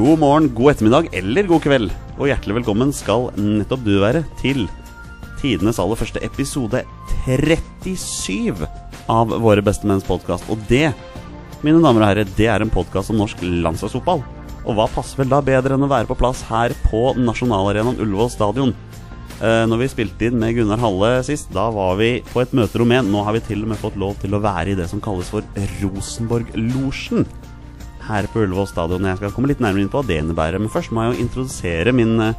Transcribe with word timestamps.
God 0.00 0.18
morgen, 0.18 0.46
god 0.56 0.70
ettermiddag 0.70 1.08
eller 1.12 1.44
god 1.44 1.60
kveld, 1.60 1.90
og 2.16 2.30
hjertelig 2.30 2.54
velkommen 2.56 2.92
skal 2.94 3.26
nettopp 3.36 3.82
du 3.84 3.98
være 4.00 4.22
til 4.40 4.62
tidenes 5.42 5.76
aller 5.82 5.98
første 6.00 6.22
episode 6.24 6.80
37 7.26 8.62
av 9.12 9.34
Våre 9.44 9.60
bestemenns 9.66 10.06
podkast. 10.08 10.46
Og 10.48 10.62
det, 10.70 10.94
mine 11.60 11.82
damer 11.84 12.00
og 12.00 12.08
herrer, 12.08 12.32
det 12.38 12.48
er 12.48 12.64
en 12.64 12.72
podkast 12.72 13.12
om 13.12 13.20
norsk 13.20 13.42
landslagsfotball. 13.44 14.24
Og 14.62 14.78
hva 14.78 14.86
passer 14.94 15.20
vel 15.20 15.34
da 15.34 15.42
bedre 15.44 15.76
enn 15.76 15.84
å 15.84 15.92
være 15.92 16.08
på 16.08 16.16
plass 16.22 16.46
her 16.48 16.72
på 16.86 17.10
nasjonalarenaen 17.20 18.00
Ullevål 18.00 18.32
stadion? 18.32 18.72
Eh, 19.36 19.66
når 19.68 19.82
vi 19.84 19.90
spilte 19.98 20.30
inn 20.30 20.40
med 20.40 20.56
Gunnar 20.56 20.80
Halle 20.80 21.12
sist, 21.28 21.52
da 21.52 21.66
var 21.76 22.00
vi 22.00 22.14
på 22.32 22.40
et 22.40 22.56
møterom 22.56 22.96
igjen. 22.96 23.12
Nå 23.12 23.26
har 23.28 23.36
vi 23.36 23.44
til 23.50 23.68
og 23.68 23.74
med 23.74 23.84
fått 23.84 24.00
lov 24.00 24.16
til 24.24 24.32
å 24.32 24.40
være 24.48 24.72
i 24.72 24.80
det 24.80 24.88
som 24.88 25.04
kalles 25.04 25.28
for 25.28 25.44
Rosenborg-losjen 25.82 27.28
her 28.10 28.28
på 28.30 28.42
Ullevål 28.44 28.68
stadion. 28.70 29.06
Jeg 29.08 29.20
skal 29.20 29.34
komme 29.34 29.50
litt 29.50 29.62
nærmere 29.62 29.84
inn 29.84 29.92
på 29.92 30.00
hva 30.00 30.08
det 30.08 30.20
innebærer. 30.20 30.62
Men 30.62 30.72
først 30.72 30.92
må 30.94 31.04
jeg 31.04 31.14
jo 31.14 31.24
introdusere 31.24 31.94
min, 31.96 32.14
eh, 32.20 32.34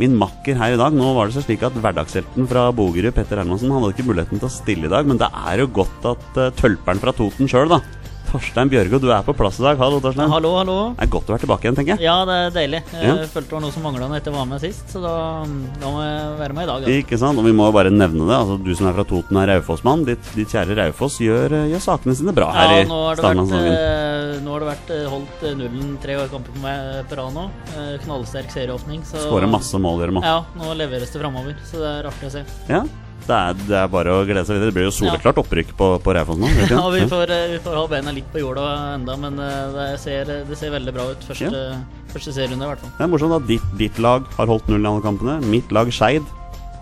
min 0.00 0.16
makker 0.18 0.58
her 0.58 0.74
i 0.74 0.80
dag. 0.80 0.94
Nå 0.96 1.12
var 1.16 1.28
det 1.28 1.36
så 1.36 1.44
slik 1.44 1.62
at 1.66 1.76
hverdagshelten 1.76 2.48
fra 2.50 2.70
Bogerud, 2.72 3.14
Petter 3.14 3.42
Hermansen, 3.42 3.70
han 3.70 3.82
hadde 3.82 3.96
ikke 3.96 4.08
muligheten 4.08 4.40
til 4.40 4.48
å 4.48 4.56
stille 4.56 4.88
i 4.88 4.94
dag. 4.94 5.06
Men 5.06 5.20
det 5.20 5.30
er 5.30 5.64
jo 5.64 5.72
godt 5.80 6.08
at 6.14 6.38
uh, 6.38 6.50
tølperen 6.58 7.02
fra 7.02 7.12
Toten 7.12 7.50
sjøl, 7.50 7.68
da, 7.68 7.82
Torstein 8.32 8.70
Bjørgo, 8.72 8.96
du 8.96 9.10
er 9.12 9.20
på 9.26 9.34
plass 9.36 9.58
i 9.60 9.64
dag. 9.66 9.76
Hallo, 9.76 9.98
Torstein. 10.00 10.30
Hallo, 10.32 10.54
hallo. 10.56 10.76
Det 10.96 11.04
er 11.04 11.10
godt 11.12 11.28
å 11.28 11.34
være 11.34 11.42
tilbake 11.42 11.66
igjen, 11.66 11.76
tenker 11.76 11.92
jeg. 11.98 12.04
Ja, 12.06 12.14
det 12.24 12.36
er 12.46 12.54
deilig. 12.54 12.80
Jeg 12.94 13.04
Ja. 13.04 13.14
følte 13.28 13.50
det 13.50 13.52
var 13.52 13.60
noe 13.60 13.72
som 13.74 13.82
mangla 13.84 14.08
etter 14.16 14.32
jeg 14.32 14.38
var 14.38 14.46
med 14.48 14.60
sist, 14.62 14.88
så 14.88 15.02
da, 15.04 15.44
da 15.82 15.86
må 15.92 16.00
jeg 16.00 16.38
være 16.40 16.54
med 16.56 16.62
i 16.64 16.66
dag. 16.70 16.86
Ja. 16.88 16.94
Ikke 17.02 17.18
sant? 17.20 17.38
Og 17.38 17.44
vi 17.44 17.52
må 17.52 17.66
jo 17.68 17.72
bare 17.76 17.90
nevne 17.92 18.24
det. 18.24 18.32
Altså, 18.38 18.56
Du 18.64 18.74
som 18.74 18.86
er 18.88 18.94
fra 18.96 19.04
Toten 19.04 19.36
er 19.36 19.46
Raufoss-mann. 19.52 20.04
Ditt, 20.06 20.24
ditt 20.34 20.48
kjære 20.48 20.76
Raufoss 20.80 21.18
gjør, 21.20 21.52
eh, 21.52 21.68
gjør 21.76 21.84
sakene 21.84 22.16
sine 22.16 22.32
bra 22.32 22.48
her 22.52 22.68
Ja, 22.72 22.80
i 22.80 22.84
nå 22.88 23.00
har 23.04 23.16
det 23.16 23.24
vært, 23.24 23.52
eh, 23.52 24.40
nå 24.40 24.48
har 24.48 24.60
det 24.60 24.68
vært 24.72 24.90
eh, 24.96 25.10
holdt 25.12 25.42
eh, 25.44 25.54
nullen 25.54 25.98
tre 26.00 26.16
kamper 26.32 26.52
på 26.56 26.62
meg 26.62 27.04
på 27.12 27.16
rad 27.20 27.34
nå. 27.36 27.50
Eh, 27.76 27.98
Knallsterk 28.06 28.48
serieåpning. 28.50 29.02
Skårer 29.04 29.48
masse 29.50 29.74
mål, 29.76 30.00
gjør 30.00 30.12
må. 30.16 30.22
Ja, 30.24 30.40
nå 30.56 30.72
leveres 30.74 31.12
det 31.12 31.20
framover, 31.20 31.54
så 31.68 31.76
det 31.84 31.90
er 32.00 32.08
artig 32.08 32.28
å 32.28 32.32
se. 32.32 32.44
Ja, 32.70 32.82
det 33.26 33.36
er, 33.38 33.56
det 33.68 33.78
er 33.78 33.88
bare 33.92 34.14
å 34.16 34.24
glede 34.26 34.44
seg 34.48 34.58
videre. 34.58 34.72
Det 34.72 34.76
blir 34.76 34.88
jo 34.88 34.94
soleklart 34.96 35.40
opprykk 35.42 35.72
på, 35.78 35.88
på 36.02 36.14
Raufoss 36.16 36.40
nå. 36.42 36.50
Ja, 36.72 36.82
vi 36.92 37.06
får, 37.10 37.32
eh, 37.34 37.48
vi 37.54 37.62
får 37.64 37.78
ha 37.78 37.86
beina 37.90 38.14
litt 38.16 38.28
på 38.34 38.42
jorda 38.42 38.66
enda, 38.96 39.16
men 39.20 39.38
eh, 39.42 39.64
det 39.76 39.88
ser, 40.02 40.30
det 40.48 40.58
ser 40.58 40.74
veldig 40.74 40.94
bra 40.96 41.08
ut. 41.14 41.26
Første, 41.30 41.64
første 42.12 42.34
serierunde, 42.34 42.66
i 42.66 42.72
hvert 42.72 42.84
fall. 42.84 42.94
Det 42.98 43.06
er 43.06 43.12
morsomt 43.14 43.38
at 43.38 43.48
ditt, 43.50 43.74
ditt 43.80 44.02
lag 44.02 44.26
har 44.36 44.50
holdt 44.50 44.70
nullen 44.70 44.88
i 44.88 44.92
alle 44.94 45.06
kampene. 45.06 45.38
Mitt 45.52 45.74
lag 45.74 45.92
Skeid 45.94 46.26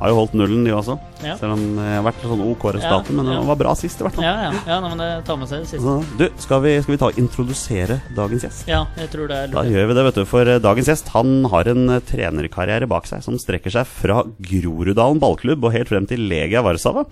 har 0.00 0.08
jo 0.08 0.16
holdt 0.16 0.34
nullen, 0.38 0.62
de 0.64 0.72
også. 0.72 0.96
Ja. 1.20 1.34
Selv 1.36 1.58
om 1.58 1.62
det 1.76 1.86
har 1.86 2.04
vært 2.06 2.22
sånn 2.24 2.42
OK 2.46 2.62
resultater, 2.72 3.16
men 3.16 3.28
det 3.28 3.36
var 3.50 3.58
bra 3.60 3.74
sist, 3.76 4.00
i 4.00 4.06
hvert 4.06 4.16
fall. 4.16 4.24
Ja, 4.24 4.46
ja. 4.46 4.52
ja 4.72 4.78
men 4.84 5.02
det 5.02 5.08
tar 5.28 5.36
med 5.36 5.50
seg 5.50 5.64
det 5.64 5.68
siste. 5.68 5.82
Så, 5.84 5.96
du, 6.16 6.26
skal 6.40 6.62
vi, 6.64 6.74
skal 6.80 6.94
vi 6.94 7.00
ta 7.02 7.10
og 7.10 7.20
introdusere 7.20 7.98
dagens 8.16 8.46
gjest? 8.46 8.62
Ja, 8.70 8.82
jeg 8.96 9.12
tror 9.12 9.28
det 9.28 9.40
er 9.42 9.52
Da 9.52 9.64
gjør 9.68 9.90
vi 9.90 9.96
det, 9.98 10.04
vet 10.08 10.20
du. 10.20 10.22
For 10.30 10.48
eh, 10.48 10.62
dagens 10.64 10.88
gjest 10.88 11.12
han 11.12 11.34
har 11.52 11.68
en 11.68 11.96
eh, 11.96 12.04
trenerkarriere 12.08 12.88
bak 12.90 13.10
seg 13.10 13.24
som 13.26 13.36
strekker 13.40 13.76
seg 13.76 13.88
fra 13.90 14.22
Groruddalen 14.50 15.20
ballklubb 15.20 15.68
og 15.68 15.76
helt 15.76 15.92
frem 15.92 16.08
til 16.08 16.24
Legia 16.32 16.64
Warszawa. 16.64 17.04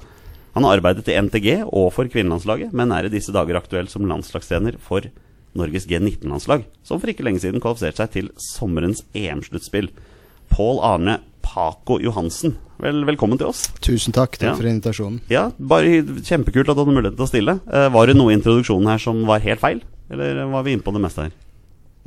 Han 0.56 0.64
har 0.64 0.80
arbeidet 0.80 1.10
i 1.12 1.18
NTG 1.20 1.50
og 1.68 1.90
for 1.94 2.08
kvinnelandslaget, 2.08 2.72
men 2.76 2.94
er 2.96 3.06
i 3.06 3.12
disse 3.12 3.34
dager 3.36 3.60
aktuell 3.60 3.90
som 3.92 4.08
landslagstrener 4.08 4.80
for 4.82 5.04
Norges 5.58 5.84
G19-landslag, 5.90 6.64
som 6.86 7.00
for 7.00 7.12
ikke 7.12 7.24
lenge 7.26 7.42
siden 7.42 7.60
kvalifiserte 7.62 8.00
seg 8.00 8.14
til 8.14 8.30
sommerens 8.40 9.04
EM-sluttspill. 9.16 9.90
Pål 10.48 10.80
Arne 10.84 11.18
Paco 11.44 11.98
Johansen, 12.02 12.56
vel, 12.80 13.04
velkommen 13.08 13.38
til 13.40 13.48
oss. 13.50 13.66
Tusen 13.84 14.12
takk. 14.14 14.38
Takk 14.38 14.50
Ja. 14.50 14.54
for 14.54 14.64
invitasjonen. 14.70 15.20
Ja, 15.30 15.50
bare 15.58 16.02
Kjempekult 16.22 16.68
at 16.68 16.76
du 16.76 16.84
hadde 16.84 16.94
mulighet 16.94 17.16
til 17.16 17.26
å 17.26 17.28
stille. 17.28 17.60
Eh, 17.72 17.88
Var 17.88 18.06
det 18.06 18.16
noe 18.16 18.30
i 18.32 18.36
introduksjonen 18.38 18.86
her 18.88 18.98
som 18.98 19.24
var 19.26 19.40
helt 19.40 19.60
feil? 19.60 19.80
Eller 20.10 20.46
var 20.50 20.62
vi 20.64 20.72
inne 20.76 20.82
på 20.82 20.92
det 20.92 21.02
meste 21.02 21.22
her? 21.26 21.32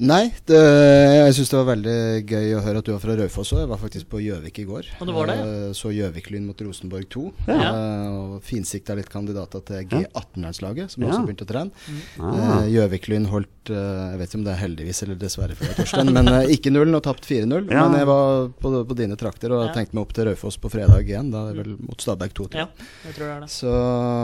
Nei, 0.01 0.31
det, 0.49 0.57
jeg 0.57 1.33
syns 1.37 1.51
det 1.51 1.57
var 1.59 1.67
veldig 1.75 1.95
gøy 2.25 2.55
å 2.57 2.61
høre 2.65 2.79
at 2.81 2.87
du 2.87 2.91
var 2.95 3.01
fra 3.03 3.13
Raufoss 3.19 3.51
òg. 3.53 3.59
Jeg 3.61 3.69
var 3.69 3.77
faktisk 3.83 4.07
på 4.09 4.21
Gjøvik 4.23 4.57
i 4.57 4.65
går. 4.65 4.87
Og 4.97 5.05
det 5.05 5.13
var 5.13 5.29
det, 5.29 5.35
ja? 5.37 5.43
Eh, 5.69 5.73
Så 5.77 5.91
Gjøvik-Lyn 5.93 6.47
mot 6.47 6.63
Rosenborg 6.65 7.05
2. 7.13 7.21
Ja. 7.45 7.57
Eh, 7.69 8.07
og 8.17 8.39
finsikta 8.47 8.95
litt 8.97 9.11
kandidater 9.13 9.61
til 9.67 9.85
G18-landslaget, 9.91 10.89
som 10.95 11.03
Ja. 11.05 11.11
også 11.11 11.27
begynte 11.27 11.45
å 11.45 11.51
trene. 11.51 11.71
Ah. 12.17 12.63
Eh, 12.65 12.71
Gjøvik-Lyn 12.73 13.29
holdt 13.29 13.47
Jeg 13.71 14.17
vet 14.17 14.25
ikke 14.31 14.37
om 14.39 14.43
det 14.43 14.51
er 14.55 14.57
heldigvis 14.57 15.03
eller 15.03 15.15
dessverre 15.21 15.53
for 15.55 15.67
deg, 15.69 15.75
Torstein, 15.77 16.09
men 16.11 16.25
ikke 16.49 16.71
nullen 16.73 16.95
og 16.97 17.03
tapt 17.05 17.27
4-0. 17.29 17.69
Ja. 17.69 17.83
Men 17.87 17.99
jeg 17.99 18.07
var 18.09 18.47
på, 18.59 18.71
på 18.89 18.95
dine 18.97 19.13
trakter 19.15 19.53
og 19.53 19.67
Ja. 19.67 19.73
tenkte 19.75 19.93
meg 19.93 20.01
opp 20.01 20.13
til 20.17 20.25
Raufoss 20.25 20.57
på 20.57 20.71
fredag 20.73 21.05
igjen. 21.05 21.29
Da 21.31 21.43
er 21.51 21.53
det 21.53 21.67
vel 21.67 21.75
mot 21.77 22.01
Stabæk 22.01 22.33
2. 22.33 22.47
tror 22.49 22.57
jeg. 22.57 22.65
Ja, 22.65 22.87
jeg 23.05 23.13
tror 23.19 23.27
det 23.29 23.35
er 23.35 23.39
det. 23.45 23.49
Så, 23.53 23.75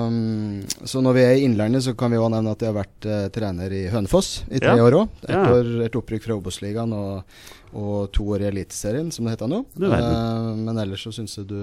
mm, 0.10 0.88
så 0.90 1.04
når 1.06 1.14
vi 1.20 1.22
er 1.28 1.36
i 1.38 1.46
Innlandet, 1.46 1.84
så 1.86 1.94
kan 1.96 2.10
vi 2.12 2.18
òg 2.18 2.32
nevne 2.34 2.50
at 2.58 2.66
jeg 2.66 2.74
har 2.74 2.80
vært 2.82 3.06
uh, 3.06 3.30
trener 3.38 3.72
i 3.78 3.84
Hønefoss 3.94 4.32
i 4.50 4.58
tre 4.58 4.74
Ja. 4.74 4.84
år 4.90 4.98
òg. 5.04 5.10
Et, 5.22 5.30
Ja. 5.38 5.46
Et 5.86 5.98
opprykk 6.00 6.26
fra 6.28 6.38
Obos-ligaen 6.38 6.96
og, 6.96 7.38
og 7.74 8.12
to 8.16 8.24
år 8.36 8.46
i 8.46 8.48
Eliteserien, 8.52 9.10
som 9.12 9.26
det 9.28 9.36
heter 9.36 9.50
nå. 9.52 9.64
Uh. 9.80 9.88
Eh, 9.92 10.50
men 10.62 10.78
ellers 10.82 11.04
så 11.08 11.12
syns 11.16 11.38
jeg 11.38 11.48
du 11.50 11.58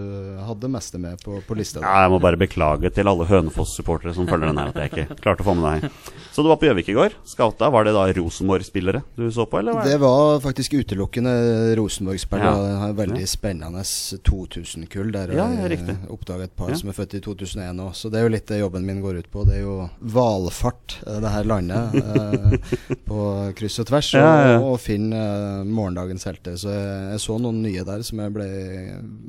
hadde 0.45 0.71
meste 0.73 1.01
med 1.01 1.21
på, 1.25 1.39
på 1.47 1.57
lista. 1.59 1.81
Ja, 1.85 2.05
jeg 2.05 2.13
må 2.15 2.21
bare 2.23 2.41
beklage 2.41 2.91
til 2.95 3.09
alle 3.11 3.27
Hønefoss-supportere 3.29 4.15
som 4.17 4.29
følger 4.29 4.51
den 4.53 4.61
her, 4.61 4.73
at 4.75 4.81
jeg 4.83 4.93
ikke 4.93 5.19
klarte 5.23 5.45
å 5.45 5.49
få 5.49 5.55
med 5.59 5.83
deg. 5.85 6.01
Så 6.35 6.43
du 6.45 6.51
var 6.51 6.59
på 6.61 6.69
Gjøvik 6.69 6.91
i 6.93 6.97
går. 6.99 7.17
Scouta. 7.29 7.71
Var 7.75 7.87
det 7.89 7.95
da 7.97 8.05
Rosenborg-spillere 8.19 9.03
du 9.17 9.27
så 9.33 9.47
på, 9.49 9.61
eller? 9.61 9.79
Var 9.79 9.89
Det 9.93 9.99
var 10.03 10.41
faktisk 10.45 10.75
utelukkende 10.81 11.35
Rosenborg-spillere. 11.79 12.55
Ja. 12.75 12.91
Veldig 12.99 13.25
spennende 13.31 13.85
2000-kull 13.85 15.13
der. 15.15 15.35
Ja, 15.37 15.47
jeg 15.63 15.71
riktig. 15.77 15.97
oppdaga 16.13 16.45
et 16.49 16.57
par 16.57 16.71
Ja. 16.71 16.77
som 16.81 16.89
er 16.91 16.97
født 16.97 17.15
i 17.19 17.21
2001 17.25 17.81
òg. 17.81 17.93
Så 17.95 18.11
det 18.11 18.21
er 18.21 18.27
jo 18.29 18.33
litt 18.35 18.47
det 18.51 18.61
jobben 18.61 18.85
min 18.87 19.01
går 19.03 19.19
ut 19.23 19.31
på. 19.31 19.45
Det 19.47 19.57
er 19.59 19.63
jo 19.65 19.91
valfart, 20.01 20.99
eh, 21.07 21.21
det 21.21 21.31
her 21.31 21.45
landet, 21.45 21.95
eh, 21.95 22.97
på 23.09 23.21
kryss 23.57 23.79
og 23.83 23.87
tvers. 23.91 24.13
Og, 24.15 24.69
og 24.73 24.81
finne 24.83 25.17
eh, 25.17 25.65
morgendagens 25.95 26.27
helter. 26.27 26.57
Så 26.59 26.73
jeg, 26.75 27.21
så 27.23 27.39
noen 27.41 27.63
nye 27.63 27.85
der 27.87 28.03
som 28.07 28.19
jeg 28.23 28.33
ble 28.35 28.49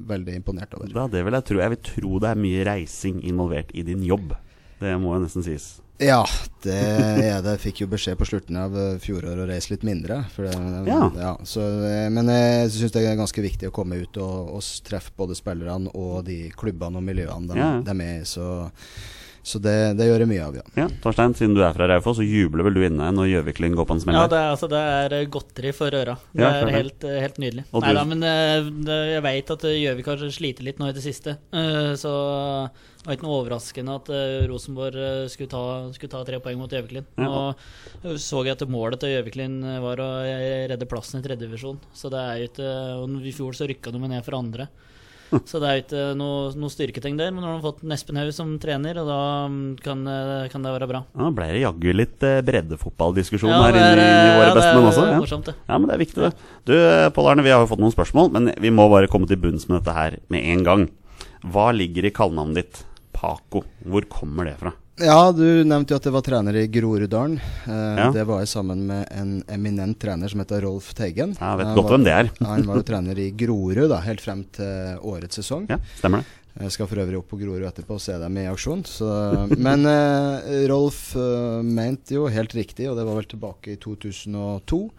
veldig 0.09 0.36
imponert 0.42 0.74
over. 0.78 0.92
Da, 0.94 1.08
det 1.12 1.24
vil 1.26 1.38
jeg 1.38 1.46
tro. 1.50 1.62
Jeg 1.62 1.74
vil 1.76 1.84
tro 1.94 2.20
det 2.24 2.30
er 2.34 2.42
mye 2.42 2.66
reising 2.68 3.22
involvert 3.26 3.72
i 3.78 3.84
din 3.86 4.03
jobb. 4.06 4.34
Det 4.81 4.94
må 5.00 5.16
jo 5.16 5.24
nesten 5.26 5.46
sies. 5.46 5.76
Ja, 6.03 6.26
det 6.66 6.76
er 6.76 7.40
det. 7.40 7.53
Jeg 7.53 7.62
fikk 7.64 7.78
jo 7.86 7.88
beskjed 7.88 8.18
på 8.20 8.26
slutten 8.28 8.58
av 8.59 8.74
eh, 8.76 8.98
fjoråret 9.00 9.40
å 9.40 9.48
reise 9.48 9.72
litt 9.72 9.86
mindre. 9.88 10.26
Det, 10.36 10.52
Ja. 10.90 11.38
så, 11.48 11.64
eh, 11.88 12.09
men 12.12 12.28
jeg 12.28 12.74
syns 12.76 12.92
det 12.92 13.06
er 13.08 13.16
ganske 13.16 13.42
viktig 13.46 13.70
å 13.70 13.76
komme 13.76 14.02
ut 14.03 14.18
og, 14.20 14.50
og 14.58 14.66
treffe 14.84 15.14
både 15.16 15.38
spillerne 15.40 15.94
og 15.96 16.26
de 16.28 16.50
klubbene 16.52 17.00
og 17.00 17.06
miljøene 17.08 17.47
de, 17.47 17.56
Ja. 17.62 17.70
de 17.80 17.96
er 18.03 18.20
i. 18.20 18.26
Så, 18.28 18.50
så 19.45 19.59
det, 19.61 19.73
det 20.00 20.07
gjør 20.07 20.23
jeg 20.23 20.29
mye 20.31 20.45
av, 20.47 20.56
ja. 20.57 20.63
Ja, 20.79 20.85
Torstein, 21.03 21.35
siden 21.38 21.53
du 21.53 21.59
er 21.61 21.75
fra 21.75 21.85
Raufoss, 21.91 22.17
så 22.17 22.25
jubler 22.25 22.66
vel 22.66 22.73
du 22.73 22.81
inne 22.88 23.11
når 23.13 23.28
Gjøvik-Lyn 23.29 23.75
går 23.78 23.85
på 23.85 23.94
en 23.94 24.01
smell? 24.01 24.17
Ja, 24.17 24.23
det 24.31 24.39
er, 24.39 24.47
altså, 24.56 24.69
det 24.72 24.79
er 24.81 25.13
eh, 25.19 25.28
godteri 25.29 25.73
for 25.78 25.94
øra. 25.94 26.16
Det 26.33 26.41
Ja, 26.41 26.50
er 26.63 26.72
helt, 26.73 27.06
eh, 27.06 27.19
helt 27.22 27.38
nydelig. 27.44 27.66
Nei 27.78 27.91
da, 27.94 28.03
men 28.09 28.25
eh, 28.25 28.72
det, 28.88 28.97
jeg 29.11 29.25
veit 29.28 29.51
at 29.53 29.66
Gjøvik 29.69 30.09
har 30.09 30.23
slitt 30.34 30.63
litt 30.66 30.81
nå 30.81 30.89
i 30.89 30.95
det 30.97 31.03
siste. 31.05 31.35
Eh, 31.53 31.91
så 32.01 32.16
det 32.72 33.05
var 33.05 33.19
ikke 33.19 33.28
noe 33.28 33.38
overraskende 33.44 34.00
at 34.00 34.09
Rosenborg 34.50 34.97
skulle 35.29 35.51
ta, 35.51 35.61
skulle 35.94 36.13
ta 36.16 36.23
tre 36.25 36.39
poeng 36.41 36.57
mot 36.57 36.73
Gjøviklin. 36.73 37.05
Ja. 37.22 37.29
Og 38.01 38.17
så 38.17 38.41
jeg 38.47 38.57
at 38.57 38.66
målet 38.66 39.03
til 39.03 39.13
Gjøviklin 39.13 39.59
var 39.85 40.01
å 40.01 40.09
redde 40.73 40.89
plassen 40.89 41.22
i 41.22 41.28
tredjedivisjon. 41.28 41.78
Så 41.94 42.09
det 42.09 42.23
er 42.23 42.41
jo 42.41 42.50
ikke 42.50 42.73
I 43.29 43.35
fjor 43.38 43.53
så 43.61 43.69
rykka 43.69 43.94
de 43.94 44.01
ned 44.09 44.25
for 44.25 44.39
andre. 44.41 44.66
Så 45.50 45.62
det 45.62 45.69
er 45.69 45.78
jo 45.78 45.84
ikke 45.84 46.03
noe, 46.19 46.50
noe 46.59 46.73
styrketing 46.73 47.19
der, 47.19 47.31
men 47.34 47.44
nå 47.44 47.50
har 47.50 47.59
de 47.59 47.66
fått 47.66 47.84
Nespen 47.88 48.19
Haug 48.19 48.31
som 48.35 48.53
trener, 48.62 49.00
og 49.01 49.09
da 49.09 49.19
mm, 49.51 49.63
kan, 49.84 50.03
eh, 50.09 50.47
kan 50.53 50.66
det 50.66 50.73
være 50.75 50.90
bra. 50.91 51.03
Ja, 51.16 51.29
ble 51.35 51.49
det 51.53 51.64
jaggu 51.64 51.90
litt 51.96 52.26
eh, 52.26 52.41
breddefotballdiskusjon 52.46 53.52
Ja, 53.53 53.61
her 53.67 53.79
inne 53.79 53.91
i, 53.96 54.05
i 54.05 54.29
ja, 54.29 54.37
våre 54.40 54.49
det 54.49 54.58
bestemenn 54.61 54.90
også. 54.91 55.05
Ja. 55.11 55.20
morsomt, 55.23 55.49
det. 55.52 55.58
Ja, 55.67 55.79
men 55.79 55.90
det 55.90 55.97
er 55.97 56.03
viktig, 56.05 56.22
det. 56.23 56.49
Du, 56.70 56.76
eh, 56.79 57.09
Pål 57.16 57.32
Arne, 57.34 57.46
vi 57.46 57.53
har 57.55 57.64
jo 57.64 57.72
fått 57.73 57.84
noen 57.84 57.96
spørsmål, 57.96 58.32
men 58.35 58.53
vi 58.64 58.73
må 58.73 58.87
bare 58.91 59.11
komme 59.11 59.29
til 59.29 59.41
bunns 59.41 59.67
med 59.70 59.79
dette 59.79 59.96
her 59.97 60.20
med 60.34 60.47
en 60.55 60.66
gang. 60.67 60.87
Hva 61.46 61.70
ligger 61.76 62.08
i 62.08 62.14
kallenavnet 62.16 62.64
ditt? 62.64 62.84
Paco. 63.16 63.64
Hvor 63.85 64.05
kommer 64.11 64.49
det 64.49 64.58
fra? 64.59 64.73
Ja, 64.97 65.32
du 65.36 65.44
nevnte 65.68 65.92
jo 65.92 65.97
at 66.00 66.06
jeg 66.08 66.14
var 66.16 66.24
trener 66.24 66.56
i 66.56 66.68
Groruddalen. 66.72 67.36
Eh, 67.68 67.96
Ja. 68.00 68.12
Det 68.16 68.24
var 68.28 68.40
jeg 68.40 68.47
sammen 68.47 68.86
med 68.88 69.08
en 69.12 69.44
eminent 69.52 69.97
trener 70.00 70.30
som 70.32 70.40
heter 70.40 70.62
Rolf 70.64 70.94
Teigen. 70.96 71.36
Ja, 71.40 71.52
jeg 71.52 71.58
vet 71.59 71.68
Han 71.68 71.76
godt 71.76 71.84
var- 71.90 71.97
hvem 71.97 72.03
det 72.06 72.14
er. 72.14 72.32
Han 72.46 72.64
var 72.66 72.76
jo 72.78 72.84
trener 72.84 73.20
i 73.20 73.32
Grorud 73.32 73.90
da, 73.90 74.00
helt 74.00 74.22
frem 74.22 74.46
til 74.56 74.97
årets 75.03 75.36
sesong. 75.36 75.68
Ja, 75.70 75.78
stemmer 76.00 76.20
det. 76.24 76.26
Jeg 76.58 76.72
skal 76.72 76.88
for 76.88 76.96
øvrig 76.96 77.18
opp 77.18 77.28
på 77.28 77.38
Grorud 77.38 77.68
etterpå 77.68 77.96
og 77.96 78.00
se 78.00 78.14
dem 78.18 78.38
i 78.38 78.46
aksjon. 78.47 78.84
Så, 78.88 79.50
men 79.59 79.86
eh, 79.86 80.66
Rolf 80.72 81.14
eh, 81.18 81.62
mente 81.62 82.16
jo 82.16 82.28
helt 82.32 82.53
riktig, 82.56 82.88
og 82.90 82.96
det 82.96 83.03
var 83.06 83.16
vel 83.20 83.26
tilbake 83.28 83.74
i 83.74 83.76
2002, 83.76 84.90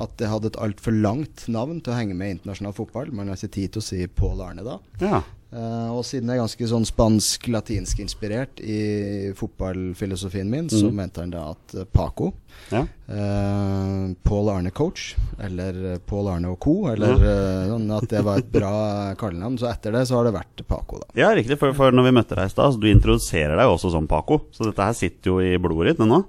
at 0.00 0.16
jeg 0.16 0.28
hadde 0.32 0.46
et 0.46 0.56
altfor 0.56 0.96
langt 0.98 1.44
navn 1.52 1.82
til 1.84 1.92
å 1.92 1.96
henge 1.98 2.16
med 2.16 2.28
i 2.32 2.34
internasjonal 2.38 2.72
fotball. 2.72 3.12
Man 3.12 3.28
har 3.28 3.36
ikke 3.36 3.52
tid 3.52 3.72
til 3.76 3.82
å 3.82 3.84
si 3.84 4.06
Pål 4.06 4.40
Arne 4.40 4.64
da. 4.64 4.78
Ja. 5.04 5.20
Eh, 5.52 5.90
og 5.94 6.02
siden 6.04 6.26
jeg 6.32 6.38
er 6.38 6.42
ganske 6.42 6.66
sånn 6.66 6.86
spansk-latinsk 6.88 8.00
inspirert 8.02 8.58
i 8.64 9.32
fotballfilosofien 9.38 10.48
min, 10.50 10.68
så 10.68 10.86
Mhm. 10.88 10.94
mente 10.94 11.20
han 11.20 11.30
da 11.30 11.50
at 11.50 11.74
eh, 11.74 11.84
Paco 11.92 12.32
Ja. 12.70 12.86
uh, 13.10 14.14
Paul 14.24 14.48
Arne 14.48 14.70
coach, 14.70 15.14
eller 15.38 15.98
Paul 16.06 16.28
Arne 16.28 16.46
og 16.48 16.58
co., 16.60 16.86
eller 16.88 17.08
Ja. 17.18 17.66
sånn 17.68 17.90
at 18.02 18.08
det 18.08 18.24
var 18.24 18.38
et 18.38 18.50
bra 18.50 19.14
kallenavn. 19.16 19.58
Så 19.58 19.68
etter 19.70 19.92
det 19.92 20.06
så 20.08 20.16
har 20.16 20.24
det 20.24 20.34
vært 20.34 20.66
Paco, 20.66 20.98
da. 20.98 21.06
Ja, 21.14 21.28
riktig. 21.34 21.58
For, 21.58 21.72
for 21.74 21.90
når 21.92 22.04
vi 22.04 22.10
møtte 22.20 22.34
deg 22.36 22.46
i 22.46 22.48
stad, 22.48 22.72
så 22.74 22.80
du 22.80 22.86
introduserer 22.92 23.56
deg 23.56 23.66
jo 23.66 23.74
også 23.76 23.90
som 23.92 24.06
Paco. 24.06 24.42
Så 24.52 24.64
dette 24.64 24.82
her 24.82 24.92
sitter 24.94 25.30
jo 25.30 25.38
i 25.40 25.56
blodet 25.58 25.96
ditt 25.96 26.06
nå. 26.06 26.24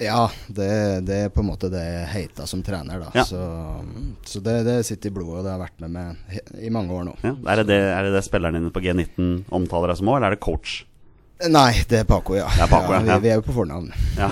Ja, 0.00 0.24
det, 0.48 0.70
det 1.08 1.16
er 1.26 1.32
på 1.34 1.42
en 1.44 1.50
måte 1.50 1.70
det 1.72 1.82
jeg 1.84 2.10
heita 2.14 2.46
som 2.48 2.62
trener, 2.64 3.02
da. 3.04 3.10
Ja. 3.20 3.24
Så, 3.28 3.40
så 4.26 4.42
det, 4.44 4.60
det 4.66 4.78
sitter 4.88 5.12
i 5.12 5.16
blodet, 5.20 5.40
og 5.42 5.48
det 5.48 5.54
har 5.54 5.62
vært 5.62 5.82
med 5.84 5.96
meg 5.96 6.60
i 6.60 6.72
mange 6.72 6.94
år 6.96 7.08
nå. 7.10 7.16
Ja. 7.26 7.34
Er, 7.52 7.64
det 7.68 7.80
er 7.90 8.08
det 8.08 8.14
det 8.16 8.24
spilleren 8.26 8.56
din 8.56 8.70
på 8.72 8.82
G19 8.84 9.50
omtaler 9.52 9.92
deg 9.92 10.00
som 10.00 10.08
òg, 10.12 10.20
eller 10.20 10.32
er 10.32 10.38
det 10.38 10.44
coach? 10.44 10.80
Nei, 11.48 11.70
det 11.88 12.02
er 12.02 12.04
Paco, 12.04 12.34
ja. 12.36 12.44
Er 12.60 12.68
Paco, 12.68 12.92
ja. 12.92 13.00
vi, 13.00 13.14
vi 13.24 13.30
er 13.32 13.38
jo 13.38 13.44
på 13.46 13.54
fornavn. 13.56 13.86
Ja, 14.18 14.28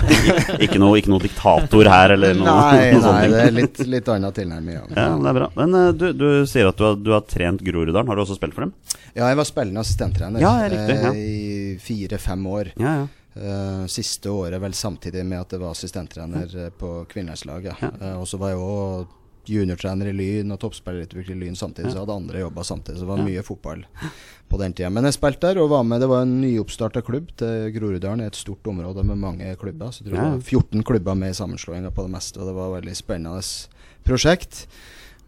ikke, 0.61 0.77
noe, 0.77 0.93
ikke 0.99 1.09
noe 1.09 1.23
diktator 1.23 1.89
her, 1.89 2.13
eller 2.13 2.35
noe, 2.37 2.53
Nei, 2.53 2.91
noe 2.93 3.13
nei, 3.15 3.23
det 3.31 3.39
er 3.47 3.55
litt, 3.55 3.79
litt 3.89 4.11
annen 4.13 4.35
tilnærming. 4.35 4.75
Ja. 4.77 4.83
Ja, 4.93 5.07
det 5.17 5.31
er 5.31 5.39
bra. 5.39 5.47
Men 5.57 5.73
uh, 5.73 5.87
du, 5.97 6.11
du 6.13 6.27
sier 6.49 6.69
at 6.69 6.77
du 6.77 6.85
har, 6.85 6.99
du 7.01 7.09
har 7.15 7.23
trent 7.25 7.63
Groruddalen. 7.65 8.11
Har 8.11 8.19
du 8.19 8.21
også 8.27 8.37
spilt 8.37 8.53
for 8.53 8.67
dem? 8.67 8.75
Ja, 9.15 9.25
jeg 9.25 9.39
var 9.39 9.47
spillende 9.49 9.81
assistenttrener 9.81 10.43
Ja, 10.43 10.51
ja, 10.61 10.69
riktig, 10.69 10.99
ja. 11.01 11.13
eh, 11.15 11.23
i 11.23 11.77
fire-fem 11.81 12.45
år. 12.53 12.71
Ja, 12.77 12.93
ja. 13.01 13.07
Eh, 13.33 13.85
siste 13.85 14.29
året 14.29 14.61
vel 14.61 14.73
samtidig 14.73 15.21
med 15.25 15.43
at 15.43 15.53
det 15.53 15.61
var 15.61 15.75
assistenttrener 15.75 16.55
eh, 16.65 16.69
på 16.73 17.05
kvinnelandslaget. 17.11 17.75
Ja. 17.81 17.91
Eh, 18.01 18.17
og 18.17 18.27
så 18.27 18.39
var 18.41 18.55
jeg 18.55 18.63
òg 18.63 19.15
juniortrener 19.49 20.09
i 20.09 20.13
Lyn 20.13 20.53
og 20.53 20.59
toppspillerutvikler 20.61 21.35
i 21.37 21.39
Lyn 21.45 21.57
samtidig, 21.57 21.93
så 21.93 22.03
hadde 22.03 22.17
andre 22.17 22.41
jobba 22.43 22.65
samtidig. 22.65 22.99
Så 22.99 23.05
det 23.05 23.11
var 23.11 23.23
mye 23.25 23.45
fotball 23.45 23.85
på 24.49 24.59
den 24.61 24.75
tida. 24.77 24.91
Men 24.93 25.07
jeg 25.07 25.17
spilte 25.17 25.49
der 25.49 25.61
og 25.61 25.71
var 25.71 25.85
med. 25.87 26.01
Det 26.03 26.09
var 26.11 26.25
en 26.25 26.35
nyoppstarta 26.41 27.01
klubb 27.05 27.31
til 27.39 27.69
Groruddalen, 27.73 28.25
et 28.25 28.37
stort 28.37 28.67
område 28.69 29.05
med 29.05 29.21
mange 29.21 29.55
klubber. 29.61 29.93
Så 29.93 30.03
jeg 30.03 30.09
tror 30.09 30.19
det 30.19 30.29
var 30.35 30.45
14 30.59 30.85
klubber 30.91 31.17
med 31.17 31.33
i 31.33 31.39
sammenslåinga 31.39 31.93
på 31.95 32.05
det 32.05 32.13
meste, 32.17 32.41
og 32.41 32.49
det 32.49 32.57
var 32.57 32.69
et 32.69 32.79
veldig 32.81 32.97
spennende 32.97 33.43
prosjekt. 34.05 34.65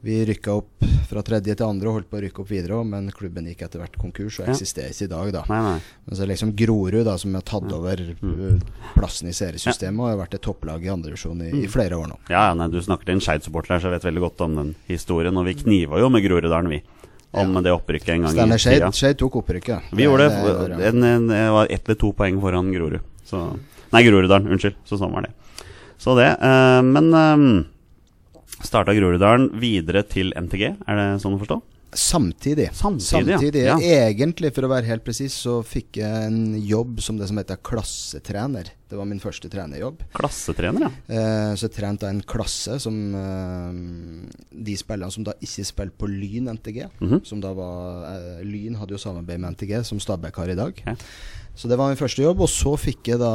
Vi 0.04 0.16
rykka 0.26 0.52
opp 0.58 0.82
fra 1.12 1.22
tredje 1.22 1.54
til 1.54 1.66
andre 1.68 1.90
og 1.92 1.94
holdt 2.00 2.08
på 2.10 2.18
å 2.18 2.22
rykke 2.24 2.42
opp 2.42 2.50
videre 2.50 2.78
òg, 2.80 2.88
men 2.90 3.12
klubben 3.14 3.46
gikk 3.46 3.62
etter 3.68 3.84
hvert 3.84 3.98
konkurs 4.02 4.40
og 4.40 4.48
Ja. 4.48 4.54
eksisterer 4.56 4.90
ikke 4.90 5.06
i 5.06 5.12
dag, 5.12 5.32
da. 5.36 5.44
Nei, 5.50 5.60
nei. 5.62 5.82
Men 6.08 6.18
så 6.18 6.26
liksom 6.26 6.56
Grorud, 6.58 7.04
da, 7.06 7.18
som 7.22 7.34
har 7.38 7.42
tatt 7.46 7.70
Ja. 7.70 7.76
over 7.78 7.98
Mm. 8.22 8.56
uh, 8.56 8.60
plassen 8.96 9.28
i 9.30 9.32
seriesystemet 9.32 10.00
og 10.00 10.08
har 10.10 10.18
vært 10.26 10.34
et 10.34 10.42
topplag 10.42 10.82
i 10.84 10.90
andredivisjon 10.90 11.42
i, 11.44 11.50
i 11.50 11.66
Mm. 11.68 11.70
flere 11.70 11.92
år 12.00 12.08
nå. 12.10 12.18
Ja, 12.30 12.48
ja, 12.50 12.54
nei, 12.56 12.68
Du 12.70 12.80
snakker 12.82 13.06
til 13.06 13.14
en 13.14 13.20
Skeid-supporter 13.22 13.68
her, 13.76 13.80
så 13.80 13.92
jeg 13.92 14.02
vet 14.02 14.10
veldig 14.14 14.22
godt 14.32 14.42
om 14.42 14.56
den 14.56 14.76
historien. 14.90 15.38
Og 15.38 15.46
vi 15.46 15.54
kniva 15.54 16.00
jo 16.00 16.10
med 16.10 16.24
Groruddalen, 16.24 16.70
vi. 16.70 16.82
Om 17.34 17.54
det 17.64 17.72
opprykket 17.72 18.10
en 18.10 18.22
gang 18.24 18.32
Stemmer. 18.34 18.56
i 18.56 18.58
Skeid. 18.58 18.94
Skeid 18.94 19.18
tok 19.18 19.36
opprykket. 19.36 19.82
Vi 19.94 20.04
gjorde 20.04 20.28
det. 20.30 20.70
det 20.70 20.80
ja. 20.80 20.88
En, 20.90 21.04
en, 21.04 21.28
var 21.28 21.68
ett 21.70 21.88
eller 21.88 21.96
to 21.96 22.12
poeng 22.12 22.42
foran 22.42 22.74
Grorud. 22.74 23.00
Så, 23.26 23.58
nei, 23.94 24.04
Groruddalen. 24.04 24.48
Unnskyld. 24.50 24.76
Så 24.84 24.98
sånn 25.00 25.14
var 25.14 25.22
det. 25.22 25.32
Så 26.00 26.16
det. 26.18 26.42
Uh, 26.42 26.82
men 26.82 27.14
um, 27.14 27.66
starta 28.68 28.96
Groruddalen 28.98 29.52
videre 29.62 30.04
til 30.08 30.34
NTG, 30.38 30.66
er 30.88 31.00
det 31.00 31.08
sånn 31.24 31.38
å 31.38 31.42
forstå? 31.42 31.62
Samtidig. 31.94 32.70
Samtidig, 32.74 33.66
ja. 33.66 33.76
Egentlig, 33.84 34.54
for 34.56 34.64
å 34.64 34.70
være 34.72 34.88
helt 34.88 35.04
presis, 35.04 35.34
så 35.44 35.58
fikk 35.68 36.00
jeg 36.00 36.28
en 36.30 36.54
jobb 36.64 37.02
som 37.04 37.18
det 37.20 37.28
som 37.28 37.40
heter 37.42 37.60
klassetrener. 37.68 38.70
Det 38.88 39.00
var 39.00 39.08
min 39.08 39.20
første 39.24 39.50
trenerjobb. 39.52 40.06
Klassetrener, 40.16 40.86
ja. 40.88 40.92
Eh, 41.12 41.52
så 41.60 41.68
jeg 41.68 41.76
trente 41.76 42.08
en 42.08 42.22
klasse 42.28 42.78
som 42.84 42.96
eh, 43.16 44.48
De 44.52 44.76
spillerne 44.80 45.12
som 45.12 45.28
da 45.28 45.36
ikke 45.44 45.68
spilte 45.68 46.00
på 46.00 46.10
Lyn 46.12 46.48
NTG. 46.56 46.86
Mhm. 47.02 47.22
Som 47.28 47.44
da 47.44 47.52
var 47.56 48.08
eh, 48.14 48.42
Lyn 48.48 48.80
hadde 48.80 48.96
jo 48.96 49.04
samarbeid 49.04 49.44
med 49.44 49.58
NTG, 49.58 49.82
som 49.88 50.00
Stabæk 50.00 50.40
har 50.44 50.56
i 50.56 50.60
dag. 50.60 50.84
Ja. 50.88 50.96
Så 51.56 51.68
det 51.68 51.78
var 51.78 51.92
min 51.92 52.00
første 52.00 52.24
jobb. 52.24 52.44
Og 52.46 52.52
så 52.52 52.76
fikk 52.80 53.14
jeg 53.14 53.22
da, 53.22 53.32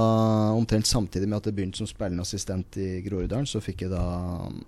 omtrent 0.56 0.88
samtidig 0.88 1.28
med 1.28 1.40
at 1.40 1.48
jeg 1.50 1.56
begynte 1.58 1.82
som 1.82 1.90
spillende 1.90 2.24
assistent 2.26 2.78
i 2.80 3.00
Groruddalen, 3.06 3.48
så 3.48 3.62
fikk 3.64 3.86
jeg 3.86 3.94
da 3.94 4.04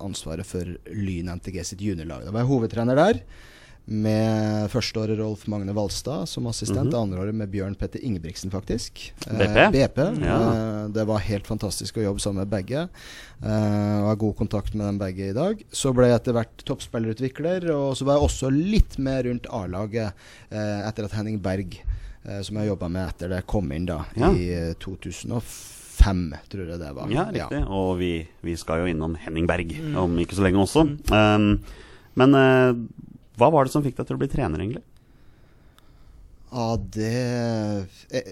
ansvaret 0.04 0.46
for 0.46 0.76
Lyn 0.94 1.32
NTG 1.38 1.62
sitt 1.72 1.84
juniorlag. 1.84 2.26
Da 2.26 2.34
var 2.34 2.44
jeg 2.44 2.52
hovedtrener 2.52 2.98
der. 2.98 3.22
Med 3.88 4.68
førsteåret 4.68 5.16
Rolf 5.16 5.46
Magne 5.48 5.72
Valstad 5.72 6.26
som 6.28 6.46
assistent. 6.46 6.90
mm 6.90 6.92
-hmm. 6.92 7.02
andreåret 7.02 7.34
med 7.34 7.48
Bjørn 7.48 7.74
Petter 7.74 8.04
Ingebrigtsen, 8.04 8.50
faktisk. 8.50 9.14
BP? 9.24 9.56
Eh, 9.56 9.70
BP. 9.70 9.98
Ja. 9.98 10.36
Eh, 10.52 10.88
det 10.88 11.06
var 11.06 11.18
helt 11.18 11.46
fantastisk 11.46 11.96
å 11.96 12.02
jobbe 12.02 12.20
sammen 12.20 12.38
med 12.38 12.48
begge. 12.48 12.88
Eh, 13.42 14.00
og 14.02 14.08
har 14.08 14.16
god 14.16 14.36
kontakt 14.36 14.74
med 14.74 14.86
dem 14.86 14.98
begge 14.98 15.30
i 15.30 15.32
dag. 15.32 15.64
Så 15.72 15.94
ble 15.94 16.06
jeg 16.06 16.20
etter 16.20 16.32
hvert 16.32 16.64
toppspillerutvikler, 16.64 17.70
og 17.70 17.96
så 17.96 18.04
var 18.04 18.14
jeg 18.14 18.22
også 18.22 18.50
litt 18.50 18.98
med 18.98 19.24
rundt 19.24 19.46
A-laget 19.50 20.12
eh, 20.50 20.88
etter 20.88 21.04
at 21.04 21.12
Henning 21.12 21.40
Berg, 21.40 21.80
som 22.44 22.58
jeg 22.60 22.68
jobba 22.70 22.88
med 22.92 23.08
etter 23.08 23.30
det, 23.32 23.42
kom 23.48 23.70
inn 23.72 23.86
da 23.88 24.02
Ja. 24.18 24.30
i 24.36 24.48
eh, 24.54 24.74
2005, 24.84 26.24
tror 26.52 26.68
jeg 26.74 26.80
det 26.82 26.92
var. 26.96 27.08
Ja, 27.14 27.24
riktig. 27.32 27.62
Og 27.68 27.96
vi, 28.00 28.12
vi 28.44 28.56
skal 28.60 28.84
jo 28.84 28.90
innom 28.92 29.16
Henning 29.24 29.46
Berg 29.50 29.72
Mm. 29.78 29.96
om 30.04 30.18
ikke 30.22 30.36
så 30.38 30.44
lenge 30.46 30.60
også. 30.62 30.84
Um, 31.12 31.48
men 32.18 32.34
uh, 32.34 32.72
hva 33.38 33.50
var 33.54 33.64
det 33.68 33.72
som 33.74 33.82
fikk 33.84 33.96
deg 34.00 34.06
til 34.08 34.16
å 34.18 34.22
bli 34.22 34.28
trener, 34.32 34.58
egentlig? 34.62 34.84
Ja, 36.48 36.78
det 36.80 37.08
eh, 38.08 38.24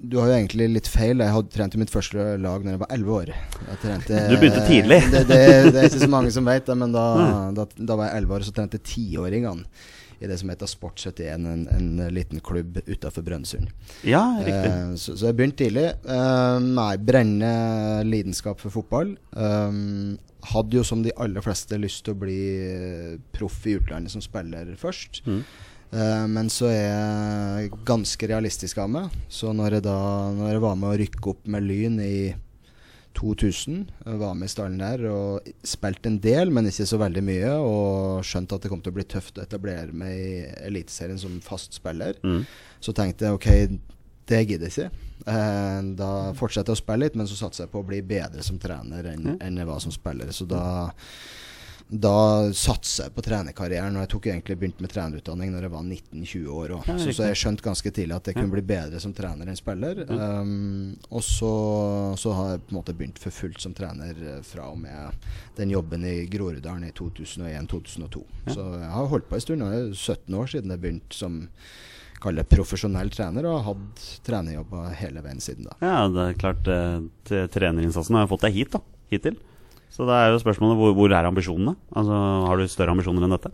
Du 0.00 0.14
har 0.16 0.30
jo 0.30 0.36
egentlig 0.38 0.66
litt 0.72 0.88
feil. 0.88 1.20
Jeg 1.20 1.34
hadde 1.34 1.52
trent 1.52 1.74
i 1.76 1.80
mitt 1.82 1.90
første 1.92 2.16
lag 2.40 2.64
når 2.64 2.72
jeg 2.72 2.80
var 2.80 2.92
elleve 2.96 3.16
år. 3.18 3.32
Jeg 3.68 3.80
trente, 3.82 4.20
Du 4.30 4.36
begynte 4.40 4.62
tidlig. 4.64 5.00
Det, 5.12 5.20
det, 5.28 5.40
det 5.68 5.82
er 5.82 5.88
ikke 5.90 6.00
så 6.06 6.08
mange 6.08 6.32
som 6.32 6.48
vet 6.48 6.64
det, 6.70 6.76
men 6.80 6.94
da, 6.96 7.04
da, 7.58 7.66
da 7.76 7.98
var 8.00 8.08
jeg 8.08 8.22
elleve 8.22 8.38
år, 8.38 8.46
så 8.48 8.54
trente 8.56 8.80
tiåringene 8.80 9.66
i 10.20 10.28
det 10.28 10.36
som 10.40 10.50
heter 10.52 10.68
Sport 10.68 11.00
71, 11.00 11.46
en, 11.48 11.66
en 11.72 12.14
liten 12.14 12.42
klubb 12.44 12.78
utafor 12.86 13.24
Brønnøysund. 13.24 13.70
Ja, 14.04 14.22
riktig. 14.44 14.72
Eh, 14.72 14.94
så, 15.00 15.16
så 15.16 15.30
jeg 15.30 15.38
begynte 15.38 15.64
tidlig. 15.64 15.86
Eh, 16.04 16.56
nei, 16.66 16.90
brennende 17.00 18.04
lidenskap 18.04 18.60
for 18.60 18.74
fotball. 18.74 19.14
Um, 19.32 20.18
hadde 20.52 20.76
jo 20.76 20.84
som 20.84 21.02
de 21.04 21.14
aller 21.20 21.44
fleste 21.44 21.78
lyst 21.80 22.04
til 22.04 22.16
å 22.16 22.20
bli 22.20 22.40
proff 23.32 23.62
i 23.68 23.78
utlandet 23.80 24.12
som 24.12 24.24
spiller 24.24 24.72
først. 24.80 25.22
Mm. 25.24 25.40
Eh, 25.90 26.26
men 26.30 26.52
så 26.52 26.68
er 26.70 26.84
jeg 26.84 27.72
ganske 27.88 28.30
realistisk 28.30 28.78
av 28.84 28.92
meg. 28.92 29.18
Så 29.32 29.54
når 29.56 29.78
jeg 29.78 29.88
da 29.88 29.98
Når 30.36 30.52
jeg 30.52 30.62
var 30.62 30.78
med 30.78 30.92
å 30.92 31.00
rykke 31.00 31.32
opp 31.34 31.50
med 31.50 31.66
Lyn 31.66 31.98
i 32.04 32.14
2000, 33.18 33.84
jeg 34.06 34.18
var 34.20 34.36
med 34.38 34.48
i 34.48 34.52
stallen 34.52 34.80
der 34.80 35.02
og 35.10 35.48
spilte 35.66 36.08
en 36.08 36.18
del, 36.22 36.52
men 36.54 36.68
ikke 36.70 36.86
så 36.88 36.98
veldig 37.00 37.22
mye. 37.26 37.52
Og 37.60 38.26
skjønte 38.26 38.56
at 38.56 38.64
det 38.64 38.72
kom 38.72 38.82
til 38.84 38.94
å 38.94 38.98
bli 38.98 39.06
tøft 39.10 39.38
å 39.38 39.44
etablere 39.44 39.92
meg 39.96 40.14
i 40.16 40.34
Eliteserien 40.68 41.20
som 41.20 41.38
fast 41.44 41.76
spiller. 41.76 42.18
Mm. 42.22 42.44
Så 42.80 42.94
tenkte 42.96 43.26
jeg 43.28 43.38
ok, 43.38 43.50
det 44.30 44.42
gidder 44.46 44.70
jeg 44.70 44.76
ikke. 44.76 45.06
Eh, 45.26 45.80
da 45.98 46.10
fortsetter 46.38 46.72
jeg 46.72 46.78
å 46.78 46.82
spille 46.84 47.04
litt, 47.04 47.18
men 47.18 47.28
så 47.28 47.38
satser 47.38 47.66
jeg 47.66 47.74
på 47.74 47.82
å 47.82 47.88
bli 47.90 48.00
bedre 48.06 48.44
som 48.46 48.60
trener 48.62 49.12
enn 49.12 49.32
mm. 49.32 49.38
enn 49.44 49.60
jeg 49.60 49.68
var 49.68 49.82
som 49.84 49.94
spiller. 49.94 50.30
Så 50.36 50.46
da, 50.48 50.62
da 51.90 52.52
satsa 52.54 53.08
jeg 53.08 53.14
på 53.16 53.22
trenerkarrieren. 53.26 53.96
Og 53.98 54.04
jeg 54.04 54.10
tok 54.12 54.26
egentlig 54.30 54.56
begynt 54.60 54.80
med 54.84 54.92
trenerutdanning 54.92 55.50
Når 55.50 55.64
jeg 55.66 55.72
var 55.72 55.82
19-20 55.82 56.46
år 56.54 56.74
òg. 56.76 56.90
Så, 57.02 57.14
så 57.16 57.26
jeg 57.26 57.38
skjønte 57.40 57.66
ganske 57.66 57.90
tidlig 57.96 58.14
at 58.14 58.30
jeg 58.30 58.36
kunne 58.38 58.54
bli 58.54 58.62
bedre 58.62 59.00
som 59.02 59.14
trener 59.16 59.50
enn 59.50 59.58
spiller. 59.58 60.04
Um, 60.06 60.94
og 61.10 61.24
så, 61.26 61.50
så 62.20 62.34
har 62.38 62.52
jeg 62.54 62.62
på 62.68 62.74
en 62.74 62.78
måte 62.78 62.94
begynt 62.94 63.18
for 63.18 63.34
fullt 63.34 63.58
som 63.64 63.74
trener 63.74 64.14
eh, 64.36 64.40
fra 64.46 64.68
og 64.70 64.78
med 64.78 65.26
den 65.58 65.74
jobben 65.74 66.06
i 66.06 66.14
Groruddalen 66.30 66.86
i 66.86 66.92
2001-2002. 66.94 68.22
Ja. 68.46 68.54
Så 68.54 68.68
jeg 68.78 68.92
har 68.94 69.10
holdt 69.16 69.28
på 69.28 69.38
en 69.40 69.44
stund. 69.48 69.64
Nå 69.64 69.72
er 69.74 69.90
17 69.90 70.38
år 70.38 70.52
siden 70.54 70.70
jeg 70.76 70.84
begynte 70.86 71.18
som 71.18 71.40
kall 72.20 72.36
profesjonell 72.44 73.08
trener, 73.10 73.46
og 73.48 73.62
har 73.64 73.70
hatt 73.72 74.02
trenerjobber 74.26 74.90
hele 75.00 75.22
veien 75.24 75.40
siden 75.40 75.66
da. 75.70 75.76
Ja, 75.80 76.00
det 76.12 76.26
er 76.26 76.40
klart 76.42 76.68
eh, 76.68 76.98
t- 77.26 77.46
Trenerinnsatsen 77.54 78.18
har 78.20 78.28
fått 78.30 78.44
deg 78.46 78.58
hit, 78.60 78.74
da. 78.76 78.82
Hittil. 79.10 79.38
Så 79.90 80.06
det 80.06 80.14
er 80.16 80.30
jo 80.32 80.42
spørsmålet 80.42 80.78
hvor, 80.78 80.92
hvor 80.96 81.14
er 81.14 81.26
ambisjonene? 81.28 81.74
Altså, 81.96 82.18
Har 82.46 82.56
du 82.60 82.68
større 82.70 82.94
ambisjoner 82.94 83.26
enn 83.26 83.34
dette? 83.34 83.50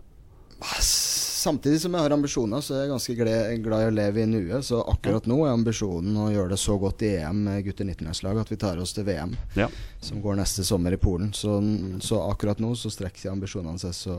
Samtidig 1.47 1.79
som 1.79 1.93
jeg 1.95 2.03
har 2.03 2.11
ambisjoner, 2.11 2.59
så 2.65 2.73
er 2.75 2.81
jeg 2.83 2.91
ganske 2.91 3.13
glad, 3.15 3.61
glad 3.63 3.85
i 3.85 3.87
å 3.87 3.95
leve 3.95 4.23
i 4.23 4.27
nuet. 4.27 4.65
Så 4.67 4.81
akkurat 4.91 5.27
nå 5.31 5.37
er 5.47 5.53
ambisjonen 5.55 6.17
å 6.19 6.27
gjøre 6.33 6.51
det 6.55 6.59
så 6.59 6.75
godt 6.81 7.05
i 7.07 7.13
EM 7.21 7.39
med 7.45 7.63
gutter 7.63 7.87
19-landslaget 7.87 8.43
at 8.43 8.51
vi 8.51 8.57
tar 8.59 8.81
oss 8.83 8.91
til 8.97 9.05
VM, 9.07 9.31
Ja. 9.55 9.69
som 10.03 10.19
går 10.21 10.35
neste 10.41 10.65
sommer 10.67 10.91
i 10.91 10.99
Polen. 10.99 11.31
Så, 11.33 11.55
så 12.03 12.19
akkurat 12.27 12.59
nå 12.59 12.73
så 12.75 12.91
strekker 12.91 13.31
ambisjonene 13.31 13.79
seg 13.79 13.95
så 13.95 14.17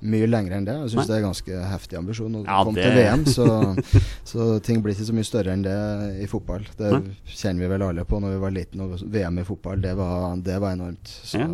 mye 0.00 0.24
lenger 0.30 0.56
enn 0.56 0.64
det. 0.64 0.78
Jeg 0.86 0.94
syns 0.94 1.10
det 1.10 1.16
er 1.18 1.26
ganske 1.26 1.60
heftig 1.74 1.98
ambisjon 2.00 2.38
å 2.40 2.44
Ja, 2.46 2.62
komme 2.64 2.80
det- 2.80 2.88
til 2.88 2.96
VM, 2.96 3.24
så, 3.28 3.46
så 4.32 4.48
ting 4.64 4.80
blir 4.80 4.94
ikke 4.96 5.10
så 5.10 5.18
mye 5.20 5.28
større 5.28 5.52
enn 5.52 5.66
det 5.68 5.76
i 6.24 6.26
fotball. 6.32 6.64
Det 6.80 6.94
Nei. 6.96 7.16
kjenner 7.28 7.66
vi 7.66 7.72
vel 7.74 7.84
alle 7.90 8.06
på 8.08 8.22
når 8.24 8.32
vi 8.38 8.40
var 8.46 8.56
liten, 8.56 8.80
og 8.86 8.96
VM 9.04 9.42
i 9.42 9.44
fotball, 9.44 9.84
det 9.84 9.92
var, 10.00 10.36
det 10.40 10.56
var 10.64 10.72
enormt. 10.78 11.12
Så 11.28 11.44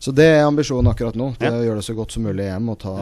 så 0.00 0.14
det 0.16 0.24
er 0.32 0.46
ambisjonen 0.48 0.88
akkurat 0.90 1.14
nå. 1.20 1.26
Det 1.38 1.44
Ja. 1.46 1.52
er 1.52 1.60
Å 1.60 1.66
gjøre 1.68 1.76
det 1.82 1.84
så 1.90 1.94
godt 1.98 2.12
som 2.16 2.24
mulig 2.24 2.46
i 2.46 2.50
EM 2.56 2.68
og 2.72 2.78
ta, 2.80 2.94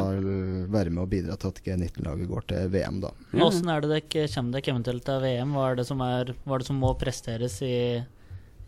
være 0.75 0.91
med 0.91 0.99
og 1.05 1.09
bidra 1.13 1.39
til 1.39 1.53
at 1.55 1.61
G19-laget 1.65 2.29
går 2.29 2.47
til 2.51 2.69
VM, 2.75 3.01
da. 3.07 3.13
Åssen 3.39 3.71
er 3.71 3.81
det 3.87 3.91
dere 3.95 4.29
kommer 4.35 4.59
dere 4.59 4.75
eventuelt 4.75 5.05
til 5.07 5.21
VM? 5.23 5.53
Hva 5.55 5.71
er 5.71 5.77
det 5.79 5.87
som, 5.87 6.01
er, 6.03 6.35
hva 6.45 6.55
er 6.57 6.59
det 6.65 6.67
som 6.67 6.81
må 6.83 6.91
presteres 6.99 7.61
i, 7.63 8.03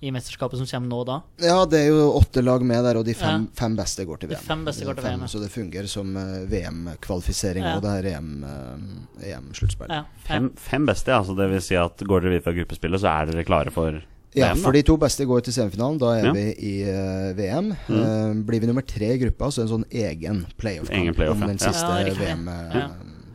i 0.01 0.11
mesterskapet 0.15 0.57
som 0.57 0.65
kommer 0.71 0.89
nå 0.89 1.01
da. 1.05 1.17
Ja, 1.45 1.59
det 1.69 1.81
er 1.83 1.89
jo 1.91 2.07
åtte 2.17 2.41
lag 2.43 2.63
med 2.65 2.85
der, 2.87 2.97
og 2.97 3.05
de 3.05 3.13
fem, 3.19 3.43
Ja. 3.51 3.61
fem 3.61 3.75
beste 3.77 4.07
går 4.09 4.21
til 4.23 4.31
VM. 4.31 4.39
De 4.39 4.47
fem 4.47 4.63
beste 4.65 4.85
går 4.87 4.95
til 4.97 5.03
Fem, 5.05 5.19
VM, 5.19 5.21
ja. 5.21 5.27
Så 5.35 5.41
det 5.43 5.51
fungerer 5.53 5.89
som 5.91 6.17
eh, 6.17 6.47
VM-kvalifisering 6.49 7.63
Ja. 7.67 7.75
og 7.77 7.83
det 7.83 7.93
er 7.99 8.09
EM, 8.17 8.31
uh, 8.45 9.27
EM-sluttspill. 9.27 9.91
Ja, 9.91 10.05
Fem, 10.25 10.53
fem 10.57 10.87
beste. 10.87 11.13
Altså 11.13 11.37
det 11.37 11.51
vil 11.51 11.61
si 11.61 11.75
at 11.77 11.99
går 11.99 12.23
dere 12.23 12.31
videre 12.39 12.47
fra 12.47 12.53
gruppespillet, 12.57 13.01
så 13.03 13.11
er 13.13 13.27
dere 13.33 13.45
klare 13.45 13.71
for 13.75 14.01
Ja, 14.35 14.53
VM, 14.55 14.61
for 14.63 14.73
de 14.73 14.83
to 14.87 14.95
beste 14.97 15.25
går 15.27 15.43
til 15.43 15.53
semifinalen. 15.57 15.99
Da 15.99 16.13
er 16.15 16.25
Ja. 16.29 16.33
vi 16.33 16.55
i 16.63 16.75
uh, 16.87 17.33
VM. 17.35 17.73
Eh, 17.73 18.35
blir 18.47 18.61
vi 18.61 18.67
nummer 18.71 18.83
tre 18.87 19.15
i 19.15 19.19
gruppa, 19.19 19.51
så 19.51 19.63
er 19.63 19.67
det 19.67 19.71
en 19.73 19.81
sånn 19.81 19.91
egen 19.91 20.47
playoff-kamp 20.57 21.17
play 21.17 21.29
om 21.29 21.41
den 21.41 21.59
Ja. 21.59 21.73
siste 21.73 22.07
Ja. 22.07 22.15
VM. 22.15 22.49
Uh, 22.49 22.77
Ja. 22.77 22.89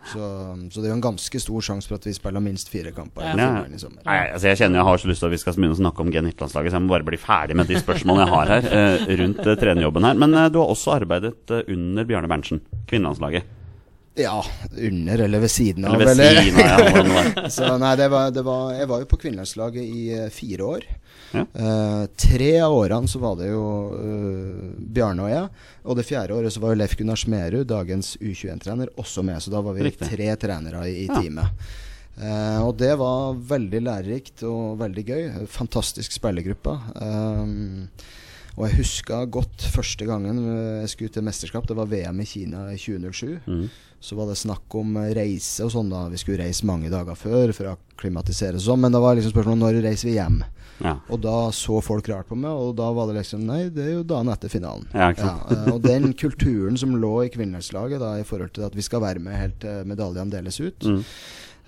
Så, 0.06 0.22
så 0.70 0.82
det 0.82 0.86
er 0.86 0.94
jo 0.94 0.98
en 1.00 1.02
ganske 1.02 1.40
stor 1.42 1.62
sjanse 1.66 1.88
for 1.88 1.96
at 1.96 2.04
vi 2.06 2.14
spiller 2.14 2.40
minst 2.40 2.70
fire 2.70 2.92
kamper 2.94 3.24
i 3.26 3.78
sommer. 3.82 4.04
Nei, 4.06 4.30
altså 4.30 4.52
jeg 4.52 4.58
kjenner 4.60 4.78
jeg 4.78 4.86
har 4.86 4.98
så 5.02 5.08
lyst 5.10 5.20
til 5.20 5.26
at 5.26 5.32
vi 5.34 5.38
skal 5.42 5.54
begynne 5.58 5.74
å 5.74 5.82
snakke 5.82 6.00
om 6.00 6.12
G19-landslaget, 6.14 6.70
så 6.72 6.78
jeg 6.78 6.82
må 6.86 6.90
bare 6.94 7.08
bli 7.10 7.18
ferdig 7.18 7.56
med 7.58 7.66
de 7.68 7.74
spørsmålene 7.82 8.28
jeg 8.28 8.34
har 8.36 8.46
her 8.54 9.18
rundt 9.18 9.42
trenerjobben 9.58 10.04
her. 10.06 10.14
Men 10.14 10.32
du 10.54 10.60
har 10.62 10.70
også 10.70 10.94
arbeidet 11.02 11.34
under 11.68 12.06
Bjarne 12.06 12.30
Berntsen, 12.30 12.62
kvinnelandslaget. 12.86 13.44
Ja, 14.16 14.46
under 14.78 15.20
eller 15.26 15.40
ved 15.44 15.52
siden 15.52 15.86
av. 15.86 15.96
Eller 16.02 16.16
ved 16.16 16.44
siden 16.44 16.60
av, 16.62 16.80
ja. 16.80 17.04
var. 17.14 17.50
Så 17.58 17.72
nei, 17.82 17.96
det 18.00 18.08
var, 18.14 18.30
det 18.32 18.44
var, 18.48 18.70
jeg 18.78 18.88
var 18.88 19.02
jo 19.04 19.10
på 19.12 19.20
kvinnelandslaget 19.26 19.84
i 19.84 20.04
eh, 20.16 20.30
fire 20.32 20.70
år. 20.78 20.86
Ja. 21.36 21.42
Uh, 21.52 22.06
tre 22.16 22.52
av 22.64 22.72
årene 22.72 23.10
så 23.12 23.20
var 23.20 23.36
det 23.42 23.50
jo 23.50 23.64
uh, 23.92 24.70
Bjarne 24.96 25.26
og 25.26 25.34
jeg. 25.34 25.50
Og 25.84 25.98
det 26.00 26.06
fjerde 26.08 26.38
året 26.38 26.54
så 26.56 26.62
var 26.64 26.72
jo 26.72 26.80
Leif 26.80 26.96
Gunnar 26.96 27.20
Smerud, 27.20 27.66
dagens 27.68 28.14
U21-trener, 28.22 28.94
også 29.02 29.26
med. 29.28 29.42
Så 29.44 29.52
da 29.52 29.60
var 29.66 29.76
vi 29.76 29.90
Riktig. 29.90 30.08
tre 30.14 30.30
trenere 30.40 30.86
i, 30.88 31.02
i 31.04 31.10
Ja. 31.10 31.20
teamet. 31.20 31.68
Uh, 32.16 32.62
og 32.70 32.78
det 32.80 32.94
var 32.96 33.36
veldig 33.50 33.82
lærerikt 33.84 34.46
og 34.48 34.78
veldig 34.80 35.04
gøy. 35.10 35.24
Fantastisk 35.52 36.16
spillergruppe. 36.16 36.78
Um, 37.04 37.90
og 38.56 38.68
jeg 38.70 38.78
huska 38.80 39.24
godt 39.32 39.66
første 39.74 40.08
gangen 40.08 40.40
jeg 40.82 40.90
skulle 40.94 41.12
til 41.12 41.26
mesterskap. 41.28 41.68
Det 41.68 41.76
var 41.76 41.90
VM 41.92 42.22
i 42.24 42.26
Kina 42.30 42.66
i 42.72 42.78
2007. 42.80 43.40
Mm. 43.48 43.66
Så 44.06 44.16
var 44.16 44.28
det 44.30 44.38
snakk 44.38 44.76
om 44.78 44.96
reise 45.18 45.66
og 45.66 45.72
sånn. 45.74 45.90
da 45.90 46.06
Vi 46.12 46.20
skulle 46.22 46.44
reise 46.44 46.68
mange 46.68 46.92
dager 46.94 47.18
før 47.18 47.52
for 47.58 47.68
å 47.72 47.76
akklimatisere 47.76 48.60
og 48.60 48.64
sånn. 48.64 48.84
Men 48.86 48.94
det 48.96 49.02
var 49.04 49.18
liksom 49.18 49.34
spørsmålet 49.34 49.64
når 49.64 49.82
reiser 49.88 50.12
vi 50.12 50.18
hjem. 50.20 50.44
Ja. 50.84 50.98
Og 51.08 51.22
da 51.24 51.36
så 51.56 51.80
folk 51.84 52.08
rart 52.12 52.28
på 52.28 52.36
meg, 52.36 52.52
og 52.52 52.74
da 52.76 52.90
var 52.92 53.08
det 53.08 53.22
liksom 53.22 53.46
Nei, 53.48 53.62
det 53.72 53.86
er 53.86 53.94
jo 53.94 54.04
dagen 54.08 54.32
etter 54.34 54.52
finalen. 54.52 54.84
Ja, 54.92 55.12
ja, 55.16 55.34
eh, 55.54 55.70
og 55.72 55.80
den 55.86 56.12
kulturen 56.20 56.76
som 56.80 56.98
lå 57.00 57.14
i 57.24 57.32
kvinnelandslaget 57.32 58.02
da, 58.04 58.16
i 58.20 58.28
forhold 58.28 58.52
til 58.58 58.68
at 58.68 58.76
vi 58.76 58.84
skal 58.84 59.04
være 59.06 59.24
med 59.24 59.40
helt 59.40 59.60
til 59.64 59.88
medaljene 59.88 60.32
deles 60.34 60.60
ut, 60.60 60.84
Mm. 60.86 61.04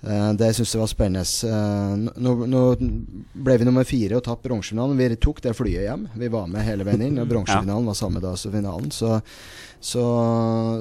Eh, 0.02 0.32
det 0.38 0.50
syns 0.56 0.74
jeg 0.74 0.82
var 0.82 0.90
spennende. 0.90 1.24
Eh, 1.48 2.22
nå, 2.24 2.34
nå 2.48 2.62
ble 2.78 3.56
vi 3.60 3.68
nummer 3.68 3.86
fire 3.88 4.18
og 4.18 4.24
tapte 4.26 4.48
bronsefinalen. 4.48 4.98
Vi 4.98 5.20
tok 5.22 5.42
det 5.44 5.54
flyet 5.58 5.86
hjem. 5.86 6.08
Vi 6.18 6.30
var 6.32 6.50
med 6.50 6.66
hele 6.66 6.86
veien 6.88 7.06
inn. 7.08 7.22
Og 7.22 7.28
bronsefinalen 7.32 7.88
var 7.88 7.98
samme 7.98 8.22
dag 8.24 8.36
som 8.40 8.54
finalen. 8.54 8.90
Så, 8.94 9.16
så, 9.80 10.04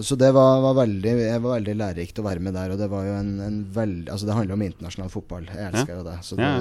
så 0.04 0.20
det 0.20 0.34
var, 0.36 0.62
var, 0.66 0.78
veldig, 0.84 1.16
var 1.36 1.58
veldig 1.58 1.78
lærerikt 1.84 2.22
å 2.22 2.28
være 2.28 2.44
med 2.48 2.58
der. 2.58 2.76
Og 2.76 2.82
det 2.82 2.92
var 2.94 3.08
jo 3.08 3.16
en, 3.20 3.34
en 3.46 3.64
Altså, 3.78 4.26
det 4.28 4.36
handler 4.36 4.58
om 4.58 4.68
internasjonal 4.68 5.14
fotball. 5.14 5.48
Jeg 5.50 5.72
elsker 5.72 5.96
jo 5.96 6.04
det. 6.08 6.20
Så, 6.26 6.38
det. 6.40 6.52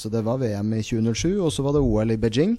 så 0.00 0.12
det 0.12 0.26
var 0.26 0.42
VM 0.42 0.76
i 0.76 0.84
2007, 0.84 1.40
og 1.40 1.50
så 1.54 1.64
var 1.66 1.76
det 1.76 1.86
OL 1.86 2.14
i 2.14 2.20
Beijing. 2.20 2.58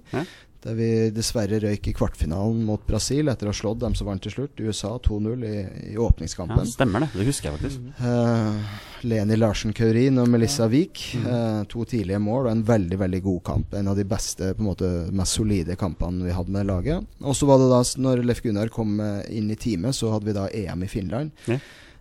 Ja. 0.64 0.70
Der 0.70 0.78
vi 0.80 0.90
dessverre 1.12 1.60
røyk 1.60 1.92
i 1.92 1.94
kvartfinalen 1.94 2.64
mot 2.66 2.86
Brasil 2.88 3.28
etter 3.32 3.50
å 3.50 3.52
ha 3.52 3.58
slått 3.58 3.82
dem 3.84 3.96
som 4.00 4.08
vant 4.08 4.24
til 4.24 4.32
slutt, 4.32 4.64
USA 4.64 4.96
2-0 5.04 5.44
i, 5.44 5.54
i 5.92 5.94
ja, 5.98 6.02
åpningskampen. 6.08 6.66
stemmer 6.72 7.04
det. 7.04 7.12
Det 7.18 7.28
husker 7.28 7.52
jeg 7.52 7.60
faktisk. 7.60 7.84
Uh, 8.00 8.80
Leni 9.04 9.36
Larsen 9.36 9.74
Kaurin 9.76 10.22
og 10.22 10.30
Melissa 10.32 10.68
Wiik. 10.72 11.02
Mm. 11.20 11.28
eh, 11.28 11.62
to 11.72 11.84
tidlige 11.90 12.20
mål 12.24 12.48
og 12.48 12.52
en 12.54 12.64
veldig 12.68 13.00
veldig 13.00 13.22
god 13.26 13.44
kamp. 13.44 13.74
En 13.76 13.92
av 13.92 14.00
de 14.00 14.06
beste, 14.08 14.54
på 14.56 14.64
en 14.64 14.70
måte 14.70 14.92
mest 15.12 15.40
solide 15.40 15.76
kampene 15.80 16.24
vi 16.24 16.36
hadde 16.36 16.56
med 16.56 16.70
laget. 16.70 17.08
Og 17.22 17.36
så 17.36 17.50
var 17.50 17.60
det 17.60 17.70
da, 17.72 17.82
når 18.06 18.24
Leif 18.24 18.44
Gunnar 18.46 18.72
kom 18.74 19.00
eh, 19.04 19.24
inn 19.36 19.52
i 19.52 19.60
teamet, 19.60 19.96
så 19.98 20.14
hadde 20.14 20.32
vi 20.32 20.38
da 20.38 20.48
EM 20.48 20.86
i 20.88 20.92
Finland. 20.92 21.34
Ja. 21.52 21.60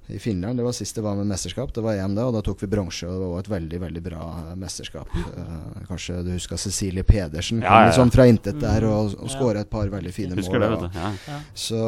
I 0.09 0.19
Finland, 0.19 0.59
Det 0.59 0.65
var 0.67 0.73
sist 0.73 0.95
det 0.97 1.03
var 1.03 1.15
med 1.17 1.27
mesterskap. 1.27 1.73
Det 1.73 1.81
var 1.81 1.95
EM 1.95 2.15
da, 2.15 2.25
og 2.27 2.35
da 2.35 2.41
tok 2.43 2.61
vi 2.63 2.67
bronse. 2.67 3.07
Og 3.07 3.21
det 3.23 3.29
var 3.31 3.39
et 3.45 3.49
veldig 3.53 3.79
veldig 3.81 4.03
bra 4.03 4.23
eh, 4.51 4.55
mesterskap. 4.59 5.09
Uh, 5.15 5.85
kanskje 5.89 6.17
du 6.27 6.33
husker 6.35 6.57
Cecilie 6.59 7.05
Pedersen? 7.07 7.63
Ja, 7.63 7.69
Kom 7.69 7.77
ja, 7.77 7.81
ja. 7.81 7.87
litt 7.87 7.99
sånn 8.01 8.11
fra 8.13 8.27
intet 8.27 8.59
der 8.61 8.85
og, 8.89 9.15
og 9.23 9.31
skåra 9.31 9.63
et 9.63 9.71
par 9.71 9.87
veldig 9.89 10.13
fine 10.13 10.35
Husker 10.37 10.59
mål. 10.59 10.65
det, 10.67 10.71
vet 10.71 10.83
du. 10.83 10.99
Ja. 10.99 11.13
Ja. 11.31 11.39
så 11.55 11.79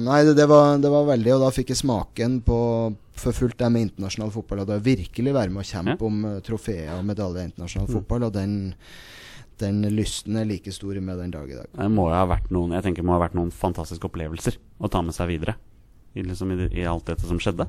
nei, 0.00 0.20
det, 0.24 0.36
det, 0.38 0.46
var, 0.48 0.78
det 0.78 0.92
var 0.94 1.04
veldig 1.10 1.34
Og 1.34 1.42
da 1.44 1.50
fikk 1.50 1.74
jeg 1.74 1.82
smaken 1.82 2.38
på 2.46 2.60
for 3.14 3.32
fullt 3.36 3.58
det 3.58 3.68
med 3.74 3.88
internasjonal 3.90 4.30
fotball. 4.34 4.62
Og 4.64 4.70
da 4.70 4.78
virkelig 4.78 5.34
være 5.34 5.50
med 5.50 5.62
å 5.66 5.68
kjempe 5.68 5.98
Ja. 5.98 6.06
om 6.06 6.24
uh, 6.24 6.38
trofeer 6.46 6.94
og 6.96 7.04
medaljer 7.10 7.42
i 7.42 7.50
internasjonal 7.50 7.90
Mm. 7.90 7.94
fotball. 7.98 8.24
Og 8.30 8.32
den, 8.38 8.56
den 9.60 9.82
lysten 9.94 10.36
er 10.40 10.46
like 10.48 10.72
stor 10.72 10.94
med 11.00 11.18
den 11.18 11.30
dag 11.34 11.50
i 11.50 11.54
dag. 11.58 11.68
Det 11.74 11.90
må 11.90 12.08
jo 12.08 12.14
ha 12.16 12.24
vært 12.26 12.50
noen 12.54 12.72
Jeg 12.78 12.82
tenker 12.88 13.02
det 13.02 13.10
må 13.10 13.18
ha 13.18 13.22
vært 13.26 13.34
noen 13.38 13.50
fantastiske 13.54 14.08
opplevelser 14.08 14.56
å 14.80 14.88
ta 14.90 15.02
med 15.02 15.14
seg 15.14 15.28
videre. 15.34 15.58
I, 16.14 16.22
liksom, 16.22 16.52
i, 16.70 16.84
alt 16.86 17.08
dette 17.10 17.26
som 17.26 17.40
skjedde. 17.42 17.66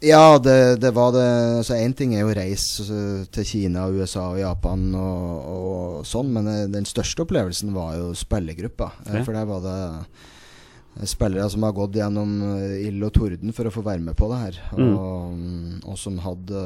Ja, 0.00 0.38
det, 0.38 0.78
det 0.78 0.92
var 0.94 1.10
det 1.10 1.26
Altså 1.58 1.74
Én 1.74 1.94
ting 1.98 2.12
er 2.14 2.22
jo 2.22 2.34
reise 2.36 2.86
uh, 2.86 3.26
til 3.34 3.46
Kina, 3.46 3.88
USA 3.90 4.28
og 4.30 4.38
Japan 4.38 4.92
og, 4.94 5.52
og 5.52 6.06
sånn, 6.06 6.30
men 6.36 6.46
uh, 6.46 6.64
den 6.70 6.86
største 6.86 7.26
opplevelsen 7.26 7.74
var 7.74 7.96
jo 7.98 8.12
spillergruppa. 8.14 8.92
Okay. 9.02 9.24
For 9.26 9.34
der 9.34 9.48
var 9.48 9.64
det 9.66 9.78
spillere 11.06 11.46
som 11.50 11.62
har 11.62 11.74
gått 11.76 11.94
gjennom 11.94 12.30
ild 12.82 13.04
og 13.06 13.12
torden 13.14 13.52
for 13.54 13.68
å 13.68 13.70
få 13.70 13.84
være 13.86 14.02
med 14.02 14.16
på 14.18 14.26
det 14.32 14.38
her. 14.40 14.56
Mm. 14.74 14.88
Og, 14.88 15.34
um, 15.34 15.76
og 15.92 15.98
som 16.00 16.16
hadde 16.22 16.62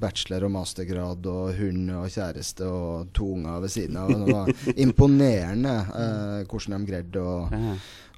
bachelor 0.00 0.46
og 0.46 0.54
mastergrad 0.54 1.28
og 1.28 1.58
hund 1.58 1.92
og 1.92 2.06
kjæreste 2.12 2.68
og 2.68 3.10
to 3.16 3.34
unger 3.34 3.60
ved 3.64 3.74
siden 3.74 4.00
av. 4.00 4.14
Det 4.14 4.38
var 4.38 4.54
imponerende 4.86 5.74
eh, 6.00 6.40
hvordan 6.48 6.78
de 6.78 6.92
greide 6.92 7.24
å. 7.24 7.36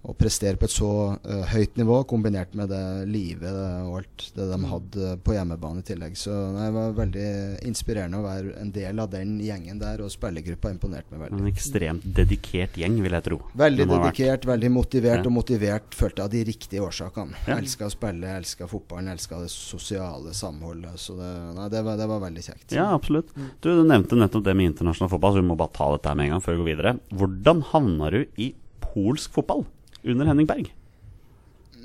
Å 0.07 0.15
prestere 0.15 0.59
på 0.61 0.67
et 0.69 0.75
så 0.75 0.89
uh, 1.17 1.45
høyt 1.51 1.79
nivå, 1.81 2.03
kombinert 2.09 2.53
med 2.59 2.69
det 2.71 2.83
livet 3.11 3.51
og 3.51 3.97
alt 4.01 4.27
det 4.37 4.47
de 4.53 4.59
hadde 4.71 5.13
på 5.27 5.35
hjemmebane 5.35 5.83
i 5.83 5.87
tillegg. 5.87 6.19
Så 6.21 6.35
nei, 6.55 6.69
det 6.69 6.75
var 6.77 6.93
veldig 6.99 7.31
inspirerende 7.67 8.21
å 8.21 8.27
være 8.27 8.55
en 8.61 8.71
del 8.75 9.03
av 9.03 9.11
den 9.13 9.37
gjengen 9.43 9.81
der, 9.81 10.03
og 10.05 10.13
spillergruppa 10.13 10.71
imponerte 10.75 11.11
meg 11.15 11.25
veldig. 11.25 11.41
En 11.43 11.51
ekstremt 11.51 12.07
dedikert 12.17 12.79
gjeng, 12.79 12.99
vil 13.03 13.17
jeg 13.19 13.27
tro. 13.27 13.41
Veldig 13.59 13.87
vært. 13.87 14.07
dedikert, 14.07 14.49
veldig 14.53 14.71
motivert, 14.77 15.23
Ja. 15.23 15.27
og 15.27 15.35
motivert 15.39 15.97
følte 15.97 16.23
jeg 16.23 16.27
av 16.27 16.35
de 16.37 16.45
riktige 16.53 16.85
årsakene. 16.87 17.35
Ja. 17.47 17.57
Elska 17.59 17.89
å 17.89 17.95
spille, 17.95 18.37
elska 18.41 18.69
fotballen, 18.71 19.11
elska 19.15 19.41
det 19.43 19.51
sosiale 19.51 20.35
samholdet. 20.37 21.01
Så 21.03 21.17
det, 21.19 21.33
nei, 21.57 21.69
det, 21.73 21.83
var, 21.87 21.97
det 21.99 22.07
var 22.11 22.23
veldig 22.23 22.45
kjekt. 22.47 22.69
Ja, 22.77 22.93
absolutt. 22.95 23.33
Du, 23.61 23.73
du 23.73 23.83
nevnte 23.87 24.19
nettopp 24.19 24.45
det 24.47 24.55
med 24.55 24.71
internasjonal 24.73 25.11
fotball, 25.11 25.35
så 25.35 25.43
vi 25.43 25.49
må 25.51 25.59
bare 25.59 25.75
ta 25.75 25.91
dette 25.97 26.15
med 26.15 26.29
en 26.29 26.37
gang 26.37 26.45
før 26.45 26.57
vi 26.57 26.63
går 26.63 26.71
videre. 26.75 26.95
Hvordan 27.11 27.65
havna 27.73 28.13
du 28.15 28.21
i 28.39 28.53
polsk 28.83 29.35
fotball 29.35 29.67
under 30.07 30.27
Henning 30.31 30.47
Berg? 30.47 30.71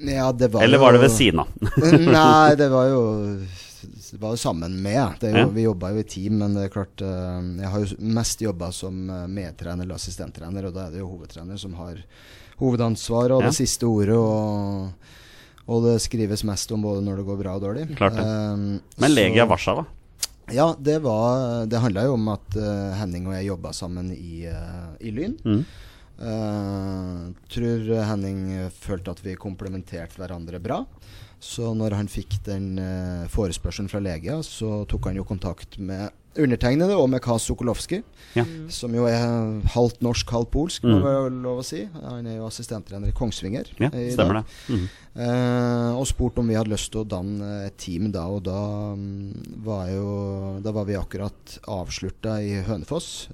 Ja, 0.02 0.32
det 0.34 0.48
var 0.54 0.64
Eller 0.66 0.78
jo- 0.80 0.84
var 0.86 0.94
det 0.96 1.02
ved 1.04 1.12
siden 1.14 1.40
av? 1.44 1.48
Nei, 1.62 2.56
det 2.62 2.70
var 2.74 2.88
jo 2.90 3.02
Det 4.12 4.18
var 4.20 4.34
jo 4.34 4.40
sammen 4.42 4.74
med. 4.82 5.20
Det 5.22 5.30
jo, 5.32 5.38
Ja. 5.38 5.48
Vi 5.54 5.62
jobba 5.68 5.92
jo 5.94 6.02
i 6.02 6.08
team, 6.10 6.40
men 6.42 6.56
det 6.58 6.64
er 6.66 6.74
klart 6.74 7.02
eh, 7.06 7.42
Jeg 7.62 7.70
har 7.70 7.80
jo 7.86 7.98
mest 8.18 8.42
jobba 8.42 8.72
som 8.76 8.98
eh, 9.10 9.28
medtrener 9.30 9.84
eller 9.86 9.96
assistenttrener, 9.96 10.66
og 10.68 10.74
da 10.76 10.88
er 10.88 10.96
det 10.96 11.00
jo 11.04 11.08
hovedtrener 11.14 11.58
som 11.62 11.74
har 11.80 12.02
hovedansvaret 12.62 13.32
og 13.38 13.42
Ja. 13.46 13.48
det 13.52 13.56
siste 13.58 13.86
ordet. 13.90 14.18
Og, 14.18 14.92
og 15.72 15.84
det 15.86 15.96
skrives 16.04 16.44
mest 16.50 16.72
om 16.76 16.82
både 16.84 17.02
når 17.06 17.22
det 17.22 17.26
går 17.30 17.40
bra 17.44 17.56
og 17.58 17.62
dårlig. 17.64 17.86
Klart 17.98 18.18
det. 18.18 18.26
Um, 18.26 18.80
Men 19.02 19.14
Legia 19.16 19.46
Warszawa? 19.50 19.86
Ja, 20.52 20.74
det 20.78 20.98
var 21.06 21.66
Det 21.70 21.80
handla 21.80 22.04
jo 22.10 22.18
om 22.18 22.26
at 22.34 22.58
uh, 22.58 22.92
Henning 23.00 23.28
og 23.30 23.38
jeg 23.38 23.48
jobba 23.48 23.72
sammen 23.78 24.10
i, 24.12 24.48
uh, 24.50 24.92
i 25.00 25.14
Lyn. 25.16 25.38
Mm. 25.46 25.62
Eh, 26.22 27.32
tror 27.50 27.92
Henning 28.06 28.70
følte 28.78 29.12
at 29.16 29.22
vi 29.26 29.34
komplementerte 29.40 30.22
hverandre 30.22 30.60
bra. 30.62 30.84
Så 31.42 31.72
når 31.74 31.96
han 31.98 32.06
fikk 32.12 32.36
den 32.46 32.76
uh, 32.78 33.24
forespørselen 33.34 33.88
fra 33.90 33.98
Legia, 34.04 34.36
så 34.46 34.84
tok 34.86 35.08
han 35.10 35.16
jo 35.18 35.24
kontakt 35.26 35.80
med 35.82 36.12
undertegnede 36.38 36.94
og 36.96 37.10
med 37.12 37.20
Kas 37.26 37.44
Sokolowski, 37.50 37.98
Ja. 38.38 38.44
som 38.72 38.94
jo 38.96 39.08
er 39.10 39.18
halvt 39.74 40.04
norsk, 40.06 40.30
halvt 40.32 40.52
polsk, 40.54 40.84
Mm. 40.86 41.02
må 41.02 41.10
vel 41.26 41.40
lov 41.42 41.58
å 41.60 41.66
si. 41.66 41.82
Han 41.98 42.28
er 42.30 42.38
jo 42.38 42.46
assistenttrener 42.46 43.10
i 43.10 43.12
Kongsvinger. 43.18 43.66
Ja, 43.82 43.90
i 43.90 44.12
stemmer 44.14 44.38
dag. 44.40 44.46
det. 44.46 44.76
Mm. 44.78 44.86
Uh, 45.18 45.98
og 45.98 46.06
spurte 46.08 46.40
om 46.40 46.48
vi 46.48 46.56
hadde 46.56 46.72
lyst 46.72 46.92
til 46.94 47.02
å 47.02 47.10
danne 47.10 47.66
et 47.66 47.76
team 47.82 48.12
da, 48.14 48.28
og 48.32 48.44
da 48.46 48.62
um, 48.94 49.34
var 49.66 49.90
jo 49.90 50.62
Da 50.64 50.72
var 50.72 50.86
vi 50.86 50.94
akkurat 50.96 51.58
avslutta 51.68 52.38
i 52.46 52.62
Hønefoss, 52.70 53.28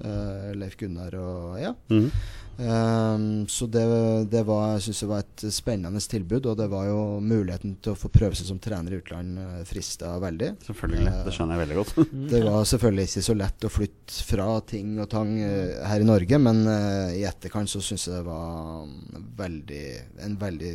Leif 0.55 0.77
Gunnar 0.79 1.13
og 1.19 1.59
ja. 1.61 1.75
Mhm. 1.91 2.09
Eh, 2.59 3.17
så 3.47 3.65
det, 3.65 3.83
det 4.31 4.43
var, 4.47 4.73
jeg 4.75 4.87
synes 4.87 5.01
det 5.03 5.09
var 5.11 5.23
et 5.23 5.45
spennende 5.53 6.01
tilbud, 6.01 6.45
og 6.49 6.57
det 6.57 6.67
var 6.71 6.87
jo 6.89 7.01
muligheten 7.21 7.77
til 7.83 7.93
å 7.93 7.99
få 7.99 8.09
prøve 8.13 8.37
seg 8.37 8.49
som 8.49 8.61
trener 8.61 8.95
i 8.95 9.01
utlandet 9.01 9.61
uh, 9.61 9.65
frista 9.67 10.15
veldig. 10.21 10.53
Selvfølgelig. 10.65 11.13
Det 11.27 11.35
skjønner 11.35 11.57
jeg 11.57 11.63
veldig 11.65 11.79
godt. 11.81 11.93
Det 12.33 12.41
var 12.47 12.69
selvfølgelig 12.71 13.07
ikke 13.09 13.25
så 13.27 13.37
lett 13.37 13.67
å 13.67 13.73
flytte 13.73 14.27
fra 14.27 14.47
ting 14.73 14.95
og 15.03 15.09
tang 15.11 15.35
eh, 15.41 15.77
her 15.87 16.03
i 16.03 16.09
Norge, 16.09 16.41
men 16.41 16.63
uh, 16.65 17.13
i 17.13 17.25
etterkant 17.29 17.71
så 17.71 17.83
syns 17.83 18.07
jeg 18.09 18.17
det 18.17 18.25
var 18.25 18.87
mm, 18.87 19.29
veldig, 19.37 19.85
en 20.25 20.39
veldig 20.41 20.73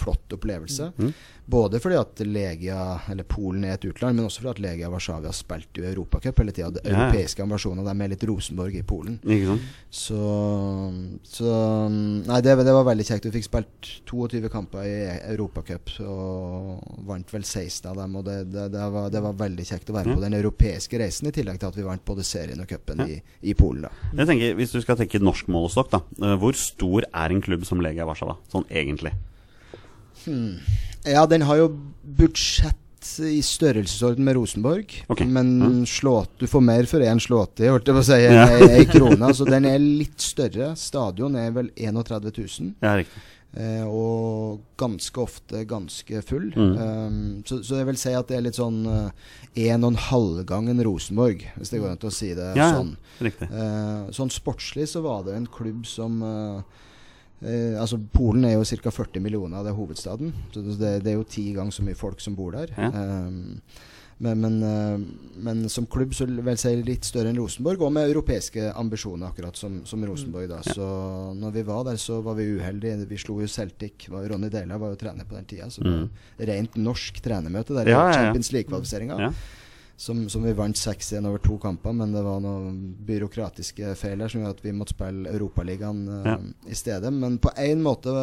flott 0.00 0.32
opplevelse. 0.36 0.90
Mm. 0.98 1.12
Både 1.50 1.80
fordi 1.82 1.96
at 1.98 2.20
Legia, 2.26 2.78
eller 3.10 3.26
Polen 3.26 3.64
er 3.66 3.74
et 3.74 3.84
utland, 3.88 4.14
men 4.16 4.26
også 4.28 4.42
fordi 4.44 4.50
at 4.52 4.60
Legia 4.64 4.90
Warszawa 4.92 5.32
spilte 5.34 5.82
jo 5.82 5.88
Europacup 5.88 6.38
hele 6.42 6.52
tida. 6.54 6.70
Den 6.76 6.86
Ja, 6.92 7.06
europeiske 7.08 7.42
ambisjonen 7.42 7.84
der 7.84 8.04
er 8.04 8.12
litt 8.12 8.26
Rosenborg 8.28 8.76
i 8.78 8.84
Polen. 8.86 9.16
Ikke 9.26 9.48
sant? 9.50 9.64
Så, 9.90 10.20
så 11.26 11.54
Nei, 11.90 12.38
det, 12.44 12.54
det 12.64 12.74
var 12.74 12.86
veldig 12.86 13.06
kjekt. 13.08 13.26
Vi 13.26 13.32
fikk 13.38 13.48
spilt 13.48 13.90
22 14.10 14.50
kamper 14.52 14.86
i 14.86 14.94
Europacup 15.32 15.90
og 16.06 17.00
vant 17.08 17.34
vel 17.34 17.44
16 17.46 17.90
av 17.90 17.98
dem. 17.98 18.14
Og 18.20 18.26
det, 18.28 18.36
det, 18.54 18.84
var, 18.94 19.10
det 19.12 19.22
var 19.24 19.36
veldig 19.40 19.66
kjekt 19.72 19.90
å 19.90 19.96
være 19.98 20.10
Ja. 20.10 20.16
på 20.16 20.22
den 20.24 20.34
europeiske 20.38 20.98
reisen, 21.02 21.28
i 21.28 21.34
tillegg 21.36 21.58
til 21.60 21.68
at 21.70 21.76
vi 21.78 21.84
vant 21.86 22.04
både 22.08 22.24
serien 22.26 22.62
og 22.62 22.70
cupen 22.70 23.02
Ja. 23.04 23.08
i, 23.10 23.18
i 23.50 23.54
Polen. 23.58 23.88
da 23.88 23.90
Jeg 24.22 24.30
tenker, 24.30 24.54
Hvis 24.58 24.72
du 24.74 24.80
skal 24.82 24.96
tenke 25.00 25.20
norsk 25.22 25.50
målestokk, 25.52 25.90
da. 25.92 26.00
eh, 26.22 26.36
Hvor 26.40 26.54
stor 26.58 27.04
er 27.12 27.30
en 27.34 27.42
klubb 27.42 27.66
som 27.68 27.82
Legia 27.82 28.06
Warszawa? 28.08 28.38
Sånn 28.52 28.66
egentlig. 28.70 29.12
Ja, 31.06 31.26
den 31.26 31.42
har 31.48 31.56
jo 31.56 31.68
budsjett 32.04 32.76
i 33.24 33.40
størrelsesorden 33.42 34.24
med 34.26 34.36
Rosenborg. 34.36 34.92
Okay. 35.08 35.26
Men 35.26 35.54
Mm. 35.62 35.86
slått, 35.88 36.34
du 36.38 36.46
får 36.46 36.60
mer 36.60 36.84
for 36.84 37.00
én 37.00 37.18
slått 37.20 37.60
i, 37.60 37.68
holdt 37.68 37.86
jeg 37.88 37.94
på 37.96 38.02
å 38.02 38.04
si, 38.04 38.18
Ja. 38.22 38.46
ei, 38.68 38.84
krone. 38.84 39.32
Så 39.34 39.46
den 39.48 39.64
er 39.64 39.78
litt 39.78 40.20
større. 40.20 40.74
Stadion 40.76 41.34
er 41.36 41.50
vel 41.50 41.70
31 41.76 42.30
000. 42.60 42.74
Ja, 42.82 42.96
riktig. 42.96 43.22
Eh, 43.56 43.82
og 43.84 44.60
ganske 44.78 45.18
ofte 45.18 45.64
ganske 45.66 46.22
full. 46.22 46.52
Mm. 46.54 46.76
Um, 46.78 47.42
så, 47.44 47.64
så 47.64 47.78
jeg 47.80 47.86
vil 47.86 47.96
si 47.96 48.12
at 48.14 48.28
det 48.28 48.36
er 48.36 48.42
litt 48.42 48.54
sånn 48.54 48.86
eh, 48.86 49.10
en 49.72 49.82
og 49.82 49.90
en 49.90 49.96
halv 49.98 50.44
gang 50.46 50.68
en 50.68 50.84
Rosenborg, 50.84 51.42
hvis 51.58 51.70
det 51.70 51.80
går 51.80 51.90
an 51.90 51.98
å 51.98 52.12
si 52.12 52.28
det 52.34 52.52
Ja, 52.54 52.68
sånn. 52.76 52.92
riktig. 53.20 53.48
Eh, 53.50 54.10
sånn 54.14 54.30
sportslig 54.30 54.86
så 54.86 55.02
var 55.02 55.24
det 55.24 55.34
en 55.34 55.46
klubb 55.50 55.84
som 55.84 56.22
eh, 56.22 56.62
eh, 57.42 57.78
Altså 57.80 57.98
Polen 58.12 58.44
er 58.44 58.54
jo 58.58 58.64
ca. 58.64 58.90
40 58.90 59.20
millioner, 59.20 59.62
det 59.64 59.70
er 59.72 59.78
hovedstaden. 59.78 60.32
Så 60.52 60.62
det, 60.78 61.02
det 61.04 61.12
er 61.12 61.16
jo 61.18 61.24
ti 61.24 61.52
ganger 61.56 61.72
så 61.72 61.82
mye 61.86 61.94
folk 61.98 62.20
som 62.20 62.34
bor 62.38 62.52
der. 62.52 62.72
Ja. 62.76 62.90
Eh, 62.90 63.30
men, 64.20 64.36
men, 64.42 64.56
eh, 64.62 64.98
men 65.40 65.62
som 65.72 65.86
klubb 65.88 66.10
så 66.12 66.26
vil 66.28 66.44
jeg 66.44 66.58
si 66.60 66.74
litt 66.84 67.06
større 67.08 67.30
enn 67.32 67.38
Rosenborg, 67.40 67.80
og 67.86 67.92
med 67.96 68.10
europeiske 68.10 68.66
ambisjoner, 68.76 69.30
akkurat 69.30 69.56
som, 69.56 69.78
som 69.88 70.02
Rosenborg. 70.04 70.48
da 70.50 70.58
Ja. 70.60 70.74
Så 70.76 70.88
når 71.40 71.54
vi 71.54 71.62
var 71.64 71.84
der, 71.88 71.96
så 71.96 72.18
var 72.22 72.34
vi 72.36 72.50
uheldige. 72.58 73.06
Vi 73.08 73.16
slo 73.16 73.38
jo 73.40 73.48
Celtic. 73.48 74.10
Var, 74.12 74.28
Ronny 74.28 74.50
Deila 74.52 74.76
var 74.76 74.92
jo 74.92 75.00
trener 75.00 75.24
på 75.24 75.38
den 75.38 75.48
tida. 75.48 75.70
Så 75.72 75.80
det 75.82 75.94
Mm. 75.96 76.10
rent 76.52 76.76
norsk 76.76 77.22
trenermøte 77.24 77.72
der 77.78 77.88
i 77.88 77.96
ja. 77.96 78.12
Champions 78.12 78.52
League-kvalifiseringa. 78.52 79.32
Som, 80.00 80.22
som 80.32 80.40
vi 80.46 80.54
vant 80.56 80.78
6-1 80.80 81.26
over 81.28 81.42
to 81.44 81.58
kamper, 81.60 81.92
men 81.92 82.14
det 82.14 82.22
var 82.24 82.38
noen 82.40 82.76
byråkratiske 83.04 83.90
feil 84.00 84.22
som 84.32 84.40
gjorde 84.40 84.54
at 84.54 84.62
vi 84.64 84.72
måtte 84.72 84.94
spille 84.94 85.28
Europaligaen 85.28 85.98
uh, 86.08 86.28
Ja. 86.30 86.36
i 86.72 86.78
stedet. 86.78 87.10
Men 87.12 87.36
på 87.36 87.52
én 87.60 87.82
måte 87.84 88.14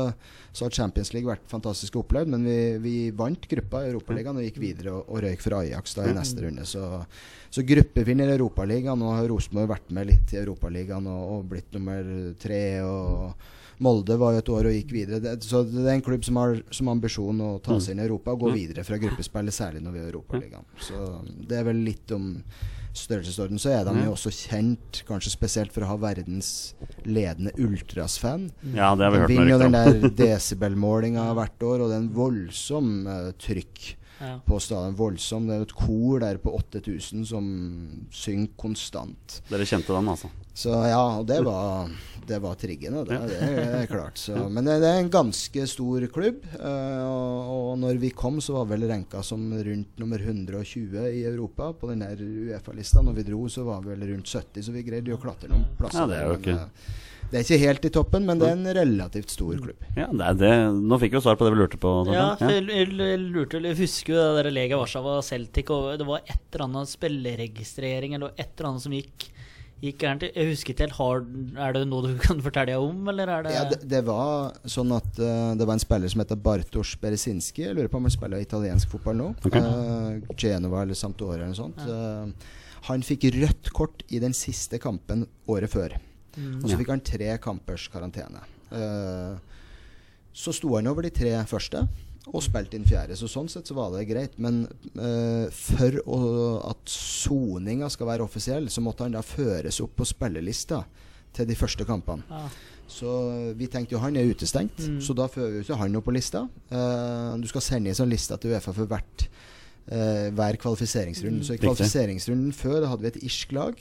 så 0.57 0.65
har 0.65 0.73
Champions 0.73 1.13
League 1.13 1.29
vært 1.29 1.45
fantastisk 1.51 1.99
opplevd, 2.01 2.31
men 2.33 2.47
vi, 2.49 2.57
vi 2.81 2.95
vant 3.13 3.45
gruppa 3.51 3.83
i 3.85 3.91
Europaligaen 3.91 4.39
og 4.41 4.47
gikk 4.47 4.57
videre 4.63 4.95
og, 4.95 5.05
og 5.05 5.21
røyk 5.27 5.45
for 5.45 5.59
Ajax 5.59 5.93
da 5.99 6.07
i 6.09 6.15
neste 6.17 6.47
runde. 6.47 6.65
Så, 6.65 6.81
så 7.53 7.65
gruppevinner 7.69 8.31
i 8.33 8.39
Europaligaen, 8.39 9.05
og 9.05 9.13
har 9.19 9.29
Rosenborg 9.29 9.69
vært 9.75 9.93
med 9.93 10.09
litt 10.09 10.33
i 10.33 10.41
Europaligaen 10.41 11.05
og, 11.13 11.21
og 11.35 11.45
blitt 11.53 11.77
nummer 11.77 12.09
tre. 12.41 12.63
og 12.89 13.53
Molde 13.79 14.15
var 14.17 14.33
jo 14.33 14.39
et 14.41 14.49
år 14.49 14.69
og 14.69 14.73
gikk 14.73 14.91
videre. 14.95 15.19
Det, 15.21 15.35
så 15.45 15.61
det 15.69 15.83
er 15.85 15.93
en 15.97 16.01
klubb 16.01 16.23
som 16.25 16.39
har 16.41 16.55
som 16.73 16.87
ambisjon 16.89 17.41
å 17.45 17.51
ta 17.61 17.75
Mm. 17.75 17.81
seg 17.81 17.91
inn 17.93 17.99
i 18.01 18.07
Europa 18.07 18.31
og 18.33 18.39
gå 18.47 18.53
videre 18.55 18.83
fra 18.83 18.97
gruppespillet, 18.97 19.53
særlig 19.53 19.83
når 19.83 19.91
vi 19.93 19.99
er 19.99 20.07
i 20.07 20.11
Europaligaen. 20.11 20.65
Så 20.81 21.03
det 21.47 21.59
er 21.59 21.63
vel 21.67 21.83
litt 21.85 22.11
om 22.11 22.43
størrelsesorden. 22.97 23.59
Så 23.61 23.69
er 23.69 23.83
de 23.85 24.05
jo 24.07 24.15
også 24.15 24.31
kjent, 24.33 25.03
kanskje 25.05 25.29
spesielt 25.29 25.71
for 25.75 25.85
å 25.85 25.91
ha 25.91 25.97
verdens 26.01 26.73
ledende 27.05 27.51
ultrasfan. 27.61 28.49
ja, 28.73 28.95
det 28.95 29.05
har 29.05 29.11
vi 29.11 29.17
De 29.17 29.21
hørt 29.21 29.29
vinner 29.29 29.51
jo 29.51 29.59
den 29.59 29.77
der 29.77 30.09
desibelmålinga 30.23 31.27
hvert 31.37 31.61
år, 31.61 31.81
og 31.83 31.89
det 31.91 31.95
er 31.99 32.03
en 32.05 32.13
voldsom 32.15 32.91
uh, 33.07 33.31
trykk 33.37 33.96
Ja. 34.19 34.39
på 34.45 34.59
stadion. 34.63 34.95
Voldsom. 34.97 35.47
Det 35.47 35.55
er 35.59 35.65
et 35.67 35.73
kor 35.77 36.19
der 36.23 36.37
på 36.41 36.53
8000 36.57 37.25
som 37.29 37.47
synger 38.11 38.49
konstant. 38.57 39.41
Dere 39.49 39.65
kjente 39.69 39.93
den, 39.93 40.07
altså? 40.09 40.29
Så 40.57 40.71
ja, 40.89 40.97
og 41.19 41.27
det 41.29 41.37
var, 41.45 41.89
det 42.25 42.39
var 42.41 42.55
triggende. 42.57 43.03
Det, 43.05 43.17
det 43.29 43.49
er 43.83 43.85
klart. 43.91 44.17
Så, 44.17 44.33
men 44.49 44.65
det, 44.65 44.79
det 44.81 44.89
er 44.89 45.03
en 45.03 45.11
ganske 45.13 45.67
stor 45.69 46.07
klubb. 46.09 46.39
eh, 46.57 47.03
og, 47.05 47.51
og 47.73 47.75
når 47.83 47.99
vi 48.01 48.09
kom, 48.09 48.39
så 48.41 48.55
var 48.57 48.65
vel 48.71 48.87
renka 48.89 49.21
som 49.23 49.43
rundt 49.53 50.01
nummer 50.01 50.17
120 50.25 50.97
i 51.11 51.21
Europa 51.29 51.69
på 51.77 51.91
den 51.91 52.01
der 52.01 52.17
Uefa-lista. 52.25 53.03
Når 53.05 53.19
vi 53.19 53.27
dro, 53.29 53.43
så 53.53 53.67
var 53.69 53.85
vi 53.85 53.93
vel 53.93 54.07
rundt 54.15 54.33
70, 54.33 54.65
så 54.65 54.73
vi 54.73 54.81
greide 54.87 55.13
jo 55.13 55.19
å 55.19 55.21
klatre 55.27 55.51
noen 55.53 55.69
plasser. 55.77 56.01
Ja, 56.01 56.09
det 56.09 56.17
er 56.17 56.25
jo 56.25 56.33
men, 56.33 56.41
ikke- 56.41 56.57
eh, 56.65 57.05
det 57.31 57.39
er 57.39 57.43
ikke 57.43 57.59
helt 57.59 57.85
i 57.87 57.91
toppen, 57.91 58.27
men 58.27 58.39
det 58.39 58.47
er 58.47 58.55
en 58.55 58.69
relativt 58.77 59.33
stor 59.33 59.57
klubb. 59.59 59.87
Ja, 59.97 60.07
det 60.07 60.27
er 60.29 60.37
det. 60.39 60.51
Nå 60.79 60.99
fikk 61.01 61.15
vi 61.15 61.19
jo 61.19 61.23
svar 61.25 61.39
på 61.39 61.47
det 61.47 61.53
vi 61.55 61.59
lurte 61.59 61.79
på. 61.81 61.91
Ja, 62.13 62.27
for 62.39 62.53
jeg, 62.53 62.91
lurte 63.27 63.59
Jeg 63.63 63.79
husker 63.81 64.13
jo 64.13 64.21
det 64.21 64.45
der 64.45 64.53
Lega 64.55 64.79
Warszawa 64.79 65.17
Celtic, 65.25 65.71
og 65.73 65.97
det 65.99 66.07
var 66.07 66.23
et 66.23 66.39
eller 66.53 66.67
annet 66.69 66.93
spilleregistrering 66.93 68.15
eller 68.15 68.31
et 68.37 68.53
eller 68.55 68.71
annet 68.71 68.87
som 68.87 68.95
gikk 68.95 69.31
Gikk 69.77 69.99
gærent. 70.01 70.23
Jeg 70.25 70.49
husker 70.49 70.73
ikke 70.73 70.87
helt. 70.87 70.95
Har, 70.97 71.19
er 71.67 71.75
det 71.75 71.83
noe 71.85 72.07
du 72.07 72.15
kan 72.21 72.39
fortelle 72.41 72.79
om, 72.81 73.03
eller 73.11 73.29
er 73.29 73.43
det 73.45 73.51
Ja, 73.53 73.65
det, 73.69 73.77
det 73.91 73.99
var 74.07 74.55
sånn 74.65 74.89
at 74.95 75.19
uh, 75.21 75.53
det 75.53 75.67
var 75.69 75.77
en 75.77 75.83
spiller 75.83 76.09
som 76.09 76.23
heter 76.23 76.39
Bartosz 76.47 76.95
Berezinski. 77.01 77.67
Jeg 77.67 77.77
lurer 77.77 77.91
på 77.93 77.99
om 78.01 78.07
han 78.09 78.15
spiller 78.15 78.41
italiensk 78.41 78.95
fotball 78.95 79.19
nå. 79.19 79.27
Okay. 79.45 79.61
Uh, 79.61 80.33
Genova 80.33 80.81
eller 80.81 80.97
Sampdoria 80.97 81.43
eller 81.43 81.53
noe 81.53 81.59
sånt. 81.59 81.83
Eh, 81.85 82.49
han 82.87 83.05
fikk 83.05 83.27
rødt 83.35 83.69
kort 83.75 84.01
i 84.09 84.21
den 84.23 84.33
siste 84.37 84.79
kampen 84.81 85.27
året 85.51 85.69
før. 85.69 85.93
Mm. 86.37 86.59
Og 86.61 86.69
så 86.69 86.77
fikk 86.79 86.91
han 86.93 87.01
tre 87.01 87.31
kampers 87.43 87.87
karantene. 87.93 88.43
Eh, 88.71 89.37
så 90.37 90.53
sto 90.53 90.75
han 90.75 90.87
over 90.87 91.07
de 91.07 91.09
tre 91.17 91.33
første 91.49 91.81
og 92.27 92.43
spilte 92.43 92.75
inn 92.75 92.85
fjerde. 92.87 93.15
Så 93.15 93.29
sånn 93.31 93.47
sett 93.49 93.69
så 93.69 93.75
var 93.77 93.93
det 93.95 94.05
greit. 94.09 94.33
Men 94.43 94.65
eh, 94.99 95.47
for 95.55 95.99
å, 96.05 96.17
at 96.73 96.91
soninga 96.91 97.87
skal 97.93 98.09
være 98.11 98.25
offisiell, 98.27 98.67
så 98.69 98.83
måtte 98.83 99.05
han 99.07 99.15
da 99.15 99.23
føres 99.25 99.79
opp 99.83 99.95
på 99.97 100.07
spillelista 100.07 100.81
til 101.37 101.47
de 101.47 101.55
første 101.55 101.85
kampene. 101.87 102.41
Så 102.87 103.11
vi 103.59 103.67
tenkte 103.71 103.95
jo 103.95 103.99
han 104.03 104.15
er 104.15 104.29
utestengt, 104.31 104.79
Mm. 104.79 104.99
så 105.03 105.13
da 105.15 105.27
fører 105.27 105.57
vi 105.57 105.63
ikke 105.65 105.77
han 105.79 105.95
opp 105.99 106.05
på 106.07 106.13
lista. 106.15 106.45
Uh, 106.71 107.35
du 107.39 107.47
skal 107.51 107.61
sende 107.61 107.91
inn 107.91 107.97
sånn 107.97 108.09
lista 108.11 108.37
til 108.39 108.53
Uefa 108.55 108.71
for 108.73 108.87
hvert, 108.87 109.25
uh, 109.91 110.29
hver 110.31 110.57
kvalifiseringsrunde. 110.61 111.43
Mm. 111.43 111.47
Så 111.47 111.57
i 111.57 111.61
kvalifiseringsrunden 111.61 112.53
før 112.55 112.79
da 112.81 112.91
hadde 112.93 113.03
vi 113.03 113.11
et 113.11 113.23
irsk 113.27 113.51
lag. 113.57 113.75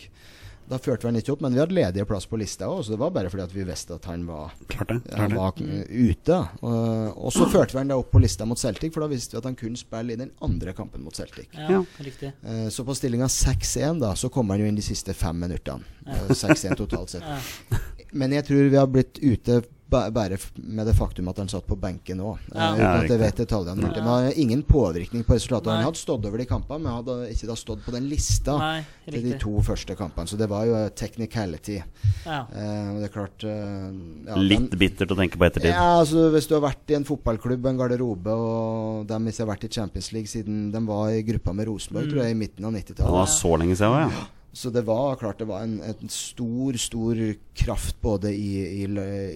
Da 0.69 0.79
førte 0.83 1.07
vi 1.07 1.11
han 1.13 1.19
ikke 1.21 1.33
opp, 1.37 1.43
men 1.45 1.55
vi 1.55 1.61
hadde 1.63 1.77
ledige 1.77 2.07
plass 2.11 2.25
på 2.27 2.39
lista 2.41 2.67
òg, 2.67 2.81
så 2.83 2.95
det 2.95 2.99
var 2.99 3.13
bare 3.15 3.31
fordi 3.31 3.45
at 3.45 3.53
vi 3.55 3.63
visste 3.69 3.95
at 3.95 4.09
han 4.11 4.25
var, 4.27 4.51
klarte, 4.67 4.97
klarte. 5.05 5.21
han 5.21 5.37
var 5.39 5.61
uh, 5.63 5.85
ute. 6.11 6.39
Og, 6.67 7.21
og 7.29 7.33
så 7.37 7.47
førte 7.53 7.77
vi 7.77 7.83
han 7.85 7.93
da 7.93 7.99
opp 8.01 8.11
på 8.11 8.23
lista 8.25 8.49
mot 8.49 8.59
Celtic, 8.59 8.91
for 8.95 9.05
da 9.07 9.11
visste 9.13 9.37
vi 9.37 9.41
at 9.43 9.47
han 9.47 9.59
kunne 9.61 9.79
spille 9.79 10.17
i 10.17 10.21
den 10.21 10.33
andre 10.43 10.75
kampen 10.75 11.05
mot 11.07 11.15
Celtic. 11.15 11.47
Ja, 11.55 11.69
Ja. 11.77 11.85
riktig. 12.03 12.33
Eh, 12.43 12.67
så 12.75 12.85
på 12.89 12.95
stillinga 12.99 13.29
6-1 13.31 14.01
da, 14.03 14.15
så 14.19 14.29
kom 14.33 14.51
han 14.51 14.61
jo 14.65 14.67
inn 14.67 14.79
de 14.79 14.83
siste 14.83 15.15
fem 15.15 15.39
minuttene. 15.47 15.87
Ja. 16.07 16.19
Eh, 16.27 16.35
6-1 16.35 16.77
totalt 16.83 17.15
sett. 17.15 17.23
Ja. 17.23 17.79
Men 18.13 18.33
jeg 18.33 18.47
tror 18.49 18.69
vi 18.71 18.79
har 18.79 18.87
blitt 18.91 19.19
ute 19.23 19.61
bare 19.89 20.37
med 20.57 20.87
det 20.89 20.95
faktum 20.99 21.29
at 21.31 21.37
han 21.39 21.49
satt 21.49 21.67
på 21.67 21.77
benken 21.79 22.19
òg. 22.21 22.39
Ja. 22.53 22.73
uten 22.75 22.81
Ja, 22.83 22.93
at 23.03 23.09
jeg 23.13 23.21
vet 23.21 23.37
detaljene. 23.37 23.83
det. 23.93 23.97
Ja. 24.01 24.05
Men 24.05 24.33
ingen 24.37 24.63
påvirkning 24.67 25.23
på 25.25 25.35
resultatet. 25.37 25.67
Nei. 25.71 25.77
Han 25.77 25.85
hadde 25.85 26.01
stått 26.01 26.27
over 26.27 26.39
de 26.39 26.45
kampene, 26.45 26.81
men 26.83 26.93
han 26.93 27.05
hadde 27.05 27.31
ikke 27.31 27.47
da 27.47 27.55
stått 27.55 27.85
på 27.85 27.93
den 27.95 28.09
lista 28.11 28.57
Nei, 28.59 28.85
til 29.09 29.23
de 29.23 29.39
to 29.39 29.61
første 29.63 29.95
kampene. 29.97 30.27
Så 30.27 30.37
det 30.37 30.49
var 30.51 30.67
jo 30.67 30.75
technicality. 30.91 31.79
Ja. 32.27 32.41
Eh, 32.51 32.93
det 32.99 33.05
er 33.11 33.15
klart 33.15 33.45
eh, 33.47 33.91
ja, 34.27 34.35
Litt 34.37 34.67
men, 34.71 34.79
bittert 34.79 35.11
å 35.15 35.17
tenke 35.19 35.39
på 35.39 35.47
ettertid. 35.47 35.71
ja, 35.71 36.01
altså 36.01 36.31
Hvis 36.35 36.49
du 36.51 36.55
har 36.59 36.65
vært 36.67 36.91
i 36.91 36.95
en 36.99 37.05
fotballklubb, 37.07 37.67
en 37.71 37.79
garderobe, 37.79 38.35
og 38.35 39.07
de 39.07 39.21
ikke 39.31 39.45
har 39.45 39.53
vært 39.55 39.65
i 39.71 39.73
Champions 39.73 40.13
League 40.13 40.27
siden 40.29 40.73
de 40.73 40.83
var 40.87 41.11
i 41.15 41.23
gruppa 41.23 41.53
med 41.55 41.67
Rosenborg, 41.71 42.07
Mm. 42.07 42.11
tror 42.13 42.23
jeg, 42.23 42.31
i 42.31 42.39
midten 42.39 42.65
av 42.65 42.73
90-tallet. 42.73 43.07
Det 43.07 43.21
var 43.23 43.27
så 43.27 43.57
lenge 43.59 43.77
siden 43.79 44.11
ja. 44.11 44.27
Så 44.57 44.71
det 44.73 44.87
var 44.89 45.19
klart 45.21 45.37
det 45.43 45.45
var 45.51 45.67
en, 45.67 45.75
en 45.85 46.09
stor, 46.09 46.79
stor 46.81 47.19
kraft 47.61 47.99
både 48.01 48.31
i, 48.33 48.55
i, 48.81 48.87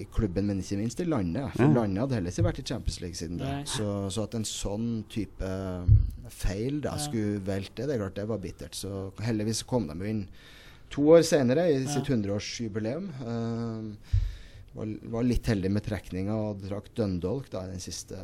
i 0.00 0.06
klubben, 0.16 0.46
men 0.48 0.62
ikke 0.62 0.78
minst 0.80 1.02
i 1.02 1.04
landet. 1.04 1.50
For 1.58 1.66
Ja. 1.66 1.74
landet 1.82 2.00
hadde 2.06 2.16
heller 2.16 2.32
ikke 2.32 2.46
vært 2.46 2.60
i 2.62 2.64
Champions 2.70 3.00
League 3.02 3.18
siden 3.18 3.36
da. 3.42 3.50
det. 3.58 3.68
Så, 3.68 3.88
så 4.14 4.24
at 4.24 4.38
en 4.38 4.46
sånn 4.48 4.86
type 5.12 5.50
feil 6.32 6.80
da 6.84 6.94
skulle 7.02 7.42
velte, 7.44 7.84
det 7.84 7.98
er 7.98 8.00
klart 8.04 8.16
det 8.16 8.24
var 8.30 8.40
bittert. 8.40 8.78
Så 8.78 9.10
heldigvis 9.20 9.60
kom 9.68 9.90
de 9.92 10.08
inn 10.08 10.24
to 10.90 11.04
år 11.14 11.22
senere, 11.26 11.68
i 11.70 11.84
sitt 11.86 12.08
100-årsjubileum. 12.10 13.10
Uh, 13.20 14.16
var, 14.74 14.86
var 15.12 15.24
litt 15.26 15.46
heldig 15.50 15.70
med 15.74 15.82
trekninga 15.84 16.34
og 16.46 16.60
trakk 16.64 16.88
Dundalk 16.96 17.48
da 17.52 17.64
i 17.66 17.72
den 17.74 17.82
siste. 17.82 18.16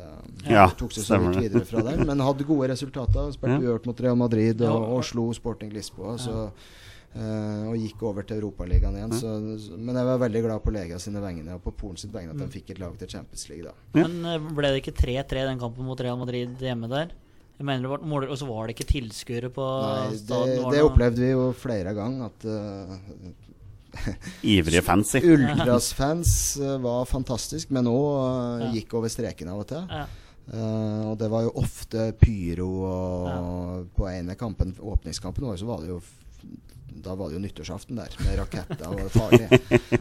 Ja, 0.49 0.69
tok 0.79 0.95
seg 0.95 1.05
så 1.09 1.19
vidt 1.27 1.41
videre 1.45 1.67
fra 1.67 1.83
den, 1.91 2.05
men 2.07 2.23
hadde 2.25 2.47
gode 2.47 2.69
resultater. 2.73 3.33
Spilte 3.35 3.59
Ja. 3.59 3.63
uavgjort 3.67 3.89
mot 3.91 4.03
Real 4.07 4.19
Madrid 4.21 4.63
og, 4.65 4.89
og 4.97 5.05
slo 5.07 5.29
Sporting 5.35 5.73
Lisboa. 5.75 6.17
Så 6.23 6.47
Eh, 7.14 7.69
og 7.71 7.77
gikk 7.81 8.03
over 8.05 8.27
til 8.29 8.37
Europaligaen 8.42 8.97
igjen. 8.99 9.12
Ja. 9.14 9.21
Så, 9.21 9.77
men 9.79 9.97
jeg 9.97 10.05
var 10.05 10.19
veldig 10.21 10.42
glad 10.45 10.64
på 10.64 10.73
Lega 10.75 10.99
sine 11.01 11.23
vegne 11.25 11.55
og 11.57 11.62
på 11.64 11.73
Polen 11.73 11.97
sitt 11.97 12.12
vegne 12.12 12.35
at 12.35 12.37
Mm. 12.37 12.42
de 12.45 12.53
fikk 12.59 12.71
et 12.75 12.79
lag 12.83 12.99
til 12.99 13.09
Champions 13.09 13.49
League. 13.49 13.64
da 13.64 13.73
Ja. 14.01 14.07
Men 14.09 14.25
eh, 14.27 14.51
ble 14.59 14.69
det 14.75 14.83
ikke 14.85 14.97
3-3 14.99 15.47
den 15.49 15.59
kampen 15.59 15.85
mot 15.87 16.01
Real 16.01 16.19
Madrid 16.19 16.59
hjemme 16.61 16.88
der? 16.88 17.14
Jeg 17.57 17.64
mener 17.64 17.83
det 17.83 17.88
var 17.88 18.29
Og 18.31 18.37
så 18.37 18.47
var 18.47 18.66
det 18.66 18.77
ikke 18.77 18.90
tilskuere 18.92 19.49
på 19.49 19.64
Nei, 19.64 20.11
det, 20.11 20.19
staden? 20.27 20.71
det 20.75 20.83
opplevde 20.85 21.21
vi 21.25 21.31
jo 21.31 21.53
flere 21.57 21.95
ganger. 21.97 22.27
At 22.27 22.45
uh, 22.45 22.92
Ivrige 24.45 24.83
fans, 24.85 25.11
si. 25.14 25.23
Ultras-fans 25.25 26.35
var 26.85 27.07
fantastisk, 27.09 27.71
men 27.73 27.88
òg 27.88 28.61
uh, 28.61 28.75
gikk 28.75 28.92
over 28.99 29.09
streken 29.09 29.49
av 29.49 29.62
og 29.64 29.69
til. 29.73 29.88
Ja. 29.88 30.05
Uh, 30.53 31.11
og 31.11 31.16
det 31.19 31.31
var 31.33 31.42
jo 31.42 31.55
ofte 31.59 32.11
pyro 32.21 32.69
og 32.87 33.88
på 33.97 34.05
ene 34.12 34.37
kampen, 34.38 34.77
åpningskampen 34.79 35.49
og 35.49 35.57
så 35.59 35.64
var 35.66 35.81
det 35.81 35.88
jo 35.95 36.03
da 37.05 37.15
var 37.19 37.31
det 37.31 37.37
jo 37.37 37.43
nyttårsaften 37.45 37.99
der, 37.99 38.15
med 38.25 38.39
raketter 38.41 38.87
og 38.89 39.11
farlig. 39.15 39.61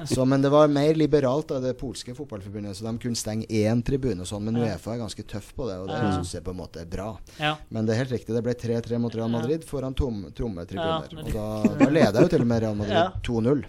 Så, 0.10 0.26
men 0.26 0.42
det 0.44 0.52
var 0.54 0.72
mer 0.72 0.96
liberalt 0.98 1.52
av 1.56 1.64
det 1.66 1.74
polske 1.80 2.16
fotballforbundet, 2.18 2.78
så 2.78 2.88
de 2.88 2.94
kunne 3.02 3.20
stenge 3.20 3.48
én 3.50 3.84
tribune 3.86 4.24
og 4.24 4.30
sånn. 4.30 4.46
Men 4.48 4.62
Uefa 4.64 4.96
er 4.96 5.02
ganske 5.04 5.26
tøff 5.30 5.52
på 5.58 5.68
det, 5.70 5.78
og 5.84 5.90
det 5.92 6.00
syns 6.02 6.36
jeg 6.38 6.46
på 6.46 6.54
en 6.56 6.60
måte 6.62 6.84
er 6.84 6.90
bra. 6.90 7.10
Ja. 7.42 7.56
Men 7.70 7.88
det 7.88 7.96
er 7.96 8.04
helt 8.04 8.16
riktig, 8.16 8.36
det 8.36 8.44
ble 8.46 8.56
3-3 8.66 9.00
mot 9.02 9.16
Real 9.16 9.32
Madrid 9.34 9.66
foran 9.68 9.96
tom, 9.98 10.26
tomme 10.38 10.66
tribuner. 10.70 11.12
Ja, 11.12 11.22
og 11.26 11.32
da, 11.36 11.76
da 11.84 11.90
leda 11.92 12.26
jo 12.26 12.32
til 12.32 12.46
og 12.46 12.50
med 12.52 12.64
Real 12.66 12.80
Madrid 12.80 13.20
2-0. 13.28 13.66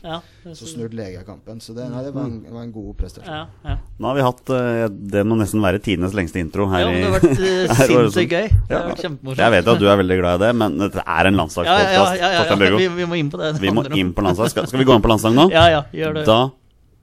Så 0.54 0.70
snudde 0.70 0.96
Lega 0.96 1.22
kampen. 1.26 1.60
Så 1.60 1.74
det, 1.76 1.88
nei, 1.92 2.02
det 2.06 2.14
var, 2.16 2.30
en, 2.30 2.40
var 2.52 2.66
en 2.66 2.72
god 2.74 2.94
prestasjon. 3.02 3.84
Nå 3.96 4.10
har 4.10 4.16
vi 4.18 4.24
hatt 4.26 4.50
eh, 4.52 4.82
Det 4.92 5.22
må 5.24 5.38
nesten 5.40 5.62
være 5.64 5.78
tidenes 5.80 6.12
lengste 6.12 6.36
intro 6.42 6.66
her 6.68 6.82
ja, 6.84 6.88
det 6.92 7.04
har 7.06 7.14
vært 7.14 7.38
her 7.78 7.88
sinnssykt 7.88 8.34
gøy. 8.34 8.48
Det 8.52 8.74
Ja. 8.74 8.80
har 8.82 8.90
vært 8.90 9.04
kjempemorsomt. 9.06 9.40
Jeg 9.40 9.54
vet 9.54 9.70
at 9.72 9.80
du 9.80 9.86
er 9.88 10.00
veldig 10.02 10.18
glad 10.20 10.36
i 10.36 10.42
det, 10.44 10.50
men 10.60 10.76
det 10.82 10.88
er 10.92 11.00
en 11.00 11.06
ja, 11.06 11.16
ja, 11.16 11.24
ja, 11.30 11.36
landslagspodkast. 11.40 12.18
ja, 12.20 12.30
ja, 12.36 12.44
ja. 12.44 12.76
Vi, 12.76 12.88
vi 13.00 13.06
må 13.08 13.16
inn 13.16 13.30
på 13.32 13.40
det. 13.40 13.54
det 13.56 13.62
Vi 13.64 13.72
må 13.72 13.86
inn 13.96 14.10
på 14.12 14.24
landslag. 14.26 14.52
Skal, 14.52 14.68
skal 14.68 14.82
vi 14.82 14.88
gå 14.88 14.96
inn 14.98 15.04
på 15.06 15.12
landslag 15.14 15.36
nå? 15.38 15.48
Ja, 15.56 15.64
ja, 15.72 15.80
gjør 15.96 16.18
det. 16.18 16.26
Da 16.28 16.40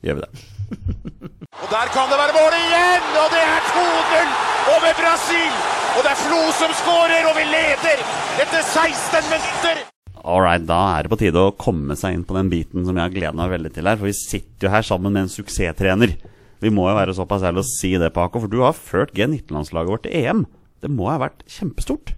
gjør 0.05 0.19
vi 0.19 0.25
det. 0.27 0.31
Og 1.63 1.69
der 1.69 1.89
kan 1.93 2.09
det 2.09 2.17
være 2.17 2.33
mål 2.35 2.53
igjen, 2.57 3.03
og 3.21 3.27
det 3.33 3.41
er 3.45 3.65
2-0 3.71 4.31
over 4.73 4.95
Brasil. 4.97 5.53
Og 5.93 5.99
det 6.05 6.11
er 6.13 6.19
Flo 6.23 6.39
som 6.57 6.71
skårer, 6.79 7.27
og 7.29 7.35
vi 7.37 7.43
leder 7.45 8.01
etter 8.41 8.61
16 8.65 9.29
minutter. 9.29 9.83
Alright, 10.23 10.65
Da 10.65 10.79
er 10.97 11.05
det 11.05 11.11
på 11.13 11.19
tide 11.21 11.41
å 11.41 11.53
komme 11.59 11.95
seg 11.99 12.15
inn 12.17 12.23
på 12.25 12.35
den 12.37 12.49
biten 12.49 12.85
som 12.87 12.97
jeg 12.97 13.03
har 13.05 13.13
gleden 13.13 13.37
meg 13.41 13.51
veldig 13.53 13.73
til 13.75 13.89
her. 13.89 13.99
For 14.01 14.09
vi 14.09 14.15
sitter 14.17 14.67
jo 14.67 14.71
her 14.73 14.85
sammen 14.87 15.13
med 15.13 15.25
en 15.27 15.31
suksesstrener. 15.33 16.15
Vi 16.63 16.71
må 16.73 16.87
jo 16.89 16.95
være 16.97 17.15
såpass 17.17 17.43
ærlige 17.45 17.65
å 17.65 17.71
si 17.75 17.93
det, 17.99 18.13
Paco, 18.15 18.39
for 18.43 18.51
du 18.51 18.61
har 18.63 18.73
ført 18.77 19.11
G19-landslaget 19.17 19.91
vårt 19.91 20.05
til 20.07 20.15
EM. 20.23 20.45
Det 20.83 20.91
må 20.91 21.09
ha 21.11 21.19
vært 21.21 21.43
kjempestort. 21.51 22.15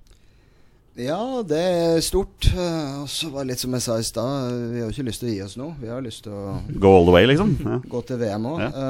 Ja, 0.96 1.42
det 1.44 1.58
er 1.60 1.98
stort. 2.00 2.46
eh, 2.56 3.02
Og 3.02 3.10
så 3.12 3.28
var 3.34 3.44
det 3.44 3.50
litt 3.50 3.60
som 3.60 3.74
jeg 3.76 3.84
sa 3.84 3.98
i 4.00 4.06
stad, 4.08 4.54
vi 4.72 4.80
har 4.80 4.88
jo 4.88 4.94
ikke 4.94 5.08
lyst 5.10 5.20
til 5.26 5.28
å 5.28 5.34
gi 5.34 5.42
oss 5.44 5.56
nå. 5.60 5.66
Vi 5.82 5.90
har 5.92 6.00
lyst 6.06 6.24
til 6.24 6.32
å 6.32 6.54
Go 6.80 6.94
all 6.96 7.10
the 7.10 7.12
way, 7.12 7.26
liksom. 7.28 7.52
Ja. 7.66 7.80
gå 7.92 8.02
til 8.08 8.22
VM 8.22 8.46
òg. 8.48 8.62
Ja. 8.64 8.86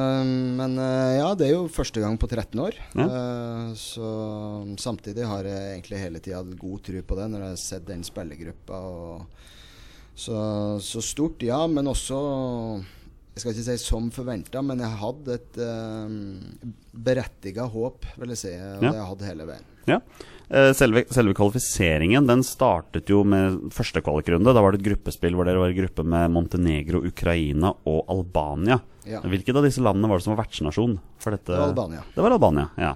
men 0.60 0.78
eh, 0.78 1.16
ja, 1.18 1.32
det 1.34 1.48
er 1.48 1.56
jo 1.56 1.64
første 1.74 2.04
gang 2.04 2.20
på 2.22 2.30
13 2.30 2.62
år. 2.62 2.78
Ja. 2.94 3.08
Eh, 3.10 3.72
så 3.80 4.12
samtidig 4.78 5.26
har 5.26 5.50
jeg 5.50 5.80
egentlig 5.80 6.04
hele 6.04 6.22
tida 6.22 6.44
hatt 6.44 6.54
god 6.62 6.84
tro 6.86 7.02
på 7.02 7.18
det 7.18 7.28
når 7.34 7.42
jeg 7.48 7.56
har 7.56 7.64
sett 7.64 7.88
den 7.90 8.06
spillergruppa. 8.06 8.84
Så, 10.16 10.38
så 10.86 11.02
stort, 11.04 11.42
ja, 11.44 11.64
men 11.68 11.90
også 11.90 12.22
Jeg 13.36 13.42
skal 13.44 13.52
ikke 13.52 13.66
si 13.68 13.78
som 13.84 14.06
forventa, 14.16 14.62
men 14.64 14.80
jeg 14.80 14.96
hadde 15.02 15.34
et 15.36 15.58
uh, 15.60 16.08
berettiga 16.96 17.66
håp, 17.68 18.06
vil 18.16 18.32
jeg 18.32 18.40
si. 18.40 18.54
Og 18.56 18.84
Ja. 18.86 18.92
det 18.92 18.96
jeg 18.96 19.10
hadde 19.10 19.28
hele 19.28 19.48
veien. 19.50 19.66
Ja. 19.86 20.00
Eh, 20.50 20.72
Selve, 20.78 21.04
selve 21.14 21.34
kvalifiseringen 21.38 22.26
den 22.30 22.42
startet 22.46 23.10
jo 23.10 23.24
med 23.28 23.72
første 23.74 24.02
kvalikrunde. 24.02 24.54
Da 24.54 24.62
var 24.62 24.72
det 24.74 24.80
et 24.82 24.88
gruppespill 24.88 25.36
hvor 25.38 25.46
dere 25.46 25.60
var 25.62 25.74
i 25.74 25.78
gruppe 25.78 26.06
med 26.06 26.32
Montenegro, 26.34 27.02
Ukraina 27.06 27.74
og 27.86 28.06
Albania. 28.14 28.80
Ja. 29.06 29.20
Hvilket 29.26 29.58
av 29.58 29.66
disse 29.68 29.82
landene 29.84 30.10
var 30.10 30.18
det 30.22 30.26
som 30.26 30.36
var 30.36 30.46
vertsnasjon 30.46 30.96
for 31.22 31.36
dette? 31.36 31.52
Det 31.52 31.60
var 31.60 31.74
Albania. 31.74 32.04
Det 32.16 32.24
var 32.26 32.32
Albania, 32.38 32.70
ja. 32.78 32.94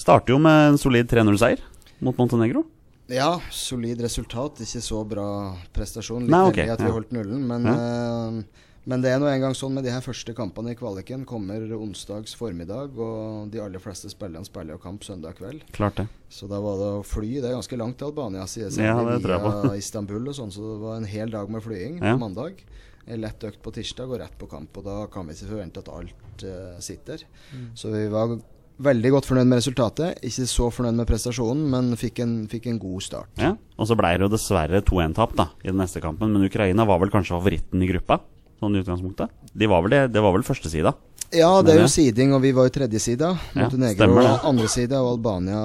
Starter 0.00 0.32
jo 0.36 0.38
med 0.40 0.68
en 0.74 0.78
solid 0.80 1.08
3-0-seier 1.10 1.60
mot 2.00 2.16
Montenegro. 2.20 2.64
Ja, 3.10 3.40
solid 3.50 4.00
resultat. 4.04 4.60
Ikke 4.62 4.80
så 4.84 5.02
bra 5.08 5.26
prestasjon. 5.74 6.28
Litt 6.28 6.30
Nei, 6.32 6.44
ok, 6.46 6.60
heldig 6.62 6.76
at 6.76 6.84
vi 6.84 6.88
ja. 6.88 6.94
holdt 6.94 7.16
nullen. 7.16 7.42
Men, 7.48 7.66
eh, 7.66 8.68
men 8.88 9.02
det 9.04 9.10
er 9.12 9.18
nå 9.20 9.28
engang 9.28 9.52
sånn 9.56 9.74
med 9.76 9.84
de 9.84 9.92
her 9.92 10.00
første 10.04 10.32
kampene 10.36 10.72
i 10.72 10.78
kvaliken. 10.78 11.26
Kommer 11.28 11.60
onsdags 11.76 12.32
formiddag, 12.38 12.96
og 12.96 13.50
de 13.52 13.60
aller 13.60 13.82
fleste 13.82 14.08
spillerne 14.12 14.48
spiller 14.48 14.76
jo 14.78 14.80
kamp 14.82 15.04
søndag 15.04 15.36
kveld. 15.40 15.66
Klart 15.76 16.00
det. 16.00 16.06
Så 16.32 16.48
da 16.48 16.60
var 16.64 16.78
det 16.80 16.88
å 16.98 17.02
fly. 17.04 17.34
Det 17.42 17.50
er 17.50 17.58
ganske 17.58 17.80
langt 17.80 17.98
til 18.00 18.08
Albania, 18.08 18.46
sier 18.48 18.72
Ja, 18.80 18.96
det 19.04 19.18
via. 19.26 19.74
Istanbul 19.76 20.32
og 20.32 20.38
sånn. 20.38 20.54
Så 20.54 20.64
det 20.64 20.78
var 20.80 20.96
en 20.96 21.10
hel 21.10 21.30
dag 21.30 21.52
med 21.52 21.62
flying 21.66 22.00
Ja. 22.00 22.14
på 22.14 22.22
mandag. 22.24 22.64
En 23.06 23.20
lett 23.20 23.44
økt 23.44 23.60
på 23.60 23.72
tirsdag 23.74 24.08
og 24.08 24.20
rett 24.20 24.38
på 24.38 24.48
kamp. 24.48 24.76
Og 24.78 24.84
da 24.84 25.06
kan 25.12 25.26
vi 25.26 25.34
ikke 25.34 25.50
forvente 25.52 25.84
at 25.84 25.92
alt 25.92 26.44
uh, 26.44 26.80
sitter. 26.80 27.20
Mm. 27.52 27.68
Så 27.74 27.92
vi 27.92 28.08
var 28.08 28.38
veldig 28.80 29.10
godt 29.12 29.28
fornøyd 29.28 29.46
med 29.50 29.60
resultatet. 29.60 30.20
Ikke 30.24 30.46
så 30.48 30.70
fornøyd 30.72 30.96
med 31.02 31.06
prestasjonen, 31.10 31.68
men 31.68 31.92
fikk 32.00 32.20
en, 32.24 32.46
fikk 32.48 32.70
en 32.72 32.78
god 32.80 33.04
start. 33.04 33.28
Ja. 33.36 33.54
Og 33.76 33.88
så 33.90 33.96
ble 33.98 34.16
det 34.16 34.24
jo 34.24 34.32
dessverre 34.32 34.80
2-1-tap 34.80 35.36
i 35.64 35.68
den 35.68 35.80
neste 35.82 36.00
kampen. 36.00 36.32
Men 36.32 36.48
Ukraina 36.48 36.86
var 36.88 37.00
vel 37.02 37.12
kanskje 37.12 37.36
favoritten 37.36 37.82
i 37.84 37.90
gruppa? 37.92 38.22
Sånn 38.60 38.76
i 38.76 38.82
utgangspunktet. 38.82 39.30
De 39.56 39.66
var 39.70 39.82
vel 39.86 39.90
det, 39.94 40.02
det 40.14 40.20
var 40.22 40.34
vel 40.36 40.44
førstesida? 40.44 40.92
Ja, 41.32 41.62
det 41.62 41.76
er 41.76 41.84
jo 41.84 41.90
siding, 41.90 42.32
og 42.34 42.40
vi 42.42 42.50
var 42.52 42.66
jo 42.66 42.72
tredjesida. 42.74 43.28
Montenegro 43.54 44.08
ja, 44.18 44.22
det. 44.34 44.48
andre 44.50 44.66
side 44.68 44.98
og 44.98 45.12
Albania 45.12 45.60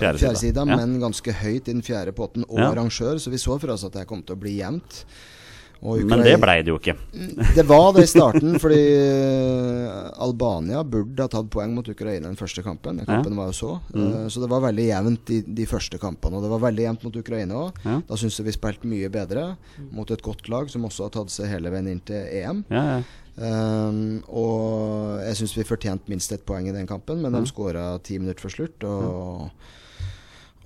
Fjerde 0.00 0.32
side, 0.40 0.64
ja. 0.66 0.76
men 0.76 0.96
ganske 1.02 1.32
høyt 1.38 1.68
i 1.70 1.72
den 1.76 1.84
fjerde 1.86 2.12
potten 2.16 2.44
og 2.48 2.58
Ja. 2.58 2.72
arrangør, 2.72 3.20
så 3.22 3.30
vi 3.30 3.38
så 3.38 3.58
for 3.62 3.70
oss 3.76 3.84
at 3.86 3.94
det 3.94 4.08
kom 4.10 4.22
til 4.26 4.34
å 4.34 4.40
bli 4.42 4.56
jevnt. 4.58 5.04
Og 5.82 6.00
Men 6.08 6.22
det 6.24 6.36
blei 6.40 6.62
det 6.62 6.70
jo 6.72 6.78
ikke. 6.78 6.94
Det 7.54 7.64
var 7.68 7.92
det 7.92 8.04
i 8.04 8.08
starten, 8.08 8.54
fordi 8.62 8.78
eh, 8.78 10.10
Albania 10.24 10.82
burde 10.84 11.20
ha 11.26 11.28
tatt 11.28 11.50
poeng 11.52 11.74
mot 11.76 11.88
Ukraina 11.88 12.26
den 12.30 12.38
første 12.40 12.62
kampen. 12.64 12.96
Den 13.02 13.04
Ja. 13.06 13.16
kampen 13.18 13.36
var 13.36 13.50
jo 13.50 13.52
så. 13.52 13.72
Mm. 13.92 14.06
Eh, 14.06 14.28
så 14.32 14.40
det 14.40 14.48
var 14.50 14.60
veldig 14.64 14.86
jevnt 14.88 15.30
i 15.30 15.40
de 15.42 15.66
første 15.66 15.98
kampene. 16.00 16.36
Og 16.38 16.42
det 16.46 16.50
var 16.54 16.62
veldig 16.70 16.86
jevnt 16.86 17.04
mot 17.04 17.16
Ukraina 17.20 17.54
òg. 17.66 17.82
Ja. 17.84 17.98
Da 18.08 18.14
syns 18.16 18.38
jeg 18.38 18.46
vi 18.46 18.52
spilte 18.56 18.86
mye 18.88 19.10
bedre 19.12 19.56
mot 19.92 20.10
et 20.10 20.22
godt 20.22 20.48
lag 20.48 20.70
som 20.70 20.84
også 20.88 21.04
har 21.08 21.10
tatt 21.18 21.30
seg 21.30 21.46
hele 21.52 21.70
veien 21.70 21.88
inn 21.88 22.00
til 22.00 22.16
EM. 22.32 22.64
Ja, 22.70 22.84
ja. 22.94 23.02
Um, 23.36 24.22
og 24.30 25.18
jeg 25.26 25.34
syns 25.40 25.56
vi 25.58 25.64
fortjente 25.66 26.08
minst 26.08 26.30
ett 26.32 26.44
poeng 26.46 26.68
i 26.68 26.72
den 26.72 26.86
kampen, 26.86 27.20
men 27.20 27.32
Ja. 27.34 27.40
de 27.40 27.46
skåra 27.50 28.00
ti 28.02 28.16
minutter 28.18 28.40
før 28.48 28.54
slutt. 28.56 28.84
Og, 28.84 29.50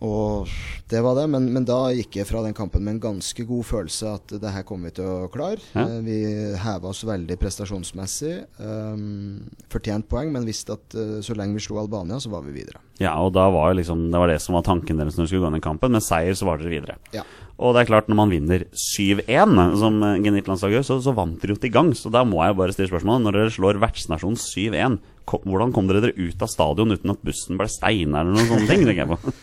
og 0.05 0.51
det 0.91 1.01
var 1.03 1.17
det. 1.19 1.27
Men, 1.33 1.49
men 1.55 1.67
da 1.67 1.89
gikk 1.95 2.21
jeg 2.21 2.29
fra 2.29 2.43
den 2.45 2.57
kampen 2.57 2.85
med 2.85 2.97
en 2.97 3.03
ganske 3.03 3.47
god 3.49 3.67
følelse 3.67 4.13
at 4.15 4.35
det 4.41 4.53
her 4.55 4.67
kommer 4.69 4.91
vi 4.91 4.99
til 5.01 5.09
å 5.11 5.31
klare. 5.33 5.61
Ja. 5.75 5.85
Eh, 5.85 5.99
vi 6.07 6.19
heva 6.63 6.93
oss 6.93 7.05
veldig 7.09 7.39
prestasjonsmessig. 7.41 8.35
Um, 8.63 9.49
fortjent 9.73 10.09
poeng, 10.11 10.31
men 10.35 10.47
visste 10.49 10.79
at 10.79 10.99
uh, 10.99 11.19
så 11.25 11.37
lenge 11.39 11.59
vi 11.59 11.65
slo 11.67 11.81
Albania, 11.83 12.21
så 12.23 12.33
var 12.33 12.47
vi 12.47 12.55
videre. 12.61 12.81
Ja, 13.03 13.17
og 13.23 13.35
da 13.37 13.47
var 13.55 13.77
liksom, 13.79 14.09
det 14.13 14.23
var 14.23 14.31
det 14.31 14.41
som 14.43 14.57
var 14.59 14.65
tanken 14.67 14.99
deres 14.99 15.19
når 15.19 15.25
dere 15.27 15.33
skulle 15.33 15.45
gå 15.45 15.53
inn 15.53 15.61
i 15.61 15.67
kampen. 15.67 15.95
Med 15.95 16.07
seier 16.07 16.39
så 16.39 16.49
var 16.49 16.63
dere 16.63 16.73
videre. 16.73 16.99
Ja. 17.15 17.27
Og 17.59 17.75
det 17.75 17.83
er 17.83 17.91
klart, 17.91 18.07
når 18.11 18.19
man 18.21 18.31
vinner 18.31 18.65
7-1, 18.71 19.55
som 19.81 19.99
eh, 20.07 20.19
G19-landslaget 20.23 20.79
gjør, 20.79 20.87
så, 20.87 20.99
så 21.03 21.15
vant 21.15 21.39
dere 21.43 21.57
jo 21.57 21.63
til 21.63 21.75
gangs. 21.75 22.05
Så 22.05 22.13
da 22.15 22.23
må 22.27 22.39
jeg 22.45 22.59
bare 22.59 22.75
stille 22.75 22.91
spørsmålet. 22.91 23.25
Når 23.27 23.39
dere 23.39 23.55
slår 23.55 23.81
vertsnasjonen 23.83 24.39
7-1, 24.39 24.99
hvordan 25.43 25.75
kom 25.75 25.91
dere 25.91 26.05
dere 26.07 26.29
ut 26.29 26.45
av 26.45 26.51
stadion 26.51 26.95
uten 26.95 27.13
at 27.13 27.25
bussen 27.27 27.59
ble 27.59 27.67
steina 27.71 28.23
eller 28.23 28.37
noen 28.37 28.51
sånne 28.53 28.71
ting? 28.71 28.87
tenker 28.87 29.03
jeg 29.03 29.11
på. 29.11 29.35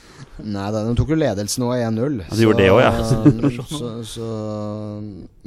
Nei 0.44 0.68
da, 0.74 0.82
de 0.84 0.96
tok 1.00 1.14
jo 1.14 1.18
ledelsen 1.20 1.64
òg, 1.64 1.76
1-0. 1.80 2.18
de 2.32 2.44
gjorde 2.44 2.64
det 2.64 2.72
òg, 2.74 2.82
ja. 2.84 2.94
så, 3.80 3.92
så, 4.04 4.30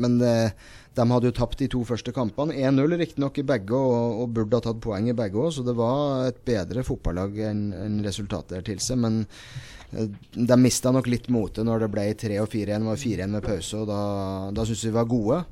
men 0.00 0.14
eh, 0.24 0.50
de 0.98 1.04
hadde 1.12 1.28
jo 1.28 1.34
tapt 1.36 1.60
de 1.60 1.68
to 1.70 1.82
første 1.86 2.12
kampene. 2.16 2.54
1-0 2.56 2.96
riktignok 2.98 3.38
i 3.38 3.44
begge, 3.46 3.76
og, 3.76 4.22
og 4.24 4.32
burde 4.38 4.58
ha 4.58 4.64
tatt 4.64 4.80
poeng 4.82 5.10
i 5.10 5.16
begge 5.16 5.38
òg, 5.38 5.50
så 5.54 5.64
det 5.66 5.74
var 5.78 6.28
et 6.30 6.40
bedre 6.48 6.84
fotballag 6.86 7.36
enn 7.50 7.66
en 7.76 7.98
resultatet 8.06 8.56
der 8.56 8.64
til 8.70 8.80
seg. 8.82 8.98
Men 9.04 9.20
eh, 9.92 10.08
de 10.34 10.58
mista 10.60 10.92
nok 10.94 11.10
litt 11.12 11.28
motet 11.34 11.68
når 11.68 11.84
det 11.84 11.90
ble 11.94 12.06
3 12.24 12.40
og 12.44 12.48
4-1. 12.54 12.72
Det 12.72 12.90
var 12.92 13.04
4-1 13.04 13.34
med 13.36 13.46
pause, 13.46 13.82
og 13.82 13.90
da, 13.92 14.00
da 14.56 14.66
syns 14.68 14.86
vi 14.88 14.94
var 14.96 15.10
gode. 15.10 15.42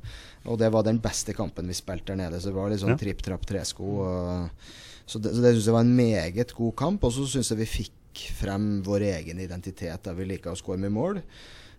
Og 0.47 0.55
det 0.61 0.69
var 0.71 0.85
den 0.87 0.99
beste 1.03 1.33
kampen 1.35 1.67
vi 1.67 1.75
spilte 1.75 2.13
der 2.13 2.21
nede, 2.25 2.41
så 2.41 2.49
det 2.51 2.57
var 2.57 2.69
litt 2.71 2.79
sånn 2.83 2.93
Ja. 2.95 2.99
tripp, 3.01 3.21
trapp, 3.25 3.45
tresko. 3.49 3.87
Og, 4.07 4.67
så 5.07 5.19
det, 5.23 5.33
så 5.35 5.43
det 5.43 5.53
syns 5.57 5.67
jeg 5.69 5.75
var 5.75 5.85
en 5.85 5.95
meget 5.95 6.53
god 6.55 6.75
kamp. 6.79 7.03
Og 7.07 7.11
så 7.15 7.25
syns 7.27 7.51
jeg 7.51 7.59
vi 7.61 7.67
fikk 7.77 7.93
frem 8.37 8.81
vår 8.85 9.07
egen 9.11 9.39
identitet, 9.43 10.03
der 10.03 10.17
vi 10.17 10.27
liker 10.27 10.53
å 10.53 10.59
skåre 10.59 10.81
med 10.81 10.93
mål. 10.95 11.21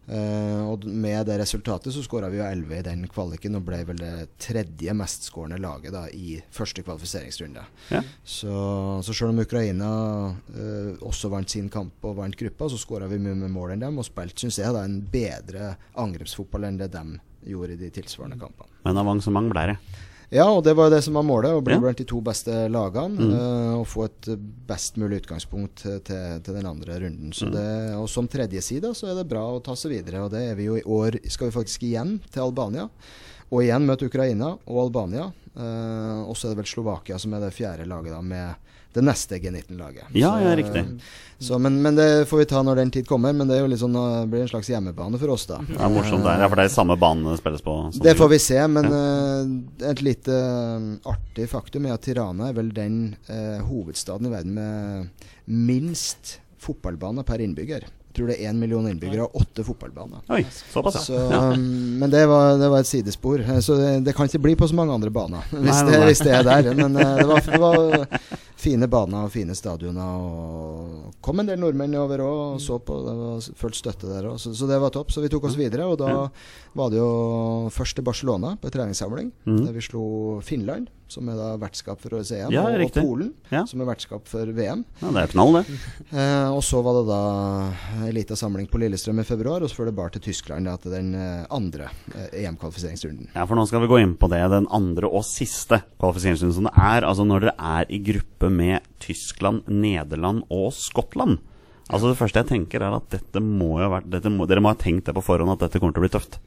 Uh, 0.08 0.64
og 0.70 0.86
med 0.88 1.26
det 1.28 1.34
resultatet 1.36 1.92
så 1.92 2.00
skåra 2.00 2.30
vi 2.32 2.38
jo 2.38 2.44
11 2.46 2.78
i 2.78 2.84
den 2.86 3.02
kvaliken 3.12 3.58
og 3.58 3.66
ble 3.66 3.82
vel 3.90 3.98
det 4.00 4.12
tredje 4.40 4.94
mestskårende 4.96 5.58
laget 5.60 5.92
da 5.92 6.06
i 6.08 6.38
første 6.54 6.80
kvalifiseringsrunde. 6.86 7.64
Ja. 7.92 8.00
Så, 8.24 8.54
så 9.04 9.12
selv 9.12 9.34
om 9.34 9.42
Ukraina 9.44 9.90
uh, 10.32 10.94
også 11.04 11.28
vant 11.32 11.52
sin 11.52 11.68
kamp 11.72 12.08
og 12.08 12.16
vant 12.22 12.38
gruppa, 12.40 12.70
så 12.72 12.80
skåra 12.80 13.10
vi 13.10 13.20
mye 13.20 13.36
mer 13.36 13.52
mål 13.52 13.76
enn 13.76 13.84
dem 13.84 14.00
og 14.00 14.08
spilte, 14.08 14.46
syns 14.46 14.62
jeg, 14.62 14.72
da 14.72 14.86
en 14.88 15.02
bedre 15.12 15.74
angrepsfotball 16.00 16.70
enn 16.70 16.80
det 16.80 16.88
dem 16.94 17.18
gjorde 17.44 17.76
i 17.76 17.82
de 17.84 17.92
tilsvarende 18.00 18.40
kampene. 18.40 18.80
Men 18.88 19.04
avansement 19.04 19.52
ble 19.52 19.66
det. 19.74 19.78
Ja, 20.30 20.44
og 20.52 20.60
det 20.66 20.74
var 20.76 20.88
jo 20.90 20.92
det 20.92 21.02
som 21.06 21.14
var 21.16 21.24
målet, 21.24 21.54
å 21.56 21.62
bli 21.64 21.72
Ja. 21.72 21.80
blant 21.80 21.96
de 21.96 22.04
to 22.04 22.20
beste 22.20 22.52
lagene. 22.68 23.16
Mm. 23.16 23.30
Uh, 23.32 23.78
og 23.80 23.86
få 23.88 24.04
et 24.04 24.28
eh, 24.28 24.36
best 24.68 24.96
mulig 25.00 25.22
utgangspunkt 25.22 25.76
til, 25.80 26.00
til, 26.04 26.40
til 26.44 26.54
den 26.58 26.66
andre 26.68 26.98
runden. 27.00 27.32
Så 27.32 27.46
Mm. 27.48 27.52
det, 27.54 27.94
og 27.96 28.08
som 28.12 28.28
tredjeside 28.28 28.90
så 28.94 29.08
er 29.08 29.14
det 29.16 29.28
bra 29.28 29.40
å 29.48 29.62
ta 29.64 29.72
seg 29.74 29.92
videre. 29.96 30.20
Og 30.26 30.30
det 30.30 30.42
er 30.50 30.54
vi 30.54 30.64
jo 30.68 30.76
i 30.76 30.82
år. 30.84 31.16
Skal 31.30 31.48
vi 31.48 31.56
faktisk 31.56 31.82
igjen 31.88 32.18
til 32.30 32.42
Albania. 32.42 32.88
Og 33.50 33.62
igjen 33.64 33.86
møte 33.88 34.04
Ukraina 34.04 34.58
og 34.66 34.82
Albania. 34.84 35.32
Uh, 35.56 36.28
og 36.28 36.36
så 36.36 36.46
er 36.46 36.54
det 36.54 36.60
vel 36.60 36.72
Slovakia 36.76 37.18
som 37.18 37.32
er 37.34 37.40
det 37.40 37.54
fjerde 37.56 37.88
laget 37.88 38.12
da 38.12 38.20
med 38.20 38.54
det 38.98 39.06
neste 39.06 39.38
G19-laget. 39.38 40.10
Ja, 40.18 40.34
ja, 40.42 40.54
riktig. 40.58 40.84
Så, 41.38 41.58
men, 41.58 41.82
men 41.82 41.94
det 41.94 42.26
får 42.28 42.38
vi 42.38 42.44
ta 42.50 42.62
når 42.66 42.80
den 42.80 42.90
tid 42.90 43.06
kommer. 43.06 43.32
Men 43.32 43.48
det 43.48 43.60
eh, 43.60 44.24
blir 44.26 44.42
en 44.42 44.50
slags 44.50 44.70
hjemmebane 44.72 45.20
for 45.20 45.34
oss, 45.34 45.46
da. 45.46 45.60
Det 45.68 45.78
er 45.78 45.92
morsomt 45.94 46.26
der. 46.26 46.42
Ja, 46.42 46.48
for 46.50 46.58
det 46.58 46.66
er 46.66 46.74
samme 46.74 46.96
bane 46.98 47.30
det 47.30 47.38
spilles 47.38 47.62
på. 47.62 47.76
Sånn. 47.92 48.04
Det 48.04 48.16
får 48.18 48.32
vi 48.34 48.40
se, 48.42 48.58
men 48.74 48.90
eh, 48.98 49.52
et 49.92 50.02
lite 50.02 50.34
eh, 50.34 50.88
artig 51.12 51.46
faktum 51.52 51.86
er 51.86 51.94
at 51.94 52.02
Tirana 52.08 52.50
er 52.50 52.58
vel 52.58 52.72
den 52.74 52.98
eh, 53.30 53.60
hovedstaden 53.68 54.26
i 54.26 54.34
verden 54.34 54.58
med 54.58 55.30
minst 55.46 56.40
fotballbaner 56.58 57.22
per 57.22 57.44
innbygger. 57.44 57.86
Jeg 58.08 58.16
tror 58.16 58.30
det 58.32 58.38
er 58.40 58.50
én 58.50 58.58
million 58.58 58.86
innbyggere 58.90 59.28
og 59.28 59.36
åtte 59.44 59.62
fotballbaner. 59.62 60.24
Oi, 60.34 60.40
såpass, 60.72 61.04
Så, 61.06 61.14
ja. 61.30 61.42
um, 61.52 62.00
men 62.00 62.10
det 62.10 62.24
var, 62.26 62.56
det 62.58 62.70
var 62.72 62.82
et 62.82 62.88
sidespor. 62.90 63.44
Så 63.62 63.76
det, 63.78 63.92
det 64.08 64.14
kan 64.16 64.26
ikke 64.26 64.40
bli 64.42 64.56
på 64.58 64.66
så 64.66 64.74
mange 64.74 64.96
andre 64.96 65.12
baner 65.14 65.44
hvis, 65.52 65.60
Nei, 65.60 65.84
nei, 65.84 65.92
det, 65.92 66.00
hvis 66.08 66.24
det 66.26 66.34
er 66.34 66.48
der. 66.48 66.72
Men 66.80 66.98
det 66.98 67.28
var, 67.30 67.46
det 67.46 67.60
var 67.62 68.08
fine 68.58 68.88
baner 68.90 69.28
og 69.28 69.32
fine 69.34 69.54
stadioner. 69.54 70.18
Og 70.18 71.14
kom 71.24 71.40
en 71.42 71.48
del 71.50 71.60
nordmenn 71.62 71.94
over 72.00 72.22
òg 72.24 72.40
og 72.56 72.60
så 72.64 72.80
på. 72.82 72.98
Det 73.06 73.16
var 73.22 73.48
fullt 73.62 73.78
støtte 73.78 74.10
der 74.10 74.30
òg. 74.32 74.38
Så, 74.42 74.52
så 74.58 74.68
det 74.70 74.80
var 74.82 74.92
topp. 74.94 75.14
Så 75.14 75.22
vi 75.24 75.30
tok 75.32 75.46
oss 75.50 75.58
videre. 75.58 75.86
Og 75.88 75.98
da 76.02 76.28
var 76.78 76.92
det 76.92 77.00
jo 77.00 77.10
først 77.74 77.98
til 77.98 78.06
Barcelona 78.06 78.56
på 78.60 78.70
treningssamling, 78.74 79.32
mm. 79.48 79.60
der 79.66 79.74
vi 79.74 79.82
slo 79.86 80.04
Finland, 80.46 80.90
som 81.08 81.24
er 81.32 81.38
da 81.40 81.52
vertskap 81.56 82.02
for 82.02 82.18
OECM, 82.18 82.50
Ja, 82.52 82.66
og, 82.68 82.82
og. 82.84 82.92
Polen, 82.98 83.30
Ja. 83.50 83.62
som 83.66 83.80
er 83.80 83.86
vertskap 83.88 84.26
for 84.28 84.44
VM. 84.52 84.82
ja, 85.00 85.10
det 85.14 85.22
er 85.22 85.32
knall, 85.32 85.56
det. 85.62 85.78
Eh, 86.18 86.48
og 86.52 86.60
så 86.64 86.80
var 86.84 86.98
det 86.98 87.06
da 87.08 87.18
ei 88.06 88.12
lita 88.16 88.36
samling 88.36 88.66
på 88.68 88.78
Lillestrøm 88.80 89.18
i 89.20 89.24
februar, 89.28 89.60
og 89.64 89.68
så 89.70 89.76
før 89.80 89.88
det 89.90 89.96
bar 89.96 90.12
til 90.12 90.22
Tyskland 90.24 90.68
da, 90.68 90.76
til 90.80 90.92
den 90.92 91.10
eh, 91.16 91.44
andre 91.54 91.88
eh, 92.14 92.44
EM-kvalifiseringsrunden. 92.44 93.30
Ja, 93.34 93.44
for 93.48 93.56
nå 93.58 93.64
skal 93.68 93.82
vi 93.84 93.90
gå 93.90 93.98
inn 94.02 94.14
på 94.20 94.28
det, 94.32 94.40
den 94.52 94.68
andre 94.74 95.08
og 95.08 95.24
siste 95.28 95.80
kvalifiseringsrunden 96.00 96.56
som 96.58 96.68
det 96.68 96.74
er. 96.76 97.08
Altså 97.08 97.26
når 97.28 97.46
dere 97.48 97.56
er 97.80 97.92
i 97.92 98.00
gruppe 98.04 98.47
med 98.50 98.80
Tyskland, 99.00 99.66
Nederland 99.68 100.44
og 100.50 100.72
Skottland. 100.76 101.38
Altså 101.88 102.10
Det 102.10 102.18
første 102.18 102.42
jeg 102.42 102.48
tenker, 102.50 102.82
er 102.84 102.96
at 102.98 103.08
dette 103.10 103.40
må 103.40 103.78
jo 103.80 103.86
ha 103.88 104.00
vært 104.00 104.28
må, 104.30 104.46
Dere 104.46 104.60
må 104.60 104.68
ha 104.68 104.76
tenkt 104.76 105.06
det 105.08 105.14
på 105.16 105.22
forhånd 105.24 105.54
at 105.54 105.62
dette 105.66 105.80
kommer 105.80 105.94
til 105.96 106.02
å 106.02 106.06
bli 106.08 106.12
tøft. 106.18 106.38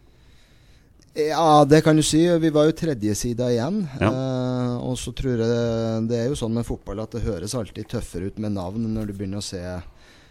Ja, 1.17 1.65
det 1.67 1.81
kan 1.83 1.97
du 1.99 2.03
si. 2.07 2.21
Vi 2.39 2.49
var 2.55 2.69
jo 2.69 2.75
tredjesida 2.77 3.49
igjen. 3.51 3.81
Ja. 3.99 4.11
Eh, 4.11 4.75
og 4.87 4.95
så 5.01 5.11
tror 5.17 5.41
jeg 5.41 6.05
det 6.07 6.19
er 6.21 6.29
jo 6.31 6.37
sånn 6.39 6.53
med 6.55 6.63
fotball 6.67 7.01
at 7.03 7.11
det 7.17 7.25
høres 7.25 7.55
alltid 7.57 7.89
tøffere 7.91 8.29
ut 8.31 8.37
med 8.39 8.53
navn 8.55 8.85
når 8.93 9.09
du 9.09 9.17
begynner 9.17 9.41
å 9.41 9.43
se, 9.43 9.59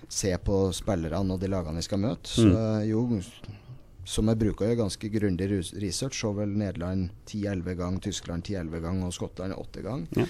se 0.09 0.33
på 0.40 0.62
spillerne 0.72 1.35
og 1.37 1.42
de 1.42 1.50
lagene 1.52 1.83
vi 1.83 1.88
skal 1.88 2.00
møte. 2.00 2.30
Så 2.33 2.46
Mm. 2.48 2.88
jo, 2.88 3.20
som 4.09 4.26
jeg 4.33 4.38
bruker 4.40 4.64
å 4.64 4.68
gjøre 4.70 4.80
ganske 4.80 5.11
grundig 5.12 5.50
research, 5.83 6.16
så 6.22 6.33
vel 6.35 6.48
Nederland 6.56 7.11
10-11 7.28 7.76
gang, 7.76 8.00
Tyskland 8.00 8.42
10-11 8.48 8.80
gang 8.80 9.02
og 9.04 9.12
Skottland 9.12 9.52
8 9.52 9.83
gang. 9.85 10.09
Ja. 10.16 10.24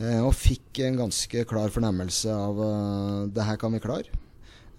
Eh, 0.00 0.20
og 0.24 0.32
fikk 0.36 0.80
en 0.86 0.98
ganske 1.02 1.44
klar 1.48 1.72
fornemmelse 1.72 2.32
av 2.32 2.60
uh, 2.60 3.28
det 3.28 3.44
her 3.44 3.58
kan 3.60 3.74
vi 3.76 3.82
klare. 3.84 4.20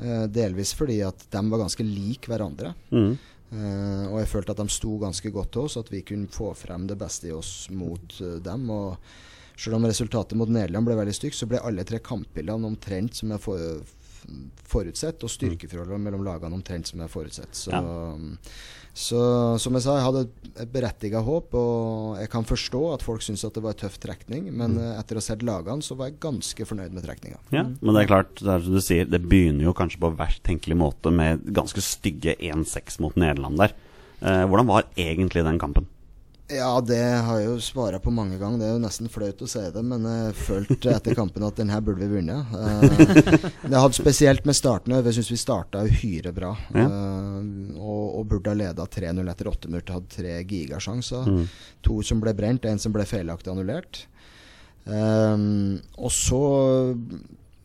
Eh, 0.02 0.26
delvis 0.34 0.74
fordi 0.74 1.02
at 1.06 1.28
de 1.30 1.42
var 1.52 1.62
ganske 1.62 1.86
lik 1.86 2.26
hverandre. 2.32 2.74
Mm. 2.90 3.14
Uh, 3.52 4.06
og 4.08 4.22
jeg 4.22 4.32
følte 4.32 4.56
at 4.56 4.62
de 4.64 4.74
sto 4.74 4.96
ganske 5.02 5.34
godt 5.36 5.52
til 5.54 5.68
oss, 5.68 5.78
at 5.78 5.92
vi 5.92 6.02
kunne 6.08 6.32
få 6.32 6.54
frem 6.58 6.88
det 6.90 6.98
beste 6.98 7.30
i 7.30 7.36
oss 7.36 7.68
mot 7.76 8.18
uh, 8.24 8.40
dem. 8.42 8.66
Og 8.74 8.98
selv 9.60 9.78
om 9.78 9.86
resultatet 9.86 10.40
mot 10.40 10.50
Nederland 10.50 10.90
ble 10.90 10.98
veldig 10.98 11.16
stygt, 11.16 11.38
så 11.38 11.50
ble 11.52 11.62
alle 11.62 11.86
tre 11.86 12.02
kampbildene 12.02 12.72
omtrent 12.72 13.22
som 13.22 13.36
jeg 13.36 13.44
for, 13.44 13.84
forutsett, 14.72 15.22
og 15.22 15.34
styrkeforholdet 15.36 16.02
mellom 16.02 16.26
lagene 16.26 16.58
omtrent 16.58 16.90
som 16.90 17.04
jeg 17.04 17.14
forutsett. 17.14 17.54
Så, 17.68 17.84
så 18.91 19.21
som 19.62 19.75
jeg 19.77 19.86
sa, 19.86 19.95
jeg 19.95 20.04
hadde 20.04 20.23
et 20.60 20.71
berettiget 20.71 21.23
håp, 21.23 21.54
og 21.56 22.17
jeg 22.19 22.32
kan 22.34 22.47
forstå 22.47 22.82
at 22.91 23.06
folk 23.06 23.23
syntes 23.23 23.45
at 23.47 23.56
det 23.56 23.63
var 23.63 23.75
en 23.75 23.82
tøff 23.86 23.95
trekning, 24.04 24.49
men 24.51 24.75
mm. 24.75 24.82
etter 24.99 25.15
å 25.15 25.21
ha 25.21 25.25
sett 25.25 25.45
lagene, 25.47 25.86
så 25.86 25.95
var 25.99 26.10
jeg 26.10 26.19
ganske 26.23 26.67
fornøyd 26.67 26.97
med 26.97 27.06
trekninga. 27.08 27.39
Ja, 27.56 27.63
Men 27.80 27.95
det 27.95 28.04
er 28.04 28.12
klart, 28.12 28.36
det 28.41 28.51
er 28.51 28.65
som 28.65 28.75
du 28.75 28.84
sier, 28.84 29.08
det 29.08 29.23
begynner 29.23 29.69
jo 29.69 29.75
kanskje 29.77 30.01
på 30.04 30.12
verst 30.19 30.43
tenkelig 30.47 30.77
måte 30.82 31.13
med 31.15 31.47
ganske 31.56 31.84
stygge 31.86 32.36
1-6 32.36 32.99
mot 33.04 33.15
Nederland 33.15 33.63
der. 33.63 33.77
Eh, 34.19 34.43
hvordan 34.51 34.67
var 34.69 34.89
egentlig 34.99 35.45
den 35.47 35.62
kampen? 35.62 35.88
Ja, 36.52 36.72
det 36.84 37.00
har 37.26 37.40
jeg 37.40 37.48
jo 37.48 37.58
svara 37.64 38.00
på 38.02 38.12
mange 38.14 38.38
ganger. 38.40 38.60
Det 38.60 38.68
er 38.68 38.74
jo 38.76 38.82
nesten 38.84 39.10
flaut 39.12 39.42
å 39.44 39.48
si 39.50 39.62
det, 39.74 39.84
men 39.88 40.06
jeg 40.08 40.36
følte 40.42 40.94
etter 40.96 41.16
kampen 41.18 41.46
at 41.48 41.60
den 41.60 41.72
her 41.72 41.84
burde 41.86 42.04
vi 42.04 42.20
vunnet. 42.20 42.52
Eh, 42.52 43.48
det 43.72 43.78
hadde 43.78 43.98
spesielt 43.98 44.46
med 44.48 44.58
starten 44.58 44.96
Jeg 44.98 45.16
syns 45.18 45.32
vi 45.32 45.40
starta 45.40 45.86
uhyre 45.88 46.34
bra. 46.36 46.52
Ja. 46.76 46.86
eh, 46.86 47.76
og, 47.80 48.06
og 48.20 48.28
burde 48.34 48.52
ha 48.54 48.60
leda 48.66 48.88
3-0 48.88 49.32
etter 49.32 49.52
åtte 49.52 49.72
minutter. 49.72 50.00
Hadde 50.00 50.16
tre 50.18 50.38
gigasjanser. 50.44 51.30
Mm. 51.30 51.46
To 51.88 52.02
som 52.06 52.24
ble 52.24 52.36
brent, 52.38 52.68
en 52.68 52.82
som 52.82 52.96
ble 52.96 53.08
feilaktig 53.08 53.54
annullert. 53.54 54.06
Um, 54.82 55.78
og 56.02 56.10
så 56.10 56.42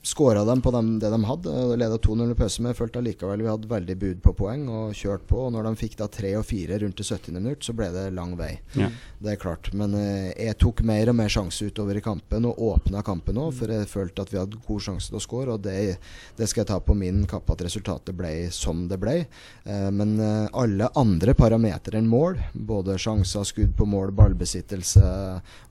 skåra 0.07 0.45
dem 0.45 0.63
på 0.63 0.71
dem, 0.71 0.99
det 0.99 1.11
de 1.11 1.25
hadde. 1.25 1.53
Leda 1.77 1.97
2-0 1.97 2.31
i 2.31 2.35
pause, 2.39 2.63
men 2.63 2.71
jeg 2.71 2.79
følte 2.79 3.01
allikevel 3.01 3.43
vi 3.43 3.51
hadde 3.51 3.71
veldig 3.71 3.97
bud 3.99 4.21
på 4.23 4.33
poeng 4.39 4.69
og 4.71 4.95
kjørt 4.95 5.25
på. 5.27 5.41
Og 5.49 5.55
når 5.55 5.67
de 5.67 5.81
fikk 5.81 5.97
da 5.99 6.07
tre 6.13 6.31
og 6.39 6.47
fire 6.47 6.79
rundt 6.83 7.01
det 7.01 7.07
70. 7.09 7.35
minutt, 7.35 7.67
så 7.67 7.75
ble 7.75 7.89
det 7.95 8.05
lang 8.15 8.37
vei. 8.39 8.53
Ja. 8.79 8.93
Det 9.19 9.33
er 9.33 9.41
klart. 9.43 9.73
Men 9.75 9.97
eh, 9.99 10.31
jeg 10.47 10.59
tok 10.63 10.85
mer 10.87 11.11
og 11.11 11.19
mer 11.19 11.33
sjanse 11.33 11.67
utover 11.67 11.99
i 11.99 12.05
kampen, 12.05 12.47
og 12.47 12.63
åpna 12.69 13.03
kampen 13.07 13.41
òg, 13.43 13.51
for 13.59 13.75
jeg 13.75 13.91
følte 13.91 14.23
at 14.23 14.33
vi 14.33 14.41
hadde 14.41 14.63
god 14.69 14.87
sjanse 14.87 15.11
til 15.11 15.19
å 15.19 15.25
score. 15.25 15.57
Og 15.57 15.67
det, 15.67 15.99
det 16.39 16.51
skal 16.51 16.63
jeg 16.63 16.71
ta 16.71 16.79
på 16.79 16.97
min 16.99 17.25
kappe 17.27 17.57
at 17.57 17.67
resultatet 17.67 18.15
ble 18.17 18.33
som 18.55 18.87
det 18.87 19.01
ble. 19.03 19.19
Eh, 19.67 19.91
men 19.91 20.17
eh, 20.23 20.47
alle 20.55 20.93
andre 21.03 21.35
parametere 21.35 21.99
enn 21.99 22.11
mål, 22.13 22.39
både 22.55 22.95
sjanser, 23.03 23.43
skudd 23.51 23.75
på 23.75 23.91
mål, 23.91 24.15
ballbesittelse 24.15 25.05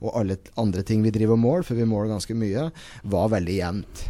og 0.04 0.12
alle 0.12 0.36
andre 0.60 0.84
ting 0.84 1.00
vi 1.04 1.14
driver 1.14 1.40
mål, 1.40 1.64
for 1.64 1.78
vi 1.78 1.88
måler 1.88 2.12
ganske 2.12 2.36
mye, 2.36 2.68
var 3.08 3.32
veldig 3.32 3.60
jevnt. 3.62 4.08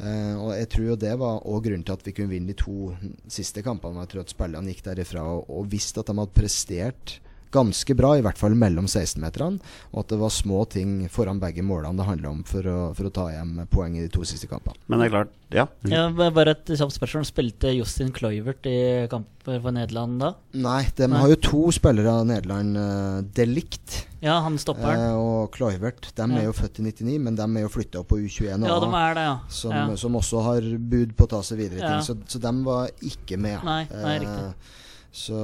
Eh, 0.00 0.36
og 0.40 0.54
jeg 0.56 0.68
tror 0.72 0.86
jo 0.86 1.00
det 1.00 1.12
var 1.20 1.42
òg 1.44 1.64
grunnen 1.66 1.84
til 1.84 1.96
at 1.98 2.06
vi 2.06 2.14
kunne 2.16 2.32
vinne 2.32 2.52
de 2.52 2.56
to 2.56 2.92
siste 3.28 3.64
kampene. 3.66 4.04
Jeg 4.06 4.14
tror 4.14 4.24
at 4.24 4.32
spillerne 4.32 4.72
gikk 4.72 4.86
derifra 4.86 5.24
og, 5.28 5.50
og 5.52 5.68
visste 5.72 6.00
at 6.00 6.08
de 6.08 6.16
hadde 6.20 6.36
prestert 6.36 7.18
ganske 7.50 7.94
bra, 7.98 8.12
i 8.18 8.22
hvert 8.22 8.38
fall 8.38 8.54
mellom 8.54 8.86
16-meterne. 8.86 9.60
Og 9.92 10.00
at 10.04 10.08
det 10.12 10.18
var 10.20 10.30
små 10.30 10.64
ting 10.70 11.08
foran 11.10 11.40
begge 11.42 11.62
målene 11.66 11.96
det 11.98 12.06
handla 12.06 12.30
om 12.30 12.42
for 12.46 12.62
å, 12.70 12.78
for 12.94 13.08
å 13.08 13.12
ta 13.12 13.28
hjem 13.32 13.66
poeng 13.70 13.96
i 13.98 14.04
de 14.06 14.08
to 14.14 14.22
siste 14.28 14.46
kampene. 14.50 14.76
Men 14.88 15.00
det 15.02 15.06
er 15.08 15.14
klart, 15.16 15.32
ja. 15.50 15.66
Ja, 15.90 16.04
bare 16.30 16.54
et 16.54 16.66
kjapt 16.70 16.94
spørsmål. 16.94 17.26
Spilte 17.26 17.72
Justin 17.74 18.12
Kluivert 18.14 18.66
i 18.70 18.76
kamper 19.10 19.58
for 19.64 19.74
Nederland 19.74 20.20
da? 20.22 20.32
Nei, 20.54 20.84
de 20.94 21.08
Nei. 21.10 21.18
har 21.24 21.32
jo 21.34 21.40
to 21.42 21.62
spillere 21.74 22.12
av 22.20 22.26
Nederland. 22.28 22.76
Uh, 22.78 23.20
delikt. 23.34 24.04
Ja, 24.22 24.36
han 24.44 24.58
stopperen. 24.60 25.00
eh, 25.00 25.16
og 25.16 25.50
Kluivert. 25.56 26.10
De 26.14 26.22
Ja. 26.28 26.38
er 26.38 26.44
jo 26.44 26.52
født 26.52 26.78
i 26.78 26.82
99, 26.86 27.18
men 27.24 27.34
de 27.34 27.42
er 27.42 27.62
jo 27.64 27.68
flytta 27.72 28.00
opp 28.02 28.08
på 28.12 28.18
U21 28.20 28.66
ja, 28.68 28.78
de 28.80 28.90
er 28.94 29.14
det, 29.14 29.22
ja. 29.24 29.38
Som, 29.48 29.72
ja. 29.72 29.96
som 29.96 30.12
også 30.20 30.42
har 30.44 30.60
bud 30.78 31.16
på 31.16 31.24
å 31.26 31.30
ta 31.34 31.40
seg 31.42 31.58
videre 31.58 31.80
i 31.80 31.82
Ja. 31.82 31.96
ting. 32.00 32.04
Så, 32.04 32.16
så 32.28 32.38
de 32.38 32.52
var 32.64 32.90
ikke 33.02 33.38
med. 33.40 33.64
Nei, 33.64 33.86
nei, 33.90 34.14
Eh, 34.14 34.20
riktig. 34.20 34.76
Så 35.12 35.34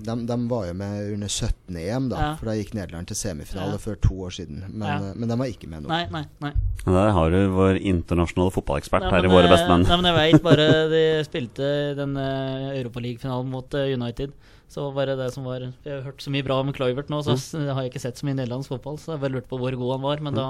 de, 0.00 0.26
de 0.26 0.36
var 0.48 0.64
jo 0.66 0.74
med 0.74 1.12
under 1.12 1.28
17-EM, 1.28 2.08
da. 2.08 2.20
Ja. 2.22 2.28
For 2.40 2.48
da 2.48 2.54
gikk 2.56 2.72
Nederland 2.76 3.10
til 3.10 3.18
semifinale 3.18 3.76
Ja. 3.76 3.80
for 3.82 4.00
to 4.00 4.14
år 4.24 4.32
siden. 4.32 4.64
Men, 4.70 4.86
Ja. 4.88 5.10
eh, 5.10 5.14
men 5.14 5.28
de 5.28 5.36
var 5.36 5.46
ikke 5.46 5.68
med 5.68 5.84
nå. 5.84 5.88
Nei, 5.88 6.06
nei, 6.10 6.24
nei. 6.40 6.52
Der 6.86 7.10
har 7.12 7.30
du 7.30 7.50
vår 7.52 7.76
internasjonale 7.76 8.54
fotballekspert 8.54 9.02
Nei, 9.02 9.10
her 9.10 9.28
i 9.28 9.28
Våre 9.28 9.44
eh, 9.44 9.52
bestemenn. 9.52 9.84
Nei, 9.84 9.96
men 10.00 10.08
jeg 10.08 10.16
veit 10.16 10.42
bare 10.42 10.66
de 10.94 11.04
spilte 11.28 11.68
den 11.98 12.16
uh, 12.16 12.72
Europaliga-finalen 12.72 13.50
mot 13.52 13.74
eh, 13.74 13.92
United. 13.92 14.32
Så 14.72 14.88
var 14.94 15.06
det 15.06 15.18
det 15.18 15.32
som 15.34 15.44
var 15.44 15.60
Jeg 15.60 15.92
har 15.92 16.02
hørt 16.02 16.22
så 16.24 16.32
mye 16.32 16.42
bra 16.42 16.58
om 16.58 16.72
Kluivert 16.72 17.10
nå, 17.12 17.20
så 17.22 17.36
mm. 17.36 17.68
har 17.74 17.82
jeg 17.82 17.92
ikke 17.92 18.02
sett 18.08 18.16
så 18.16 18.26
mye 18.26 18.40
nederlandsk 18.40 18.72
fotball. 18.72 18.96
Så 18.96 19.12
jeg 19.12 19.20
bare 19.20 19.36
lurte 19.36 19.44
lurt 19.44 19.52
på 19.52 19.60
hvor 19.60 19.76
god 19.76 19.92
han 19.98 20.06
var, 20.08 20.24
men 20.24 20.34
da 20.34 20.48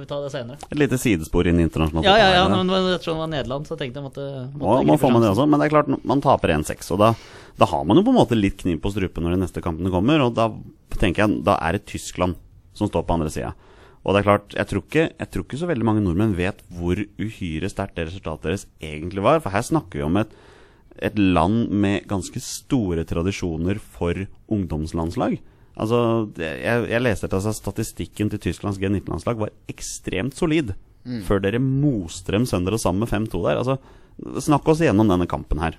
får 0.00 0.06
vi 0.06 0.08
ta 0.08 0.20
det 0.24 0.32
senere. 0.32 0.58
Et 0.70 0.80
lite 0.80 0.98
sidespor 0.98 1.48
inn 1.48 1.60
i 1.60 1.66
internasjonal 1.66 2.04
Ja, 2.06 2.16
ja, 2.18 2.28
ja, 2.38 2.44
men 2.48 2.68
jeg 2.72 2.94
ettersom 2.96 3.18
det 3.18 3.24
var 3.24 3.32
Nederland, 3.34 3.68
så 3.68 3.76
tenkte 3.76 4.00
jeg 4.00 4.06
måtte, 4.06 4.26
måtte 4.54 4.60
Må, 4.62 4.76
må 4.80 4.96
gripe 4.96 5.02
få 5.04 5.12
med 5.12 5.24
det 5.24 5.32
også, 5.34 5.46
men 5.46 5.60
det 5.60 5.66
er 5.66 5.74
klart, 5.74 5.90
man 6.08 6.22
taper 6.24 6.54
1-6, 6.56 6.92
og 6.94 7.02
da, 7.02 7.10
da 7.60 7.68
har 7.70 7.88
man 7.88 8.00
jo 8.00 8.04
på 8.06 8.14
en 8.14 8.20
måte 8.20 8.38
litt 8.38 8.60
kniv 8.62 8.80
på 8.80 8.92
strupen 8.94 9.26
når 9.26 9.36
de 9.36 9.42
neste 9.44 9.64
kampene 9.64 9.92
kommer, 9.92 10.24
og 10.24 10.36
da 10.38 10.48
tenker 11.00 11.26
jeg 11.26 11.42
da 11.46 11.58
er 11.60 11.76
det 11.76 11.88
Tyskland 11.90 12.38
som 12.76 12.88
står 12.88 13.04
på 13.04 13.18
andre 13.18 13.32
sida. 13.32 13.52
Og 14.00 14.14
det 14.14 14.22
er 14.22 14.28
klart, 14.30 14.54
jeg 14.56 14.68
tror, 14.70 14.84
ikke, 14.86 15.06
jeg 15.12 15.28
tror 15.28 15.44
ikke 15.44 15.60
så 15.60 15.68
veldig 15.68 15.86
mange 15.86 16.04
nordmenn 16.04 16.38
vet 16.38 16.62
hvor 16.72 17.02
uhyre 17.20 17.68
sterkt 17.68 17.98
det 17.98 18.08
resultatet 18.08 18.48
deres 18.48 18.66
egentlig 18.80 19.24
var, 19.26 19.42
for 19.44 19.52
her 19.52 19.66
snakker 19.66 20.00
vi 20.00 20.06
om 20.06 20.16
et, 20.22 20.32
et 20.96 21.18
land 21.20 21.68
med 21.68 22.06
ganske 22.08 22.40
store 22.40 23.04
tradisjoner 23.08 23.76
for 23.76 24.24
ungdomslandslag. 24.48 25.36
Altså, 25.76 26.00
jeg, 26.40 26.86
jeg 26.90 27.02
leste 27.02 27.28
at 27.28 27.36
altså, 27.38 27.54
statistikken 27.56 28.32
til 28.32 28.42
Tysklands 28.48 28.80
G19-landslag 28.80 29.38
var 29.40 29.54
ekstremt 29.70 30.36
solid. 30.38 30.74
Før 31.24 31.40
dere 31.40 31.62
moste 31.62 32.34
dem 32.34 32.44
sønder 32.48 32.76
og 32.76 32.82
sammen 32.82 33.00
med 33.06 33.08
5-2 33.08 33.40
der. 33.46 33.60
Altså, 33.62 33.78
snakk 34.44 34.68
oss 34.68 34.82
igjennom 34.84 35.08
denne 35.08 35.28
kampen 35.30 35.62
her. 35.62 35.78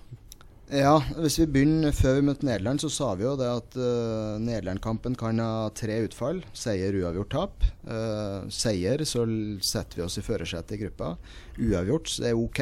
Ja, 0.72 1.02
hvis 1.20 1.36
vi 1.42 1.50
begynner 1.52 1.92
før 1.92 2.16
vi 2.16 2.24
møtte 2.30 2.48
Nederland, 2.48 2.80
så 2.80 2.88
sa 2.88 3.10
vi 3.20 3.26
jo 3.26 3.34
det 3.36 3.50
at 3.52 3.74
uh, 3.76 4.40
Nederland-kampen 4.40 5.18
kan 5.20 5.42
ha 5.44 5.68
tre 5.76 5.98
utfall. 6.06 6.40
Seier, 6.56 6.96
uavgjort, 6.96 7.34
tap. 7.34 7.66
Uh, 7.84 8.48
seier, 8.48 9.04
så 9.04 9.26
setter 9.60 10.00
vi 10.00 10.06
oss 10.06 10.16
i 10.22 10.24
førersetet 10.24 10.78
i 10.78 10.80
gruppa. 10.86 11.18
Uavgjort 11.60 12.14
så 12.14 12.24
det 12.24 12.32
er 12.32 12.40
ok. 12.40 12.62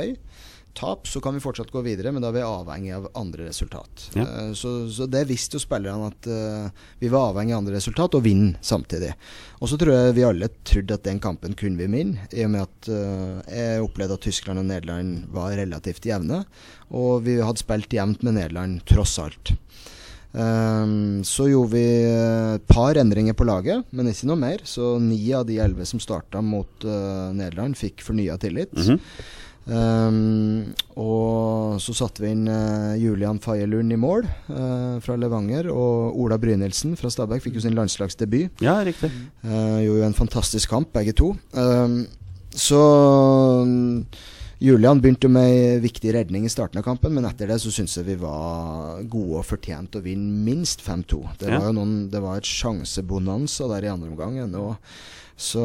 Tap, 0.77 1.07
så 1.07 1.21
kan 1.21 1.33
vi 1.35 1.41
fortsatt 1.43 1.71
gå 1.71 1.81
videre, 1.85 2.11
men 2.11 2.23
da 2.23 2.29
er 2.29 2.37
vi 2.37 2.45
avhengig 2.45 2.93
av 2.95 3.07
andre 3.19 3.49
resultat. 3.49 4.09
Ja. 4.15 4.25
Eh, 4.25 4.51
så, 4.57 4.73
så 4.91 5.07
det 5.09 5.25
visste 5.29 5.57
jo 5.57 5.63
spillerne 5.63 6.09
at 6.11 6.29
uh, 6.29 6.85
vi 7.01 7.11
var 7.11 7.31
avhengig 7.31 7.55
av 7.55 7.63
andre 7.63 7.77
resultat, 7.79 8.17
og 8.17 8.25
vinne 8.25 8.59
samtidig. 8.65 9.11
Og 9.59 9.71
så 9.71 9.79
tror 9.79 9.95
jeg 9.95 10.17
vi 10.17 10.27
alle 10.27 10.51
trodde 10.67 10.99
at 10.99 11.07
den 11.07 11.21
kampen 11.23 11.57
kunne 11.59 11.79
vi 11.79 11.89
vinne, 11.91 12.27
i 12.31 12.45
og 12.47 12.53
med 12.55 12.67
at 12.67 12.91
uh, 12.91 13.39
jeg 13.49 13.85
opplevde 13.85 14.19
at 14.19 14.27
Tyskland 14.27 14.63
og 14.63 14.69
Nederland 14.69 15.25
var 15.35 15.57
relativt 15.59 16.07
jevne. 16.09 16.43
Og 16.89 17.25
vi 17.27 17.39
hadde 17.41 17.61
spilt 17.61 17.93
jevnt 17.93 18.23
med 18.25 18.39
Nederland, 18.39 18.83
tross 18.89 19.17
alt. 19.21 19.55
Um, 20.31 21.23
så 21.25 21.47
gjorde 21.49 21.73
vi 21.73 21.85
et 22.05 22.65
par 22.69 22.97
endringer 23.01 23.33
på 23.33 23.47
laget, 23.49 23.87
men 23.89 24.11
ikke 24.11 24.29
noe 24.29 24.37
mer. 24.39 24.61
Så 24.67 24.97
ni 25.01 25.21
av 25.33 25.47
de 25.49 25.57
elleve 25.61 25.87
som 25.89 26.01
starta 26.01 26.43
mot 26.45 26.85
uh, 26.85 27.29
Nederland, 27.33 27.77
fikk 27.79 28.05
fornya 28.05 28.37
tillit. 28.41 28.73
Mhm. 28.77 28.99
Ehm, 29.69 30.71
og 30.99 31.77
så 31.83 31.93
satte 31.95 32.23
vi 32.23 32.31
inn 32.33 32.47
uh, 32.49 32.95
Julian 32.99 33.39
Faye 33.43 33.67
Lund 33.69 33.93
i 33.93 33.99
mål 33.99 34.25
uh, 34.49 34.97
fra 35.03 35.17
Levanger. 35.19 35.69
Og 35.73 36.17
Ola 36.19 36.39
Brynildsen 36.41 36.95
fra 36.99 37.11
Stabæk 37.13 37.45
fikk 37.45 37.59
jo 37.59 37.65
sin 37.67 37.77
landslagsdebut. 37.77 38.63
Ja, 38.65 38.79
riktig. 38.85 39.11
Uh, 39.45 39.79
gjorde 39.83 40.01
jo 40.01 40.07
en 40.09 40.17
fantastisk 40.17 40.73
kamp, 40.73 40.91
begge 40.95 41.13
to. 41.17 41.33
Um, 41.53 42.01
så 42.49 42.81
um, 43.63 44.05
Julian 44.59 44.99
begynte 44.99 45.29
med 45.31 45.45
ei 45.53 45.77
viktig 45.85 46.11
redning 46.17 46.43
i 46.43 46.51
starten 46.51 46.81
av 46.81 46.83
kampen, 46.83 47.13
men 47.15 47.27
etter 47.29 47.47
det 47.47 47.61
så 47.63 47.71
syns 47.71 47.93
jeg 47.95 48.09
vi 48.09 48.17
var 48.19 48.99
gode 49.07 49.39
og 49.39 49.47
fortjente 49.47 50.01
å 50.01 50.03
vinne 50.03 50.41
minst 50.49 50.83
5-2. 50.83 51.21
Det 51.39 51.47
Ja. 51.53 51.61
var 51.61 51.69
jo 51.69 51.77
noen, 51.77 51.93
det 52.11 52.19
var 52.25 52.41
et 52.41 52.49
sjansebonanza 52.49 53.69
der 53.71 53.87
i 53.87 53.93
andre 53.93 54.09
omgang. 54.11 54.41
Og 54.59 54.75
så 55.39 55.63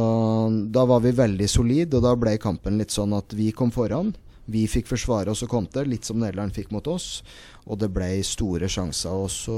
da 0.71 0.85
var 0.87 1.01
vi 1.03 1.11
veldig 1.19 1.49
solide, 1.51 1.99
og 1.99 2.05
da 2.07 2.13
ble 2.15 2.37
kampen 2.39 2.79
litt 2.79 2.95
sånn 2.95 3.17
at 3.17 3.35
vi 3.35 3.49
kom 3.57 3.75
foran. 3.75 4.13
Vi 4.47 4.67
fikk 4.69 4.87
forsvare 4.91 5.33
oss 5.33 5.43
og 5.43 5.51
kontre, 5.51 5.87
litt 5.89 6.07
som 6.07 6.21
Nederland 6.21 6.55
fikk 6.55 6.71
mot 6.71 6.87
oss. 6.93 7.25
Og 7.65 7.81
det 7.81 7.89
ble 7.91 8.11
store 8.29 8.69
sjanser. 8.71 9.17
Og 9.25 9.33
så 9.33 9.57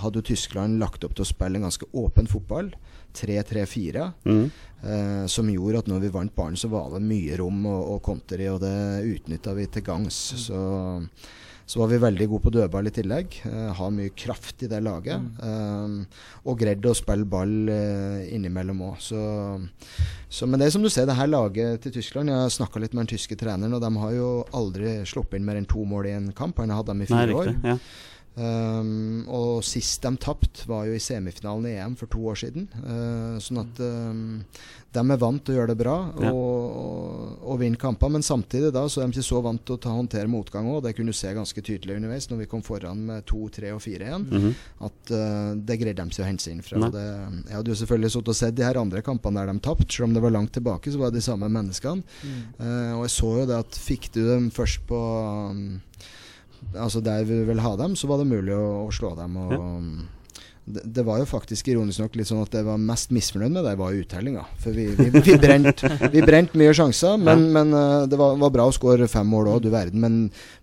hadde 0.00 0.22
jo 0.22 0.28
Tyskland 0.30 0.78
lagt 0.80 1.04
opp 1.04 1.16
til 1.18 1.26
å 1.26 1.28
spille 1.28 1.58
en 1.58 1.66
ganske 1.66 1.88
åpen 1.98 2.30
fotball. 2.30 2.70
3-3-4. 3.18 4.06
Mm. 4.24 4.46
Eh, 4.80 5.24
som 5.28 5.50
gjorde 5.50 5.82
at 5.82 5.90
når 5.90 6.06
vi 6.06 6.12
vant 6.14 6.34
ballen, 6.36 6.56
så 6.56 6.70
var 6.72 6.94
det 6.94 7.02
mye 7.04 7.36
rom 7.42 7.66
og 7.68 7.96
å 7.96 8.00
kontre 8.06 8.46
i, 8.46 8.48
og 8.48 8.62
det 8.62 8.74
utnytta 9.10 9.56
vi 9.58 9.66
til 9.66 9.84
gangs. 9.90 10.22
Så, 10.46 10.60
så 11.70 11.78
var 11.78 11.86
vi 11.92 12.00
veldig 12.02 12.26
gode 12.32 12.42
på 12.42 12.50
dødball 12.50 12.88
i 12.90 12.92
tillegg. 12.94 13.34
Uh, 13.46 13.70
har 13.78 13.92
mye 13.94 14.10
kraft 14.18 14.64
i 14.66 14.68
det 14.70 14.80
laget. 14.82 15.22
Eh, 15.38 16.24
og 16.42 16.58
greide 16.58 16.90
å 16.90 16.96
spille 16.98 17.28
ball 17.30 17.52
uh, 17.70 18.26
innimellom 18.26 18.80
òg. 18.88 18.96
Så, 19.04 19.20
så, 20.26 20.48
men 20.50 20.58
det 20.58 20.66
er 20.66 20.74
som 20.74 20.82
du 20.82 20.90
ser, 20.90 21.06
det 21.06 21.14
her 21.14 21.30
laget 21.30 21.84
til 21.84 21.94
Tyskland 21.94 22.32
Jeg 22.32 22.42
har 22.42 22.50
snakka 22.50 22.82
litt 22.82 22.96
med 22.96 23.04
den 23.04 23.12
tyske 23.12 23.38
treneren, 23.38 23.76
og 23.76 23.84
de 23.84 23.90
har 24.02 24.16
jo 24.16 24.30
aldri 24.56 24.96
sluppet 25.06 25.38
inn 25.38 25.46
mer 25.46 25.60
enn 25.60 25.70
to 25.70 25.84
mål 25.86 26.10
i 26.10 26.16
en 26.16 26.32
kamp. 26.34 26.58
Han 26.58 26.74
har 26.74 26.82
hatt 26.82 26.90
dem 26.90 27.04
i 27.04 27.06
Nei, 27.06 27.12
fire 27.12 27.38
år. 27.38 27.52
riktig. 27.52 27.70
Ja. 27.70 27.78
Um, 28.38 29.24
og 29.28 29.64
sist 29.66 30.04
de 30.06 30.10
tapte, 30.22 30.62
var 30.70 30.86
jo 30.86 30.94
i 30.94 31.02
semifinalen 31.02 31.66
i 31.66 31.72
EM 31.82 31.96
for 31.98 32.08
to 32.08 32.22
år 32.30 32.38
siden. 32.38 32.68
Uh, 32.78 33.34
sånn 33.42 33.58
at 33.64 33.80
um, 33.82 34.20
de 34.94 35.02
er 35.02 35.18
vant 35.20 35.42
til 35.44 35.54
å 35.54 35.58
gjøre 35.58 35.70
det 35.72 35.78
bra 35.78 35.96
og, 36.08 36.22
Ja. 36.24 36.30
og, 36.32 37.34
og 37.50 37.58
vinne 37.60 37.78
kamper. 37.78 38.10
Men 38.14 38.24
samtidig 38.26 38.70
da 38.74 38.84
så 38.90 39.02
er 39.02 39.10
de 39.10 39.18
ikke 39.18 39.26
så 39.26 39.42
vant 39.44 39.62
til 39.66 39.76
å 39.76 39.82
ta, 39.82 39.92
håndtere 39.94 40.30
motgang 40.30 40.70
òg. 40.70 40.80
Det 40.86 40.94
kunne 40.96 41.12
du 41.12 41.18
se 41.18 41.34
ganske 41.36 41.62
tydelig 41.66 41.98
underveis 41.98 42.30
når 42.30 42.40
vi 42.44 42.48
kom 42.54 42.62
foran 42.66 43.02
med 43.10 43.26
to, 43.28 43.42
tre 43.52 43.74
og 43.74 43.82
fire 43.84 44.08
igjen. 44.08 44.24
Mhm. 44.30 44.54
At 44.88 45.12
uh, 45.12 45.50
det 45.58 45.80
greide 45.82 45.98
de 46.00 46.14
ikke 46.14 46.24
å 46.24 46.30
hente 46.30 46.46
seg 46.46 46.56
inn 46.56 46.64
fra. 46.66 46.86
Det, 46.94 47.04
jeg 47.50 47.58
hadde 47.58 47.74
jo 47.74 47.78
selvfølgelig 47.82 48.14
sittet 48.14 48.32
og 48.34 48.40
sett 48.40 48.56
de 48.58 48.66
her 48.66 48.80
andre 48.80 49.04
kampene 49.06 49.42
der 49.42 49.52
de 49.52 49.66
tapte. 49.66 49.90
Selv 49.90 50.08
om 50.08 50.16
det 50.16 50.24
var 50.24 50.34
langt 50.38 50.54
tilbake, 50.56 50.94
så 50.94 51.02
var 51.02 51.10
det 51.12 51.20
de 51.20 51.26
samme 51.28 51.50
menneskene. 51.50 52.06
Uh, 52.62 52.94
og 52.96 53.04
jeg 53.08 53.14
så 53.18 53.34
jo 53.42 53.46
det 53.52 53.60
at 53.66 53.82
fikk 53.90 54.10
du 54.16 54.22
dem 54.30 54.50
først 54.54 54.86
på 54.88 55.02
um, 55.50 55.80
Altså 56.76 57.00
der 57.02 57.24
vi 57.26 57.42
ville 57.48 57.62
ha 57.64 57.74
dem, 57.80 57.96
så 57.98 58.06
var 58.10 58.18
det 58.22 58.28
mulig 58.30 58.54
å, 58.54 58.86
å 58.86 58.90
slå 58.94 59.14
dem. 59.18 59.36
Og, 59.40 59.52
Ja. 59.56 60.06
det, 60.70 60.82
det 60.94 61.02
var 61.02 61.18
jo 61.18 61.24
faktisk 61.26 61.66
ironisk 61.72 61.98
nok 62.04 62.14
litt 62.20 62.28
sånn 62.28 62.42
at 62.44 62.52
det 62.54 62.60
var 62.62 62.78
mest 62.78 63.10
misfornøyd 63.10 63.50
med 63.56 63.64
det, 63.66 63.72
var 63.80 63.96
uttellinga. 63.96 64.44
For 64.62 64.76
vi, 64.76 64.84
vi, 64.94 65.08
vi 65.10 65.34
brent 65.40 65.82
vi 66.14 66.22
brent 66.22 66.54
mye 66.60 66.76
sjanser, 66.76 67.16
men, 67.18 67.48
men 67.56 67.74
uh, 67.74 68.04
det 68.06 68.20
var, 68.20 68.36
var 68.38 68.52
bra 68.54 68.68
å 68.70 68.76
skåre 68.76 69.08
fem 69.10 69.26
mål 69.26 69.50
òg, 69.56 69.64
du 69.64 69.70
verden. 69.72 69.98
Men 70.04 70.20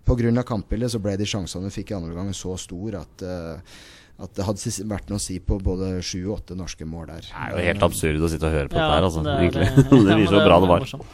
pga. 0.08 0.42
kampbildet 0.48 0.94
så 0.94 1.02
ble 1.02 1.16
de 1.20 1.28
sjansene 1.28 1.68
vi 1.68 1.76
fikk 1.82 1.92
i 1.92 1.98
andre 1.98 2.14
omgang 2.14 2.32
så 2.32 2.56
store 2.56 3.04
at 3.04 3.26
uh, 3.26 3.78
at 4.18 4.32
det 4.34 4.42
hadde 4.48 4.70
vært 4.90 5.10
noe 5.12 5.20
å 5.20 5.22
si 5.22 5.36
på 5.38 5.60
både 5.62 6.00
sju 6.02 6.24
og 6.24 6.40
åtte 6.40 6.56
norske 6.58 6.82
mål 6.82 7.04
der. 7.06 7.28
Det 7.28 7.38
er 7.38 7.52
jo 7.54 7.66
helt 7.68 7.84
absurd 7.86 8.24
å 8.26 8.30
sitte 8.32 8.48
og 8.48 8.56
høre 8.56 8.70
på 8.72 8.74
Ja, 8.74 8.88
dette 8.88 8.96
her, 8.96 9.04
altså. 9.06 9.22
det 9.22 9.34
egentlig. 9.44 9.68
det. 9.76 9.84
Det, 10.08 10.16
viser 10.18 10.32
hvor 10.34 10.40
det- 10.40 10.48
bra 10.48 10.56
det 10.58 10.66
det 10.66 10.72
var. 10.72 11.04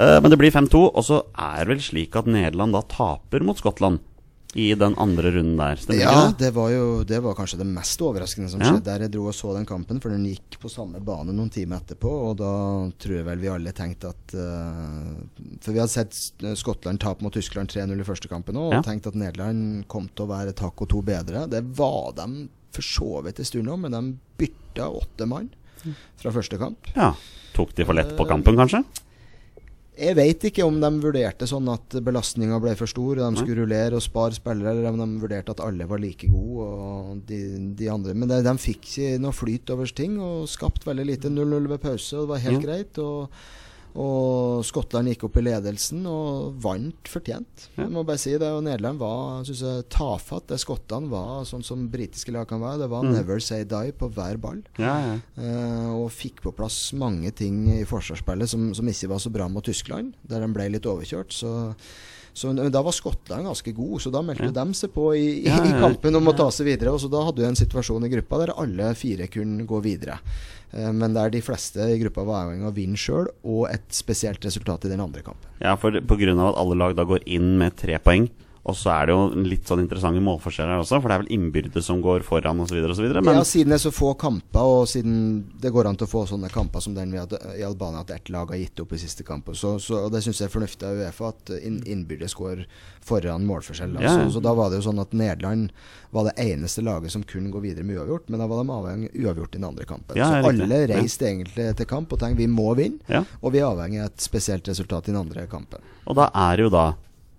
Eh, 0.00 0.20
men 0.24 0.32
det 0.32 0.38
blir 0.40 0.54
5-2, 0.54 0.80
og 0.96 1.04
så 1.04 1.18
er 1.36 1.58
det 1.60 1.68
vel 1.74 1.82
slik 1.84 2.16
at 2.16 2.30
Nederland 2.32 2.72
da 2.72 2.80
taper 2.88 3.44
mot 3.44 3.60
Skottland 3.60 4.00
i 4.54 4.68
den 4.78 4.94
andre 5.02 5.30
runden 5.34 5.56
der. 5.58 5.76
Stemmer 5.82 6.00
Ja, 6.00 6.10
ikke 6.28 6.38
det? 6.38 6.38
det 6.44 6.50
var 6.54 6.68
jo 6.70 7.04
det 7.04 7.18
var 7.24 7.34
kanskje 7.34 7.58
det 7.58 7.66
mest 7.66 8.00
overraskende 8.06 8.48
som 8.52 8.60
Ja. 8.60 8.70
skjedde 8.70 8.84
der 8.84 9.00
jeg 9.06 9.10
dro 9.16 9.24
og 9.26 9.34
så 9.34 9.52
den 9.56 9.66
kampen, 9.66 10.00
for 10.00 10.10
den 10.14 10.24
gikk 10.24 10.58
på 10.62 10.70
samme 10.70 11.00
bane 11.04 11.32
noen 11.34 11.50
timer 11.50 11.80
etterpå, 11.82 12.12
og 12.30 12.36
da 12.38 12.52
tror 13.02 13.16
jeg 13.16 13.24
vel 13.26 13.38
vi 13.42 13.48
alle 13.50 13.72
tenkte 13.72 14.12
at 14.14 14.34
uh, 14.38 15.14
For 15.60 15.72
vi 15.72 15.78
hadde 15.82 15.90
sett 15.90 16.12
S- 16.14 16.32
Skottland 16.60 17.00
tape 17.00 17.22
mot 17.22 17.32
Tyskland 17.34 17.68
3-0 17.68 17.98
i 18.00 18.04
første 18.06 18.28
kampen 18.30 18.54
òg, 18.54 18.68
og 18.70 18.72
Ja. 18.78 18.82
tenkt 18.82 19.06
at 19.06 19.14
Nederland 19.18 19.88
kom 19.88 20.08
til 20.14 20.26
å 20.26 20.28
være 20.30 20.54
takk 20.54 20.80
og 20.82 20.88
to 20.88 21.02
bedre. 21.02 21.48
Det 21.50 21.62
var 21.76 22.12
de 22.14 22.48
for 22.70 22.82
så 22.82 23.22
vidt 23.24 23.38
en 23.38 23.44
stund 23.44 23.66
òg, 23.68 23.80
men 23.80 23.90
de 23.92 24.18
bytta 24.38 24.86
åtte 24.90 25.26
mann 25.26 25.50
fra 26.16 26.30
første 26.30 26.58
kamp. 26.58 26.78
Ja. 26.96 27.12
Tok 27.54 27.74
de 27.74 27.84
for 27.84 27.94
lett 27.94 28.16
på 28.16 28.26
kampen, 28.26 28.56
kanskje? 28.56 28.84
Jeg 29.94 30.16
vet 30.18 30.44
ikke 30.48 30.64
om 30.66 30.80
de 30.82 30.88
vurderte 30.98 31.46
sånn 31.46 31.68
at 31.70 31.94
belastninga 32.02 32.56
ble 32.62 32.72
for 32.74 32.90
stor, 32.90 33.20
og 33.22 33.34
de 33.36 33.38
skulle 33.42 33.60
rullere 33.62 33.94
og 33.94 34.02
spare 34.02 34.34
spillere, 34.34 34.72
eller 34.74 34.88
om 34.90 34.98
de 34.98 35.22
vurderte 35.22 35.54
at 35.54 35.62
alle 35.62 35.86
var 35.86 36.02
like 36.02 36.26
gode. 36.32 36.66
Og 36.66 37.20
de, 37.28 37.38
de 37.78 37.90
andre 37.92 38.14
Men 38.18 38.28
de, 38.32 38.40
de 38.42 38.54
fikk 38.58 38.88
ikke 38.90 39.20
noe 39.22 39.36
flyt 39.36 39.70
over 39.70 39.86
ting, 39.94 40.16
og 40.18 40.48
skapte 40.50 40.88
veldig 40.90 41.06
lite. 41.12 41.30
0-0 41.30 41.68
ved 41.70 41.78
pause, 41.84 42.16
og 42.18 42.24
det 42.26 42.32
var 42.34 42.42
helt 42.48 42.58
Ja. 42.58 42.64
greit. 42.66 42.98
Og, 42.98 43.30
og 43.94 44.64
Skottland 44.66 45.06
gikk 45.12 45.28
opp 45.28 45.36
i 45.38 45.44
ledelsen 45.46 46.00
og 46.10 46.56
vant 46.64 47.06
fortjent. 47.06 47.68
Ja. 47.76 47.84
Jeg 47.84 47.92
må 47.94 48.02
bare 48.06 48.18
si 48.18 48.32
det. 48.34 48.48
Og 48.50 48.64
Nederland 48.66 48.98
var 48.98 49.44
synes 49.46 49.60
jeg, 49.62 49.84
tafatt. 49.94 50.48
Det 50.50 50.58
skottene 50.58 51.06
var 51.12 51.44
sånn 51.46 51.62
som 51.62 51.84
britiske 51.92 52.34
lag 52.34 52.48
kan 52.50 52.60
være. 52.60 52.80
Det 52.82 52.90
var 52.90 53.04
Mm. 53.04 53.12
'never 53.14 53.40
say 53.40 53.62
die' 53.64 53.92
på 53.92 54.10
hver 54.10 54.36
ball. 54.40 54.62
Ja, 54.78 54.98
ja. 54.98 55.14
Eh, 55.38 55.90
og 55.94 56.10
fikk 56.10 56.42
på 56.42 56.54
plass 56.56 56.92
mange 56.92 57.30
ting 57.30 57.68
i 57.68 57.84
forsvarsspillet 57.84 58.48
som, 58.48 58.74
som 58.74 58.86
ikke 58.86 59.08
var 59.08 59.18
så 59.18 59.30
bra 59.30 59.46
mot 59.48 59.62
Tyskland, 59.64 60.14
der 60.26 60.40
de 60.40 60.52
ble 60.52 60.68
litt 60.72 60.82
overkjørt. 60.86 61.30
Så, 61.30 61.76
så 62.34 62.50
da 62.70 62.82
var 62.82 62.90
Skottland 62.90 63.46
ganske 63.46 63.72
god, 63.72 64.00
så 64.00 64.10
da 64.10 64.22
meldte 64.22 64.52
de 64.52 64.74
seg 64.74 64.90
på 64.92 65.14
i, 65.14 65.44
i, 65.44 65.46
ja. 65.46 65.80
kampen 65.80 66.16
om 66.16 66.26
å 66.26 66.36
ta 66.36 66.50
seg 66.50 66.66
videre. 66.66 66.90
Og 66.90 66.98
så 66.98 67.08
da 67.08 67.22
hadde 67.22 67.36
vi 67.38 67.46
en 67.46 67.54
situasjon 67.54 68.04
i 68.04 68.10
gruppa 68.10 68.38
der 68.44 68.54
alle 68.58 68.92
fire 68.98 69.28
kunne 69.28 69.64
gå 69.64 69.80
videre. 69.80 70.18
Eh, 70.74 70.90
men 70.92 71.14
der 71.14 71.30
de 71.30 71.42
fleste 71.44 71.86
i 71.92 71.98
gruppa 72.02 72.24
var 72.26 72.46
avhengig 72.46 72.66
av 72.66 72.72
å 72.72 72.76
vinne 72.76 73.00
sjøl, 73.00 73.28
og 73.46 73.68
et 73.70 73.86
spesielt 73.94 74.44
resultat 74.46 74.86
i 74.88 74.92
den 74.92 75.02
andre 75.04 75.22
kampen. 75.26 75.50
Ja, 75.62 75.76
for 75.80 75.94
av 76.42 76.54
at 76.54 76.60
alle 76.62 76.78
lag 76.80 76.96
da 76.98 77.06
går 77.08 77.26
inn 77.30 77.54
med 77.60 77.78
tre 77.80 77.98
poeng, 78.02 78.28
og 78.64 78.76
så 78.80 78.94
er 78.94 79.08
det 79.08 79.12
jo 79.12 79.44
litt 79.44 79.68
sånn 79.68 79.82
interessante 79.82 80.22
målforskjeller 80.24 80.80
også, 80.80 80.96
for 80.96 81.10
det 81.10 81.16
er 81.18 81.22
vel 81.26 81.32
innbyrde 81.36 81.82
som 81.84 81.98
går 82.00 82.22
foran 82.24 82.62
osv. 82.64 82.78
Men 82.88 83.36
ja, 83.36 83.42
siden 83.44 83.74
det 83.74 83.76
er 83.76 83.82
så 83.82 83.92
få 83.92 84.14
kamper, 84.16 84.64
og 84.64 84.86
siden 84.88 85.18
det 85.60 85.72
går 85.74 85.90
an 85.90 85.98
til 86.00 86.08
å 86.08 86.12
få 86.14 86.22
sånne 86.30 86.48
kamper 86.52 86.80
som 86.80 86.94
den 86.96 87.12
vi 87.12 87.20
hadde 87.20 87.40
i 87.58 87.64
Albania, 87.66 88.00
at 88.00 88.14
ett 88.14 88.32
lag 88.32 88.48
har 88.54 88.62
gitt 88.62 88.80
opp 88.80 88.94
i 88.96 89.00
siste 89.02 89.26
kamp, 89.28 89.50
så, 89.52 89.74
så 89.82 90.06
det 90.08 90.22
syns 90.24 90.40
jeg 90.40 90.48
er 90.48 90.54
fornuftig 90.54 90.88
av 90.88 91.02
Uefa, 91.02 91.34
at 91.34 91.52
inn, 91.58 91.82
innbyrdes 91.84 92.36
går 92.40 92.64
foran 93.04 93.44
målforskjell. 93.44 93.98
Altså. 93.98 94.16
Ja. 94.24 94.32
Så, 94.32 94.40
da 94.48 94.56
var 94.56 94.72
det 94.72 94.80
jo 94.80 94.86
sånn 94.88 95.04
at 95.04 95.12
Nederland 95.12 95.68
var 96.16 96.30
det 96.30 96.34
eneste 96.40 96.86
laget 96.86 97.12
som 97.12 97.26
kunne 97.28 97.52
gå 97.52 97.60
videre 97.60 97.84
med 97.84 98.00
uavgjort, 98.00 98.32
men 98.32 98.40
da 98.40 98.48
var 98.48 98.64
de 98.64 98.78
avhengig 98.78 99.12
uavgjort 99.12 99.52
i 99.52 99.60
den 99.60 99.68
andre 99.68 99.88
kampen. 99.90 100.16
Ja, 100.16 100.30
så 100.30 100.54
alle 100.54 100.80
reiste 100.88 101.28
egentlig 101.28 101.68
til 101.76 101.90
kamp 101.90 102.16
og 102.16 102.24
tenkte 102.24 102.40
vi 102.40 102.48
må 102.48 102.72
vinne, 102.80 103.26
og 103.42 103.52
vi 103.52 103.60
er 103.60 103.68
avhengig 103.68 104.00
av 104.00 104.08
et 104.08 104.24
spesielt 104.24 104.72
resultat 104.72 105.10
i 105.10 105.12
den 105.12 105.20
andre 105.20 105.44
kampen. 105.52 105.84
Og 106.08 106.16
da 106.16 106.30
er 106.48 106.56
det 106.56 106.70
jo 106.70 106.72
da 106.72 106.88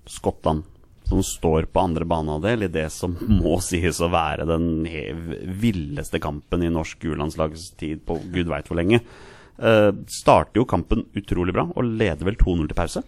Skottland 0.05 0.61
som 1.09 1.21
står 1.25 1.69
på 1.71 1.83
andre 1.83 2.07
banehalvdel 2.09 2.65
i 2.67 2.71
det 2.73 2.87
som 2.93 3.15
må 3.41 3.59
sies 3.63 4.01
å 4.01 4.11
være 4.13 4.47
den 4.49 4.85
villeste 5.61 6.21
kampen 6.23 6.65
i 6.65 6.73
norsk 6.73 7.05
U-landslagstid 7.11 8.05
på 8.07 8.19
gud 8.33 8.51
veit 8.51 8.69
hvor 8.69 8.81
lenge. 8.81 9.01
Uh, 9.55 9.93
starter 10.11 10.59
jo 10.59 10.67
kampen 10.67 11.05
utrolig 11.15 11.53
bra 11.55 11.63
og 11.71 11.87
leder 11.87 12.27
vel 12.27 12.35
2-0 12.41 12.67
til 12.67 12.77
pause. 12.77 13.05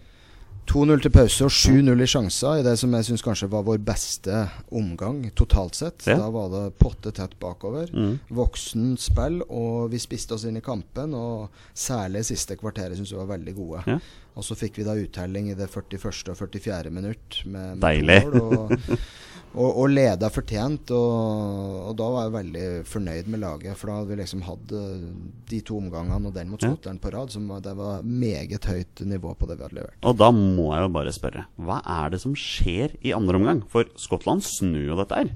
2-0 0.68 1.02
til 1.04 1.12
pause 1.14 1.46
og 1.46 1.52
7-0 1.54 2.02
i 2.04 2.08
sjanser 2.12 2.60
i 2.60 2.64
det 2.66 2.74
som 2.80 2.92
jeg 2.96 3.06
syns 3.08 3.24
kanskje 3.24 3.48
var 3.52 3.64
vår 3.66 3.80
beste 3.84 4.42
omgang 4.76 5.22
totalt 5.38 5.78
sett. 5.78 6.04
Ja. 6.06 6.18
Da 6.20 6.28
var 6.34 6.50
det 6.52 6.62
potte 6.80 7.12
tett 7.16 7.38
bakover. 7.40 7.88
Mm. 7.92 8.18
Voksen 8.36 8.92
spill, 9.00 9.40
og 9.48 9.88
vi 9.92 10.00
spiste 10.02 10.36
oss 10.36 10.44
inn 10.48 10.60
i 10.60 10.64
kampen. 10.64 11.16
Og 11.16 11.48
særlig 11.72 12.26
siste 12.28 12.58
kvarteret 12.60 12.98
syns 12.98 13.14
vi 13.14 13.20
var 13.20 13.32
veldig 13.32 13.54
gode. 13.56 13.84
Ja. 13.88 13.98
Og 14.38 14.46
så 14.46 14.54
fikk 14.58 14.78
vi 14.78 14.86
da 14.86 14.94
uttelling 14.94 15.48
i 15.50 15.56
det 15.58 15.66
41. 15.72 16.30
og 16.30 16.38
44. 16.38 16.92
minutt. 16.94 17.40
Med, 17.46 17.78
med 17.78 17.82
Deilig. 17.82 18.20
mål, 18.28 18.40
og, 18.42 19.00
Og, 19.56 19.68
og 19.80 19.88
leda 19.90 20.28
fortjent, 20.30 20.90
og, 20.92 21.78
og, 21.88 21.92
da 21.98 22.08
var 22.12 22.26
jeg 22.26 22.34
veldig 22.34 22.64
fornøyd 22.86 23.30
med 23.32 23.42
laget. 23.42 23.78
For 23.80 23.90
da 23.90 23.98
hadde 23.98 24.12
vi 24.12 24.18
liksom 24.20 24.44
hatt 24.46 24.74
uh, 24.76 25.06
de 25.48 25.60
to 25.64 25.78
omgangene 25.80 26.30
og 26.30 26.36
den 26.36 26.52
mot 26.52 26.60
skotteren 26.60 26.98
Skottland 26.98 27.02
på 27.02 27.12
rad. 27.14 27.32
Så 27.32 27.60
det 27.64 27.76
var 27.78 28.04
meget 28.04 28.68
høyt 28.68 29.04
nivå 29.08 29.34
på 29.34 29.48
det 29.48 29.58
vi 29.58 29.66
hadde 29.66 29.80
levert. 29.80 30.00
Og 30.04 30.18
da 30.20 30.30
må 30.36 30.72
jeg 30.74 30.84
jo 30.84 30.96
bare 30.98 31.14
spørre, 31.16 31.46
hva 31.56 31.80
er 31.98 32.12
det 32.12 32.22
som 32.24 32.36
skjer 32.38 32.98
i 33.00 33.14
andre 33.16 33.40
omgang? 33.40 33.64
For 33.72 33.88
Skottland 33.98 34.44
snur 34.46 34.92
jo 34.92 35.00
dette 35.00 35.22
her. 35.22 35.32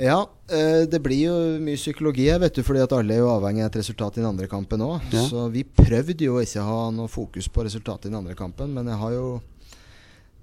Ja, 0.00 0.24
eh, 0.48 0.82
det 0.88 1.02
blir 1.04 1.20
jo 1.20 1.34
mye 1.62 1.76
psykologi 1.76 2.24
her, 2.30 2.40
vet 2.40 2.56
du, 2.56 2.62
fordi 2.64 2.80
at 2.82 2.94
alle 2.96 3.14
er 3.14 3.20
jo 3.20 3.30
avhengig 3.30 3.62
av 3.62 3.70
et 3.70 3.80
resultat 3.82 4.16
i 4.16 4.22
den 4.22 4.30
andre 4.30 4.48
kampen 4.50 4.82
òg. 4.82 5.04
Ja. 5.12 5.24
Så 5.28 5.46
vi 5.52 5.62
prøvde 5.68 6.26
jo 6.26 6.40
ikke 6.40 6.62
å 6.64 6.68
ha 6.68 6.84
noe 6.94 7.12
fokus 7.12 7.48
på 7.52 7.66
resultatet 7.66 8.08
i 8.08 8.12
den 8.12 8.18
andre 8.22 8.36
kampen, 8.38 8.72
men 8.74 8.88
jeg 8.88 8.98
har 9.02 9.14
jo 9.14 9.26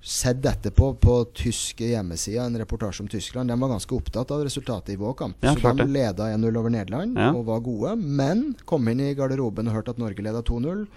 sett 0.02 0.46
etterpå 0.46 0.94
på 1.02 1.14
tyske 1.36 1.90
hjemmesider 1.92 2.46
en 2.46 2.58
reportasje 2.62 3.04
om 3.04 3.08
Tyskland. 3.12 3.50
De 3.52 3.58
var 3.60 3.70
ganske 3.74 3.96
opptatt 3.96 4.32
av 4.32 4.44
resultatet 4.46 4.94
i 4.94 5.00
vår 5.00 5.14
kamp. 5.20 5.38
Ja, 5.44 5.54
så 5.56 5.74
de 5.76 5.84
det. 5.84 5.88
leda 5.92 6.30
1-0 6.34 6.58
over 6.58 6.70
Nederland 6.70 7.18
Ja. 7.18 7.34
og 7.34 7.46
var 7.46 7.60
gode, 7.60 7.96
men 7.98 8.56
kom 8.66 8.88
inn 8.88 9.00
i 9.04 9.14
garderoben 9.14 9.68
og 9.68 9.74
hørte 9.76 9.92
at 9.92 9.98
Norge 10.00 10.24
leda 10.24 10.42
2-0. 10.42 10.88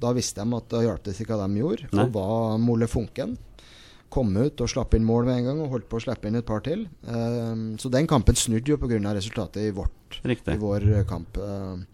Da 0.00 0.12
visste 0.12 0.42
de 0.44 0.56
at 0.56 0.68
da 0.72 0.80
hjalp 0.84 1.02
det 1.04 1.14
ikke 1.20 1.36
hva 1.36 1.46
de 1.46 1.60
gjorde, 1.60 1.88
Nei. 1.92 2.04
og 2.04 2.12
var 2.12 2.58
molefonken. 2.58 3.36
Kom 4.08 4.36
ut 4.36 4.60
og 4.60 4.68
slapp 4.68 4.94
inn 4.94 5.04
mål 5.04 5.24
med 5.26 5.38
en 5.38 5.44
gang, 5.44 5.60
og 5.60 5.70
holdt 5.70 5.88
på 5.90 5.96
å 5.98 6.04
slippe 6.04 6.28
inn 6.28 6.36
et 6.36 6.46
par 6.46 6.60
til. 6.60 6.86
Uh, 7.06 7.76
så 7.76 7.90
den 7.90 8.06
kampen 8.06 8.34
snudde 8.36 8.68
jo 8.72 8.76
pga. 8.78 8.98
resultatet 9.12 9.66
i, 9.68 9.70
vårt, 9.70 10.20
Riktig. 10.24 10.54
i 10.54 10.56
vår 10.58 11.04
kamp. 11.08 11.36
Ehm, 11.36 11.86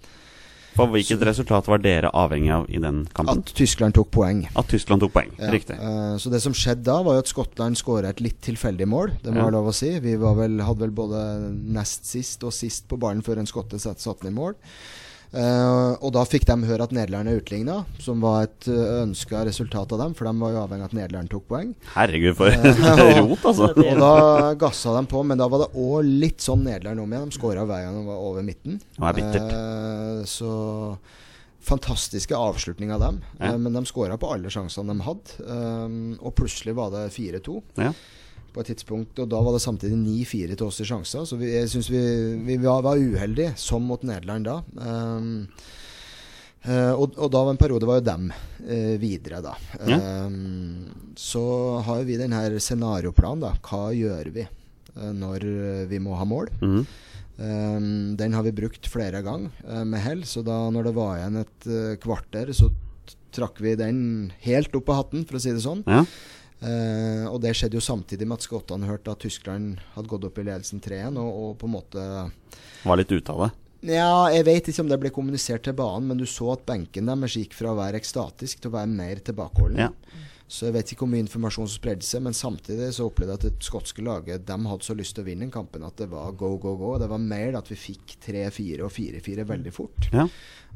For 0.72 0.88
hvilket 0.88 1.20
resultat 1.28 1.66
var 1.68 1.82
dere 1.84 2.08
avhengig 2.16 2.50
av 2.54 2.66
i 2.72 2.78
den 2.80 3.02
kampen? 3.12 3.42
at 3.42 3.52
Tyskland 3.58 3.94
tok 3.98 4.10
poeng. 4.14 4.46
At 4.56 4.68
Tyskland 4.72 5.02
tok 5.04 5.12
poeng. 5.12 5.30
Ja, 5.38 5.50
Riktig. 5.52 5.76
uh, 5.76 6.16
så 6.16 6.30
det 6.32 6.40
som 6.40 6.54
skjedde 6.56 6.86
da, 6.88 7.02
var 7.04 7.18
jo 7.18 7.24
at 7.26 7.28
Skottland 7.28 7.76
skåra 7.76 8.08
et 8.08 8.20
litt 8.24 8.40
tilfeldig 8.40 8.88
mål. 8.88 9.12
Det 9.22 9.32
må 9.32 9.42
Ja. 9.42 9.44
være 9.50 9.56
lov 9.58 9.68
å 9.68 9.74
si. 9.76 9.98
Vi 10.00 10.16
var 10.16 10.34
vel, 10.34 10.58
hadde 10.64 10.80
vel 10.86 10.90
både 10.90 11.52
nest 11.52 12.06
sist 12.08 12.42
og 12.44 12.52
sist 12.52 12.88
på 12.88 12.98
ballen 12.98 13.22
før 13.22 13.38
en 13.38 13.46
skotte 13.46 13.78
satte 13.78 14.22
den 14.22 14.32
i 14.32 14.38
mål. 14.40 14.54
Eh, 15.32 15.92
og 16.04 16.10
da 16.12 16.22
fikk 16.28 16.44
de 16.44 16.56
høre 16.68 16.84
at 16.84 16.92
Nederland 16.92 17.30
er 17.30 17.38
utligna, 17.40 17.78
som 18.02 18.20
var 18.20 18.44
et 18.44 18.66
uh, 18.68 19.00
ønska 19.00 19.40
resultat 19.48 19.94
av 19.96 20.02
dem, 20.02 20.12
for 20.18 20.28
de 20.28 20.32
var 20.42 20.52
jo 20.52 20.60
avhengig 20.60 20.84
av 20.84 20.90
at 20.92 20.96
Nederland 20.98 21.30
tok 21.32 21.46
poeng. 21.48 21.70
Herregud, 21.94 22.36
for 22.36 22.52
Ja. 22.52 22.92
rot, 23.22 23.46
altså. 23.48 23.70
Og 23.72 24.02
da 24.02 24.12
gassa 24.60 24.92
de 24.98 25.06
på, 25.08 25.22
men 25.24 25.40
da 25.40 25.48
var 25.48 25.64
det 25.64 25.70
òg 25.80 26.04
litt 26.04 26.44
sånn 26.44 26.66
Nederland 26.68 27.00
om 27.00 27.16
igjen. 27.16 27.32
De 27.32 27.38
skåra 27.38 27.64
hver 27.64 27.86
gang 27.86 27.96
de 27.96 28.04
var 28.10 28.20
over 28.28 28.44
midten. 28.44 28.76
Eh, 29.00 30.22
så 30.28 30.52
fantastiske 31.62 32.36
avslutning 32.36 32.92
av 32.92 33.00
dem. 33.00 33.20
Ja. 33.38 33.52
Eh, 33.54 33.58
men 33.58 33.72
de 33.72 33.84
skåra 33.88 34.18
på 34.20 34.32
alle 34.34 34.50
sjansene 34.52 34.92
de 34.92 35.06
hadde. 35.06 35.38
Eh, 35.46 35.96
og 36.20 36.34
plutselig 36.38 36.76
var 36.76 36.92
det 36.94 37.06
4-2 37.14 37.62
Ja. 37.80 37.92
På 38.52 38.62
et 38.62 38.72
tidspunkt. 38.72 39.18
Og 39.22 39.28
da 39.30 39.40
var 39.42 39.56
det 39.56 39.62
samtidig 39.64 39.98
9-4 39.98 40.56
til 40.56 40.66
oss 40.66 40.80
i 40.82 40.88
sjanser. 40.88 41.26
Så 41.28 41.38
vi, 41.40 41.50
jeg 41.54 41.70
syns 41.72 41.90
vi, 41.92 42.02
vi 42.46 42.58
var, 42.62 42.84
var 42.86 43.00
uheldige, 43.00 43.54
som 43.60 43.84
mot 43.88 44.02
Nederland 44.06 44.48
da. 44.48 44.58
Um, 44.76 45.30
uh, 46.66 46.92
og, 46.92 47.16
og 47.16 47.30
da 47.32 47.44
var 47.44 47.54
en 47.54 47.60
periode 47.60 47.88
var 47.88 48.00
jo 48.00 48.08
dem 48.10 48.28
uh, 48.32 48.96
videre, 49.02 49.42
da. 49.44 49.54
Ja. 49.88 50.00
Um, 50.26 51.14
så 51.18 51.44
har 51.86 52.02
jo 52.02 52.08
vi 52.08 52.20
den 52.20 52.36
her 52.36 52.58
scenarioplanen, 52.58 53.46
da. 53.46 53.54
Hva 53.64 53.88
gjør 53.96 54.32
vi 54.34 54.46
uh, 54.48 55.10
når 55.16 55.48
vi 55.90 56.02
må 56.02 56.18
ha 56.18 56.28
mål? 56.28 56.52
Mhm. 56.60 56.84
Um, 57.42 58.12
den 58.14 58.34
har 58.36 58.44
vi 58.44 58.52
brukt 58.54 58.84
flere 58.86 59.22
ganger 59.24 59.82
med 59.88 60.02
hell, 60.04 60.20
så 60.28 60.44
da 60.46 60.58
når 60.70 60.84
det 60.86 60.92
var 60.94 61.16
igjen 61.16 61.38
et 61.40 61.64
kvarter, 61.98 62.52
så 62.54 62.68
trakk 63.34 63.56
vi 63.64 63.72
den 63.80 63.96
helt 64.44 64.76
opp 64.76 64.92
av 64.92 64.98
hatten, 65.00 65.24
for 65.26 65.40
å 65.40 65.42
si 65.42 65.50
det 65.50 65.64
sånn. 65.64 65.80
ja. 65.88 66.04
Eh, 66.62 67.24
og 67.26 67.40
det 67.42 67.56
skjedde 67.58 67.74
jo 67.74 67.82
samtidig 67.82 68.26
med 68.28 68.38
at 68.38 68.46
skottene 68.46 68.86
hørte 68.86 69.10
at 69.10 69.22
Tyskland 69.24 69.80
hadde 69.96 70.10
gått 70.12 70.26
opp 70.28 70.38
i 70.38 70.44
ledelsen 70.46 70.82
3-1, 70.84 71.18
og, 71.18 71.30
og 71.42 71.56
på 71.58 71.66
en 71.66 71.74
måte 71.74 72.04
Var 72.84 73.00
litt 73.00 73.12
ute 73.14 73.34
av 73.34 73.46
det. 73.46 73.50
Ja, 73.96 74.28
jeg 74.30 74.44
vet 74.46 74.68
ikke 74.70 74.84
om 74.84 74.90
det 74.92 75.00
ble 75.02 75.10
kommunisert 75.10 75.64
til 75.66 75.74
banen, 75.74 76.06
men 76.12 76.20
du 76.20 76.26
så 76.30 76.52
at 76.54 76.62
benken 76.68 77.08
deres 77.10 77.34
gikk 77.34 77.56
fra 77.58 77.72
å 77.72 77.78
være 77.80 77.98
ekstatisk 77.98 78.60
til 78.62 78.70
å 78.70 78.76
være 78.76 78.92
mer 78.92 79.18
tilbakeholden. 79.26 79.88
Ja. 79.88 80.28
Så 80.52 80.68
jeg 80.68 80.74
vet 80.76 80.90
ikke 80.92 81.02
hvor 81.06 81.10
mye 81.14 81.24
informasjon 81.24 81.66
som 81.66 81.80
spredde 81.80 82.04
seg, 82.06 82.22
men 82.22 82.36
samtidig 82.36 82.90
så 82.94 83.08
opplevde 83.08 83.32
jeg 83.34 83.40
at 83.40 83.46
det 83.48 83.66
skotske 83.66 84.04
laget 84.04 84.44
de 84.46 84.58
hadde 84.68 84.86
så 84.86 84.94
lyst 84.94 85.16
til 85.16 85.24
å 85.24 85.26
vinne 85.30 85.46
den 85.46 85.54
kampen 85.54 85.82
at 85.86 85.96
det 85.98 86.10
var 86.12 86.30
go, 86.38 86.52
go, 86.62 86.76
go. 86.78 86.92
Det 87.00 87.08
var 87.10 87.22
mer 87.24 87.56
at 87.58 87.70
vi 87.72 87.78
fikk 87.88 88.18
3-4 88.28 88.84
og 88.86 88.92
4-4 88.94 89.48
veldig 89.48 89.72
fort, 89.74 90.10
Ja. 90.12 90.28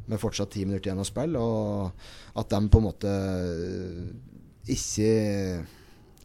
med 0.08 0.22
fortsatt 0.22 0.50
ti 0.56 0.64
minutter 0.64 0.90
igjen 0.90 1.04
å 1.04 1.06
spille, 1.06 1.38
og 1.38 2.40
at 2.40 2.50
de 2.56 2.62
på 2.72 2.80
en 2.82 2.88
måte 2.88 3.12
ikke 4.66 5.10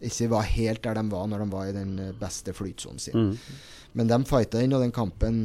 ikke 0.02 0.30
var 0.32 0.48
helt 0.50 0.84
der 0.84 0.98
de 0.98 1.04
var 1.12 1.28
når 1.30 1.44
de 1.44 1.50
var 1.52 1.70
i 1.70 1.76
den 1.76 1.96
beste 2.20 2.54
flytsonen 2.58 3.02
sin. 3.02 3.18
Mm. 3.18 3.58
Men 3.98 4.12
de 4.12 4.22
fighta 4.28 4.62
inn, 4.64 4.74
og 4.74 4.84
den 4.84 4.96
kampen 4.96 5.42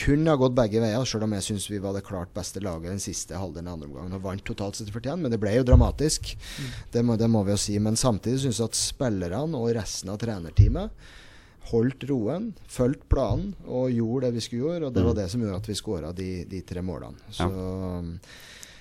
kunne 0.00 0.32
ha 0.32 0.38
gått 0.38 0.54
begge 0.56 0.80
veier, 0.82 1.04
selv 1.08 1.26
om 1.26 1.34
jeg 1.36 1.46
syns 1.48 1.66
vi 1.70 1.80
var 1.82 1.96
det 1.96 2.04
klart 2.06 2.32
beste 2.34 2.62
laget 2.62 2.92
den 2.92 3.02
siste 3.02 3.36
halvdelen 3.36 3.68
av 3.68 3.78
andre 3.78 3.88
omgang. 3.90 4.12
Og 4.16 4.24
vant 4.24 4.44
totalt 4.46 4.78
sett 4.78 4.92
fortjent, 4.94 5.24
men 5.24 5.32
det 5.32 5.40
ble 5.42 5.56
jo 5.56 5.66
dramatisk. 5.66 6.30
Det, 6.92 7.02
må, 7.04 7.18
det 7.20 7.28
må 7.30 7.42
vi 7.46 7.54
jo 7.54 7.60
si. 7.60 7.76
Men 7.82 7.98
samtidig 8.00 8.44
syns 8.44 8.62
jeg 8.62 8.70
at 8.70 8.78
spillerne 8.78 9.58
og 9.58 9.74
resten 9.76 10.12
av 10.12 10.20
trenerteamet 10.22 11.10
holdt 11.70 12.06
roen, 12.08 12.48
fulgte 12.70 13.06
planen 13.12 13.52
og 13.68 13.92
gjorde 13.94 14.26
det 14.26 14.38
vi 14.38 14.44
skulle 14.46 14.70
gjøre. 14.70 14.88
Og 14.88 14.94
det 14.94 15.04
var 15.06 15.18
det 15.18 15.26
som 15.32 15.42
gjorde 15.44 15.60
at 15.60 15.68
vi 15.70 15.78
skåra 15.78 16.14
de, 16.16 16.30
de 16.50 16.62
tre 16.66 16.82
målene. 16.86 17.20
Så 17.34 17.46
um, 17.50 18.14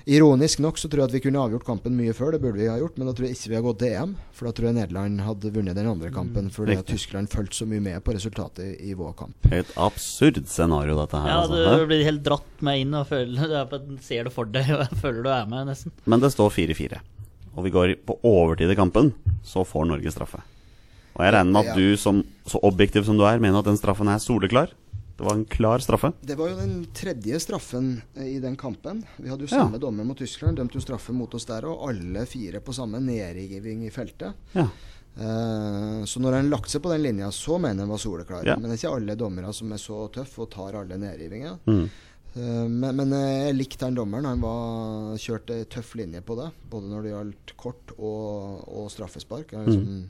Ironisk 0.07 0.61
nok 0.63 0.79
så 0.79 0.87
tror 0.87 1.03
jeg 1.03 1.09
at 1.09 1.15
vi 1.17 1.21
kunne 1.25 1.41
avgjort 1.41 1.65
kampen 1.67 1.97
mye 1.97 2.13
før, 2.15 2.31
det 2.35 2.41
burde 2.43 2.61
vi 2.61 2.69
ha 2.71 2.77
gjort, 2.79 2.95
men 2.97 3.09
da 3.09 3.13
tror 3.15 3.27
jeg 3.27 3.35
ikke 3.35 3.51
vi 3.51 3.57
har 3.57 3.65
gått 3.65 3.79
til 3.83 3.95
EM. 3.97 4.15
For 4.35 4.47
da 4.47 4.53
tror 4.55 4.69
jeg 4.69 4.77
Nederland 4.77 5.23
hadde 5.25 5.51
vunnet 5.55 5.77
den 5.77 5.89
andre 5.91 6.11
kampen 6.15 6.49
fordi 6.53 6.77
at. 6.79 6.87
Tyskland 6.89 7.29
fulgte 7.29 7.59
så 7.59 7.67
mye 7.69 7.83
med 7.83 7.99
på 8.05 8.15
resultatet 8.15 8.63
i, 8.65 8.91
i 8.91 8.95
vår 8.97 9.13
kamp. 9.19 9.49
Et 9.53 9.73
absurd 9.77 10.39
scenario, 10.49 10.95
dette 11.01 11.21
her. 11.21 11.31
Ja, 11.33 11.41
altså. 11.43 11.77
du 11.83 11.89
blir 11.91 12.05
helt 12.07 12.23
dratt 12.25 12.63
med 12.65 12.85
inn 12.85 12.95
og 12.97 13.09
føler, 13.11 13.49
du 13.51 13.57
er 13.59 13.67
på, 13.69 13.81
ser 14.05 14.29
det 14.29 14.35
for 14.35 14.49
deg 14.49 14.71
og 14.77 14.95
føler 15.01 15.25
du 15.25 15.33
er 15.35 15.49
med, 15.51 15.67
nesten. 15.73 15.93
Men 16.09 16.23
det 16.23 16.31
står 16.35 16.53
4-4. 16.55 17.01
Og 17.57 17.65
vi 17.65 17.73
går 17.75 17.97
på 18.07 18.15
overtid 18.25 18.71
i 18.71 18.77
kampen, 18.79 19.11
så 19.43 19.65
får 19.67 19.89
Norge 19.89 20.13
straffe. 20.15 20.41
Og 21.17 21.25
jeg 21.25 21.33
regner 21.35 21.51
med 21.51 21.67
at 21.67 21.75
du, 21.75 21.97
som, 21.99 22.21
så 22.47 22.61
objektiv 22.63 23.03
som 23.03 23.17
du 23.19 23.25
er, 23.27 23.41
mener 23.43 23.59
at 23.59 23.67
den 23.67 23.79
straffen 23.79 24.07
er 24.07 24.21
soleklar. 24.23 24.71
Det 25.19 25.25
var 25.27 25.35
en 25.35 25.45
klar 25.51 25.83
straffe. 25.83 26.13
Det 26.23 26.35
var 26.39 26.47
jo 26.53 26.55
den 26.61 26.77
tredje 26.95 27.39
straffen 27.43 27.89
eh, 28.15 28.29
i 28.37 28.39
den 28.39 28.55
kampen. 28.59 29.01
Vi 29.19 29.27
hadde 29.29 29.43
jo 29.45 29.51
Ja. 29.51 29.65
samme 29.65 29.77
dommer 29.83 30.07
mot 30.07 30.17
Tyskland, 30.17 30.57
dømte 30.57 30.79
jo 30.79 30.83
straffe 30.85 31.11
mot 31.13 31.33
oss 31.35 31.45
der, 31.49 31.65
og 31.67 31.89
alle 31.89 32.23
fire 32.25 32.61
på 32.63 32.71
samme 32.73 33.01
nedriving 33.03 33.83
i 33.85 33.91
feltet. 33.91 34.33
Ja. 34.55 34.69
Eh, 35.19 36.03
så 36.07 36.21
når 36.23 36.37
han 36.39 36.49
lagt 36.49 36.69
seg 36.71 36.81
på 36.85 36.91
den 36.93 37.03
linja, 37.03 37.27
så 37.35 37.57
mener 37.59 37.83
han 37.83 37.91
var 37.91 37.99
soleklar. 37.99 38.45
Ja. 38.47 38.55
Men 38.55 38.69
det 38.71 38.77
er 38.77 38.83
ikke 38.87 38.95
alle 38.95 39.15
dommere 39.19 39.51
som 39.53 39.71
er 39.75 39.81
så 39.81 40.05
tøffe 40.15 40.45
og 40.45 40.51
tar 40.53 40.77
alle 40.79 40.95
nedrivingene. 41.01 41.57
Mm. 41.67 41.89
Eh, 42.39 42.65
men, 42.71 42.95
men 42.95 43.13
eh, 43.15 43.47
jeg 43.49 43.57
likte 43.57 43.87
han 43.87 43.97
dommeren. 43.97 44.27
Han 44.29 44.43
var 44.43 45.17
kjørte 45.19 45.57
tøff 45.73 45.93
linje 45.99 46.21
på 46.25 46.37
det. 46.39 46.49
Både 46.71 46.89
når 46.91 47.05
det 47.05 47.13
gjaldt 47.13 47.53
kort 47.59 47.93
og, 47.97 48.61
og 48.69 48.87
straffespark. 48.93 49.51
Han 49.57 49.67
liksom, 49.67 50.03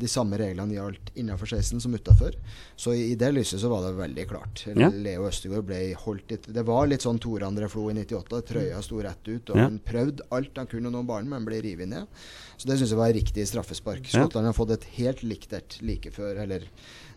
De 0.00 0.08
samme 0.10 0.38
reglene 0.40 0.76
gjaldt 0.76 1.10
innenfor 1.18 1.50
16 1.50 1.82
som 1.84 1.94
utafor. 1.96 2.36
Så 2.78 2.94
i, 2.96 3.10
i 3.12 3.18
det 3.20 3.32
lyset 3.34 3.60
så 3.62 3.70
var 3.72 3.84
det 3.88 3.94
veldig 3.98 4.26
klart. 4.30 4.64
Ja. 4.70 4.90
Leo 4.94 5.26
Østegård 5.28 5.66
ble 5.68 5.80
holdt 6.04 6.30
litt 6.36 6.48
Det 6.54 6.64
var 6.68 6.88
litt 6.90 7.04
sånn 7.04 7.20
Tore 7.22 7.48
André 7.48 7.68
Flo 7.72 7.88
i 7.90 7.96
98. 7.98 8.42
Trøya 8.52 8.80
sto 8.86 9.02
rett 9.04 9.28
ut, 9.32 9.50
og 9.52 9.58
Ja. 9.60 9.66
han 9.68 9.80
prøvde 9.84 10.26
alt 10.36 10.56
han 10.60 10.70
kunne 10.70 10.92
å 10.92 10.94
nå 10.94 11.04
ballen, 11.08 11.28
men 11.32 11.44
ble 11.48 11.60
revet 11.64 11.90
ned. 11.90 12.06
Så 12.60 12.68
det 12.68 12.76
syns 12.80 12.92
jeg 12.92 13.00
var 13.00 13.12
riktig 13.16 13.46
straffespark. 13.48 14.04
Ja. 14.08 14.20
Skottland 14.20 14.50
har 14.50 14.56
fått 14.56 14.74
et 14.76 14.84
helt 14.98 15.22
likt 15.24 15.52
et 15.56 15.78
like 15.80 16.12
før, 16.12 16.36
eller 16.44 16.66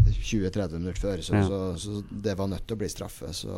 20-30 0.02 0.80
minutter 0.80 1.02
før, 1.02 1.22
så, 1.26 1.34
Ja. 1.36 1.44
så, 1.48 1.62
så 1.78 2.04
det 2.10 2.38
var 2.40 2.48
nødt 2.52 2.66
til 2.68 2.76
å 2.78 2.82
bli 2.84 2.90
straffe. 2.90 3.34
Så 3.34 3.54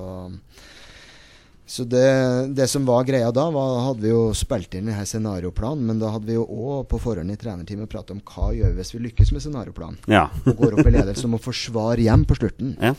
så 1.67 1.81
det, 1.89 2.53
det 2.53 2.67
som 2.69 2.85
var 2.85 3.03
greia 3.07 3.31
da, 3.33 3.47
var, 3.49 3.79
hadde 3.87 4.03
vi 4.05 4.11
jo 4.11 4.27
spilt 4.37 4.75
inn 4.77 4.91
her 4.93 5.05
scenarioplanen, 5.09 5.81
men 5.89 5.97
da 5.97 6.11
hadde 6.13 6.29
vi 6.29 6.35
jo 6.35 6.43
òg 6.45 6.83
på 6.91 6.99
forhånd 7.01 7.33
i 7.33 7.37
trenerteamet 7.41 7.89
pratet 7.89 8.13
om 8.13 8.19
hva 8.21 8.51
gjør 8.53 8.69
vi 8.75 8.77
hvis 8.83 8.93
vi 8.93 9.01
lykkes 9.07 9.31
med 9.33 9.41
scenarioplanen. 9.41 9.97
Ja. 10.05 10.27
Og 10.45 10.59
går 10.61 10.77
opp 10.77 10.85
i 10.85 10.93
ledelse 10.93 11.25
om 11.25 11.33
å 11.39 11.41
forsvare 11.41 12.05
hjem 12.05 12.27
på 12.29 12.37
slutten. 12.37 12.75
ja. 12.77 12.93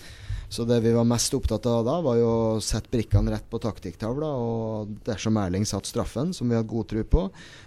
Så 0.48 0.64
det 0.64 0.78
vi 0.84 0.92
var 0.94 1.06
mest 1.08 1.34
opptatt 1.34 1.66
av 1.66 1.82
da, 1.86 1.96
var 2.04 2.18
jo 2.20 2.26
å 2.30 2.58
sette 2.62 2.90
brikkene 2.92 3.32
rett 3.34 3.46
på 3.50 3.58
taktikktavla. 3.62 4.28
Og 4.40 4.92
dersom 5.06 5.38
Erling 5.42 5.66
satt 5.68 5.88
straffen, 5.88 6.32
som 6.36 6.50
vi 6.50 6.58
hadde 6.58 6.70
god 6.70 6.90
tro 6.92 7.02
på, 7.16 7.24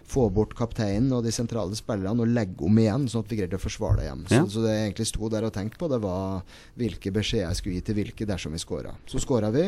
få 0.09 0.27
bort 0.33 0.55
kapteinen 0.57 1.11
og 1.15 1.25
de 1.27 1.33
sentrale 1.35 1.75
spillerne 1.77 2.23
og 2.23 2.31
legge 2.31 2.63
om 2.65 2.79
igjen, 2.79 3.09
sånn 3.11 3.25
at 3.25 3.33
vi 3.33 3.41
greide 3.41 3.59
å 3.59 3.63
forsvare 3.63 4.01
det 4.01 4.07
hjem. 4.07 4.23
Ja. 4.29 4.43
Så, 4.45 4.55
så 4.55 4.63
det 4.65 4.77
jeg 4.77 4.85
egentlig 4.87 5.09
sto 5.11 5.33
der 5.33 5.49
og 5.49 5.55
tenkte 5.55 5.81
på, 5.81 5.91
det 5.91 5.99
var 6.05 6.61
hvilke 6.79 7.13
beskjeder 7.19 7.49
jeg 7.49 7.59
skulle 7.59 7.79
gi 7.79 7.87
til 7.89 7.99
hvilke 7.99 8.29
dersom 8.29 8.55
vi 8.55 8.63
skåra. 8.63 8.95
Så 9.09 9.21
skåra 9.23 9.51
vi. 9.55 9.67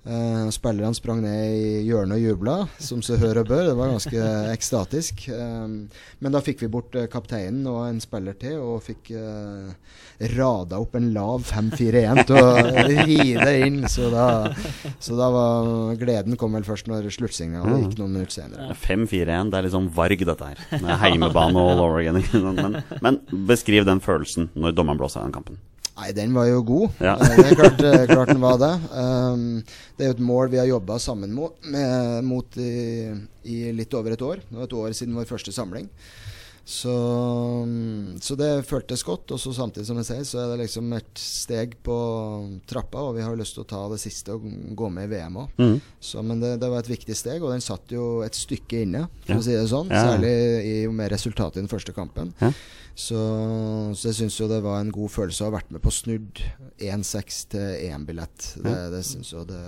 Uh, 0.00 0.48
spillerne 0.48 0.96
sprang 0.96 1.18
ned 1.20 1.52
i 1.60 1.82
hjørnet 1.84 2.16
og 2.16 2.22
jubla, 2.24 2.54
som 2.80 3.02
så 3.04 3.18
hør 3.20 3.42
og 3.42 3.50
bør. 3.50 3.66
Det 3.68 3.74
var 3.76 3.90
ganske 3.92 4.22
ekstatisk. 4.56 5.26
Um, 5.28 5.74
men 6.24 6.32
da 6.32 6.40
fikk 6.40 6.62
vi 6.64 6.70
bort 6.72 6.96
uh, 6.96 7.04
kapteinen 7.12 7.66
og 7.68 7.82
en 7.84 8.00
spiller 8.00 8.32
til, 8.40 8.56
og 8.64 8.80
fikk 8.86 9.10
uh, 9.12 9.68
rada 10.38 10.80
opp 10.80 10.96
en 10.96 11.10
lav 11.12 11.44
5-4-1 11.50 12.22
til 12.30 12.40
å 12.40 12.48
ri 12.88 13.18
det 13.36 13.54
inn. 13.66 13.78
Så 13.92 14.08
da, 14.12 14.24
så 15.04 15.20
da 15.20 15.28
var 15.36 15.70
gleden 16.00 16.40
kom 16.40 16.56
vel 16.56 16.64
først 16.64 16.88
når 16.88 17.10
sluttsignalet 17.12 17.68
Mm. 17.70 17.82
gikk 17.84 17.98
noen 18.00 18.14
minutter 18.16 18.38
senere. 18.40 18.72
5-4-1, 18.80 19.50
det 19.52 19.58
er 19.60 19.66
liksom 19.68 19.90
varg, 19.94 20.24
dette 20.26 20.48
her. 20.48 20.64
Det 20.72 20.80
er 20.80 21.02
heimebane 21.04 21.60
all 21.60 21.84
over 21.84 22.00
again. 22.00 22.24
Men, 22.56 22.80
men 23.04 23.20
beskriv 23.48 23.84
den 23.88 24.00
følelsen 24.00 24.48
når 24.56 24.72
dommeren 24.80 24.98
blåser 25.00 25.20
av 25.20 25.28
den 25.28 25.36
kampen. 25.36 25.60
Nei, 26.00 26.14
den 26.16 26.32
var 26.32 26.46
jo 26.48 26.62
god. 26.64 27.00
Ja. 27.04 27.12
Eh, 27.20 27.36
det 27.36 27.50
er 27.50 27.58
klart, 27.58 27.82
eh, 27.84 28.04
klart 28.08 28.30
den 28.32 28.40
var 28.40 28.56
det. 28.60 28.72
Um, 28.88 29.42
det 29.98 30.06
er 30.06 30.08
jo 30.08 30.16
et 30.16 30.22
mål 30.30 30.48
vi 30.48 30.60
har 30.62 30.68
jobba 30.70 30.96
sammen 31.02 31.34
mot, 31.36 31.58
med, 31.68 32.24
mot 32.24 32.56
i, 32.56 33.10
i 33.44 33.58
litt 33.76 33.92
over 33.98 34.16
et 34.16 34.24
år. 34.24 34.40
Det 34.46 34.56
var 34.56 34.68
et 34.70 34.78
år 34.80 34.96
siden 34.96 35.18
vår 35.18 35.28
første 35.28 35.52
samling. 35.52 35.90
Så, 36.64 36.92
um, 37.64 38.16
så 38.22 38.36
det 38.38 38.64
føltes 38.68 39.02
godt. 39.06 39.32
Og 39.34 39.40
så 39.42 39.52
samtidig 39.56 39.86
som 39.88 39.98
jeg 40.00 40.06
sier, 40.06 40.24
så 40.28 40.42
er 40.44 40.50
det 40.52 40.58
liksom 40.66 40.92
et 40.94 41.18
steg 41.18 41.74
på 41.86 41.96
trappa, 42.70 43.02
og 43.08 43.16
vi 43.16 43.24
har 43.26 43.34
lyst 43.38 43.56
til 43.56 43.64
å 43.64 43.70
ta 43.70 43.80
det 43.90 43.98
siste 44.02 44.36
og 44.36 44.44
gå 44.78 44.90
med 44.92 45.08
i 45.08 45.12
VM 45.16 45.40
òg. 45.42 45.56
Mm. 45.58 45.80
Men 46.30 46.44
det, 46.44 46.52
det 46.62 46.70
var 46.70 46.84
et 46.84 46.92
viktig 46.92 47.16
steg, 47.18 47.42
og 47.42 47.50
den 47.54 47.64
satt 47.64 47.90
jo 47.94 48.20
et 48.26 48.38
stykke 48.38 48.84
inne, 48.86 49.06
for 49.24 49.34
Ja. 49.34 49.40
å 49.40 49.46
si 49.48 49.56
det 49.56 49.66
sånn. 49.72 49.90
Ja, 49.90 50.04
ja. 50.04 50.12
Særlig 50.12 50.34
i, 50.70 50.76
med 51.00 51.10
resultatet 51.12 51.58
i 51.58 51.64
den 51.64 51.72
første 51.72 51.96
kampen. 51.96 52.34
Ja. 52.40 52.52
Så, 53.00 53.18
så 53.96 54.10
jeg 54.10 54.16
syns 54.18 54.38
jo 54.40 54.48
det 54.50 54.62
var 54.62 54.80
en 54.82 54.90
god 54.92 55.10
følelse 55.14 55.44
å 55.46 55.48
ha 55.50 55.56
vært 55.58 55.70
med 55.72 55.80
på 55.82 55.92
snudd 55.94 56.40
1-6 56.78 57.44
til 57.54 57.68
EM-billett. 57.88 58.50
Det, 58.60 58.74
det 58.92 59.04
syns 59.06 59.30
jo 59.32 59.44
det 59.48 59.62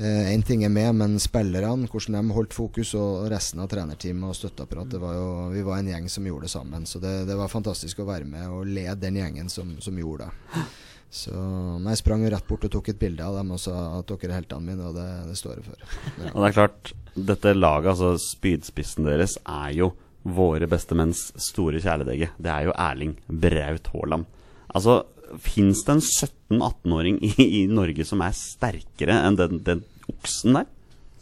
Én 0.00 0.40
ting 0.42 0.62
er 0.64 0.70
med, 0.72 0.94
men 0.96 1.18
spillerne, 1.20 1.84
hvordan 1.92 2.14
de 2.16 2.34
holdt 2.34 2.54
fokus, 2.56 2.94
og 2.96 3.26
resten 3.28 3.60
av 3.60 3.68
trenerteamet 3.68 4.30
og 4.30 4.38
støtteapparatet 4.38 4.96
var 5.02 5.18
jo 5.18 5.26
Vi 5.52 5.64
var 5.66 5.82
en 5.82 5.90
gjeng 5.92 6.08
som 6.08 6.24
gjorde 6.26 6.48
det 6.48 6.54
sammen. 6.54 6.86
Så 6.88 6.98
det, 7.02 7.12
det 7.28 7.36
var 7.36 7.52
fantastisk 7.52 8.00
å 8.00 8.08
være 8.08 8.24
med 8.24 8.48
og 8.48 8.70
lede 8.70 8.96
den 9.02 9.20
gjengen 9.20 9.52
som, 9.52 9.74
som 9.84 9.98
gjorde 10.00 10.30
det. 10.30 10.64
Så 11.12 11.32
jeg 11.36 12.00
sprang 12.00 12.24
jo 12.24 12.30
rett 12.32 12.46
bort 12.48 12.64
og 12.64 12.72
tok 12.72 12.88
et 12.88 13.00
bilde 13.00 13.24
av 13.26 13.36
dem 13.36 13.52
og 13.52 13.60
sa 13.60 13.74
at 13.98 14.08
dere 14.08 14.30
er 14.30 14.38
heltene 14.40 14.64
mine, 14.70 14.88
og 14.88 14.96
det, 14.96 15.08
det 15.28 15.36
står 15.36 15.58
jeg 15.58 15.66
for. 15.68 15.84
Ja. 16.22 16.30
Og 16.32 16.38
det 16.40 16.48
er 16.48 16.56
klart, 16.56 16.92
dette 17.12 17.52
laget, 17.52 17.90
altså 17.92 18.14
spydspissen 18.16 19.04
deres, 19.10 19.36
er 19.44 19.74
jo 19.76 19.90
våre 20.22 20.68
beste 20.70 20.96
menns 20.96 21.26
store 21.36 21.82
kjæledegge. 21.82 22.30
Det 22.40 22.48
er 22.48 22.70
jo 22.70 22.76
Erling 22.80 23.18
Braut 23.28 23.92
Haaland. 23.92 24.24
Altså, 24.72 25.02
fins 25.40 25.84
det 25.86 25.96
en 25.96 26.02
17-18-åring 26.02 27.18
i, 27.24 27.32
i 27.62 27.64
Norge 27.70 28.06
som 28.08 28.22
er 28.24 28.36
sterkere 28.36 29.18
enn 29.26 29.38
den, 29.38 29.60
den 29.64 29.84
oksen 30.10 30.58
der? 30.58 30.70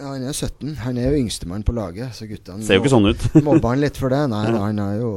Ja, 0.00 0.14
han 0.14 0.24
er 0.24 0.32
17. 0.32 0.78
Han 0.86 0.96
er 0.96 1.12
jo 1.12 1.20
yngstemann 1.20 1.66
på 1.66 1.74
laget, 1.76 2.14
så 2.16 2.24
guttene 2.28 2.64
Ser 2.64 2.78
jo 2.78 2.84
ikke 2.84 2.94
sånn 2.94 3.11
ut. 3.11 3.26
Mobba 3.46 3.74
han 3.74 3.82
litt 3.82 4.00
for 4.00 4.12
det? 4.12 4.22
Nei, 4.32 4.46
ja. 4.48 4.62
han 4.64 4.80
er 4.80 4.96
jo 5.02 5.12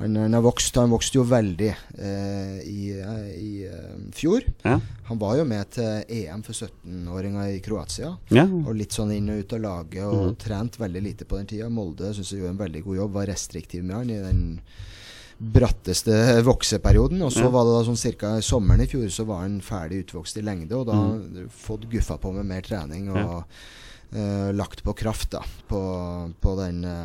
han, 0.00 0.16
han 0.16 0.36
har 0.36 0.44
vokst 0.44 0.76
Han 0.80 0.92
vokste 0.92 1.18
jo 1.18 1.24
veldig 1.28 1.70
eh, 1.70 2.58
i, 2.64 2.92
i 3.36 3.50
eh, 3.68 3.96
fjor. 4.16 4.44
Ja. 4.64 4.78
Han 5.08 5.20
var 5.20 5.38
jo 5.40 5.46
med 5.48 5.72
til 5.74 6.04
EM 6.20 6.44
for 6.46 6.56
17-åringer 6.56 7.56
i 7.56 7.58
Kroatia. 7.64 8.14
ja. 8.32 8.46
Og 8.46 8.72
litt 8.76 8.96
sånn 8.96 9.12
inn 9.16 9.32
og 9.32 9.42
ut 9.42 9.56
av 9.56 9.64
laget, 9.64 10.04
og 10.06 10.30
mm. 10.30 10.38
trent 10.40 10.78
veldig 10.80 11.04
lite 11.04 11.28
på 11.28 11.40
den 11.40 11.50
tida. 11.50 11.68
Molde 11.72 12.14
syns 12.14 12.32
jeg 12.32 12.40
gjorde 12.40 12.54
en 12.56 12.62
veldig 12.62 12.84
god 12.86 13.00
jobb, 13.02 13.12
var 13.18 13.28
restriktiv 13.32 13.84
med 13.84 13.96
han 13.96 14.14
i 14.14 14.20
den 14.24 14.44
bratteste 15.40 16.42
vokseperioden. 16.44 17.22
Og 17.22 17.32
så 17.32 17.46
Ja. 17.46 17.48
var 17.50 17.64
det 17.64 17.72
da 17.72 17.84
sånn 17.90 17.96
cirka 17.96 18.40
sommeren 18.42 18.82
i 18.82 18.86
fjor 18.86 19.08
så 19.08 19.24
var 19.26 19.40
han 19.40 19.60
ferdig 19.60 20.04
utvokst 20.04 20.36
i 20.36 20.42
lengde, 20.42 20.76
og 20.76 20.86
da 20.86 20.92
mm. 20.92 21.48
fått 21.48 21.88
guffa 21.90 22.18
på 22.18 22.32
med 22.32 22.46
mer 22.46 22.60
trening 22.60 23.08
og 23.10 23.16
Ja. 23.16 23.44
uh, 24.12 24.52
lagt 24.52 24.82
på 24.82 24.92
kraft 24.92 25.30
da 25.30 25.42
på, 25.68 26.32
på 26.40 26.56
den 26.58 26.84
eh, 26.84 27.04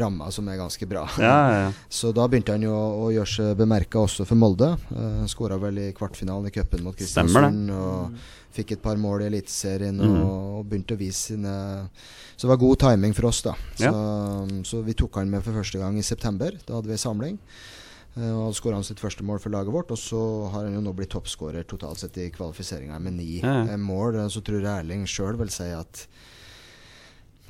ramma 0.00 0.30
som 0.32 0.48
er 0.48 0.56
ganske 0.60 0.86
bra. 0.88 1.02
Ja, 1.20 1.32
ja, 1.52 1.58
ja. 1.66 1.72
Så 2.00 2.12
da 2.16 2.24
begynte 2.30 2.54
han 2.56 2.62
jo 2.64 2.72
å, 2.72 2.86
å 3.04 3.10
gjøre 3.12 3.32
seg 3.32 3.56
bemerka 3.58 4.00
også 4.00 4.24
for 4.28 4.38
Molde. 4.40 4.70
Uh, 4.92 5.24
Skåra 5.30 5.58
vel 5.60 5.78
i 5.78 5.88
kvartfinalen 5.96 6.48
i 6.48 6.54
cupen 6.54 6.84
mot 6.86 6.96
Kristiansund. 6.96 7.68
Og 7.76 8.16
fikk 8.52 8.74
et 8.76 8.82
par 8.84 8.98
mål 9.00 9.22
i 9.24 9.28
Eliteserien 9.30 9.96
mm. 9.96 10.16
og, 10.22 10.40
og 10.58 10.64
begynte 10.68 10.92
å 10.96 11.00
vise 11.00 11.32
sine 11.32 11.52
Så 12.36 12.44
det 12.46 12.50
var 12.52 12.60
god 12.60 12.80
timing 12.84 13.14
for 13.16 13.30
oss, 13.30 13.42
da. 13.46 13.54
Så, 13.76 13.84
Ja. 13.88 13.92
så 14.68 14.82
vi 14.84 14.92
tok 14.98 15.16
han 15.20 15.30
med 15.32 15.44
for 15.44 15.56
første 15.56 15.80
gang 15.80 15.96
i 15.96 16.04
september. 16.04 16.56
Da 16.68 16.76
hadde 16.80 16.92
vi 16.92 16.98
samling. 17.00 17.38
Uh, 18.12 18.44
og 18.44 18.52
skåra 18.58 18.76
han 18.76 18.84
sitt 18.84 19.00
første 19.00 19.24
mål 19.24 19.40
for 19.40 19.54
laget 19.54 19.72
vårt. 19.72 19.92
Og 19.94 20.00
så 20.00 20.20
har 20.52 20.66
han 20.66 20.74
jo 20.76 20.82
nå 20.84 20.92
blitt 20.96 21.14
toppskårer 21.14 21.64
totalt 21.64 22.02
sett 22.02 22.18
i 22.20 22.28
kvalifiseringa 22.34 22.98
med 23.00 23.16
ni 23.16 23.38
Ja, 23.40 23.62
ja. 23.62 23.72
eh, 23.72 23.80
mål. 23.80 24.20
Eh, 24.20 24.28
Så 24.28 24.44
tror 24.44 24.60
jeg 24.60 24.68
Erling 24.68 25.06
sjøl 25.08 25.38
vil 25.40 25.48
si 25.54 25.70
at 25.72 26.06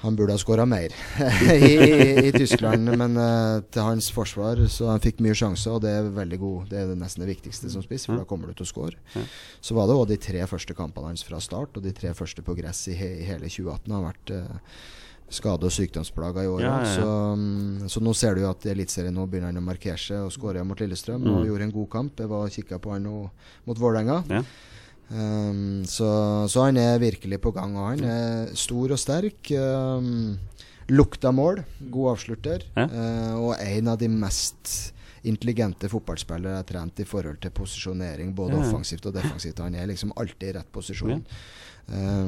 han 0.02 0.16
burde 0.18 0.34
ha 0.34 0.38
skåra 0.42 0.64
mer 0.66 0.90
i, 0.90 1.58
i, 1.72 2.28
i 2.28 2.32
Tyskland, 2.34 2.90
men 2.98 3.16
uh, 3.16 3.60
til 3.70 3.82
hans 3.86 4.08
forsvar 4.14 4.60
Så 4.70 4.88
han 4.90 5.02
fikk 5.02 5.20
mye 5.22 5.34
sjanser, 5.38 5.76
og 5.76 5.82
det 5.84 5.92
er 5.94 6.08
veldig 6.16 6.38
god 6.42 6.70
Det 6.72 6.80
er 6.80 6.88
det 6.90 6.98
nesten 7.00 7.22
det 7.24 7.30
viktigste 7.32 7.70
som 7.70 7.84
spiss, 7.84 8.06
for 8.10 8.18
da 8.18 8.26
kommer 8.28 8.50
du 8.50 8.56
til 8.58 8.66
å 8.66 8.70
skåre. 8.72 8.98
Ja. 9.14 9.22
Så 9.62 9.76
var 9.78 9.86
det 9.86 9.94
òg 9.98 10.08
de 10.10 10.18
tre 10.22 10.42
første 10.50 10.74
kampene 10.78 11.12
hans 11.12 11.22
fra 11.26 11.38
start, 11.40 11.76
og 11.78 11.86
de 11.86 11.92
tre 11.94 12.10
første 12.18 12.42
på 12.42 12.54
gress 12.58 12.84
i, 12.90 12.96
he, 12.98 13.12
i 13.22 13.28
hele 13.30 13.46
2018 13.50 13.94
har 13.94 14.02
vært 14.08 14.34
uh, 14.34 14.74
skade- 15.32 15.64
og 15.64 15.72
sykdomsplaga 15.72 16.42
i 16.44 16.50
år. 16.50 16.60
Ja, 16.66 16.72
ja. 16.82 16.90
Så, 16.96 17.06
um, 17.38 17.86
så 17.88 18.02
nå 18.04 18.12
ser 18.18 18.34
du 18.36 18.42
jo 18.42 18.50
at 18.50 18.66
i 18.68 18.72
Eliteserien 18.74 19.14
nå 19.16 19.24
begynner 19.30 19.48
han 19.52 19.62
å 19.62 19.64
markere 19.64 19.96
seg 20.02 20.26
og 20.26 20.34
skåre 20.34 20.60
mot 20.66 20.82
Lillestrøm. 20.82 21.22
Og 21.24 21.38
Mm. 21.40 21.46
gjorde 21.48 21.68
en 21.70 21.72
god 21.78 21.88
kamp. 21.94 22.20
Jeg 22.20 22.28
var 22.34 22.44
og 22.50 22.52
kikka 22.58 22.78
på 22.84 22.92
han 22.92 23.06
nå 23.06 23.22
mot 23.70 23.78
Vålerenga. 23.80 24.18
Ja. 25.12 25.50
Um, 25.50 25.82
så, 25.84 26.08
så 26.48 26.64
han 26.68 26.76
er 26.80 26.98
virkelig 27.02 27.40
på 27.44 27.52
gang. 27.54 27.76
Og 27.76 27.90
han 27.90 28.04
er 28.08 28.54
stor 28.58 28.94
og 28.96 28.98
sterk. 29.00 29.52
Um, 29.52 30.38
lukta 30.92 31.30
mål, 31.32 31.62
god 31.92 32.10
avslutter. 32.16 32.64
Ja. 32.76 32.84
eh, 32.88 33.34
og 33.38 33.54
en 33.60 33.88
av 33.92 33.98
de 34.00 34.08
mest 34.12 34.92
intelligente 35.22 35.86
fotballspillere 35.88 36.50
jeg 36.56 36.58
har 36.64 36.66
trent 36.66 36.98
i 37.00 37.06
forhold 37.06 37.38
til 37.44 37.52
posisjonering, 37.54 38.32
både 38.34 38.56
Ja, 38.56 38.62
ja. 38.64 38.66
offensivt 38.66 39.06
og 39.06 39.14
defensivt. 39.14 39.60
Han 39.62 39.76
er 39.78 39.86
liksom 39.86 40.12
alltid 40.18 40.48
i 40.48 40.54
rett 40.58 40.72
posisjon. 40.74 41.20
Eh, 41.22 41.36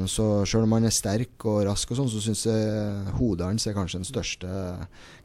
så 0.05 0.45
selv 0.45 0.63
om 0.67 0.73
han 0.75 0.85
er 0.85 0.93
sterk 0.93 1.45
og 1.47 1.63
rask, 1.65 1.89
og 1.91 1.97
sånn, 1.97 2.09
så 2.11 2.19
syns 2.21 2.43
jeg 2.45 3.13
hodet 3.17 3.47
hans 3.47 3.65
er 3.65 3.73
kanskje 3.73 4.01
den 4.01 4.05
største 4.09 4.49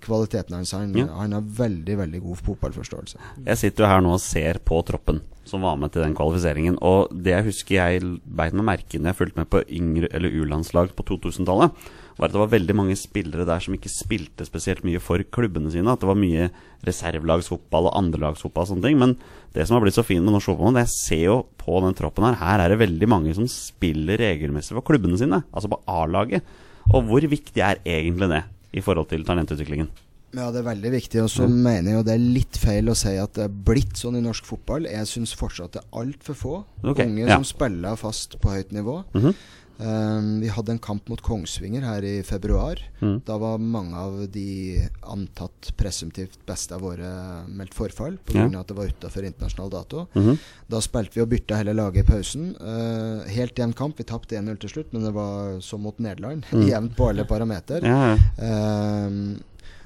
kvaliteten 0.00 0.54
hans. 0.56 0.72
Han, 0.72 0.94
Ja. 0.96 1.06
han 1.18 1.32
har 1.32 1.42
veldig 1.42 1.96
veldig 1.98 2.22
god 2.22 2.36
fotballforståelse. 2.38 3.18
Jeg 3.44 3.58
sitter 3.58 3.84
jo 3.84 3.90
her 3.90 4.00
nå 4.00 4.14
og 4.14 4.20
ser 4.20 4.58
på 4.64 4.80
troppen 4.86 5.20
som 5.44 5.60
var 5.62 5.76
med 5.76 5.92
til 5.92 6.02
den 6.02 6.14
kvalifiseringen. 6.14 6.78
Og 6.80 7.10
det 7.10 7.32
jeg 7.34 7.44
husker 7.44 7.74
jeg 7.74 8.20
beit 8.24 8.54
meg 8.54 8.64
merke 8.64 9.00
når 9.00 9.10
jeg 9.12 9.18
fulgte 9.20 9.36
med 9.42 9.50
på 9.50 9.64
yngre 9.68 10.08
eller 10.14 10.30
U-landslag 10.30 10.94
på 10.94 11.02
2000-tallet, 11.10 11.72
var 12.20 12.28
at 12.28 12.34
det 12.36 12.42
var 12.42 12.52
veldig 12.52 12.76
mange 12.76 12.96
spillere 13.00 13.46
der 13.48 13.62
som 13.64 13.74
ikke 13.76 13.92
spilte 13.92 14.44
spesielt 14.44 14.84
mye 14.84 15.00
for 15.02 15.22
klubbene 15.32 15.72
sine. 15.72 15.88
At 15.88 16.02
det 16.02 16.10
var 16.10 16.18
mye 16.20 16.50
reservelagsfotball 16.86 17.88
og 17.88 17.96
andrelagsfotball 18.00 18.66
og 18.66 18.72
sånne 18.74 18.86
ting. 18.86 19.00
Men 19.00 19.16
det 19.56 19.66
som 19.66 19.78
har 19.78 19.84
blitt 19.84 19.96
så 19.96 20.04
fint 20.06 20.24
med 20.26 20.36
norsk 20.36 20.52
fotball, 20.52 20.76
det 20.76 20.84
jeg 20.84 20.94
ser 20.96 21.24
jo 21.24 21.38
på 21.60 21.80
den 21.84 21.96
troppen 21.96 22.28
her, 22.28 22.38
her 22.42 22.64
er 22.64 22.74
det 22.74 22.82
veldig 22.84 23.08
mange 23.10 23.34
som 23.36 23.48
spiller 23.50 24.20
regelmessig 24.20 24.76
for 24.76 24.86
klubbene 24.86 25.18
sine. 25.20 25.42
Altså 25.50 25.72
på 25.72 25.80
A-laget. 25.88 26.44
Og 26.90 27.08
hvor 27.08 27.24
viktig 27.32 27.64
er 27.64 27.80
egentlig 27.88 28.30
det 28.32 28.44
i 28.76 28.84
forhold 28.84 29.10
til 29.10 29.24
talentutviklingen? 29.26 29.90
Ja, 30.30 30.46
det 30.54 30.60
er 30.60 30.68
veldig 30.68 30.90
viktig. 30.94 31.22
Og 31.24 31.30
så 31.32 31.46
mener 31.50 31.90
jeg 31.90 31.98
jo 31.98 32.04
det 32.06 32.12
er 32.14 32.26
litt 32.36 32.58
feil 32.60 32.90
å 32.92 32.96
si 32.98 33.16
at 33.18 33.32
det 33.38 33.48
er 33.48 33.56
blitt 33.70 33.98
sånn 33.98 34.18
i 34.20 34.22
norsk 34.22 34.46
fotball. 34.46 34.86
Jeg 34.86 35.08
syns 35.10 35.32
fortsatt 35.38 35.74
det 35.74 35.82
er 35.82 35.96
altfor 36.02 36.38
få 36.38 36.52
okay, 36.84 37.08
unge 37.08 37.24
ja. 37.24 37.34
som 37.34 37.46
spiller 37.48 37.98
fast 37.98 38.38
på 38.42 38.52
høyt 38.54 38.70
nivå. 38.76 39.00
Mhm. 39.16 39.34
Um, 39.80 40.40
vi 40.42 40.48
hadde 40.52 40.74
en 40.74 40.78
kamp 40.82 41.08
mot 41.08 41.20
Kongsvinger 41.24 41.84
her 41.86 42.04
i 42.04 42.22
februar. 42.26 42.80
Mm. 43.00 43.20
Da 43.24 43.38
var 43.40 43.58
mange 43.58 43.96
av 43.96 44.18
de 44.32 44.76
antatt 45.08 45.70
presumptivt 45.80 46.36
beste 46.48 46.76
av 46.76 46.84
våre 46.84 47.10
meldt 47.48 47.74
forfall 47.76 48.18
pga. 48.28 48.44
Ja. 48.44 48.60
at 48.60 48.68
det 48.68 48.76
var 48.76 48.92
utafor 48.92 49.24
internasjonal 49.24 49.70
dato. 49.72 50.06
Mhm. 50.12 50.36
Da 50.70 50.80
spilte 50.84 51.16
vi 51.16 51.24
og 51.24 51.30
bytta 51.32 51.56
hele 51.56 51.72
laget 51.74 52.04
i 52.04 52.12
pausen. 52.12 52.50
Uh, 52.60 53.24
helt 53.32 53.56
jevn 53.58 53.72
kamp. 53.72 53.96
Vi 53.98 54.04
tapte 54.04 54.36
1-0 54.36 54.60
til 54.60 54.74
slutt, 54.74 54.92
men 54.92 55.06
det 55.08 55.14
var 55.16 55.60
som 55.64 55.80
mot 55.82 55.98
Nederland. 55.98 56.44
Mm. 56.60 56.66
Jevnt 56.66 56.96
på 56.96 57.06
alle 57.08 57.24
parameter. 57.24 57.84
Ja. 57.86 58.16
Ehm, 58.42 59.38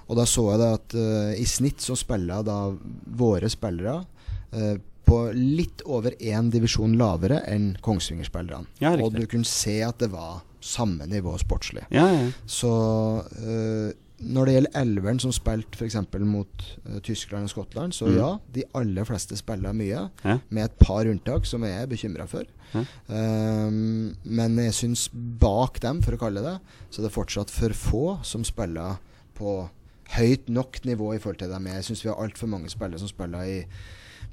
og 0.09 0.17
da 0.19 0.25
så 0.27 0.47
jeg 0.51 0.59
det 0.59 0.71
at 0.75 0.97
uh, 0.99 1.33
i 1.39 1.45
snitt 1.47 1.85
så 1.85 1.95
spiller 1.97 2.43
da 2.43 2.57
våre 3.15 3.51
spillere 3.53 4.01
eh, 4.53 4.75
på 5.05 5.19
litt 5.37 5.83
over 5.85 6.15
én 6.21 6.51
divisjon 6.53 6.95
lavere 6.97 7.43
enn 7.51 7.75
Kongsvinger-spillerne. 7.85 8.67
Ja, 8.81 8.95
og 8.97 9.13
du 9.17 9.27
kunne 9.29 9.45
se 9.49 9.81
at 9.85 9.99
det 10.01 10.09
var 10.15 10.43
samme 10.65 11.05
nivå 11.11 11.35
sportslig. 11.43 11.85
ja, 11.93 12.07
ja. 12.09 12.31
Så 12.49 12.71
eh, 13.37 13.93
når 14.25 14.47
det 14.47 14.53
gjelder 14.55 14.77
elveren 14.81 15.19
som 15.21 15.33
spilte 15.35 15.77
f.eks. 15.77 15.97
mot 16.25 16.63
uh, 16.87 17.01
Tyskland 17.05 17.45
og 17.45 17.51
Skottland, 17.51 17.93
så 17.93 18.07
Mm. 18.09 18.17
ja, 18.17 18.29
de 18.55 18.63
aller 18.79 19.05
fleste 19.05 19.37
spiller 19.37 19.75
mye. 19.77 20.07
Med 20.49 20.65
et 20.65 20.79
par 20.81 21.05
unntak 21.11 21.45
som 21.45 21.63
jeg 21.67 21.83
er 21.83 21.87
bekymra 21.91 22.25
for. 22.31 22.47
Um, 23.09 24.15
men 24.25 24.57
jeg 24.59 24.73
syns 24.79 25.09
bak 25.13 25.81
dem, 25.83 26.01
for 26.03 26.17
å 26.17 26.21
kalle 26.23 26.41
det, 26.45 26.55
så 26.91 27.03
er 27.03 27.09
det 27.09 27.13
fortsatt 27.15 27.53
for 27.53 27.75
få 27.77 28.05
som 28.25 28.45
spiller 28.47 28.97
på 29.37 29.69
høyt 30.17 30.49
nok 30.49 30.81
nivå 30.87 31.13
i 31.15 31.19
forhold 31.21 31.43
til 31.43 31.51
dem. 31.53 31.67
Jeg 31.67 31.85
syns 31.91 32.05
vi 32.05 32.11
har 32.13 32.23
altfor 32.23 32.49
mange 32.49 32.71
spillere 32.73 33.03
som 33.03 33.11
spiller 33.11 33.45
i 33.51 33.59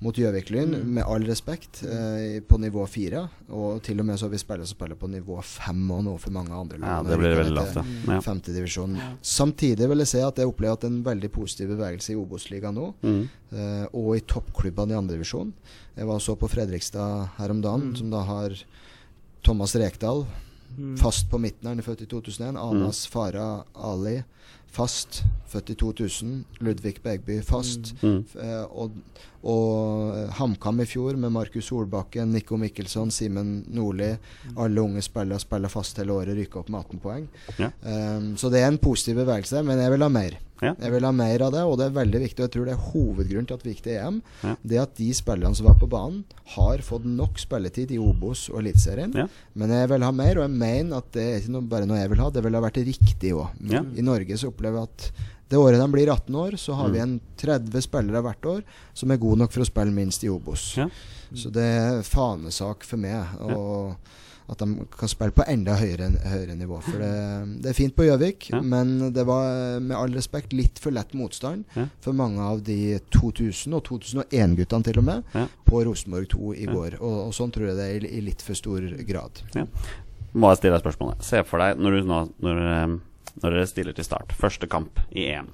mot 0.02 0.16
Gjøvik-Lyn, 0.18 0.72
Mm. 0.82 0.86
med 0.96 1.04
all 1.06 1.22
respekt, 1.30 1.84
eh, 1.84 2.40
på 2.42 2.58
nivå 2.58 2.88
fire. 2.90 3.30
Og 3.52 3.84
til 3.84 4.00
og 4.00 4.06
med 4.06 4.18
så 4.18 4.24
har 4.26 4.30
vi 4.32 4.38
spillere 4.42 4.66
som 4.66 4.76
spiller 4.76 4.96
på 4.96 5.08
nivå 5.08 5.38
fem 5.44 5.92
og 5.92 6.04
noe 6.04 6.18
for 6.18 6.32
mange 6.32 6.50
andre 6.52 6.80
Ja, 6.80 7.04
det 7.04 7.20
blir 7.20 7.36
veldig 7.38 7.54
lavt, 7.54 7.76
ja. 7.76 7.84
ja. 8.16 8.20
Femtedivisjon. 8.20 8.98
Samtidig 9.22 9.88
vil 9.88 10.00
jeg 10.00 10.08
si 10.08 10.18
at 10.26 10.36
jeg 10.42 10.48
opplever 10.50 10.74
at 10.74 10.82
det 10.82 10.90
er 10.90 10.96
en 10.96 11.04
veldig 11.04 11.32
positiv 11.32 11.70
bevegelse 11.70 12.10
i 12.14 12.16
Obos-ligaen 12.18 12.74
nå. 12.74 12.94
Mm. 13.04 13.30
eh, 13.54 13.86
og 13.94 14.16
i 14.18 14.22
toppklubbene 14.22 14.92
i 14.92 14.98
andredivisjon. 14.98 15.54
Jeg 15.96 16.08
var 16.08 16.18
så 16.20 16.36
på 16.36 16.50
Fredrikstad 16.50 17.30
her 17.38 17.50
om 17.52 17.62
dagen, 17.62 17.92
Mm. 17.92 17.98
som 17.98 18.10
da 18.10 18.24
har 18.24 18.50
Thomas 19.44 19.76
Rekdal 19.76 20.26
Mm. 20.80 20.98
fast 20.98 21.30
på 21.30 21.38
midten. 21.38 21.68
Han 21.68 21.80
er 21.80 21.84
født 21.84 22.02
i 22.02 22.06
2001. 22.08 22.56
Anas 22.58 23.06
Farah 23.06 23.64
Ali 23.76 24.24
fast, 24.72 25.24
født 25.52 25.74
i 25.74 25.76
2000. 25.76 26.38
Ludvig 26.64 26.96
Begby 27.04 27.42
fast. 27.44 27.94
Mm. 28.02 28.24
Eh, 28.40 28.64
og 28.72 28.92
og 29.42 30.14
eh, 30.14 30.34
HamKam 30.38 30.84
i 30.84 30.86
fjor 30.86 31.18
med 31.18 31.34
Markus 31.34 31.72
Solbakken, 31.72 32.30
Nico 32.34 32.60
Mikkelsson, 32.62 33.10
Simen 33.14 33.64
Nordli. 33.74 34.12
Alle 34.62 34.84
unge 34.84 35.02
spillere 35.02 35.42
spiller 35.42 35.72
fast 35.74 35.98
hele 36.02 36.14
året, 36.14 36.36
rykker 36.38 36.62
opp 36.62 36.70
med 36.70 36.84
18 36.84 37.02
poeng. 37.02 37.28
Ja. 37.58 37.72
Um, 37.82 38.36
så 38.38 38.52
det 38.54 38.62
er 38.62 38.70
en 38.70 38.82
positiv 38.82 39.18
bevegelse, 39.24 39.64
men 39.66 39.82
jeg 39.82 39.96
vil 39.96 40.06
ha 40.06 40.12
mer. 40.14 40.38
Ja. 40.62 40.76
Jeg 40.78 40.92
vil 40.94 41.04
ha 41.08 41.12
mer 41.12 41.42
av 41.48 41.52
det, 41.56 41.62
og 41.66 41.78
det 41.80 41.88
er 41.90 41.96
veldig 41.96 42.20
viktig. 42.22 42.38
Og 42.40 42.46
jeg 42.48 42.54
tror 42.54 42.66
det 42.70 42.74
er 42.76 42.84
hovedgrunnen 42.92 43.48
til 43.50 43.58
at 43.58 43.64
vi 43.66 43.74
gikk 43.74 43.84
til 43.88 43.96
EM. 43.98 44.22
Ja. 44.44 44.56
Det 44.64 44.80
at 44.84 44.96
de 45.00 45.08
spillerne 45.18 45.56
som 45.58 45.66
var 45.66 45.80
på 45.82 45.90
banen, 45.90 46.24
har 46.56 46.78
fått 46.86 47.06
nok 47.10 47.40
spilletid 47.42 47.92
i 47.96 47.98
Obos 47.98 48.46
og 48.54 48.60
Eliteserien. 48.62 49.14
Ja. 49.18 49.28
Men 49.58 49.74
jeg 49.74 49.90
vil 49.90 50.06
ha 50.06 50.12
mer, 50.12 50.38
og 50.38 50.46
jeg 50.48 50.56
mener 50.62 50.98
at 51.02 51.12
det 51.18 51.24
er 51.28 51.40
ikke 51.42 51.56
noe, 51.58 51.68
bare 51.74 51.90
noe 51.90 51.98
jeg 52.04 52.10
vil 52.14 52.22
ha, 52.22 52.30
det 52.30 52.44
ville 52.46 52.58
ha 52.62 52.66
vært 52.70 52.82
riktig 52.86 53.34
òg. 53.34 53.48
I 53.98 54.02
Norge 54.06 54.38
så 54.38 54.52
opplever 54.54 54.84
jeg 54.84 54.90
at 54.94 55.12
det 55.52 55.60
året 55.60 55.82
de 55.82 55.88
blir 55.92 56.08
18 56.14 56.36
år, 56.46 56.54
så 56.56 56.74
har 56.78 56.88
Mm. 56.88 56.94
vi 56.94 57.00
en 57.00 57.20
30 57.42 57.82
spillere 57.84 58.22
hvert 58.24 58.46
år 58.46 58.62
som 58.94 59.12
er 59.12 59.18
gode 59.18 59.38
nok 59.42 59.52
for 59.52 59.62
å 59.66 59.68
spille 59.68 59.92
minst 59.92 60.24
i 60.24 60.30
Obos. 60.32 60.78
Så 61.36 61.52
det 61.52 61.64
er 61.66 62.02
fanesak 62.08 62.84
for 62.88 62.98
meg. 62.98 63.26
Og 63.42 63.98
at 64.50 64.58
de 64.60 64.86
kan 64.98 65.08
spille 65.12 65.32
på 65.32 65.44
enda 65.48 65.76
høyere, 65.80 66.10
høyere 66.26 66.56
nivå. 66.58 66.82
For 66.84 66.98
det, 67.00 67.62
det 67.64 67.70
er 67.72 67.78
fint 67.78 67.96
på 67.96 68.04
Gjøvik, 68.08 68.50
Ja. 68.52 68.62
men 68.62 69.12
det 69.14 69.26
var 69.26 69.80
med 69.80 69.96
all 69.98 70.12
respekt 70.14 70.54
litt 70.54 70.80
for 70.80 70.92
lett 70.92 71.14
motstand 71.14 71.64
Ja. 71.76 71.86
for 72.02 72.14
mange 72.14 72.40
av 72.42 72.64
de 72.64 73.00
2000- 73.16 73.74
og 73.76 73.84
2001-guttene 73.86 74.84
til 74.84 74.98
og 75.00 75.04
med 75.04 75.24
Ja. 75.34 75.48
på 75.66 75.84
Rosenborg 75.86 76.28
2 76.30 76.54
i 76.56 76.66
går. 76.66 76.98
Og, 77.02 77.28
og 77.28 77.34
sånn 77.34 77.52
tror 77.52 77.68
jeg 77.68 77.78
det 77.78 77.88
er 77.96 78.06
i, 78.10 78.18
i 78.18 78.22
litt 78.22 78.42
for 78.42 78.54
stor 78.56 78.82
grad. 79.08 79.42
Må 80.34 80.50
jeg 80.52 80.58
stille 80.62 80.78
deg 80.80 80.84
spørsmålet. 80.86 81.24
Se 81.24 81.44
for 81.44 81.60
deg 81.60 81.78
når, 81.80 81.92
du 81.92 82.08
nå, 82.08 82.20
når, 82.42 82.62
eh, 82.72 83.00
når 83.44 83.50
dere 83.58 83.68
stiller 83.68 83.94
til 83.94 84.06
start, 84.08 84.32
første 84.38 84.68
kamp 84.72 85.00
i 85.12 85.28
EM. 85.34 85.50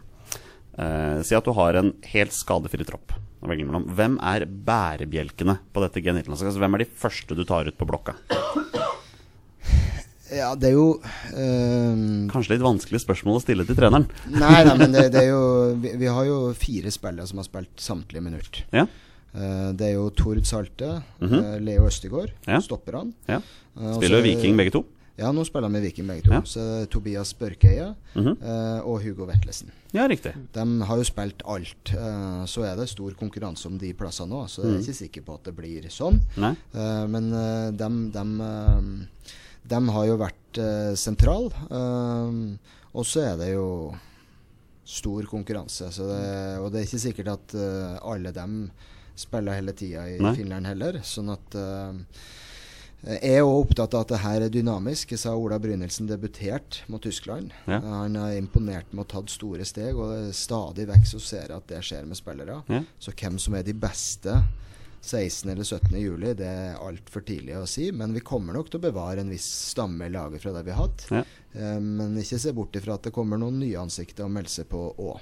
Eh, 0.77 1.21
si 1.25 1.33
at 1.35 1.43
du 1.47 1.53
har 1.57 1.73
en 1.79 1.93
helt 2.13 2.31
skadefri 2.35 2.85
tropp. 2.85 3.13
å 3.41 3.47
velge 3.51 3.65
mellom. 3.67 3.83
Hvem 3.93 4.15
er 4.25 4.45
bærebjelkene 4.45 5.59
på 5.73 5.81
dette 5.83 6.01
G19-landslaget? 6.01 6.49
Altså, 6.51 6.61
hvem 6.63 6.73
er 6.73 6.81
de 6.83 6.87
første 6.97 7.35
du 7.37 7.43
tar 7.45 7.67
ut 7.69 7.77
på 7.77 7.85
blokka? 7.85 8.15
Ja, 10.27 10.49
det 10.59 10.71
er 10.71 10.73
jo 10.75 10.87
ehm, 11.39 12.25
Kanskje 12.33 12.55
litt 12.57 12.63
vanskelig 12.65 12.99
spørsmål 12.99 13.37
å 13.39 13.43
stille 13.45 13.63
til 13.63 13.77
treneren. 13.77 14.09
Nei, 14.27 14.57
nei, 14.67 14.73
men 14.81 14.91
det, 14.91 15.05
det 15.13 15.21
er 15.21 15.29
jo 15.29 15.43
vi, 15.79 15.93
vi 16.01 16.09
har 16.11 16.25
jo 16.27 16.39
fire 16.57 16.91
spillere 16.91 17.27
som 17.29 17.39
har 17.39 17.47
spilt 17.47 17.79
samtlige 17.79 18.25
minutter. 18.25 18.65
Ja. 18.75 18.83
Uh, 19.37 19.69
det 19.77 19.91
er 19.91 19.93
jo 19.99 20.09
Tord 20.17 20.41
Salte, 20.49 20.97
Mhm. 21.21 21.37
eh, 21.37 21.55
Leo 21.63 21.85
Østegård, 21.87 22.33
Ja. 22.47 22.59
stopperne. 22.63 23.13
Ja. 23.29 23.37
Eh, 23.77 23.93
Spiller 23.95 24.17
er 24.17 24.23
jo 24.25 24.27
Viking 24.33 24.57
begge 24.59 24.73
to. 24.75 24.83
Ja, 25.17 25.31
nå 25.33 25.43
spiller 25.47 25.65
de 25.67 25.73
med 25.73 25.81
Viking 25.81 26.05
begge 26.07 26.23
to. 26.27 26.31
Ja. 26.35 26.41
Så 26.45 26.85
Tobias 26.93 27.31
Børkeie 27.33 27.95
Mhm. 28.15 28.37
eh, 28.41 28.79
og 28.85 29.01
Hugo 29.01 29.25
Vetlesen. 29.25 29.71
Ja, 29.93 30.07
riktig. 30.07 30.33
De 30.53 30.65
har 30.85 30.97
jo 30.97 31.03
spilt 31.03 31.41
alt. 31.45 31.93
eh, 31.93 32.43
så 32.45 32.63
er 32.65 32.75
det 32.77 32.89
stor 32.89 33.11
konkurranse 33.17 33.65
om 33.65 33.77
de 33.79 33.93
plassene 33.93 34.29
nå, 34.29 34.43
så 34.47 34.61
jeg 34.61 34.69
er 34.69 34.77
Mhm. 34.77 34.83
ikke 34.83 34.95
sikker 35.01 35.21
på 35.25 35.33
at 35.35 35.43
det 35.43 35.55
blir 35.55 35.81
sånn. 35.89 36.19
Eh, 36.37 37.07
men 37.07 37.31
de, 37.77 37.89
de, 39.67 39.79
har 39.91 40.05
jo 40.05 40.17
vært 40.17 40.57
eh, 40.57 40.93
sentral. 40.95 41.51
eh, 41.71 42.57
og 42.93 43.03
så 43.05 43.33
er 43.33 43.37
det 43.37 43.53
jo 43.53 43.95
stor 44.85 45.23
konkurranse. 45.23 45.89
Så 45.91 46.07
det, 46.07 46.59
og 46.61 46.71
det 46.71 46.81
er 46.81 46.85
ikke 46.87 47.03
sikkert 47.13 47.27
at 47.33 47.55
eh, 47.55 47.99
alle 48.07 48.31
dem 48.31 48.71
spiller 49.15 49.53
hele 49.57 49.73
tida 49.73 50.05
i 50.07 50.17
Nei. 50.21 50.35
Finland 50.35 50.65
heller. 50.69 50.99
Sånn 51.03 51.31
at 51.33 51.55
eh, 51.55 51.93
jeg 53.05 53.37
er 53.37 53.45
òg 53.45 53.67
opptatt 53.67 53.93
av 53.93 54.01
at 54.05 54.11
det 54.11 54.19
her 54.23 54.43
er 54.47 54.49
dynamisk. 54.51 55.11
Jeg 55.13 55.21
sa 55.21 55.35
Ola 55.37 55.59
Brynildsen 55.61 56.07
debuterte 56.09 56.81
mot 56.89 57.01
Tyskland. 57.03 57.53
Ja. 57.67 57.77
Eh, 57.77 57.89
Han 57.93 58.15
har 58.17 58.33
imponert 58.35 58.89
med 58.91 59.05
å 59.05 59.11
tatt 59.11 59.29
store 59.29 59.65
steg, 59.69 59.95
og 59.95 60.33
stadig 60.33 60.87
vekk 60.89 61.05
så 61.05 61.19
ser 61.21 61.45
jeg 61.51 61.57
at 61.59 61.67
det 61.69 61.83
skjer 61.85 62.07
med 62.09 62.17
spillere. 62.17 62.63
Ja. 62.67 62.81
Så 62.99 63.13
hvem 63.13 63.37
som 63.39 63.53
er 63.55 63.63
de 63.67 63.73
beste 63.77 64.39
16. 65.07 65.51
eller 65.53 65.63
17. 65.63 65.93
juli, 66.01 66.33
det 66.35 66.47
er 66.49 66.81
altfor 66.81 67.21
tidlig 67.23 67.55
å 67.55 67.67
si. 67.69 67.91
Men 67.91 68.17
vi 68.17 68.25
kommer 68.25 68.57
nok 68.57 68.71
til 68.73 68.81
å 68.81 68.87
bevare 68.89 69.21
en 69.21 69.29
viss 69.31 69.45
stamme 69.69 70.09
i 70.09 70.11
laget 70.11 70.41
fra 70.41 70.51
det 70.57 70.65
vi 70.65 70.73
har 70.73 70.87
hatt. 70.87 71.05
Ja. 71.13 71.23
Eh, 71.53 71.79
men 71.79 72.17
ikke 72.17 72.41
se 72.41 72.51
bort 72.57 72.75
ifra 72.75 72.97
at 72.97 73.05
det 73.07 73.13
kommer 73.15 73.37
noen 73.37 73.61
nye 73.61 73.77
ansikter 73.79 74.25
å 74.25 74.33
melde 74.33 74.49
seg 74.51 74.67
på 74.73 74.89
òg. 74.97 75.21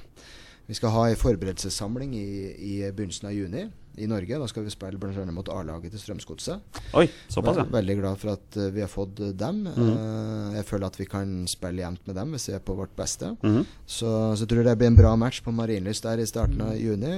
Vi 0.65 0.73
skal 0.73 0.95
ha 0.95 1.09
ei 1.11 1.19
forberedelsessamling 1.19 2.15
i, 2.17 2.29
i 2.55 2.75
begynnelsen 2.89 3.27
av 3.29 3.35
juni 3.35 3.67
i 3.97 4.07
Norge. 4.07 4.39
Da 4.41 4.47
skal 4.51 4.63
vi 4.65 4.73
spille 4.73 4.99
bl.a. 4.99 5.25
mot 5.31 5.49
A-laget 5.53 5.91
til 5.95 6.01
Strømsgodset. 6.01 6.81
Oi, 6.97 7.05
såpass, 7.31 7.57
ja. 7.59 7.63
Ve- 7.63 7.75
Veldig 7.77 7.95
glad 8.01 8.17
for 8.21 8.33
at 8.35 8.57
eh, 8.57 8.69
vi 8.75 8.81
har 8.83 8.89
fått 8.91 9.19
eh, 9.23 9.33
dem. 9.37 9.63
Eh, 9.71 10.55
jeg 10.57 10.65
føler 10.69 10.87
at 10.89 10.99
vi 10.99 11.07
kan 11.11 11.35
spille 11.51 11.83
jevnt 11.83 12.05
med 12.09 12.15
dem 12.19 12.31
hvis 12.35 12.49
vi 12.49 12.55
er 12.57 12.63
på 12.65 12.75
vårt 12.77 12.95
beste. 12.97 13.33
Mm. 13.43 13.61
Så, 13.85 14.09
så 14.35 14.43
jeg 14.45 14.51
tror 14.51 14.67
det 14.67 14.77
blir 14.81 14.91
en 14.91 14.99
bra 14.99 15.13
match 15.19 15.41
på 15.45 15.53
Marienlyst 15.55 16.03
der 16.07 16.23
i 16.23 16.27
starten 16.29 16.61
av 16.65 16.75
juni. 16.79 17.13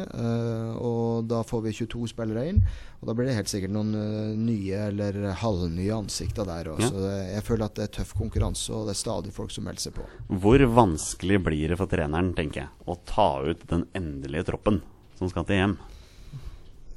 og 0.78 1.26
da 1.30 1.42
får 1.48 1.62
vi 1.68 1.74
22 1.86 2.08
spillere 2.14 2.48
inn. 2.52 2.62
Og 2.98 3.10
da 3.10 3.14
blir 3.14 3.28
det 3.30 3.36
helt 3.38 3.50
sikkert 3.52 3.74
noen 3.76 3.92
nye 4.42 4.80
eller 4.90 5.20
halvnye 5.38 5.94
ansikter 5.94 6.48
der 6.50 6.72
òg. 6.74 6.80
Ja. 6.82 6.90
Så 6.90 7.04
jeg 7.30 7.44
føler 7.46 7.68
at 7.68 7.76
det 7.78 7.84
er 7.86 7.92
tøff 8.00 8.16
konkurranse, 8.18 8.72
og 8.74 8.88
det 8.90 8.96
er 8.96 9.02
stadig 9.04 9.34
folk 9.36 9.54
som 9.54 9.68
melder 9.70 9.84
seg 9.86 9.94
på. 10.00 10.06
Hvor 10.42 10.64
vanskelig 10.74 11.38
blir 11.46 11.74
det 11.74 11.78
for 11.78 11.92
treneren, 11.92 12.32
tenker 12.38 12.64
jeg, 12.66 12.72
å 12.90 12.98
ta 13.06 13.28
ut 13.46 13.62
den 13.70 13.86
endelige 13.98 14.48
troppen 14.50 14.82
som 15.20 15.30
skal 15.30 15.46
til 15.46 15.62
EM? 15.62 15.78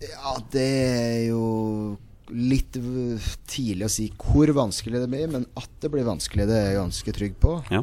Ja, 0.00 0.36
det 0.52 0.66
er 0.66 1.18
jo 1.30 1.42
litt 2.30 2.76
tidlig 3.50 3.88
å 3.88 3.90
si 3.90 4.06
hvor 4.16 4.52
vanskelig 4.54 5.02
det 5.02 5.08
blir, 5.10 5.26
men 5.32 5.48
at 5.58 5.72
det 5.82 5.90
blir 5.92 6.06
vanskelig, 6.06 6.46
det 6.48 6.56
er 6.56 6.68
jeg 6.70 6.78
ganske 6.78 7.14
trygg 7.16 7.36
på. 7.42 7.56
Ja, 7.74 7.82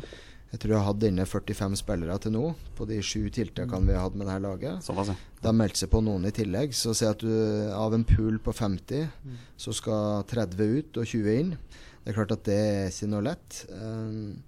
Jeg 0.53 0.61
tror 0.63 0.71
jeg 0.71 0.79
har 0.79 0.87
hatt 0.87 1.03
inne 1.03 1.25
45 1.27 1.73
spillere 1.81 2.15
til 2.23 2.31
nå, 2.31 2.43
på 2.77 2.85
de 2.87 3.01
sju 3.03 3.27
tiltakene 3.35 3.89
vi 3.89 3.93
har 3.97 4.05
hatt 4.05 4.15
med 4.15 4.29
dette 4.29 4.39
laget. 4.45 4.79
såpass, 4.85 5.11
ja. 5.11 5.15
Det 5.41 5.49
har 5.51 5.57
meldt 5.59 5.75
seg 5.77 5.91
på 5.91 5.99
noen 6.01 6.25
i 6.25 6.31
tillegg. 6.31 6.71
Så 6.73 6.95
si 6.95 7.05
at 7.05 7.19
du 7.19 7.27
av 7.75 7.93
en 7.93 8.05
pool 8.07 8.39
på 8.39 8.53
50, 8.55 9.09
så 9.59 9.75
skal 9.75 10.23
30 10.31 10.77
ut 10.79 10.97
og 11.03 11.05
20 11.05 11.39
inn. 11.41 11.51
Det 12.01 12.13
er 12.13 12.15
klart 12.15 12.31
at 12.31 12.45
det 12.47 12.55
er 12.55 12.87
ikke 12.87 13.11
noe 13.11 13.25
lett. 13.27 13.59
Um, 13.75 14.39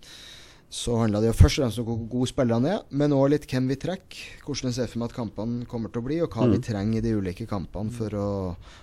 så 0.69 0.99
handler 1.01 1.21
det 1.23 1.31
jo 1.31 1.37
først 1.39 1.57
og 1.59 1.63
fremst 1.65 1.79
om 1.81 1.85
hvor 1.89 2.01
gode 2.11 2.29
spillerne 2.29 2.69
er, 2.75 2.81
men 2.91 3.09
òg 3.17 3.31
litt 3.33 3.47
hvem 3.49 3.67
vi 3.71 3.75
trekker. 3.81 4.19
Hvordan 4.45 4.69
jeg 4.69 4.75
ser 4.77 4.87
for 4.91 4.99
meg 5.01 5.09
at 5.09 5.15
kampene 5.17 5.65
kommer 5.65 5.89
til 5.89 6.01
å 6.01 6.05
bli, 6.05 6.19
og 6.21 6.29
hva 6.29 6.45
Mm. 6.45 6.51
vi 6.51 6.59
trenger 6.61 6.97
i 6.97 7.01
de 7.01 7.13
ulike 7.17 7.47
kampene 7.49 7.91
for 7.91 8.09
å 8.13 8.27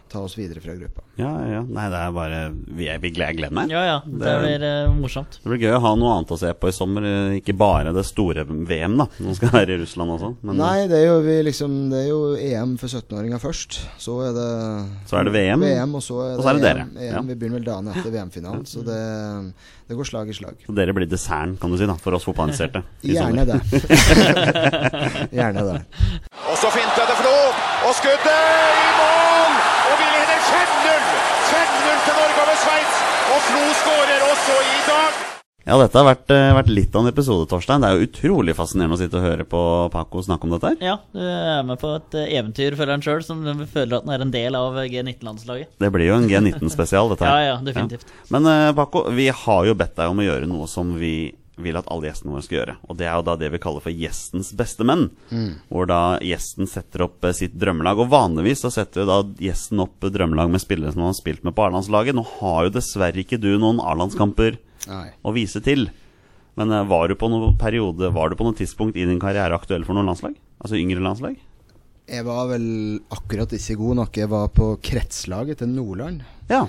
ta 0.08 0.20
oss 0.22 0.34
videre 0.38 0.60
fra 0.62 0.74
gruppa. 0.74 1.02
Ja, 1.18 1.30
ja. 1.50 1.62
Nei, 1.62 1.88
det 1.90 1.98
er 1.98 2.12
bare 2.12 2.40
Vi, 2.76 2.86
er, 2.88 2.98
vi 3.02 3.10
gleder, 3.10 3.32
jeg 3.32 3.36
gleder 3.38 3.54
meg. 3.54 3.70
Ja 3.70 3.84
ja, 3.84 4.00
det 4.04 4.18
Det- 4.18 4.34
blir 4.42 4.62
uh, 4.66 4.94
morsomt. 4.94 5.38
Det 5.42 5.50
blir 5.50 5.58
gøy 5.62 5.76
å 5.76 5.80
ha 5.80 5.94
noe 5.96 6.12
annet 6.18 6.30
å 6.30 6.38
se 6.38 6.52
på 6.54 6.68
i 6.68 6.72
sommer. 6.72 7.02
eh, 7.06 7.40
Ikke 7.40 7.56
bare 7.56 7.92
det 7.92 8.04
store 8.06 8.44
VM, 8.44 8.96
da. 8.98 9.06
Nå 9.20 9.34
skal 9.34 9.48
være 9.50 9.70
i 9.74 9.78
Russland 9.82 10.10
også. 10.10 10.36
Men 10.42 10.56
Nei, 10.58 10.86
det 10.86 10.98
er 11.02 11.06
jo, 11.06 11.20
vi 11.22 11.42
liksom, 11.42 11.90
det 11.90 12.04
er 12.04 12.08
jo 12.08 12.34
EM 12.36 12.76
for 12.78 12.88
17-åringer 12.88 13.38
først. 13.40 13.80
Så 13.98 14.18
er 14.26 14.32
det 14.34 14.50
Så 15.06 15.18
er 15.20 15.24
det 15.24 15.32
VM, 15.34 15.60
VM 15.60 15.94
og 15.94 16.02
så 16.02 16.18
er 16.22 16.36
og 16.38 16.42
så 16.44 16.50
er 16.50 16.54
det 16.54 16.62
dere. 16.62 16.80
EM. 16.86 16.96
EM. 16.96 17.14
Ja. 17.14 17.20
Vi 17.22 17.34
begynner 17.34 17.58
vel 17.58 17.64
dagen 17.64 17.88
etter 17.94 18.10
VM-finalen, 18.10 18.64
så 18.66 18.84
det, 18.84 19.52
det 19.88 19.94
går 19.94 20.04
slag 20.08 20.30
i 20.30 20.34
slag. 20.34 20.56
Så 20.66 20.72
dere 20.74 20.92
blir 20.96 21.06
desserten, 21.06 21.56
kan 21.62 21.70
du 21.70 21.76
si, 21.78 21.86
da, 21.86 21.94
for 22.02 22.16
oss 22.16 22.26
fotballinteresserte. 22.26 22.82
Gjerne 23.06 23.44
det. 23.46 23.58
Gjerne 25.38 25.62
det. 25.68 25.76
Og 26.50 26.56
så 26.58 26.70
finter 26.74 27.06
det 27.10 27.16
Flo, 27.20 27.34
og 27.86 27.92
skuddet 28.00 28.26
i 28.82 28.88
mål! 28.98 29.54
Og 29.90 29.94
vi 30.00 30.08
leder 30.16 30.40
5-0! 30.50 31.06
5-0 31.52 32.02
til 32.08 32.18
Norge 32.18 32.42
over 32.42 32.58
Sveits, 32.64 32.96
og 33.30 33.38
Flo 33.46 33.62
skårer 33.82 34.26
også 34.32 34.58
i 34.74 34.76
dag! 34.90 35.12
Ja, 35.66 35.74
dette 35.80 35.98
har 35.98 36.06
vært, 36.06 36.28
eh, 36.30 36.52
vært 36.54 36.68
litt 36.70 36.94
av 36.94 37.02
en 37.02 37.10
episode, 37.10 37.48
Torstein. 37.50 37.82
Det 37.82 37.88
er 37.88 37.98
jo 37.98 38.06
utrolig 38.06 38.54
fascinerende 38.54 38.94
å 38.94 39.00
sitte 39.00 39.18
og 39.18 39.24
høre 39.26 39.44
på 39.50 39.90
Paco 39.90 40.20
snakke 40.22 40.46
om 40.46 40.52
dette 40.54 40.68
her. 40.70 40.76
Ja, 40.78 40.98
du 41.12 41.18
er 41.18 41.64
med 41.66 41.80
på 41.80 41.90
et 41.96 42.14
eh, 42.14 42.38
eventyr, 42.38 42.76
føler 42.78 42.94
han 42.94 43.02
sjøl, 43.02 43.24
som 43.26 43.42
føler 43.42 43.96
at 43.98 44.06
han 44.06 44.14
er 44.14 44.22
en 44.22 44.30
del 44.30 44.54
av 44.54 44.78
G19-landslaget. 44.78 45.74
Det 45.82 45.90
blir 45.90 46.06
jo 46.06 46.20
en 46.20 46.28
G19-spesial, 46.30 47.10
dette 47.10 47.26
her. 47.26 47.34
Ja, 47.36 47.56
ja, 47.56 47.56
definitivt. 47.66 48.06
Men 48.30 48.46
eh, 48.46 48.72
Paco, 48.78 49.10
vi 49.10 49.26
har 49.26 49.66
jo 49.66 49.74
bedt 49.74 49.96
deg 49.98 50.12
om 50.12 50.22
å 50.22 50.28
gjøre 50.28 50.46
noe 50.46 50.68
som 50.70 50.94
vi 51.00 51.34
vil 51.58 51.76
at 51.78 51.88
alle 51.90 52.10
gjestene 52.10 52.34
våre 52.34 52.44
skal 52.44 52.58
gjøre. 52.60 52.76
Og 52.86 52.98
det 53.00 53.08
er 53.08 53.16
jo 53.16 53.24
da 53.26 53.34
det 53.40 53.48
vi 53.50 53.60
kaller 53.64 53.82
for 53.82 53.90
gjestens 53.96 54.52
beste 54.54 54.84
menn. 54.86 55.08
Hvor 55.72 55.88
da 55.88 56.00
gjesten 56.22 56.68
setter 56.70 57.06
opp 57.08 57.24
eh, 57.26 57.34
sitt 57.34 57.56
drømmelag. 57.58 58.04
Og 58.04 58.12
vanligvis 58.12 58.62
så 58.62 58.70
setter 58.70 59.02
jo 59.02 59.08
da 59.10 59.18
gjesten 59.42 59.82
opp 59.82 60.04
eh, 60.04 60.12
drømmelag 60.14 60.52
med 60.52 60.62
spillere 60.62 60.94
som 60.94 61.02
han 61.02 61.10
har 61.10 61.18
spilt 61.18 61.42
med 61.42 61.56
på 61.56 61.66
A-landslaget. 61.66 62.14
Nå 62.14 62.22
har 62.38 62.68
jo 62.68 62.76
dessverre 62.78 63.24
ikke 63.24 63.40
du 63.42 63.50
noen 63.58 63.82
A-landskamper 63.82 64.60
Nei. 64.88 65.08
å 65.26 65.32
vise 65.36 65.62
til. 65.64 65.88
Men 66.56 66.72
eh, 66.72 66.86
var 66.88 67.08
du 67.08 67.16
på 67.20 67.28
noen 67.32 67.56
periode, 67.60 68.12
var 68.14 68.30
du 68.32 68.36
på 68.38 68.46
noe 68.48 68.56
tidspunkt 68.56 68.96
i 68.96 69.04
din 69.08 69.20
karriere 69.22 69.54
aktuell 69.58 69.84
for 69.84 69.96
noen 69.98 70.08
landslag? 70.12 70.36
Altså 70.62 70.78
yngre 70.80 71.02
landslag? 71.04 71.36
Jeg 72.06 72.22
var 72.22 72.46
vel 72.52 72.66
akkurat 73.10 73.50
ikke 73.56 73.74
god 73.80 73.98
nok. 73.98 74.16
Jeg 74.22 74.30
var 74.30 74.48
på 74.54 74.70
kretslaget 74.86 75.58
til 75.58 75.72
Nordland. 75.74 76.22
Ja. 76.48 76.62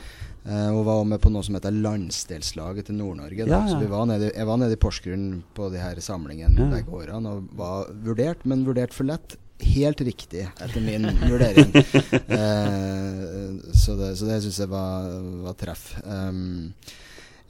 Eh, 0.47 0.69
og 0.73 0.85
var 0.87 1.03
med 1.05 1.19
på 1.21 1.29
noe 1.29 1.43
som 1.45 1.57
heter 1.57 1.75
landsdelslaget 1.75 2.87
til 2.89 2.95
Nord-Norge. 2.97 3.43
Ja, 3.45 3.59
ja. 3.61 3.65
Så 3.69 3.79
vi 3.81 3.89
var 3.91 4.05
nede, 4.09 4.31
jeg 4.33 4.47
var 4.47 4.57
nede 4.61 4.77
i 4.77 4.79
Porsgrunn 4.81 5.43
på 5.57 5.67
de 5.73 5.81
her 5.81 5.99
samlingene 6.03 6.55
Ja. 6.57 6.69
begge 6.71 6.93
årene 7.03 7.33
og 7.35 7.49
var 7.59 7.91
vurdert, 8.05 8.45
men 8.47 8.63
vurdert 8.65 8.95
for 8.95 9.03
lett. 9.09 9.35
Helt 9.61 9.99
riktig, 10.05 10.45
etter 10.61 10.81
min 10.85 11.07
vurdering. 11.27 11.71
Eh, 12.37 13.73
så 13.73 13.95
det, 13.97 14.11
så 14.19 14.27
det 14.27 14.41
syns 14.43 14.59
jeg 14.61 14.69
var, 14.71 15.07
var 15.45 15.55
treff. 15.57 15.93
Um, 16.05 16.73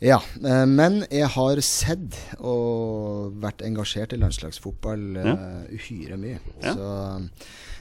ja, 0.03 0.19
eh, 0.45 0.65
men 0.69 0.99
jeg 1.09 1.29
har 1.33 1.61
sett 1.65 2.17
og 2.37 3.37
vært 3.41 3.63
engasjert 3.65 4.13
i 4.13 4.19
landslagsfotball 4.21 5.05
eh, 5.23 5.37
uhyre 5.77 6.17
mye. 6.21 6.39
Ja. 6.61 6.73
Så, 6.73 6.89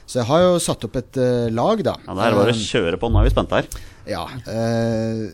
så 0.07 0.21
jeg 0.21 0.29
har 0.31 0.45
jo 0.45 0.55
satt 0.63 0.87
opp 0.87 0.95
et 1.01 1.19
eh, 1.21 1.47
lag, 1.53 1.83
da. 1.85 1.97
ja, 2.07 2.15
Det 2.17 2.29
er 2.29 2.39
bare 2.39 2.55
å 2.55 2.61
kjøre 2.63 3.01
på. 3.01 3.11
Nå 3.13 3.21
er 3.21 3.27
vi 3.29 3.35
spente 3.35 3.61
her. 3.61 3.69
ja. 4.09 4.23
Eh, 4.49 5.27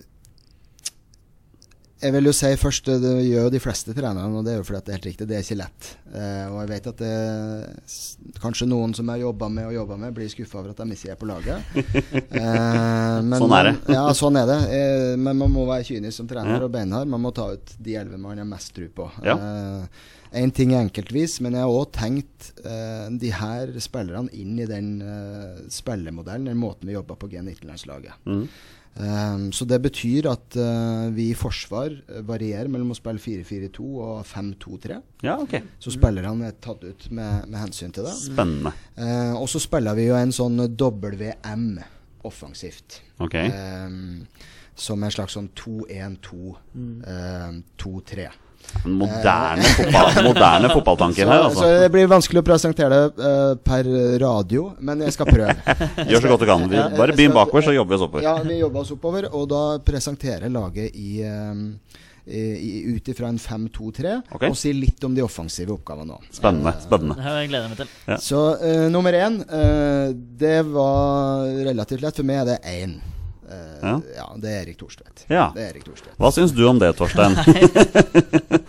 jeg 2.03 2.13
vil 2.13 2.27
jo 2.27 2.33
si 2.35 2.49
først 2.59 2.89
Det 3.01 3.11
gjør 3.25 3.45
jo 3.47 3.51
de 3.53 3.61
fleste 3.63 3.93
trenerne, 3.95 4.37
og 4.39 4.43
det 4.45 4.53
er 4.53 4.57
jo 4.59 4.65
fordi 4.67 4.79
at 4.81 4.85
det 4.85 4.91
er 4.93 4.97
helt 4.99 5.07
riktig. 5.09 5.27
Det 5.29 5.37
er 5.37 5.45
ikke 5.45 5.57
lett. 5.61 5.89
Eh, 6.13 6.45
og 6.51 6.57
jeg 6.61 6.69
vet 6.73 6.89
at 6.91 7.03
det 7.03 8.37
kanskje 8.43 8.67
noen 8.69 8.93
som 8.97 9.07
jeg 9.09 9.17
har 9.21 9.23
jobba 9.27 9.49
med 9.53 9.67
og 9.69 9.75
jobba 9.77 9.97
med, 10.03 10.13
blir 10.17 10.31
skuffa 10.31 10.59
over 10.61 10.73
at 10.73 10.81
de 10.83 10.97
ikke 10.97 11.13
er 11.15 11.19
på 11.23 11.29
laget. 11.29 11.59
Eh, 12.33 13.19
men 13.23 13.37
Sånn 13.39 13.53
er 13.55 13.67
det. 13.69 13.73
Ja, 13.93 14.03
sånn 14.17 14.37
er 14.39 14.47
det. 14.49 14.57
Eh, 14.73 15.13
men 15.21 15.37
man 15.39 15.51
må 15.53 15.63
være 15.69 15.85
kynisk 15.87 16.17
som 16.21 16.27
trener 16.29 16.57
Ja. 16.57 16.63
og 16.65 16.71
beinhard. 16.73 17.07
Man 17.07 17.21
må 17.23 17.31
ta 17.35 17.51
ut 17.53 17.75
de 17.79 17.95
elleve 17.99 18.17
man 18.19 18.37
har 18.41 18.47
mest 18.49 18.73
tro 18.75 18.87
på. 18.89 19.05
Ja. 19.25 19.35
Én 20.33 20.49
ting 20.51 20.73
er 20.73 20.81
enkeltvis, 20.81 21.35
men 21.45 21.53
jeg 21.53 21.61
har 21.61 21.69
òg 21.69 21.91
tenkt 21.93 22.51
eh, 22.65 23.05
de 23.21 23.29
her 23.37 23.69
spillerne 23.83 24.33
inn 24.33 24.57
i 24.59 24.65
den 24.69 24.95
eh, 25.05 25.59
spillemodellen, 25.69 26.49
den 26.49 26.57
måten 26.57 26.89
vi 26.89 26.95
jobber 26.97 27.19
på 27.21 27.29
G19-landslaget. 27.35 28.17
Mhm. 28.25 28.47
Um, 28.93 29.47
så 29.55 29.65
det 29.65 29.79
betyr 29.81 30.27
at 30.29 30.53
eh, 30.59 31.07
vi 31.15 31.31
i 31.31 31.37
forsvar 31.37 31.95
varierer 32.27 32.69
mellom 32.69 32.91
å 32.93 32.97
spille 32.97 33.21
4-4-2 33.21 33.85
og 33.89 34.19
5-2-3. 34.29 34.99
Ja, 35.25 35.39
okay. 35.41 35.65
Så 35.81 35.95
spillerne 35.95 36.51
er 36.51 36.59
tatt 36.61 36.85
ut 36.85 37.07
med, 37.09 37.47
med 37.47 37.57
hensyn 37.57 37.95
til 37.95 38.05
det. 38.05 38.13
Spennende. 38.19 38.75
Eh, 38.93 39.33
og 39.33 39.49
så 39.49 39.61
spiller 39.63 39.97
vi 39.97 40.09
jo 40.11 40.19
en 40.19 40.35
sånn 40.35 40.67
WM 40.69 41.67
offensivt. 42.23 43.01
Okay. 43.23 43.49
Um, 43.49 44.27
som 44.75 45.03
en 45.03 45.13
slags 45.13 45.35
sånn 45.37 45.49
2-1-2, 45.57 46.55
eh, 47.09 47.49
2-3. 47.81 48.29
En 48.29 48.52
moderne, 48.83 49.63
fotball, 49.63 50.23
moderne 50.27 50.69
fotballtanker 50.73 51.29
her, 51.29 51.45
altså. 51.47 51.63
så 51.63 51.71
det 51.83 51.89
blir 51.93 52.07
vanskelig 52.11 52.41
å 52.43 52.45
presentere 52.47 53.01
det 53.03 53.23
uh, 53.23 53.53
per 53.63 53.87
radio, 54.23 54.69
men 54.83 55.03
jeg 55.05 55.15
skal 55.15 55.29
prøve. 55.29 55.75
Gjør 56.09 56.25
så 56.25 56.31
godt 56.33 56.45
du 56.45 56.47
kan. 56.49 56.65
Vi 56.71 56.81
bare 56.97 57.15
begynn 57.15 57.35
bakover, 57.35 57.65
så 57.67 57.75
jobber 57.75 57.95
vi 57.95 57.99
oss 57.99 58.07
oppover. 58.07 58.25
Ja, 58.25 58.35
vi 58.43 58.59
jobber 58.59 58.83
oss 58.83 58.93
oppover, 58.95 59.29
og 59.31 59.47
da 59.51 59.63
presenterer 59.85 60.51
laget 60.53 60.97
i, 60.99 61.23
um, 61.23 61.63
ut 62.25 63.13
ifra 63.13 63.31
en 63.31 63.39
5-2-3, 63.39 64.17
okay. 64.31 64.51
og 64.51 64.59
si 64.59 64.73
litt 64.75 65.03
om 65.03 65.15
de 65.15 65.23
offensive 65.25 65.75
oppgavene 65.75 66.17
òg. 66.17 66.27
Spennende. 66.31 66.75
spennende 66.83 67.17
Det 67.19 67.39
jeg 67.39 67.53
gleder 67.53 67.73
meg 67.73 67.81
til. 67.83 67.95
Ja. 68.09 68.19
Så 68.23 68.43
uh, 68.59 68.85
nummer 68.93 69.15
én, 69.17 69.41
uh, 69.47 70.13
det 70.13 70.59
var 70.71 71.49
relativt 71.71 72.05
lett. 72.05 72.19
For 72.19 72.27
meg 72.27 72.43
er 72.43 72.53
det 72.53 72.61
én. 72.77 72.99
Eh, 73.53 73.79
Ja. 73.83 73.93
ja. 74.17 74.25
det 74.41 74.49
er 74.49 74.61
Erik 74.63 74.77
Thorstvedt. 74.79 75.25
Ja. 75.29 75.49
Er 75.55 75.69
Erik 75.73 75.83
Thorstvedt. 75.85 76.15
Hva 76.17 76.31
syns 76.33 76.53
du 76.55 76.63
om 76.69 76.79
det, 76.81 76.93
Torstein? 76.97 77.35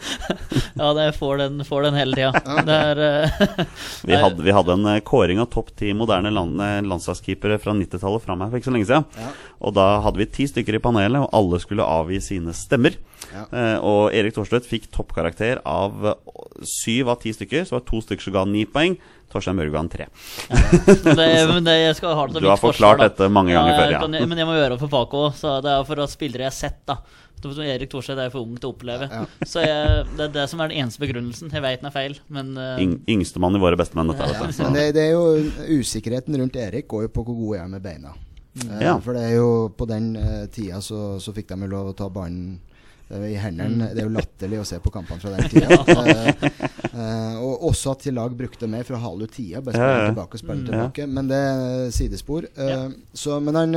Ja, 0.75 0.95
det 0.95 1.13
får 1.19 1.37
den, 1.39 1.65
får 1.65 1.83
den 1.83 1.95
hele 1.95 2.17
tida. 2.17 2.33
Okay. 2.59 3.05
eh, 3.05 3.31
Vi 4.11 4.17
hadde, 4.19 4.43
vi 4.43 4.53
hadde 4.55 4.75
en 4.75 4.87
eh, 4.91 5.01
kåring 5.07 5.39
av 5.41 5.47
topp 5.53 5.71
ti 5.79 5.93
moderne 5.95 6.33
land, 6.35 6.59
landslagskeepere 6.89 7.59
fra 7.63 7.75
90-tallet 7.79 8.25
fra 8.25 8.37
meg 8.39 8.51
for 8.51 8.59
ikke 8.61 8.71
så 8.71 8.75
lenge 8.75 8.89
siden. 8.91 9.07
Ja. 9.21 9.31
Og 9.65 9.75
da 9.79 9.87
hadde 10.05 10.21
vi 10.21 10.29
ti 10.35 10.49
stykker 10.51 10.79
i 10.79 10.83
panelet, 10.83 11.23
og 11.25 11.31
alle 11.39 11.61
skulle 11.63 11.87
avgi 11.87 12.19
sine 12.25 12.55
stemmer. 12.57 12.99
Ja. 13.31 13.47
Eh, 13.49 13.77
og 13.87 14.15
Erik 14.17 14.35
Thorstvedt 14.37 14.69
fikk 14.69 14.91
toppkarakter 14.95 15.63
av 15.67 16.11
syv 16.67 17.15
av 17.15 17.23
ti 17.23 17.33
stykker. 17.35 17.67
Så 17.69 17.77
var 17.79 17.85
det 17.85 17.91
to 17.93 18.03
stykker 18.05 18.29
som 18.29 18.37
ga 18.37 18.45
ni 18.51 18.67
poeng. 18.69 18.99
Torstein 19.35 19.59
Børge 19.59 19.77
han 19.83 19.91
tre. 19.93 20.07
det, 20.49 21.65
det, 21.67 21.77
skal 21.99 22.15
ha 22.17 22.27
det 22.31 22.41
Du 22.45 22.49
har 22.49 22.61
forklart 22.61 23.03
da. 23.03 23.09
dette 23.11 23.29
mange 23.33 23.53
ganger 23.55 23.75
Ja, 23.75 23.79
før, 23.83 23.93
ja. 23.93 24.01
kan- 24.07 24.29
Men 24.31 24.39
jeg 24.41 24.47
må 24.49 24.57
gjøre 24.57 24.75
det 24.77 24.81
for 24.87 24.93
Paco. 24.95 25.27
Så 25.37 25.59
det 25.65 25.71
er 25.75 25.85
for 25.91 26.01
at 26.07 26.15
spillere 26.15 26.47
jeg 26.47 26.53
har 26.53 26.59
sett, 26.59 26.81
da. 26.89 26.99
Som 27.45 27.61
Erik 27.61 27.91
Thorstvedt 27.93 28.23
er 28.23 28.31
for 28.33 28.41
ung 28.47 28.55
til 28.57 28.71
å 28.71 28.73
oppleve. 28.73 29.05
Ja. 29.11 29.25
Så 29.45 29.61
jeg, 29.61 30.05
det 30.17 30.23
er 30.31 30.33
det 30.33 30.45
som 30.49 30.63
er 30.65 30.71
den 30.73 30.79
eneste 30.81 31.03
begrunnelsen. 31.03 31.51
Jeg 31.53 31.61
veit 31.61 31.83
den 31.83 31.91
er 31.91 31.93
feil, 31.93 32.15
men 32.33 32.55
uh... 32.57 32.79
Yng, 32.81 32.95
Yngstemann 33.19 33.59
i 33.59 33.61
våre 33.61 33.77
bestemenn, 33.77 34.09
dette. 34.15 34.31
Ja, 34.33 34.47
Vet 34.47 34.63
men 34.65 34.79
det, 34.79 34.85
det 34.97 35.03
er 35.03 35.13
jo 35.13 35.77
usikkerheten 35.83 36.39
rundt 36.41 36.57
Erik 36.57 36.89
går 36.89 37.05
jo 37.05 37.11
på 37.13 37.25
hvor 37.27 37.37
god 37.37 37.57
jeg 37.59 37.65
er 37.67 37.73
med 37.75 37.85
beina. 37.85 38.15
Eh, 38.65 38.81
Ja. 38.87 38.95
For 39.05 39.13
det 39.13 39.27
er 39.29 39.35
jo 39.37 39.51
på 39.77 39.85
den 39.91 40.15
uh, 40.17 40.47
tida 40.55 40.81
så, 40.81 41.19
så 41.21 41.35
fikk 41.37 41.53
de 41.53 41.67
jo 41.67 41.73
lov 41.75 41.91
å 41.93 41.97
ta 41.99 42.09
ballen 42.09 42.55
eh, 42.57 42.74
i 43.11 43.35
hendene. 43.39 43.91
Det 43.95 44.01
er 44.03 44.07
jo 44.09 44.15
latterlig 44.15 44.59
å 44.63 44.65
se 44.67 44.79
på 44.83 44.91
kampene 44.95 45.21
fra 45.21 45.35
den 45.37 45.49
tida. 45.53 45.77
Eh, 46.05 46.61
uh, 46.95 47.37
og 47.45 47.65
også 47.71 47.93
at 47.95 48.05
til 48.07 48.15
lag 48.17 48.33
brukte 48.39 48.69
mer 48.71 48.85
for 48.87 48.97
å 48.97 49.01
hale 49.03 49.27
ut 49.29 49.33
tida. 49.35 49.61
Bare 49.65 49.75
spille 49.77 49.99
ja. 50.01 50.09
tilbake 50.13 50.39
og 50.39 50.43
spille 50.43 50.55
Mm. 50.55 50.67
tilbake. 50.71 51.07
Men 51.11 51.29
det 51.29 51.39
er 51.43 51.91
sidespor. 51.95 52.47
Uh, 52.57 52.93
så, 53.13 53.41
men 53.43 53.55
han 53.59 53.75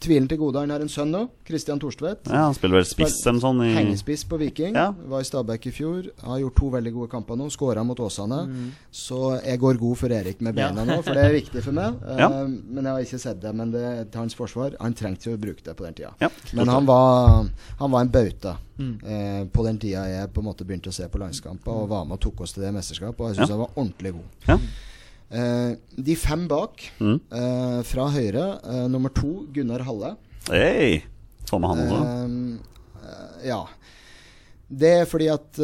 tvilen 0.00 0.28
til 0.30 0.38
gode. 0.40 0.60
Han 0.62 0.70
har 0.70 0.80
en 0.84 0.88
sønn 0.92 1.10
nå, 1.12 1.24
Christian 1.48 1.80
Thorstvedt. 1.82 2.30
Ja, 2.30 2.44
han 2.48 2.54
spiller 2.56 2.78
vel 2.80 2.86
spiss 2.88 3.18
eller 3.26 3.42
sånn 3.42 3.62
i 3.66 3.72
Hengespiss 3.74 4.24
på 4.30 4.38
Viking. 4.40 4.74
Ja. 4.78 4.90
Var 4.94 5.24
i 5.24 5.28
Stabæk 5.28 5.66
i 5.70 5.74
fjor. 5.74 6.06
Har 6.24 6.38
gjort 6.42 6.56
to 6.60 6.70
veldig 6.76 6.92
gode 6.96 7.10
kamper 7.12 7.38
nå. 7.40 7.50
Skåra 7.52 7.84
mot 7.86 7.98
Åsane. 8.00 8.40
Mm. 8.48 8.70
Så 8.94 9.20
jeg 9.44 9.60
går 9.62 9.80
god 9.82 9.98
for 10.00 10.14
Erik 10.14 10.40
med 10.46 10.54
beina 10.56 10.86
nå, 10.88 11.00
for 11.02 11.18
det 11.18 11.26
er 11.28 11.36
viktig 11.36 11.64
for 11.66 11.76
meg. 11.76 12.00
Eh, 12.06 12.16
Ja. 12.20 12.28
Men 12.46 12.84
jeg 12.84 12.92
har 12.92 13.04
ikke 13.04 13.18
sett 13.22 13.40
det. 13.42 13.52
Men 13.56 13.70
det 13.74 13.82
er 13.84 14.04
til 14.06 14.20
hans 14.24 14.34
forsvar. 14.38 14.74
Han 14.80 14.94
trengte 14.94 15.30
jo 15.30 15.36
å 15.36 15.40
bruke 15.42 15.62
det 15.66 15.74
på 15.76 15.84
den 15.88 15.94
tida. 15.98 16.14
Ja. 16.22 16.30
Men 16.54 16.68
han 16.70 16.86
var, 16.86 17.46
han 17.80 17.90
var 17.90 18.00
en 18.06 18.12
bauta 18.14 18.56
Mm. 18.80 18.94
eh, 19.04 19.44
på 19.52 19.64
den 19.66 19.78
tida 19.78 20.06
jeg 20.08 20.30
på 20.32 20.40
en 20.40 20.46
måte 20.48 20.64
begynte 20.64 20.88
å 20.88 20.94
se 20.96 21.04
på 21.12 21.20
landskamper, 21.20 21.68
og 21.82 21.88
var 21.90 22.06
med 22.08 22.16
og 22.16 22.20
tok 22.24 22.40
oss 22.46 22.54
til 22.56 22.62
det 22.64 22.72
mesterskapet. 22.74 23.20
Og 23.20 23.28
jeg 23.28 23.36
syns 23.36 23.50
Ja. 23.50 23.54
jeg 23.54 23.60
var 23.60 23.76
ordentlig 23.76 24.12
god. 24.16 24.30
Ja. 24.48 24.58
Eh, 25.30 25.76
de 26.02 26.14
fem 26.16 26.48
bak, 26.48 26.80
Mm. 26.98 27.20
eh, 27.30 27.82
fra 27.82 28.08
høyre, 28.10 28.46
eh, 28.64 28.88
nummer 28.88 29.10
to 29.14 29.46
Gunnar 29.52 29.84
Halle. 29.84 30.16
Hei! 30.48 31.04
Få 31.46 31.60
med 31.60 31.68
han 31.70 31.78
også. 31.86 32.00
Eh, 32.06 33.06
eh, 33.06 33.48
ja. 33.48 33.66
Det 34.72 34.90
er 35.02 35.04
fordi 35.04 35.28
at 35.28 35.58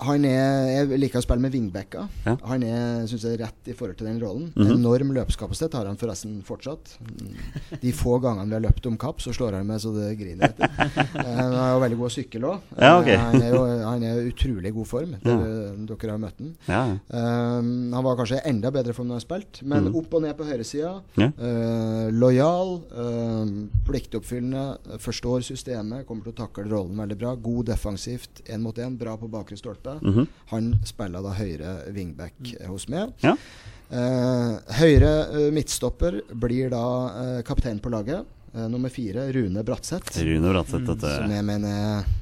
han 0.00 0.24
er 0.24 0.70
Jeg 0.70 1.00
liker 1.00 1.20
å 1.20 1.24
spille 1.24 1.44
med 1.44 1.52
vingbacka. 1.54 2.06
Ja. 2.26 2.36
Han 2.50 2.64
er 2.66 3.06
synes 3.10 3.24
jeg, 3.26 3.40
rett 3.40 3.70
i 3.70 3.74
forhold 3.76 3.98
til 4.00 4.08
den 4.08 4.20
rollen. 4.22 4.50
Mhm. 4.54 4.72
Enorm 4.78 5.12
løpskapasitet 5.16 5.76
har 5.78 5.88
han 5.88 5.98
forresten 6.00 6.40
fortsatt. 6.46 6.96
Mm. 7.00 7.34
De 7.82 7.92
få 7.96 8.18
gangene 8.22 8.48
vi 8.48 8.56
har 8.56 8.64
løpt 8.64 8.86
om 8.86 8.96
kapp, 9.00 9.20
så 9.22 9.34
slår 9.36 9.58
han 9.58 9.68
meg 9.68 9.82
så 9.82 9.92
det 9.96 10.12
griner 10.20 10.50
etter. 10.50 10.68
Eh, 11.20 11.36
Han 11.36 11.52
er 11.52 11.72
jo 11.74 11.80
veldig 11.82 11.96
god 11.98 12.06
å 12.06 12.12
sykle 12.12 12.48
òg. 12.48 12.68
Ja, 12.80 12.90
okay. 13.00 13.16
Han 13.18 13.42
er 13.42 13.54
jo 13.54 13.60
han 13.64 14.04
er 14.06 14.20
utrolig 14.30 14.72
god 14.74 14.88
form. 14.88 15.14
Dere, 15.22 15.48
dere 15.88 16.12
har 16.12 16.20
møtt 16.22 16.40
han. 16.40 16.52
Ja, 16.68 16.80
ja. 16.90 16.96
Um, 17.10 17.92
han 17.94 18.04
var 18.06 18.16
kanskje 18.18 18.40
enda 18.48 18.70
bedre 18.74 18.94
form 18.96 19.10
når 19.10 19.20
han 19.20 19.24
spilt, 19.24 19.60
men 19.62 19.88
-hmm. 19.88 19.98
opp 19.98 20.14
og 20.14 20.22
ned 20.22 20.36
på 20.38 20.46
høyresida. 20.48 20.92
Ja. 21.16 21.28
Uh, 21.38 22.08
lojal, 22.14 22.80
uh, 22.94 23.46
pliktoppfyllende, 23.86 24.98
forstår 24.98 25.40
systemet, 25.40 26.06
kommer 26.06 26.24
til 26.24 26.32
å 26.32 26.40
takle 26.46 26.70
rollen 26.70 26.96
veldig 26.96 27.18
bra. 27.18 27.34
God 27.34 27.66
defensivt, 27.66 28.42
én 28.46 28.62
mot 28.62 28.78
én, 28.78 28.96
bra 28.98 29.16
på 29.16 29.28
bakre 29.28 29.56
stolpe. 29.56 29.89
Mhm. 30.00 30.26
Han 30.52 30.70
spiller 30.86 31.24
da 31.24 31.34
høyre 31.36 31.74
wingback 31.94 32.34
eh, 32.54 32.66
hos 32.70 32.88
meg. 32.92 33.14
Ja. 33.24 33.36
Uh, 33.90 34.60
høyre 34.78 35.10
uh, 35.32 35.48
midtstopper 35.50 36.20
blir 36.38 36.70
da 36.70 36.84
uh, 37.10 37.40
kaptein 37.46 37.80
på 37.82 37.90
laget. 37.90 38.28
Uh, 38.54 38.68
nummer 38.70 38.92
fire, 38.92 39.26
Rune 39.34 39.64
Bratseth. 39.66 40.14
Rune 40.22 40.52
Bratseth, 40.52 40.94
Som 41.02 41.34
jeg 41.34 41.46
mener 41.46 41.80
er 41.80 42.16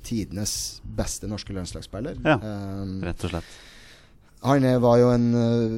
tidenes 0.00 0.52
beste 0.96 1.28
norske 1.28 1.52
landslagsspiller. 1.52 2.16
Ja. 2.24 2.38
Rett 3.04 3.24
og 3.26 3.34
slett. 3.34 3.56
Han 4.40 4.66
var 4.80 4.98
jo 5.00 5.08
en 5.10 5.26
uh, 5.34 5.72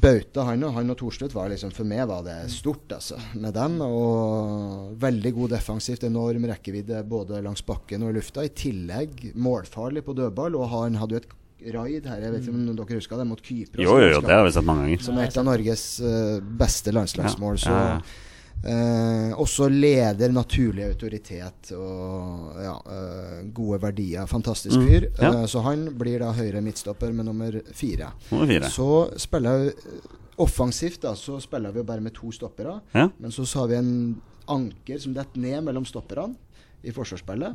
bauta, 0.00 0.46
han 0.48 0.62
og 0.64 0.76
han 0.78 0.92
og 0.92 0.96
Thorstvedt 0.96 1.34
var 1.36 1.50
liksom 1.52 1.74
For 1.76 1.88
meg 1.88 2.06
var 2.08 2.22
det 2.24 2.36
stort, 2.52 2.86
altså, 2.96 3.18
med 3.36 3.52
dem. 3.56 3.80
Og 3.84 4.94
veldig 5.00 5.32
god 5.36 5.56
defensivt, 5.58 6.06
enorm 6.08 6.46
rekkevidde 6.48 7.02
både 7.08 7.42
langs 7.44 7.64
bakken 7.66 8.06
og 8.06 8.14
i 8.14 8.18
lufta. 8.18 8.46
I 8.46 8.54
tillegg 8.56 9.34
målfarlig 9.36 10.06
på 10.06 10.16
dødball, 10.16 10.56
og 10.56 10.72
han 10.72 10.96
hadde 11.02 11.18
jo 11.18 11.22
et 11.24 11.36
raid 11.74 12.06
her, 12.06 12.22
jeg 12.22 12.32
vet 12.32 12.44
ikke 12.46 12.54
om 12.54 12.66
dere 12.70 13.00
husker 13.00 13.20
det, 13.20 13.26
mot 13.28 13.40
Kypros. 13.42 13.82
Jo, 13.82 13.98
jo, 13.98 14.08
jo, 14.14 14.22
det 14.24 14.32
har 14.32 14.46
vi 14.46 14.54
sett 14.54 14.66
mange 14.68 14.86
ganger. 14.86 15.04
Som 15.04 15.18
er 15.18 15.28
et 15.28 15.38
av 15.42 15.46
Norges 15.50 15.84
uh, 16.00 16.38
beste 16.64 16.94
landslagsmål. 16.94 17.60
Så 17.60 17.74
Ja, 17.74 17.84
ja. 17.98 18.24
Eh, 18.64 19.32
også 19.38 19.68
leder 19.70 20.32
naturlig 20.34 20.82
autoritet 20.88 21.70
og 21.78 22.56
ja, 22.58 22.74
eh, 22.90 23.42
gode 23.54 23.78
verdier. 23.84 24.26
Fantastisk 24.26 24.76
Mm, 24.76 24.86
fyr. 24.88 25.06
ja. 25.20 25.30
Eh, 25.42 25.46
så 25.46 25.62
han 25.62 25.86
blir 25.98 26.18
da 26.18 26.32
høyre 26.32 26.60
midtstopper 26.60 27.12
med 27.14 27.26
nummer 27.26 27.60
fire. 27.72 28.10
Nummer 28.32 28.46
fire. 28.50 28.68
Så 28.70 28.88
spiller 29.16 29.58
jeg 29.58 29.68
eh, 29.76 30.08
offensivt, 30.38 31.00
da, 31.02 31.14
så 31.14 31.40
spiller 31.40 31.70
vi 31.72 31.78
jo 31.78 31.84
bare 31.84 32.00
med 32.00 32.14
to 32.14 32.32
stoppere. 32.32 32.80
Ja. 32.94 33.08
Men 33.18 33.30
så, 33.30 33.46
så 33.46 33.60
har 33.60 33.68
vi 33.68 33.76
en 33.76 34.20
anker 34.48 34.98
som 34.98 35.14
detter 35.14 35.38
ned 35.40 35.62
mellom 35.64 35.84
stopperne 35.86 36.34
i 36.82 36.90
forsvarsspillet. 36.90 37.54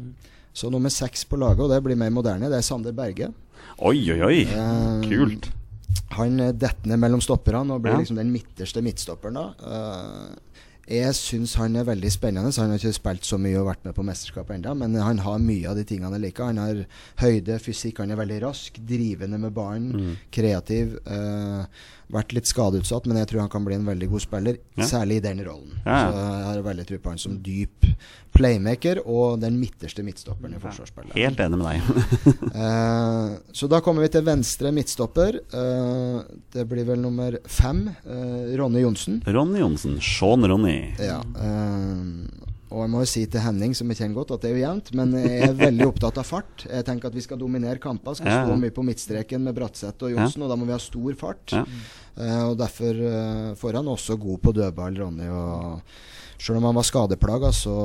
Så 0.53 0.69
nummer 0.71 0.89
seks 0.89 1.25
på 1.25 1.35
laget, 1.37 1.59
og 1.59 1.69
det 1.69 1.81
blir 1.83 1.95
mer 1.97 2.11
moderne, 2.11 2.47
det 2.49 2.57
er 2.59 2.61
Sander 2.61 2.93
Berge. 2.93 3.31
Oi, 3.79 3.97
oi, 4.13 4.21
oi. 4.21 4.41
Eh, 4.45 5.01
Kult. 5.09 5.49
han 6.11 6.37
detter 6.37 6.87
ned 6.87 6.99
mellom 6.99 7.21
stopperne 7.21 7.73
og 7.73 7.81
blir 7.81 7.93
Ja. 7.93 7.99
liksom 7.99 8.15
den 8.17 8.31
midterste 8.31 8.81
midtstopperen. 8.81 9.33
da 9.33 9.53
Eh, 9.59 10.35
jeg 10.87 11.13
syns 11.15 11.53
han 11.55 11.75
er 11.79 11.85
veldig 11.87 12.11
spennende. 12.11 12.51
Han 12.59 12.69
har 12.73 12.77
ikke 12.81 12.93
spilt 12.97 13.23
så 13.23 13.37
mye 13.39 13.59
og 13.61 13.67
vært 13.69 13.85
med 13.87 13.95
på 13.95 14.03
mesterskapet 14.03 14.57
ennå, 14.57 14.73
men 14.77 14.95
han 14.99 15.17
har 15.23 15.37
mye 15.39 15.69
av 15.69 15.75
de 15.79 15.83
tingene 15.87 16.11
jeg 16.17 16.25
liker. 16.25 16.49
Han 16.51 16.57
har 16.57 16.81
høyde, 17.23 17.59
fysikk, 17.63 17.99
han 18.03 18.11
er 18.11 18.19
veldig 18.19 18.41
rask, 18.43 18.79
drivende 18.87 19.39
med 19.39 19.53
ballen, 19.55 19.91
Mm. 19.93 20.15
kreativ. 20.31 20.97
eh, 21.07 21.65
vært 22.13 22.33
litt 22.37 22.47
skadeutsatt, 22.49 23.07
men 23.09 23.17
jeg 23.19 23.27
tror 23.31 23.41
han 23.43 23.49
kan 23.53 23.65
bli 23.65 23.75
en 23.75 23.85
veldig 23.87 24.09
god 24.11 24.21
spiller, 24.23 24.57
Ja. 24.77 24.85
særlig 24.89 25.17
i 25.17 25.23
den 25.25 25.41
rollen. 25.45 25.71
Ja, 25.85 25.97
ja. 25.97 26.11
Så 26.11 26.19
jeg 26.23 26.45
har 26.47 26.61
veldig 26.69 26.85
tro 26.89 26.97
på 27.03 27.09
han 27.13 27.17
som 27.21 27.37
dyp 27.43 27.87
playmaker 28.33 29.01
og 29.05 29.39
den 29.43 29.59
midterste 29.61 30.01
midtstopperen 30.05 30.55
i 30.55 30.61
forsvarsspillet. 30.61 31.13
Helt 31.17 31.39
enig 31.43 31.59
med 31.59 31.67
deg. 31.67 31.81
Eh, 32.63 33.35
så 33.51 33.67
da 33.69 33.79
kommer 33.83 34.01
vi 34.05 34.09
til 34.13 34.23
venstre 34.25 34.71
midtstopper. 34.73 35.39
Eh, 35.53 36.17
det 36.53 36.65
blir 36.69 36.85
vel 36.87 36.99
nummer 37.01 37.37
fem. 37.49 37.87
eh, 38.05 38.53
Ronny 38.57 38.81
Johnsen. 38.85 39.21
Ronny 39.25 39.59
Johnsen. 39.59 39.99
Sean 40.01 40.45
Ronny. 40.47 40.93
Ja. 41.01 41.19
eh, 41.19 42.52
og 42.73 42.81
jeg 42.81 42.89
må 42.89 43.01
jo 43.03 43.09
si 43.09 43.21
til 43.29 43.43
Henning, 43.43 43.75
som 43.77 43.91
jeg 43.91 43.99
kjenner 43.99 44.17
godt, 44.17 44.31
at 44.33 44.41
det 44.41 44.49
er 44.49 44.55
jo 44.55 44.63
jevnt, 44.63 44.87
men 44.97 45.11
jeg 45.19 45.43
er 45.45 45.51
veldig 45.59 45.85
opptatt 45.91 46.17
av 46.17 46.25
fart. 46.25 46.63
Jeg 46.65 46.87
tenker 46.87 47.11
at 47.11 47.17
vi 47.17 47.21
skal 47.21 47.37
dominere 47.37 47.77
kamper. 47.81 48.17
Skal 48.17 48.47
stå 48.47 48.55
mye 48.57 48.73
på 48.73 48.85
midtstreken 48.87 49.45
med 49.45 49.53
Bratseth 49.57 50.07
og 50.07 50.15
Johnsen, 50.15 50.45
og 50.45 50.49
da 50.49 50.57
må 50.57 50.65
vi 50.65 50.73
ha 50.73 50.79
stor 50.81 51.19
fart. 51.19 51.53
Eh, 51.53 52.41
og 52.47 52.57
derfor 52.57 52.97
uh, 52.97 53.53
får 53.59 53.77
han 53.77 53.93
også 53.93 54.17
god 54.21 54.41
på 54.41 54.55
dødball, 54.57 54.97
Ronny. 55.03 55.29
Og 55.29 56.41
selv 56.41 56.57
om 56.57 56.67
han 56.71 56.79
var 56.79 56.89
skadeplaga, 56.89 57.53
så, 57.53 57.77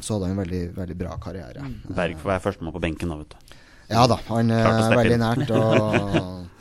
så 0.00 0.16
hadde 0.16 0.30
han 0.30 0.38
en 0.38 0.42
veldig, 0.42 0.64
veldig 0.78 0.98
bra 1.04 1.16
karriere. 1.20 1.68
Berg 1.92 2.16
får 2.22 2.34
være 2.34 2.44
førstemann 2.48 2.76
på 2.76 2.84
benken, 2.88 3.12
nå, 3.12 3.20
vet 3.20 3.36
du. 3.36 3.58
Ja 3.90 4.06
da, 4.06 4.20
han 4.30 4.52
er 4.54 4.68
steppe 4.70 5.02
veldig 5.02 5.20
nært. 5.20 5.52
Og, 5.52 6.46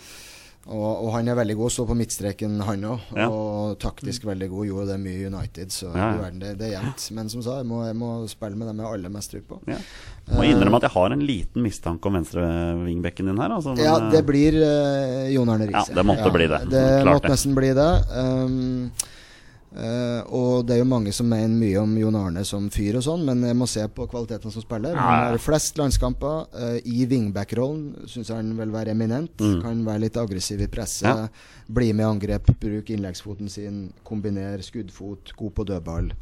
og, 0.70 1.03
og 1.05 1.09
han 1.15 1.28
er 1.32 1.38
veldig 1.39 1.55
god, 1.57 1.72
står 1.74 1.88
på 1.89 1.95
midtstreken 1.97 2.59
han 2.61 2.84
òg. 2.86 3.05
Ja. 3.17 3.26
Og 3.34 3.76
taktisk 3.82 4.28
veldig 4.30 4.49
god. 4.51 4.67
Gjorde 4.70 4.86
det 4.91 4.97
mye 5.01 5.17
i 5.17 5.26
United, 5.26 5.74
så 5.74 5.89
Ja, 5.89 6.11
verden, 6.20 6.39
det, 6.43 6.51
det 6.59 6.67
er 6.70 6.76
jevnt. 6.78 7.05
Men 7.17 7.32
som 7.34 7.41
sa, 7.45 7.57
jeg 7.63 7.67
må, 7.70 7.82
jeg 7.88 7.97
må 7.97 8.11
spille 8.30 8.59
med 8.59 8.70
dem 8.70 8.82
jeg 8.84 8.86
har 8.88 8.97
aller 8.99 9.13
mest 9.13 9.34
tro 9.34 9.41
på. 9.49 9.59
Ja. 9.70 9.80
Må 10.30 10.45
innrømme 10.45 10.78
at 10.78 10.86
jeg 10.86 10.93
har 10.93 11.15
en 11.15 11.26
liten 11.26 11.65
mistanke 11.65 12.05
om 12.11 12.20
venstrevingbekken 12.20 13.32
din 13.32 13.41
her. 13.41 13.55
Altså, 13.57 13.74
men, 13.74 13.86
Ja, 13.88 13.95
eh, 13.97 14.11
det 14.13 14.22
blir 14.30 14.59
uh, 14.61 15.26
Jon 15.34 15.49
Arne 15.55 15.72
Riise. 15.72 15.88
Ja, 15.89 16.01
det 16.01 16.05
måtte 16.05 16.34
bli 16.36 16.49
det. 16.51 16.61
Det 16.70 16.84
Klart 17.01 17.15
måtte 17.15 17.28
det. 17.28 17.34
nesten 17.34 17.57
bli 17.57 17.72
det. 17.80 17.89
Um, 18.13 18.91
eh, 19.76 20.22
og 20.36 20.65
det 20.67 20.76
er 20.76 20.80
jo 20.82 20.88
mange 20.89 21.11
som 21.15 21.28
mener 21.30 21.53
mye 21.53 21.82
om 21.82 21.95
Jon 21.99 22.17
Arne 22.20 22.43
som 22.47 22.70
fyr 22.74 22.97
og 22.99 23.05
sånn, 23.05 23.26
men 23.28 23.43
jeg 23.45 23.57
må 23.57 23.67
se 23.70 23.84
på 23.93 24.07
kvaliteten 24.09 24.53
som 24.53 24.65
spiller. 24.65 24.97
Han 24.97 25.26
har 25.30 25.41
flest 25.43 25.80
landskamper. 25.80 26.47
Uh, 26.53 26.78
I 26.84 27.05
wingback-rollen 27.09 28.07
syns 28.09 28.32
jeg 28.32 28.39
han 28.39 28.53
vil 28.57 28.74
være 28.74 28.95
eminent. 28.95 29.36
Mm. 29.39 29.59
Kan 29.63 29.84
være 29.88 30.05
litt 30.07 30.22
aggressiv 30.22 30.63
i 30.65 30.70
presset. 30.72 31.09
Ja. 31.09 31.28
Bli 31.70 31.91
med 31.93 32.05
i 32.05 32.09
angrep, 32.09 32.53
bruke 32.61 32.95
innleggsfoten 32.95 33.51
sin, 33.51 33.84
kombinere 34.07 34.65
skuddfot, 34.65 35.36
god 35.38 35.53
på 35.57 35.67
dødball. 35.74 36.13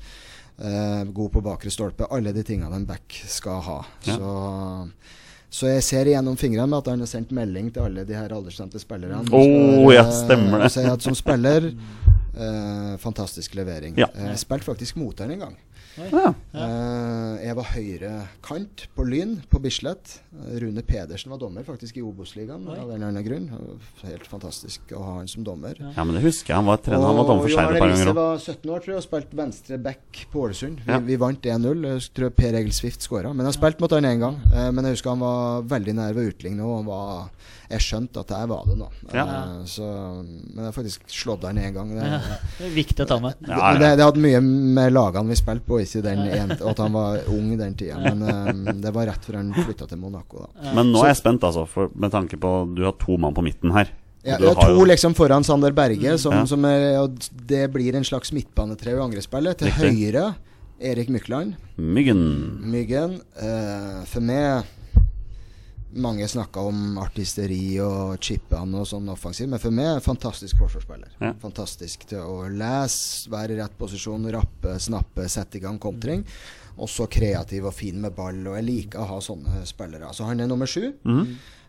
Uh, 0.58 1.06
god 1.14 1.32
på 1.36 1.46
bakre 1.46 1.72
stolpe. 1.72 2.10
Alle 2.12 2.34
de 2.34 2.44
tingene 2.46 2.76
en 2.76 2.90
back 2.90 3.22
skal 3.30 3.64
ha. 3.68 3.80
Ja. 4.10 4.18
Så 4.18 5.26
så 5.50 5.70
jeg 5.72 5.84
ser 5.84 6.10
igjennom 6.12 6.36
fingrene 6.38 6.68
med 6.68 6.82
at 6.82 6.90
han 6.92 7.00
har 7.00 7.08
sendt 7.08 7.32
melding 7.32 7.70
til 7.74 7.86
alle 7.88 8.04
de 8.08 8.14
her 8.18 8.34
aldersstemte 8.36 8.80
spillerne. 8.82 9.22
Åh, 9.32 9.94
ja, 9.96 10.04
eh, 10.04 10.12
stemmer 10.12 10.66
det. 10.66 10.86
at 10.92 11.02
som 11.06 11.16
spiller 11.16 11.70
eh, 11.72 12.98
fantastisk 13.00 13.56
levering. 13.56 13.96
Ja. 13.98 14.10
Eh, 14.16 14.28
Jeg 14.34 14.40
spilte 14.44 14.66
faktisk 14.68 14.96
mot 15.00 15.20
ham 15.20 15.32
en 15.32 15.40
gang. 15.40 15.56
Ja. 15.98 16.34
Eh, 16.54 17.46
jeg 17.48 17.56
var 17.58 17.68
høyre 17.74 18.12
kant 18.46 18.84
på 18.96 19.06
Lyn 19.08 19.38
på 19.50 19.60
Bislett. 19.64 20.20
Rune 20.62 20.84
Pedersen 20.86 21.32
var 21.34 21.40
dommer 21.42 21.66
faktisk 21.66 21.98
i 21.98 22.04
Obos-ligaen. 22.06 22.68
Av 22.70 22.90
en 22.92 22.96
eller 22.96 23.08
annen 23.10 23.26
grunn. 23.26 23.48
Helt 24.04 24.28
fantastisk 24.30 24.94
å 24.94 25.02
ha 25.04 25.16
han 25.20 25.28
som 25.32 25.44
dommer. 25.48 25.76
ja, 25.80 26.04
men 26.04 26.16
det 26.16 26.24
husker 26.28 26.54
jeg. 26.54 26.60
Han 26.60 26.70
var 26.70 26.78
trener, 26.86 27.08
han 27.08 27.18
var 27.18 27.28
dommer 27.32 27.48
for 27.48 27.56
Skeid 27.56 27.74
et 27.76 27.82
par 27.82 27.90
ganger 27.94 28.12
òg. 28.14 28.16
var 28.22 28.38
17 28.38 28.70
år 28.76 28.80
tror 28.86 28.94
jeg, 28.94 29.02
og 29.02 29.08
spilte 29.08 29.40
venstre 29.42 29.78
back 29.90 30.22
på 30.32 30.46
Ålesund. 30.46 30.80
Vi, 30.86 30.92
Ja. 30.92 31.00
vi 31.00 31.16
vant 31.18 31.42
1-0. 31.42 31.84
Jeg 31.88 32.14
tror 32.14 32.30
Per 32.30 32.54
Egil 32.62 32.74
Swift 32.74 33.02
skåra. 33.02 33.34
Men 33.34 33.46
jeg 33.46 33.54
har 33.54 33.60
spilt 33.62 33.80
mot 33.82 33.92
han 33.92 34.04
én 34.06 34.20
gang. 34.20 34.38
Eh, 34.54 34.72
men 34.72 34.84
jeg 34.86 34.94
husker 34.98 35.10
han 35.10 35.20
var 35.20 35.62
veldig 35.64 35.96
nær 35.96 36.14
ved 36.14 36.26
å 36.28 36.34
utligne. 36.34 36.62
Og 36.64 36.76
han 36.78 36.86
var, 36.86 37.30
jeg 37.68 37.84
skjønte 37.84 38.22
at 38.24 38.30
der 38.32 38.46
var 38.48 38.64
det 38.70 38.78
nå. 38.80 38.86
Ja. 39.12 39.24
Eh, 39.26 39.62
så, 39.68 39.84
men 40.24 40.62
jeg 40.62 40.70
har 40.70 40.76
faktisk 40.76 41.04
slått 41.12 41.44
han 41.44 41.60
én 41.60 41.74
gang. 41.76 41.90
Det, 41.92 42.06
Ja, 42.08 42.20
det 42.60 42.66
er 42.70 42.74
viktig 42.78 43.04
å 43.04 43.08
ta 43.10 43.18
med. 43.20 43.36
Ja, 43.48 43.58
ja. 43.60 43.74
det, 43.82 43.90
det 44.00 44.06
hadde 44.08 44.24
mye 44.24 44.40
med 44.42 44.94
lagene 44.96 45.34
vi 45.34 45.40
spilte 45.40 45.68
på, 45.68 45.82
ikke 45.84 46.04
den 46.06 46.24
ene, 46.28 46.58
og 46.62 46.72
at 46.72 46.82
han 46.86 46.96
var 46.96 47.28
ung 47.34 47.52
den 47.60 47.76
tida. 47.80 48.00
Men 48.00 48.24
um, 48.24 48.82
det 48.84 48.94
var 48.96 49.10
rett 49.12 49.28
før 49.28 49.42
han 49.42 49.52
flytta 49.58 49.90
til 49.92 50.00
Monaco. 50.00 50.48
da 50.48 50.74
Men 50.78 50.94
nå 50.94 51.04
er 51.04 51.12
jeg 51.12 51.22
spent, 51.22 51.44
altså, 51.44 51.68
for, 51.68 51.92
med 51.96 52.14
tanke 52.16 52.40
på 52.40 52.54
du 52.78 52.86
har 52.88 52.96
to 53.04 53.20
mann 53.20 53.36
på 53.36 53.44
midten 53.46 53.76
her. 53.76 53.92
Ja, 54.28 54.36
det 54.42 54.50
er 54.50 54.58
har 54.60 54.74
to 54.76 54.84
liksom 54.88 55.14
foran 55.16 55.46
Sander 55.48 55.72
Berge, 55.76 56.18
som, 56.20 56.34
Ja. 56.36 56.46
som 56.50 56.66
er, 56.68 56.98
og 57.00 57.16
det 57.48 57.66
blir 57.72 57.96
en 57.96 58.04
slags 58.08 58.34
midtbanetre 58.36 58.96
i 58.96 59.00
angrepsspillet. 59.00 59.60
Til 59.62 59.72
Riktig. 59.72 59.92
høyre 60.12 60.26
Erik 60.84 61.08
Mykland. 61.10 61.56
Myggen. 61.78 62.20
Myggen. 62.70 63.20
Uh, 63.40 64.04
for 64.10 64.22
meg 64.22 64.68
Mange 65.96 66.28
snakka 66.28 66.62
om 66.68 66.98
artisteri 67.00 67.80
og 67.80 68.18
chipene 68.24 68.82
og 68.82 68.88
sånn 68.90 69.08
offensiv, 69.10 69.48
men 69.50 69.62
for 69.62 69.72
meg 69.74 69.94
er 69.94 70.04
fantastisk 70.04 70.60
forsvarsspiller. 70.60 71.14
Ja. 71.22 71.32
Fantastisk 71.42 72.04
til 72.10 72.26
å 72.26 72.48
lese, 72.52 73.32
være 73.32 73.56
i 73.56 73.60
rett 73.62 73.78
posisjon, 73.80 74.28
rappe, 74.36 74.76
snappe, 74.84 75.30
sette 75.32 75.62
i 75.62 75.64
gang 75.64 75.80
kontring. 75.80 76.26
Også 76.84 77.08
kreativ 77.10 77.70
og 77.70 77.74
fin 77.74 78.02
med 78.04 78.14
ball, 78.18 78.44
og 78.46 78.60
jeg 78.60 78.68
liker 78.68 79.02
å 79.02 79.08
ha 79.14 79.22
sånne 79.24 79.64
spillere. 79.70 80.12
Så 80.14 80.28
han 80.28 80.44
er 80.44 80.52
nummer 80.52 80.70
sju. 80.70 80.92
Mm. 81.08 81.24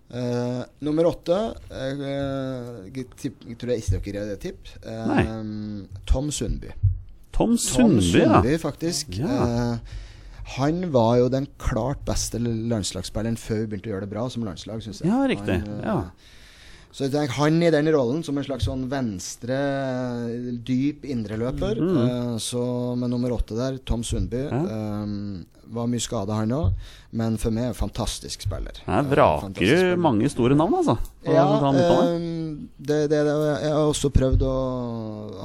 Uh, 0.08 0.62
nummer 0.80 1.04
åtte 1.10 1.36
uh, 1.68 2.86
tipp, 3.20 3.42
jeg 3.44 3.58
tror 3.60 3.74
jeg 3.74 3.82
ikke 3.82 3.90
dere 3.92 4.04
greier 4.06 4.30
det 4.32 4.38
tipp. 4.42 4.70
Uh, 4.82 5.84
Tom 6.08 6.32
Sundby. 6.34 6.74
Tom 7.38 7.54
Tom 7.54 8.00
Sundby, 8.02 8.50
ja. 8.50 8.58
Faktisk. 8.58 9.14
Ja. 9.14 9.28
Eh, 9.46 9.78
han 10.56 10.80
var 10.94 11.18
jo 11.20 11.28
den 11.32 11.46
klart 11.60 12.00
beste 12.08 12.38
landslagsspilleren 12.40 13.36
før 13.40 13.62
vi 13.64 13.66
begynte 13.74 13.90
å 13.90 13.94
gjøre 13.96 14.06
det 14.06 14.12
bra 14.14 14.26
som 14.32 14.44
landslag, 14.48 14.80
syns 14.84 15.02
jeg. 15.02 15.10
Ja, 15.12 15.20
riktig. 15.28 15.60
Han, 15.60 15.80
eh, 15.80 15.86
Ja. 15.86 16.00
Så 16.90 17.04
jeg 17.04 17.12
tenker 17.12 17.36
han 17.36 17.62
i 17.62 17.68
den 17.70 17.86
rollen, 17.92 18.22
som 18.24 18.38
en 18.40 18.44
slags 18.46 18.64
sånn 18.64 18.86
venstre, 18.88 19.58
dyp 20.64 21.04
indreløper. 21.04 21.76
Mm. 21.78 21.98
Uh, 21.98 22.38
så 22.40 22.62
med 22.98 23.12
nummer 23.12 23.34
åtte 23.36 23.54
der, 23.58 23.76
Tom 23.84 24.02
Sundby, 24.02 24.40
Ja. 24.48 24.62
eh, 24.64 25.44
var 25.68 25.86
mye 25.86 26.00
skada 26.00 26.32
han 26.32 26.48
òg, 26.56 26.72
men 27.12 27.36
for 27.36 27.50
meg 27.52 27.74
fantastisk 27.76 28.40
spiller. 28.46 28.72
Her 28.86 29.02
vraker 29.04 29.52
du 29.52 29.96
mange 30.00 30.30
store 30.32 30.56
navn, 30.56 30.72
altså. 30.80 30.96
På 31.28 31.36
Ja, 31.36 31.44
den 31.52 31.76
midtbanen. 31.78 32.24
eh, 32.24 32.34
det, 32.88 32.98
det, 33.10 33.18
det, 33.26 33.32
jeg 33.62 33.72
har 33.74 33.88
også 33.90 34.08
prøvd 34.14 34.42
å 34.48 34.52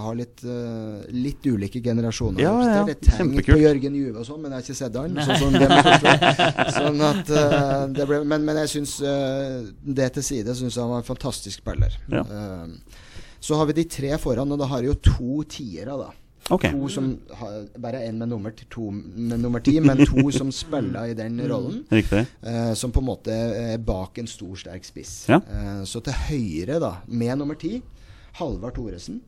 ha 0.03 0.11
litt, 0.17 0.43
eh, 0.45 1.05
litt 1.13 1.45
ulike 1.49 1.81
generasjoner. 1.84 2.41
Ja, 2.45 2.53
ja, 2.61 2.84
Det 2.88 2.95
er 2.95 2.99
tenkt 3.01 3.17
kjempekult. 3.19 3.51
på 3.57 3.61
Jørgen 3.63 3.97
Juve 3.99 4.21
og 4.21 4.27
sånn, 4.27 4.41
men 4.43 4.53
jeg 4.53 4.59
har 4.59 4.65
ikke 4.67 4.79
sett 4.79 4.97
han. 4.99 5.17
Sånn, 5.27 5.41
sånn, 5.43 5.57
det 5.61 6.67
sånn 6.77 7.03
at, 7.09 7.34
uh, 7.34 7.86
det 7.99 8.07
ble, 8.09 8.21
men, 8.29 8.45
men 8.47 8.61
jeg 8.63 8.71
syns 8.77 8.95
uh, 9.03 9.63
det 9.84 10.11
til 10.17 10.23
side 10.29 10.55
syns 10.57 10.77
jeg 10.77 10.84
han 10.84 10.93
var 10.93 11.03
en 11.03 11.09
fantastisk 11.09 11.63
spiller. 11.63 11.95
Ja. 12.13 12.23
Eh, 12.23 12.99
så 13.43 13.57
har 13.59 13.67
vi 13.67 13.75
de 13.81 13.84
tre 13.91 14.13
foran, 14.23 14.51
og 14.55 14.59
da 14.61 14.69
har 14.71 14.79
vi 14.86 14.88
jo 14.88 14.95
to 15.03 15.41
tiere, 15.51 15.97
da. 15.99 16.11
Ok. 16.52 16.66
To 16.72 16.89
som 16.91 17.14
Bare 17.80 18.04
én 18.08 18.18
med 18.20 18.30
nummer, 18.30 18.52
to 18.70 18.89
med 18.91 19.39
nummer 19.39 19.64
ti, 19.64 19.78
men 19.80 20.04
to 20.06 20.28
som 20.39 20.52
spiller 20.52 21.14
i 21.14 21.16
den 21.18 21.39
rollen. 21.50 21.84
Riktig. 21.91 22.26
Eh, 22.41 22.74
som 22.74 22.91
på 22.91 23.00
en 23.04 23.08
måte 23.08 23.32
er 23.32 23.78
bak 23.84 24.20
en 24.20 24.28
stor, 24.28 24.56
sterk 24.60 24.86
spiss. 24.88 25.26
Ja. 25.32 25.39
Eh, 25.39 25.84
så 25.89 26.04
til 26.04 26.14
høyre, 26.28 26.80
da, 26.84 26.98
med 27.08 27.38
nummer 27.39 27.60
ti, 27.60 27.78
Halvard 28.39 28.76
Thoresen. 28.76 29.22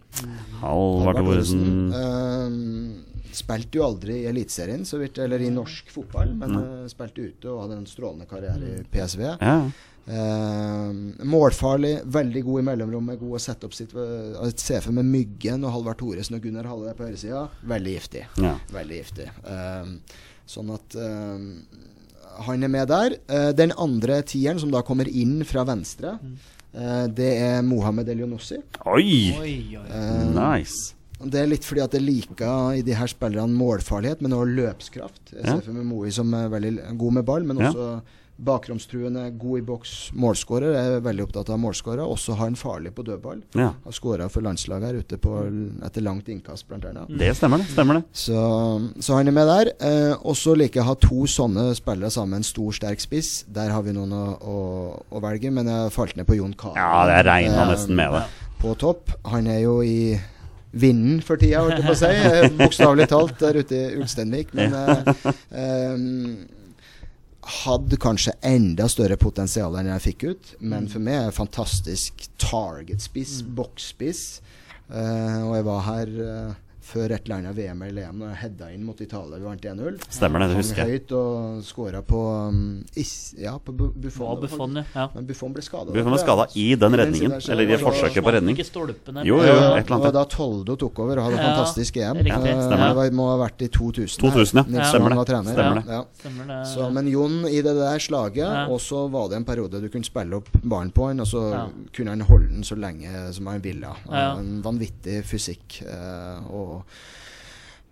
Halvard 0.61 1.21
Thoresen. 1.21 1.65
Eh, 1.93 3.25
spilte 3.35 3.79
jo 3.79 3.85
aldri 3.85 4.21
i 4.23 4.29
Eliteserien, 4.29 4.85
eller 5.23 5.43
i 5.43 5.51
norsk 5.53 5.91
fotball, 5.93 6.33
men 6.39 6.55
eh, 6.59 6.87
spilte 6.91 7.29
ute 7.29 7.51
og 7.51 7.65
hadde 7.65 7.81
en 7.81 7.89
strålende 7.89 8.27
karriere 8.29 8.79
i 8.79 8.85
PSV. 8.91 9.27
Ja. 9.39 9.57
Eh, 10.05 10.89
målfarlig, 11.25 11.95
veldig 12.13 12.43
god 12.45 12.61
i 12.61 12.65
mellomrommet, 12.67 13.19
god 13.19 13.37
å 13.39 13.41
sette 13.41 13.65
opp 13.65 13.73
sitt 13.73 13.93
et 13.97 14.61
CF 14.61 14.91
med 14.93 15.07
Myggen 15.09 15.63
og 15.65 15.73
Halvard 15.73 15.97
Thoresen 15.97 16.37
og 16.37 16.43
Gunnar 16.45 16.67
Halle 16.69 16.93
på 16.97 17.07
høyresida. 17.07 17.47
Veldig 17.65 17.95
giftig. 17.97 18.25
ja. 18.43 18.51
Veldig 18.75 18.99
giftig. 19.01 19.29
Eh, 19.49 19.93
sånn 20.45 20.69
at 20.75 20.95
eh, 20.95 21.47
han 22.45 22.63
er 22.67 22.71
med 22.75 22.87
der. 22.91 23.15
Eh, 23.27 23.51
den 23.57 23.73
andre 23.81 24.19
tieren, 24.29 24.59
som 24.61 24.69
da 24.73 24.83
kommer 24.85 25.09
inn 25.09 25.39
fra 25.47 25.63
venstre, 25.65 26.19
eh, 26.75 27.07
det 27.07 27.31
er 27.41 27.63
Mohammed 27.65 28.09
Elionossi. 28.13 28.59
Oi! 28.85 29.33
Oi, 29.39 29.55
oi. 29.79 29.87
Eh, 29.89 30.27
Nice. 30.35 30.93
det 31.23 31.39
er 31.41 31.47
litt 31.49 31.65
fordi 31.65 31.81
at 31.81 31.97
jeg 31.97 32.03
liker 32.05 32.75
i 32.77 32.83
de 32.85 32.93
her 32.93 33.07
spillerne 33.09 33.57
målfarlighet, 33.57 34.21
men 34.21 34.31
også 34.37 34.53
løpskraft. 34.59 35.33
Jeg 35.33 35.45
Ja. 35.45 35.55
ser 35.55 35.61
for 35.65 35.73
meg 35.73 35.85
Moe 35.89 36.11
som 36.11 36.31
er 36.35 36.49
veldig 36.49 36.97
god 36.97 37.13
med 37.13 37.25
ball, 37.25 37.43
men 37.43 37.57
Ja. 37.57 37.71
Bakromstruende, 38.35 39.29
god 39.39 39.59
i 39.59 39.61
boks, 39.63 39.91
målskårer. 40.19 40.73
Jeg 40.75 40.95
er 40.97 41.03
veldig 41.05 41.23
opptatt 41.23 41.49
av 41.53 41.59
målskårer. 41.63 42.03
Også 42.03 42.35
har 42.35 42.49
han 42.49 42.57
farlig 42.59 42.91
på 42.97 43.05
dødball. 43.07 43.39
Ja. 43.55 43.69
Har 43.85 43.95
skåra 43.95 44.27
for 44.31 44.43
landslaget 44.43 44.89
her 44.89 44.99
ute 44.99 45.19
på, 45.23 45.37
etter 45.87 46.03
langt 46.03 46.27
innkast, 46.31 46.67
blant 46.67 46.83
annet. 46.89 47.13
Det 47.15 47.31
stemmer, 47.39 47.63
det. 47.63 47.69
stemmer 47.71 48.01
det 48.01 48.03
Så, 48.11 48.35
så 48.99 49.15
han 49.21 49.31
er 49.31 49.37
med 49.37 49.47
der. 49.47 49.71
Eh, 49.79 50.13
og 50.19 50.35
så 50.35 50.55
liker 50.59 50.81
jeg 50.81 50.85
å 50.85 50.89
ha 50.91 50.97
to 50.99 51.23
sånne 51.31 51.69
spillere 51.79 52.11
sammen. 52.11 52.43
En 52.43 52.47
stor, 52.47 52.75
sterk 52.75 52.99
spiss. 53.03 53.45
Der 53.55 53.71
har 53.71 53.85
vi 53.87 53.95
noen 53.95 54.11
å, 54.11 54.25
å, 54.35 54.59
å 55.15 55.23
velge, 55.23 55.51
men 55.55 55.71
jeg 55.71 55.95
falt 55.95 56.19
ned 56.19 56.27
på 56.27 56.35
Jon 56.41 56.55
Kahn 56.59 56.75
Ja, 56.79 57.05
det 57.07 57.23
regna 57.29 57.63
Eh, 57.63 57.71
nesten 57.71 57.95
med 57.95 58.11
det. 58.19 58.25
På 58.59 58.75
topp. 58.75 59.15
Han 59.31 59.47
er 59.47 59.61
jo 59.63 59.79
i 59.85 60.17
vinden 60.75 61.21
for 61.23 61.39
tida, 61.39 61.61
holdt 61.63 61.79
jeg 61.79 61.87
på 61.87 61.93
å 61.95 61.99
si. 62.01 62.11
Eh, 62.11 62.49
Bokstavelig 62.59 63.07
talt 63.11 63.39
der 63.39 63.61
ute 63.63 63.77
i 63.79 63.95
Ulsteinvik. 64.01 64.51
Men 64.57 64.75
eh, 64.81 65.31
eh, 65.55 65.95
hadde 67.45 67.97
kanskje 68.01 68.33
enda 68.45 68.87
større 68.89 69.17
potensial 69.21 69.75
enn 69.77 69.91
jeg 69.93 70.05
fikk 70.09 70.27
ut. 70.31 70.51
Men 70.65 70.89
for 70.91 71.03
meg 71.03 71.27
er 71.27 71.35
fantastisk 71.35 72.25
target-spiss, 72.41 73.39
boksspiss. 73.57 74.23
Uh, 74.89 75.45
og 75.47 75.55
jeg 75.57 75.65
var 75.65 75.85
her 75.87 76.09
eh, 76.21 76.57
før 76.85 77.11
et 77.15 77.25
eller 77.25 77.39
annet 77.41 77.55
VM 77.57 77.79
eller 77.81 78.03
EM 78.11 78.19
jeg 78.21 78.35
heada 78.43 78.67
inn 78.75 78.83
mot 78.85 78.99
Italia. 79.01 79.39
Vi 79.41 79.45
vant 79.47 79.63
1-0. 79.65 79.95
Stemmer 80.13 80.43
det, 80.43 80.47
det 80.51 80.57
husker 80.59 80.81
jeg. 80.85 80.99
høyt 80.99 81.13
og 81.17 81.63
skåra 81.65 82.01
på 82.05 82.19
um, 82.49 82.59
is, 82.95 83.13
Ja, 83.41 83.55
på 83.57 83.73
Buffon. 83.73 84.41
Buffon, 84.43 84.75
ja. 84.77 84.83
ja. 84.93 85.05
Men 85.15 85.25
Buffon 85.25 85.53
ble 85.55 85.63
skada. 85.65 85.89
Buffon 85.95 86.13
ble 86.13 86.19
skadet 86.21 86.55
i 86.61 86.67
den 86.77 86.93
redningen, 87.01 87.33
eller 87.41 87.73
i 87.73 87.79
forsøket 87.81 88.21
på 88.27 88.33
redning. 88.37 88.59
Jo, 88.61 89.39
jo, 89.39 89.39
et 89.41 89.47
eller 89.47 89.81
det 89.81 89.81
annet. 89.81 90.05
var 90.05 90.13
da 90.19 90.23
Toldo 90.29 90.75
tok 90.85 90.99
over 91.05 91.17
og 91.23 91.25
hadde 91.29 91.39
Ja, 91.41 91.47
fantastisk 91.55 91.97
EM. 91.97 92.21
riktig. 92.21 92.51
Eh, 92.53 92.61
Stemmer 92.67 92.87
det 92.93 92.95
var, 93.01 93.09
må 93.17 93.27
ha 93.31 93.37
vært 93.41 93.65
i 93.65 93.69
2000. 93.73 94.21
2000, 94.21 94.61
ja. 94.61 94.65
Nils 94.75 94.89
Stemmer 94.93 95.09
det. 95.15 95.17
var 95.23 95.29
trener. 95.31 95.57
Stemmer 95.57 95.81
det. 95.81 95.97
Ja. 95.97 96.03
Stemmer 96.21 96.51
det. 96.53 96.59
Så, 96.75 96.89
men 96.93 97.09
Jon 97.11 97.39
i 97.49 97.61
det 97.65 97.75
der 97.81 97.99
slaget, 97.99 98.43
Ja. 98.45 98.67
og 98.69 98.79
så 98.83 99.07
var 99.09 99.29
det 99.33 99.37
en 99.41 99.45
periode 99.49 99.81
du 99.81 99.89
kunne 99.89 100.05
spille 100.05 100.37
opp 100.37 100.49
ballen 100.63 100.91
på 100.93 101.07
han, 101.09 101.19
og 101.19 101.27
så 101.27 101.41
Ja. 101.51 101.65
kunne 101.97 102.09
han 102.13 102.21
holde 102.21 102.49
den 102.53 102.63
så 102.63 102.77
lenge 102.77 103.33
som 103.33 103.47
han 103.47 103.59
ville. 103.65 103.89
Ja. 104.05 104.37
En 104.37 104.61
vanvittig 104.61 105.23
fysikk. 105.25 105.81
eh, 105.81 106.45
og 106.75 106.83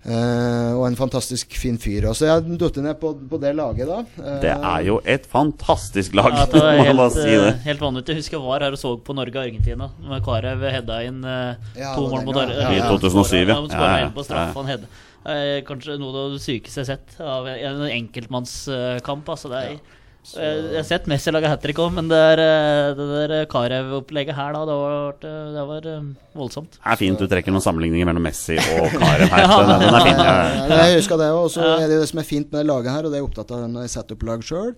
eh, 0.05 0.71
og 0.75 0.83
en 0.89 0.97
fantastisk 0.99 1.53
fin 1.55 1.77
fyr. 1.79 2.09
Og 2.09 2.15
så 2.17 2.27
jeg 2.27 2.33
har 2.35 2.57
datt 2.59 2.79
ned 2.83 2.97
på, 2.99 3.13
på 3.29 3.39
det 3.41 3.53
laget, 3.55 3.87
da. 3.87 3.99
Eh, 4.19 4.39
Det 4.43 4.51
er 4.55 4.81
jo 4.89 4.97
et 5.15 5.25
fantastisk 5.31 6.15
lag, 6.19 6.33
Ja, 6.35 6.45
det 6.51 6.63
helt, 6.87 6.97
må 6.99 7.07
si 7.13 7.23
det. 7.29 7.39
eh, 7.53 7.61
helt 7.69 7.83
vanvittig. 7.85 8.15
Jeg 8.17 8.23
husker 8.23 8.37
jeg 8.39 8.45
var 8.49 8.65
her 8.67 8.75
og 8.75 8.81
så 8.83 8.93
på 8.99 9.15
Norge-Argentina. 9.15 9.89
Med 10.09 10.25
Karev 10.27 10.65
hedda 10.75 10.99
inn 11.07 11.23
eh, 11.23 11.55
Ja, 11.79 11.95
to 11.95 12.09
mål 12.11 12.25
mot 12.27 12.35
ja. 12.35 12.45
Argentina. 12.49 12.75
I 12.75 12.99
2007, 12.99 13.41
ja. 13.47 13.55
Han 13.61 13.71
Ja, 13.71 13.97
ja, 14.03 14.11
på 14.17 14.27
ja. 14.27 14.69
hedda. 14.73 14.91
Eh, 15.23 15.57
kanskje 15.63 15.95
noe 16.01 16.25
av 16.25 16.33
det 16.35 16.41
sykeste 16.43 16.83
jeg 16.83 16.89
har 16.89 16.97
sett 16.97 17.21
av 17.23 17.47
en 17.47 17.85
enkeltmannskamp. 17.87 19.29
Altså, 19.37 19.51
det 19.53 19.61
er, 19.69 19.77
Så- 20.23 20.39
Eh, 20.39 20.71
Jeg 20.71 20.75
har 20.77 20.83
sett 20.87 21.05
Messi 21.11 21.31
lage 21.31 21.47
hat 21.51 21.61
trick 21.61 21.75
òg, 21.83 21.91
men 21.93 22.07
det, 22.07 22.15
er, 22.17 22.39
eh, 22.39 22.93
det 22.95 23.29
der 23.29 23.45
Karev-opplegget 23.51 24.33
her, 24.37 24.53
da, 24.53 24.61
det 24.65 24.77
var, 24.79 25.13
det 25.21 25.65
var 25.67 25.87
eh, 25.91 26.01
voldsomt. 26.35 26.71
Det 26.79 26.91
er 26.93 26.95
fint 26.95 27.19
du 27.19 27.27
trekker 27.27 27.51
noen 27.51 27.61
sammenligninger 27.65 28.05
mellom 28.07 28.23
Messi 28.23 28.55
og 28.57 28.87
Karev 29.03 29.27
her. 29.27 29.47
Den, 29.47 29.79
den 29.83 29.93
er 29.99 30.05
fin. 30.07 30.17
Ja, 30.23 30.33
Ja. 30.33 30.67
ja, 30.71 30.83
jeg 30.87 31.01
husker 31.01 31.17
det 31.19 31.27
òg. 31.35 31.49
Så 31.51 31.61
er 31.61 31.87
det 31.87 31.97
jo 31.97 32.01
det 32.05 32.09
som 32.09 32.19
er 32.23 32.29
fint 32.29 32.51
med 32.51 32.63
det 32.63 32.67
laget 32.71 32.91
her, 32.95 33.03
og 33.03 33.11
det 33.11 33.19
er 33.19 33.21
jeg 33.23 33.29
opptatt 33.31 33.51
av 33.51 33.67
når 33.69 33.81
jeg 33.87 33.93
setter 33.97 34.15
opp 34.15 34.23
lag 34.31 34.39
sjøl, 34.47 34.73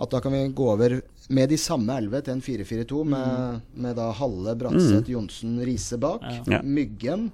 at 0.00 0.10
da 0.10 0.20
kan 0.20 0.32
vi 0.34 0.42
gå 0.54 0.66
over 0.74 1.00
med 1.30 1.48
de 1.50 1.56
samme 1.58 1.90
elleve 1.98 2.22
til 2.24 2.32
en 2.34 2.40
4-4-2, 2.42 3.04
med, 3.06 3.60
med 3.76 3.96
da 3.98 4.10
Halle, 4.18 4.54
Bratseth, 4.58 5.10
Johnsen, 5.10 5.58
Riise 5.66 5.98
bak. 6.00 6.22
Ja. 6.48 6.60
Myggen. 6.62 7.30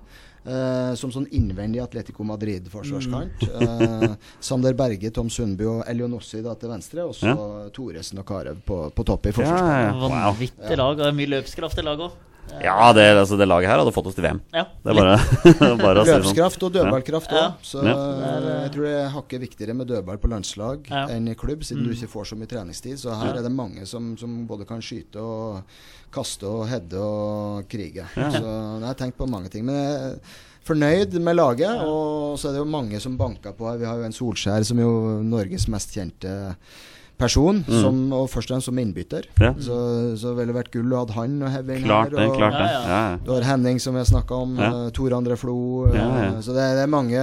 Eh, 0.46 0.94
som 0.94 1.10
sånn 1.14 1.26
innvendig 1.32 1.80
Atletico 1.82 2.24
Madrid-forsvarskant. 2.24 3.46
Eh, 3.48 4.14
Sander 4.40 4.74
Berge, 4.78 5.10
Tom 5.14 5.30
Sundby 5.30 5.64
og 5.70 5.84
Elionossi 5.88 6.42
da 6.44 6.54
til 6.54 6.70
venstre. 6.74 7.04
Og 7.08 7.14
så 7.16 7.34
Thoresen 7.74 8.18
og 8.22 8.26
Carew 8.28 8.60
på, 8.66 8.84
på 8.94 9.04
topp 9.08 9.26
i 9.26 9.32
Ja, 9.32 9.38
forsvarskanten. 9.40 9.88
ja, 9.88 9.94
Wow. 10.04 10.34
Vanvittig 10.34 10.76
lag. 10.80 11.00
Og 11.08 11.14
mye 11.18 11.32
løpskraft 11.38 11.78
i 11.78 11.82
laget 11.86 12.08
òg. 12.10 12.22
Ja, 12.60 12.92
det, 12.92 13.06
altså, 13.16 13.38
det 13.40 13.46
laget 13.48 13.70
her 13.70 13.78
hadde 13.80 13.90
fått 13.96 14.06
oss 14.10 14.14
til 14.18 14.22
VM. 14.26 14.38
Ja. 14.52 14.66
Det 14.84 14.92
er 14.92 14.98
bare, 14.98 15.14
bare 15.80 16.02
sånn. 16.04 16.20
Løpskraft 16.20 16.66
og 16.66 16.74
dødballkraft 16.74 17.32
òg. 17.32 17.40
Ja. 17.40 17.54
Så 17.64 17.80
Ja. 17.82 17.94
jeg 18.66 18.72
tror 18.74 18.84
det 18.84 18.92
er 19.00 19.08
hakket 19.14 19.40
viktigere 19.46 19.74
med 19.74 19.88
dødball 19.88 20.18
på 20.20 20.28
landslag 20.28 20.84
Ja. 20.92 21.06
enn 21.08 21.26
i 21.32 21.34
klubb, 21.34 21.64
siden 21.64 21.82
Mm. 21.82 21.88
du 21.88 21.94
ikke 21.96 22.12
får 22.12 22.24
så 22.28 22.36
mye 22.36 22.46
treningstid. 22.52 22.98
Så 23.00 23.16
her 23.16 23.38
er 23.38 23.42
det 23.42 23.50
mange 23.50 23.86
som, 23.88 24.12
som 24.20 24.46
både 24.46 24.66
kan 24.68 24.78
skyte 24.84 25.16
og 25.24 25.62
kaste 26.14 26.48
og 26.48 26.66
heade 26.70 27.00
og 27.02 27.68
krige. 27.70 28.06
Ja. 28.14 28.30
Så 28.30 28.42
jeg 28.46 28.86
har 28.86 28.98
tenkt 28.98 29.18
på 29.18 29.28
mange 29.30 29.52
ting. 29.52 29.66
Men 29.66 29.78
jeg 29.78 29.94
er 29.94 30.40
fornøyd 30.64 31.18
med 31.20 31.36
laget, 31.36 31.84
og 31.84 32.38
så 32.40 32.48
er 32.48 32.56
det 32.56 32.62
jo 32.62 32.72
mange 32.72 33.00
som 33.02 33.18
banker 33.20 33.52
på 33.56 33.68
her. 33.68 33.80
Vi 33.82 33.88
har 33.88 34.00
jo 34.00 34.08
en 34.08 34.16
Solskjær 34.16 34.64
som 34.66 34.80
er 34.80 34.88
jo 34.88 35.20
Norges 35.26 35.68
mest 35.72 35.92
kjente 35.96 36.34
person, 37.18 37.60
som, 37.68 37.98
og 38.12 38.24
først 38.32 38.50
og 38.50 38.54
fremst 38.56 38.66
som 38.70 38.78
innbytter. 38.82 39.28
Mm. 39.38 39.42
Ja. 39.44 39.50
Så, 39.62 39.76
så 40.20 40.32
ville 40.34 40.50
det 40.50 40.56
vært 40.58 40.72
gull 40.74 40.90
å 40.92 41.04
ha 41.04 41.14
han 41.20 41.36
og 41.46 41.52
Heving 41.54 41.84
Klart 41.84 42.10
her. 42.10 42.16
det, 42.18 42.26
og- 42.28 42.36
klart 42.40 42.56
det. 42.58 42.66
Ja, 42.72 42.80
ja. 42.90 43.16
Du 43.24 43.30
har 43.36 43.46
Henning, 43.46 43.78
som 43.80 43.94
vi 43.94 44.02
har 44.02 44.08
snakka 44.10 44.34
om. 44.46 44.56
Ja. 44.58 44.70
eh, 44.86 44.90
Tor 44.96 45.14
André 45.16 45.36
Flo. 45.38 45.54
Ja, 45.94 46.08
ja. 46.24 46.30
Så 46.42 46.52
det, 46.56 46.64
det 46.78 46.82
er 46.84 46.90
mange. 46.90 47.22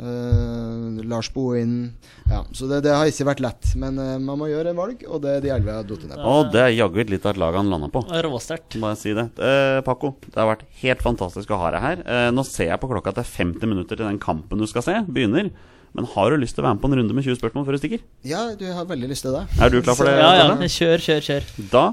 Uh, 0.00 1.02
Lars 1.08 1.28
Bohin. 1.34 1.92
Ja, 2.30 2.42
så 2.52 2.66
det, 2.70 2.80
det 2.86 2.94
har 2.96 3.06
ikke 3.10 3.28
vært 3.28 3.42
lett. 3.44 3.70
Men 3.78 4.00
man 4.24 4.40
må 4.40 4.48
gjøre 4.50 4.72
en 4.72 4.80
valg, 4.80 5.04
og 5.08 5.20
det 5.24 5.36
er 5.36 5.44
de 5.44 5.52
elleve 5.54 5.72
jeg 5.74 5.82
har 5.82 5.88
falt 5.92 6.08
ned 6.08 6.16
på. 6.18 6.32
Og 6.32 6.50
det 6.54 6.62
er 6.64 6.74
jaggu 6.74 7.02
litt 7.12 7.26
av 7.28 7.34
et 7.36 7.40
lag 7.44 7.58
han 7.60 7.70
landa 7.70 7.90
på. 7.92 8.02
Råsterkt. 8.26 8.78
Bare 8.82 8.98
si 8.98 9.12
det. 9.16 9.28
Eh, 9.38 9.80
Paco, 9.86 10.14
det 10.26 10.34
har 10.40 10.50
vært 10.54 10.66
helt 10.82 11.04
fantastisk 11.04 11.52
å 11.54 11.60
ha 11.62 11.70
deg 11.76 11.84
her. 11.86 12.02
Eh, 12.06 12.28
nå 12.34 12.44
ser 12.48 12.72
jeg 12.72 12.80
på 12.82 12.90
klokka 12.90 13.12
at 13.14 13.20
det 13.20 13.26
er 13.26 13.32
50 13.44 13.70
minutter 13.70 13.96
til 14.00 14.06
den 14.08 14.18
kampen 14.22 14.58
du 14.62 14.66
skal 14.70 14.84
se, 14.86 14.98
begynner. 15.06 15.52
Men 15.96 16.04
har 16.12 16.28
du 16.30 16.36
lyst 16.36 16.52
til 16.56 16.60
å 16.60 16.66
være 16.66 16.76
med 16.76 16.82
på 16.82 16.88
en 16.90 16.98
runde 16.98 17.14
med 17.16 17.24
20 17.24 17.38
spørsmål 17.38 17.64
før 17.64 17.76
du 17.76 17.80
stikker? 17.80 18.00
Ja, 18.28 18.42
du 18.60 18.66
har 18.68 18.84
veldig 18.84 19.08
lyst 19.08 19.24
til 19.24 19.32
det. 19.32 19.46
Er 19.64 19.72
du 19.72 19.80
klar 19.80 19.96
for 19.96 20.04
det? 20.04 20.12
Ja, 20.20 20.32
ja. 20.42 20.68
Kjør, 20.68 21.00
kjør, 21.00 21.22
kjør. 21.24 21.46
Da 21.72 21.84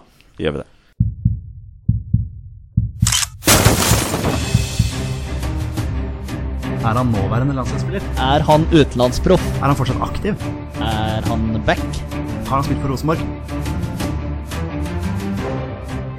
gjør 0.44 0.58
vi 0.58 0.64
det. 0.64 0.68
Er 6.84 6.98
han 7.00 7.14
nåværende 7.16 7.56
landslagsspiller? 7.56 8.04
Er 8.20 8.44
han 8.50 8.68
utenlandsproff? 8.76 9.46
Er 9.62 9.70
han 9.72 9.80
fortsatt 9.80 10.04
aktiv? 10.04 10.36
Er 10.84 11.24
han 11.32 11.48
back? 11.66 11.86
Har 12.50 12.58
han 12.60 12.68
spilt 12.68 12.84
for 12.84 12.92
Rosenborg? 12.92 13.24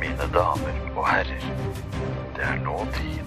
Mine 0.00 0.30
damer 0.32 0.80
og 0.96 1.04
herrer, 1.10 1.44
det 2.38 2.48
er 2.48 2.56
nå 2.64 2.80
tid 2.96 3.23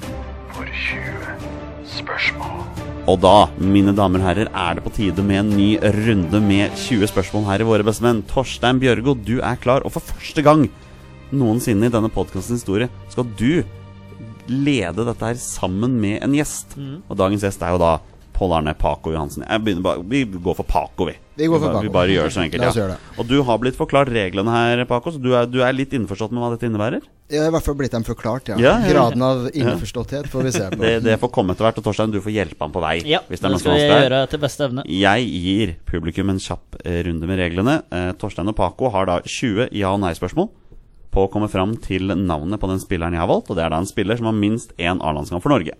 for 0.57 0.65
20 0.65 1.93
spørsmål. 1.97 2.65
Og 3.07 3.19
da, 3.23 3.35
mine 3.61 3.93
damer 3.95 4.23
og 4.23 4.27
herrer, 4.27 4.49
er 4.49 4.77
det 4.77 4.83
på 4.83 4.93
tide 4.95 5.23
med 5.23 5.39
en 5.43 5.53
ny 5.55 5.69
runde 5.79 6.41
med 6.43 6.73
20 6.81 7.07
spørsmål 7.13 7.45
her 7.47 7.63
i 7.63 7.67
Våre 7.67 7.85
bestemenn. 7.87 8.23
Torstein 8.27 8.81
Bjørgo, 8.81 9.13
du 9.15 9.37
er 9.37 9.59
klar, 9.61 9.85
og 9.85 9.93
for 9.95 10.03
første 10.15 10.43
gang 10.43 10.65
noensinne 11.31 11.87
i 11.87 11.93
denne 11.93 12.11
podkastens 12.11 12.63
historie 12.63 12.89
skal 13.11 13.27
du 13.39 13.61
lede 14.47 15.05
dette 15.07 15.29
her 15.29 15.39
sammen 15.39 15.97
med 16.01 16.21
en 16.25 16.35
gjest. 16.35 16.77
Og 17.07 17.17
dagens 17.19 17.45
gjest 17.45 17.63
er 17.63 17.75
jo 17.75 17.83
da 17.83 17.93
Pål 18.37 18.53
Arne 18.59 18.73
Paco 18.77 19.09
Johansen. 19.09 19.41
Jeg 19.47 19.63
begynner 19.65 19.81
bare, 19.81 20.03
vi 20.05 20.21
går 20.29 20.57
for 20.59 20.67
Paco, 20.69 21.07
vi. 21.09 21.15
Vi 21.39 21.47
går 21.49 21.61
for 21.61 21.73
Paco. 21.73 21.85
Vi 21.87 21.93
bare 21.93 22.13
gjør 22.13 22.27
det 22.29 22.33
så 22.35 22.43
enkelt. 22.43 22.61
La 22.61 22.69
oss 22.69 22.77
ja. 22.77 22.83
gjøre 22.83 22.97
det. 22.97 23.13
Og 23.17 23.29
du 23.31 23.37
har 23.47 23.57
blitt 23.63 23.77
forklart 23.79 24.11
reglene 24.13 24.53
her, 24.53 24.83
Paco, 24.89 25.13
så 25.13 25.21
du 25.21 25.31
er, 25.33 25.47
du 25.49 25.57
er 25.65 25.73
litt 25.73 25.95
innforstått 25.97 26.35
med 26.35 26.43
hva 26.43 26.51
dette 26.53 26.69
innebærer? 26.69 27.07
Jeg 27.33 27.41
har 27.41 27.49
i 27.49 27.55
hvert 27.55 27.65
fall 27.65 27.77
blitt 27.79 27.95
dem 27.97 28.05
forklart, 28.05 28.51
ja. 28.53 28.59
Ja, 28.61 28.75
ja, 28.77 28.85
ja. 28.85 28.93
Graden 28.93 29.25
av 29.25 29.47
innforståtthet 29.49 30.29
får 30.29 30.45
vi 30.45 30.53
se 30.53 30.67
på. 30.69 30.79
Det, 30.83 30.93
det 31.07 31.17
får 31.23 31.33
komme 31.33 31.57
etter 31.57 31.65
hvert, 31.65 31.81
og 31.81 31.87
Torstein, 31.89 32.13
du 32.13 32.19
får 32.21 32.35
hjelpe 32.35 32.67
ham 32.67 32.75
på 32.75 32.83
vei. 32.85 32.93
Ja, 33.09 33.23
hvis 33.25 33.41
det 33.41 33.49
er 33.49 33.55
det 33.57 33.61
skal 33.63 33.81
jeg 33.81 33.89
gjøre 34.05 34.21
til 34.35 34.43
beste 34.45 34.67
evne. 34.69 34.85
Jeg 34.99 35.25
gir 35.33 35.73
publikum 35.89 36.33
en 36.33 36.43
kjapp 36.43 36.77
eh, 36.83 37.01
runde 37.09 37.31
med 37.31 37.41
reglene. 37.41 37.79
Eh, 37.89 38.11
Torstein 38.21 38.53
og 38.53 38.57
Paco 38.59 38.93
har 38.93 39.09
da 39.09 39.17
20 39.25 39.73
ja- 39.73 39.95
og 39.95 40.03
nei-spørsmål 40.05 40.51
på 41.17 41.25
å 41.25 41.31
komme 41.33 41.49
fram 41.49 41.73
til 41.81 42.13
navnet 42.13 42.61
på 42.61 42.69
den 42.69 42.81
spilleren 42.83 43.17
jeg 43.17 43.23
har 43.23 43.31
valgt. 43.33 43.49
Og 43.49 43.57
det 43.57 43.65
er 43.65 43.73
da 43.73 43.81
en 43.81 43.89
spiller 43.89 44.19
som 44.19 44.29
har 44.29 44.37
minst 44.37 44.77
én 44.77 45.01
A-landskamp 45.01 45.41
for 45.41 45.55
Norge. 45.55 45.73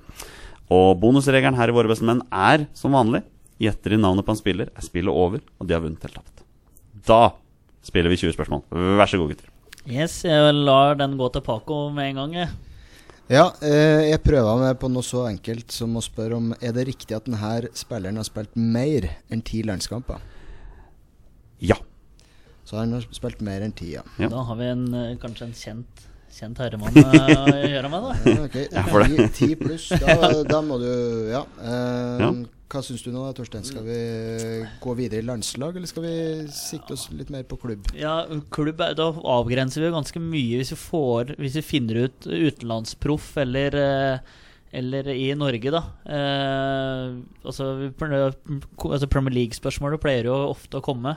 Og 0.73 0.97
bonusregelen 0.99 1.55
her 1.57 1.71
i 1.71 1.75
Våre 1.75 1.91
beste 1.91 2.07
menn 2.07 2.23
er 2.33 2.67
som 2.75 2.95
vanlig 2.95 3.23
gjetter 3.61 3.95
de 3.95 4.01
navnet 4.01 4.25
på 4.27 4.33
en 4.35 4.39
spiller, 4.39 4.69
er 4.75 4.85
spillet 4.85 5.13
over, 5.13 5.41
og 5.57 5.67
de 5.67 5.73
har 5.73 5.81
vunnet 5.83 6.03
eller 6.03 6.19
tapt. 6.19 6.43
Da 7.07 7.21
spiller 7.85 8.11
vi 8.11 8.19
20 8.19 8.35
spørsmål. 8.35 8.65
Vær 8.99 9.09
så 9.09 9.19
god, 9.21 9.33
gutter. 9.33 9.49
Yes, 9.87 10.19
jeg 10.27 10.55
lar 10.67 10.97
den 10.99 11.15
gå 11.17 11.29
til 11.31 11.43
Paco 11.45 11.87
med 11.95 12.11
en 12.11 12.19
gang. 12.21 12.33
jeg. 12.35 12.49
Ja, 13.27 13.49
eh, 13.59 14.07
jeg 14.07 14.21
prøver 14.23 14.59
meg 14.61 14.77
på 14.79 14.87
noe 14.91 15.03
så 15.03 15.25
enkelt 15.27 15.71
som 15.75 15.97
å 15.99 16.03
spørre 16.03 16.37
om 16.37 16.53
Er 16.63 16.71
det 16.71 16.85
riktig 16.87 17.15
at 17.15 17.25
denne 17.27 17.67
spilleren 17.75 18.15
har 18.15 18.27
spilt 18.27 18.55
mer 18.55 19.09
enn 19.29 19.43
ti 19.43 19.63
landskamper. 19.67 20.21
Ja. 21.59 21.75
Så 22.67 22.77
han 22.79 22.93
har 22.95 23.03
spilt 23.15 23.41
mer 23.43 23.63
enn 23.65 23.75
ti, 23.75 23.93
ja. 23.95 24.03
Ja. 24.19 24.29
Da 24.31 24.43
har 24.47 24.55
vi 24.59 24.69
en, 24.71 24.93
eh, 24.93 25.17
kanskje 25.19 25.47
en 25.47 25.53
kjent, 25.53 26.07
kjent 26.37 26.59
herremann 26.61 26.97
å 27.01 27.55
gjøre 27.63 27.89
med, 27.93 28.05
da. 28.05 28.13
Ja, 28.27 28.43
ok. 28.45 28.59
for 28.91 29.03
det. 29.03 29.25
Ti, 29.33 29.33
ti 29.39 29.57
pluss. 29.59 29.89
Da, 30.03 30.17
da 30.53 30.61
må 30.65 30.79
du 30.81 30.91
Ja. 31.31 31.43
Uh, 31.61 32.21
Ja. 32.21 32.31
Hva 32.67 32.81
syns 32.83 32.99
du 32.99 33.13
nå, 33.13 33.21
Torstein? 33.31 33.63
Skal 33.63 33.85
vi 33.85 33.97
gå 34.83 34.93
videre 34.99 35.23
i 35.23 35.25
landslag, 35.25 35.77
eller 35.79 35.87
skal 35.87 36.03
vi 36.03 36.15
sikte 36.51 36.97
oss 36.97 37.05
litt 37.15 37.29
mer 37.31 37.45
på 37.47 37.55
klubb? 37.61 37.87
Ja, 37.95 38.25
klubb, 38.51 38.81
Da 38.99 39.05
avgrenser 39.07 39.79
vi 39.79 39.87
jo 39.87 39.93
ganske 39.95 40.19
mye 40.19 40.59
hvis 40.59 40.73
vi, 40.73 40.79
får, 40.81 41.31
hvis 41.39 41.55
vi 41.61 41.63
finner 41.63 42.01
ut 42.09 42.27
utenlandsproff 42.27 43.29
eller 43.39 43.79
eh, 43.79 44.35
eller 44.77 45.07
i 45.13 45.29
Norge, 45.39 45.71
da. 45.71 45.79
Eh, 46.11 47.15
altså, 47.47 47.69
altså 47.87 49.07
Premier 49.07 49.35
League-spørsmålet 49.37 50.03
pleier 50.03 50.27
jo 50.27 50.35
ofte 50.49 50.81
å 50.81 50.83
komme. 50.83 51.15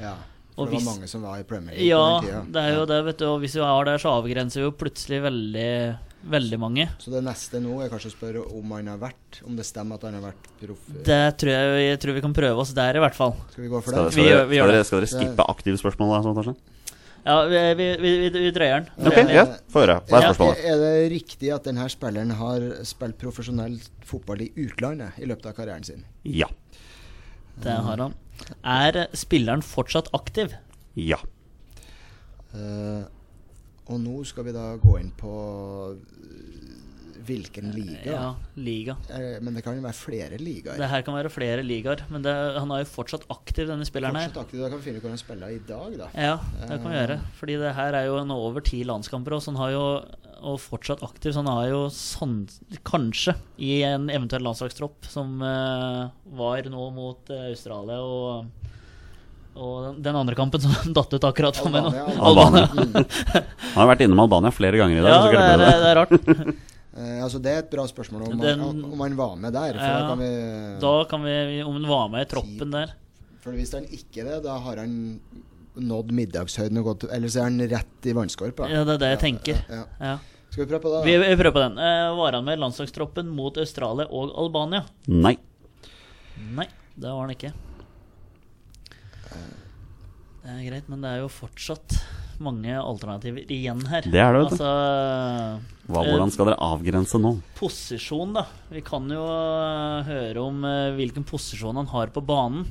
Ja. 0.00 0.14
For 0.56 0.64
Og 0.64 0.70
det 0.72 0.78
var 0.80 0.86
mange 0.88 1.08
som 1.12 1.20
var 1.26 1.38
i 1.38 1.44
Premier 1.44 1.76
League 1.76 1.84
Ja, 1.86 2.02
på 2.20 2.24
den 2.24 2.30
tida. 2.32 2.42
det 2.56 2.62
er 2.64 2.74
jo 2.78 2.84
det, 2.88 2.98
vet 3.10 3.18
du. 3.20 3.24
Og 3.28 3.40
hvis 3.42 3.54
vi 3.58 3.60
har 3.60 3.84
det, 3.84 3.96
så 4.00 4.12
avgrenser 4.16 4.62
vi 4.62 4.64
jo 4.64 4.70
plutselig 4.72 5.18
veldig, 5.26 5.66
veldig 6.32 6.58
mange. 6.62 6.86
Så 7.02 7.12
det 7.12 7.20
neste 7.26 7.60
nå 7.60 7.74
er 7.84 7.90
kanskje 7.92 8.08
å 8.08 8.14
spørre 8.14 8.44
om 8.56 8.72
han 8.72 8.88
har 8.88 8.96
vært 9.02 9.42
Om 9.44 9.58
det 9.60 9.66
stemmer 9.68 10.00
at 10.00 10.06
han 10.08 10.16
har 10.16 10.24
vært 10.30 10.48
proff. 10.62 10.86
Det 11.10 11.20
tror 11.42 11.52
jeg, 11.52 11.82
jeg 11.90 12.00
tror 12.00 12.16
vi 12.16 12.24
kan 12.24 12.32
prøve 12.40 12.64
oss 12.64 12.72
der, 12.78 12.96
i 12.96 13.04
hvert 13.04 13.18
fall. 13.18 13.36
Skal 13.52 13.66
vi 13.66 13.68
gå 13.74 13.82
for 13.84 13.92
det? 13.98 14.06
skal, 14.16 14.22
Vi 14.24 14.28
dere, 14.32 14.48
vi 14.48 14.56
skal, 14.62 14.72
dere, 14.72 14.88
skal 14.88 15.04
dere 15.04 15.12
skippe 15.12 15.46
aktivspørsmål 15.56 16.14
da, 16.16 16.22
sånn, 16.24 16.40
Torstein? 16.40 16.58
Ja, 17.26 17.36
vi, 17.50 17.60
vi, 17.74 17.86
vi, 18.00 18.10
vi, 18.22 18.28
vi 18.38 18.50
drøyer 18.54 18.84
den. 18.86 19.06
Ok, 19.10 19.16
ja, 19.34 19.44
få 19.74 19.80
høre. 19.82 19.96
Hva 20.08 20.20
er 20.20 20.24
Er, 20.24 20.28
spørsmålet? 20.30 20.60
er 20.72 20.76
det 20.78 20.92
riktig 21.10 21.48
at 21.52 21.64
denne 21.66 21.88
spilleren 21.90 22.30
har 22.38 22.66
spilt 22.86 23.16
profesjonell 23.18 23.76
fotball 24.06 24.44
i 24.46 24.52
utlandet 24.62 25.18
i 25.18 25.26
løpet 25.26 25.48
av 25.50 25.56
karrieren 25.58 25.82
sin? 25.84 26.04
Ja. 26.22 26.46
Det 27.60 27.74
har 27.82 27.98
han. 28.04 28.14
Er 28.62 29.08
spilleren 29.16 29.62
fortsatt 29.62 30.12
aktiv? 30.16 30.54
Ja. 30.96 31.18
Uh, 32.54 33.04
og 33.86 34.00
nå 34.02 34.22
skal 34.26 34.48
vi 34.48 34.54
da 34.56 34.72
gå 34.82 34.96
inn 34.98 35.12
på 35.14 35.32
hvilken 37.26 37.70
liga. 37.74 38.04
Ja, 38.06 38.26
liga. 38.58 38.96
Eh, 39.10 39.38
men 39.44 39.56
det 39.56 39.64
kan 39.66 39.78
jo 39.78 39.84
være 39.84 39.98
flere 39.98 40.40
ligaer. 40.40 40.78
Det 40.80 40.90
her 40.90 41.04
kan 41.06 41.16
være 41.18 41.32
flere 41.32 41.64
ligaer, 41.66 42.04
men 42.12 42.24
det, 42.24 42.34
han 42.56 42.74
er 42.74 42.84
jo 42.84 42.90
fortsatt 42.92 43.26
aktiv, 43.32 43.66
denne 43.70 43.86
spilleren 43.88 44.18
her. 44.18 44.30
Fortsatt 44.30 44.46
aktiv. 44.46 44.62
Da 44.64 44.70
kan 44.72 44.82
vi 44.82 44.88
finne 44.88 45.00
ut 45.00 45.06
hvor 45.06 45.14
han 45.14 45.22
spiller 45.22 45.56
i 45.56 45.62
dag, 45.68 45.98
da. 46.02 46.12
Ja, 46.14 46.36
det 46.62 46.80
kan 46.82 46.92
vi 46.92 47.00
gjøre. 47.00 47.18
Fordi 47.40 47.58
det 47.64 47.74
her 47.80 47.98
er 48.00 48.08
jo 48.10 48.20
en 48.22 48.36
over 48.36 48.64
ti 48.64 48.84
landskamper, 48.86 49.36
og 49.36 49.44
så 49.44 49.54
han 49.54 49.60
har 49.64 49.74
jo 49.76 49.84
og 50.46 50.60
fortsatt 50.60 51.02
aktiv, 51.02 51.32
så 51.32 51.42
han 51.42 51.48
er 51.50 51.70
jo 51.72 51.80
sånn, 51.92 52.36
kanskje 52.86 53.34
i 53.62 53.80
en 53.86 54.10
eventuell 54.12 54.44
landslagstropp 54.46 55.08
som 55.08 55.40
uh, 55.40 56.12
var 56.36 56.68
nå 56.70 56.88
mot 56.94 57.32
uh, 57.32 57.48
Australia 57.50 58.02
og 58.04 58.72
og 59.56 60.02
den 60.04 60.12
andre 60.12 60.36
kampen 60.36 60.60
som 60.60 60.72
datt 60.98 61.14
ut 61.16 61.24
akkurat 61.24 61.56
for 61.56 61.72
meg 61.72 61.86
nå. 61.86 62.04
Albania. 62.20 62.66
Albania. 62.68 63.06
Han 63.72 63.78
har 63.78 63.88
vært 63.94 64.02
innom 64.04 64.20
Albania 64.26 64.52
flere 64.52 64.76
ganger 64.76 65.00
i 65.00 65.04
dag. 65.06 65.14
Ja, 65.14 65.20
så 65.22 65.30
det 65.32 65.44
er, 65.46 65.62
det. 65.62 65.70
det 65.80 65.92
er 65.92 66.00
rart. 66.02 66.74
Eh, 66.96 67.18
altså 67.22 67.38
Det 67.42 67.52
er 67.52 67.58
et 67.60 67.70
bra 67.70 67.84
spørsmål 67.86 68.22
om, 68.32 68.38
Den- 68.40 68.58
han, 68.62 68.84
om 68.84 69.00
han 69.04 69.16
var 69.18 69.34
med 69.36 69.52
der. 69.52 69.74
For 69.76 69.84
Ja, 69.84 69.98
da 70.00 70.08
kan 70.08 70.18
vi 70.18 70.80
Da 70.80 70.92
kan 71.10 71.22
vi, 71.26 71.62
om 71.62 71.74
han 71.76 71.88
var 71.90 72.08
med 72.08 72.26
i 72.26 72.30
troppen 72.30 72.70
der 72.72 72.94
For 73.44 73.52
hvis 73.52 73.72
han 73.76 73.84
ikke 73.84 74.22
er 74.22 74.30
det, 74.30 74.38
da 74.44 74.56
har 74.58 74.76
han 74.80 75.20
nådd 75.76 76.10
middagshøyden 76.16 76.78
og 76.80 76.84
gått 76.88 77.04
Eller 77.12 77.28
så 77.28 77.42
er 77.42 77.50
han 77.50 77.60
rett 77.68 78.08
i 78.08 78.14
vannskorpa. 78.16 78.68
Ja, 78.72 78.82
det 78.88 78.94
er 78.96 78.98
det 79.04 79.10
jeg 79.12 79.20
tenker. 79.26 79.60
Ja, 79.68 79.82
ja. 79.82 79.84
Ja. 80.00 80.16
Skal 80.50 80.64
vi 80.64 80.70
prøve 80.72 80.82
på 80.86 80.92
det? 80.94 81.04
Vi, 81.04 81.12
da? 81.20 81.28
vi 81.28 81.36
prøver 81.36 81.52
på 81.52 81.62
den. 81.66 81.78
Eh, 81.78 82.16
var 82.16 82.32
han 82.32 82.44
med 82.46 82.56
i 82.56 82.60
landslagstroppen 82.62 83.28
mot 83.28 83.58
Australia 83.60 84.06
og 84.08 84.32
Albania? 84.40 84.86
Nei. 85.06 85.36
Nei, 86.56 86.66
det 86.96 87.10
var 87.12 87.20
han 87.26 87.34
ikke. 87.36 87.52
Det 90.46 90.54
er 90.54 90.70
greit, 90.70 90.88
men 90.88 91.02
det 91.02 91.10
er 91.10 91.20
jo 91.24 91.28
fortsatt 91.32 91.96
mange 92.42 92.72
alternativer 92.78 93.44
igjen 93.50 93.80
her. 93.90 94.02
Det 94.06 94.20
er 94.20 94.32
det, 94.36 94.42
vet 94.42 94.50
du. 94.52 94.64
Altså 94.64 95.90
Hva, 95.92 96.02
hvordan 96.06 96.32
skal 96.34 96.50
dere 96.50 96.58
avgrense 96.66 97.20
nå? 97.22 97.34
posisjon, 97.58 98.32
da. 98.36 98.46
Vi 98.72 98.82
kan 98.86 99.06
jo 99.10 99.22
eh, 99.28 100.08
høre 100.08 100.42
om 100.42 100.64
eh, 100.66 100.90
hvilken 100.98 101.24
posisjon 101.28 101.76
han 101.80 101.86
har 101.92 102.10
på 102.14 102.22
banen. 102.26 102.66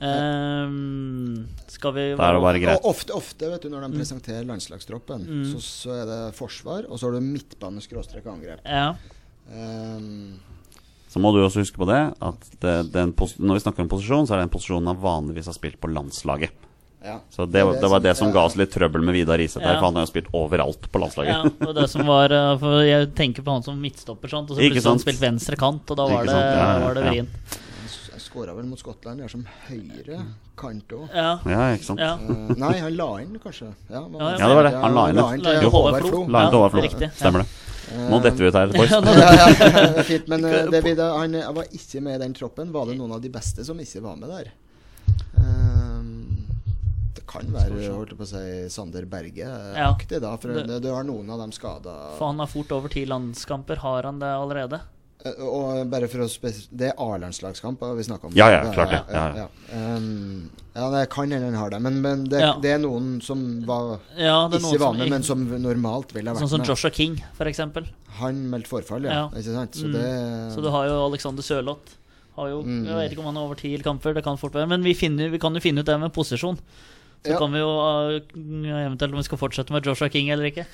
Ehm, 0.00 1.46
skal 1.68 1.92
vi 1.92 2.04
Da 2.16 2.30
er 2.30 2.38
det 2.38 2.42
bare 2.44 2.60
greit. 2.62 2.84
Ofte, 2.88 3.12
ofte 3.12 3.50
vet 3.50 3.62
du, 3.62 3.68
Mm. 3.68 3.74
når 3.80 3.90
de 3.90 3.98
presenterer 3.98 4.46
landslagstroppen, 4.48 5.26
så, 5.52 5.60
så 5.60 5.90
er 6.02 6.06
det 6.08 6.20
forsvar, 6.36 6.86
og 6.88 6.98
så 6.98 7.06
har 7.10 7.18
du 7.18 7.20
midtbane 7.20 7.80
skråstrek 7.84 8.24
angrep. 8.26 8.60
Ja. 8.64 8.94
Um, 9.52 10.40
Så 11.10 11.18
må 11.20 11.32
du 11.34 11.42
også 11.42 11.60
huske 11.60 11.76
på 11.76 11.86
det 11.90 12.14
at 12.22 12.50
det, 12.62 12.92
den 12.94 13.12
når 13.12 13.54
vi 13.58 13.60
snakker 13.64 13.82
om 13.82 13.88
posisjon, 13.90 14.26
så 14.26 14.34
er 14.34 14.38
det 14.40 14.48
en 14.48 14.54
posisjon 14.54 14.86
han 14.86 14.96
vanligvis 14.96 15.46
har 15.50 15.56
spilt 15.56 15.80
på 15.80 15.90
landslaget. 15.92 16.50
Ja. 17.04 17.16
Så 17.30 17.46
det, 17.46 17.62
var- 17.64 17.78
det 17.80 17.88
var 17.88 18.00
det 18.04 18.14
som 18.18 18.32
ga 18.32 18.44
oss 18.44 18.56
litt 18.60 18.70
trøbbel 18.74 19.02
med 19.02 19.14
Vidar 19.14 19.38
Iseth 19.40 19.64
her, 19.64 19.74
Ja. 19.74 19.78
for 19.80 19.86
han 19.90 19.96
har 19.96 20.04
jo 20.06 20.10
spilt 20.12 20.28
overalt 20.36 20.84
på 20.90 20.98
ja, 20.98 21.04
landslaget. 21.06 21.58
var 21.64 21.72
det 21.80 21.88
som 21.90 22.06
var 22.06 22.30
eh, 22.36 22.58
For 22.60 22.82
jeg 22.84 23.14
tenker 23.16 23.42
på 23.46 23.50
han 23.56 23.62
som 23.66 23.80
midtstopper, 23.80 24.28
sant? 24.28 24.50
og 24.50 24.56
så 24.56 24.60
plutselig 24.60 24.84
han 24.90 25.02
spilt 25.06 25.20
venstre 25.22 25.56
kant, 25.56 25.90
og 25.90 25.96
da 25.96 26.06
Ikke 26.06 26.16
var 26.18 26.26
det? 26.26 26.38
Ja, 26.38 26.68
ja, 26.74 26.78
var 26.84 26.94
det 27.00 27.04
vrient. 27.08 27.58
Han 28.12 28.20
skåra 28.20 28.54
vel 28.54 28.66
mot 28.68 28.78
Skottland, 28.78 29.20
gjør 29.24 29.30
som 29.32 29.46
høyre 29.68 30.20
kant 30.60 30.92
òg. 30.92 31.08
Ja. 31.16 31.30
Ja, 31.48 31.62
ikke 31.74 31.88
sant? 31.88 32.00
ja. 32.04 32.12
nei, 32.20 32.74
han 32.78 32.94
la 32.96 33.08
inn, 33.24 33.38
kanskje. 33.42 33.72
Ja, 33.88 34.04
Ja, 34.04 34.30
Ja, 34.36 34.46
det 34.48 34.54
var 34.60 34.68
det. 34.68 34.74
Han 34.84 34.94
la 34.94 35.08
inn 35.10 35.16
det. 35.16 35.26
til. 35.48 35.70
Håvard 35.72 36.04
Flo. 36.04 36.20
La 36.28 36.44
inn 36.44 36.52
til 36.52 36.58
Håvard 36.60 36.74
Flo. 36.76 36.84
riktig, 36.84 37.08
ja. 37.08 37.14
Stemmer 37.16 37.42
det. 37.46 37.48
Nå 37.90 38.20
detter 38.22 38.44
vi 38.44 38.46
ut 38.52 38.54
her, 38.60 38.70
boys. 38.76 38.92
Ja, 38.92 39.00
Ja, 39.00 39.88
ja, 39.96 40.02
fint, 40.06 40.28
men 40.30 40.44
uh, 40.44 40.68
det 40.70 40.84
han 41.00 41.34
eh, 41.34 41.48
var 41.56 41.64
ikke 41.74 42.02
med 42.04 42.20
i 42.20 42.22
den 42.22 42.34
troppen. 42.36 42.70
Var 42.76 42.86
det 42.92 42.98
noen 43.00 43.16
av 43.16 43.24
de 43.24 43.32
beste 43.34 43.64
som 43.66 43.80
ikke 43.82 44.02
var 44.04 44.14
med 44.20 44.28
der? 44.30 44.52
Det 45.34 45.59
kan 47.30 47.46
være 47.54 47.88
holdt 47.94 48.16
på 48.18 48.26
å 48.26 48.30
si, 48.30 48.44
Sander 48.74 49.06
Berge-aktig, 49.10 50.20
da. 50.22 50.36
For 50.40 50.62
du 50.66 50.88
har 50.92 51.04
noen 51.06 51.30
av 51.30 51.38
dem 51.44 51.52
skada. 51.54 51.94
For 52.18 52.26
han 52.32 52.42
har 52.42 52.50
fort 52.50 52.72
over 52.76 52.88
ti 52.92 53.04
landskamper. 53.06 53.76
Har 53.84 54.02
han 54.08 54.18
det 54.22 54.30
allerede? 54.34 54.80
Eh, 55.24 55.36
Og 55.44 55.84
bare 55.92 56.08
for 56.08 56.24
å 56.24 56.28
Det 56.72 56.88
er 56.88 56.94
A-landslagskamp 56.96 57.80
vi 57.96 58.02
snakker 58.06 58.30
om. 58.30 58.32
Ja, 58.34 58.48
ja, 58.50 58.62
klart 58.72 58.90
det. 58.90 59.02
Ja, 59.12 59.26
Ja, 59.36 59.46
ja. 59.70 59.96
Um, 59.96 60.50
ja, 60.74 60.86
det 60.94 61.10
kan 61.10 61.30
hende 61.30 61.44
han 61.50 61.54
har 61.60 61.70
det, 61.70 61.80
men, 61.82 62.00
men 62.00 62.24
det, 62.24 62.40
Ja. 62.40 62.54
det 62.62 62.70
er 62.72 62.78
noen 62.78 63.20
som 63.22 63.42
var 63.66 63.98
Ja, 64.16 64.46
er 64.46 64.48
noen 64.48 64.64
ikke 64.72 64.78
var 64.80 64.94
med, 64.94 65.10
men 65.10 65.22
som 65.22 65.44
normalt 65.60 66.14
ville 66.14 66.30
ha 66.30 66.34
vært 66.38 66.48
Sånn 66.48 66.48
som. 66.60 66.64
Joshua 66.64 66.90
King, 66.90 67.18
for 67.36 67.44
eksempel. 67.46 67.86
Han 68.22 68.48
meldte 68.50 68.68
forfall, 68.72 69.04
ja. 69.04 69.10
Ja. 69.12 69.28
Ikke 69.28 69.52
sant? 69.54 69.72
Så 69.76 69.86
Mm. 69.88 69.92
det 69.92 70.54
Så 70.56 70.62
du 70.62 70.70
har 70.70 70.86
jo 70.88 71.04
Alexander 71.06 71.42
Sørloth. 71.42 71.96
Har 72.36 72.48
jo, 72.48 72.62
Mm. 72.62 72.86
Jeg 72.86 72.94
vet 72.96 73.12
ikke 73.12 73.18
om 73.18 73.26
han 73.26 73.34
har 73.36 73.44
over 73.44 73.56
ti 73.56 73.76
kamper, 73.78 74.14
det 74.14 74.24
kan 74.24 74.38
fort 74.38 74.52
være. 74.52 74.68
Men 74.68 74.82
vi, 74.82 74.94
finner, 74.94 75.28
vi 75.28 75.38
kan 75.38 75.52
jo 75.52 75.60
finne 75.60 75.80
ut 75.80 75.84
det 75.86 75.98
med 76.00 76.12
posisjon. 76.14 76.56
Så 77.20 77.34
Ja. 77.34 77.38
kan 77.38 77.52
vi 77.52 77.60
jo 77.60 77.68
uh, 77.68 78.14
eventuelt 78.80 79.12
om 79.12 79.18
vi 79.20 79.26
skal 79.26 79.38
fortsette 79.38 79.72
med 79.74 79.84
Joshua 79.84 80.08
King 80.08 80.30
eller 80.32 80.48
ikke. 80.48 80.64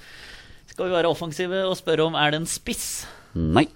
Skal 0.70 0.86
vi 0.86 0.94
være 0.94 1.10
offensive 1.10 1.64
og 1.66 1.74
spørre 1.78 2.06
om 2.06 2.14
er 2.14 2.30
det 2.30 2.40
en 2.42 2.46
spiss? 2.50 3.06
Nei. 3.34 3.66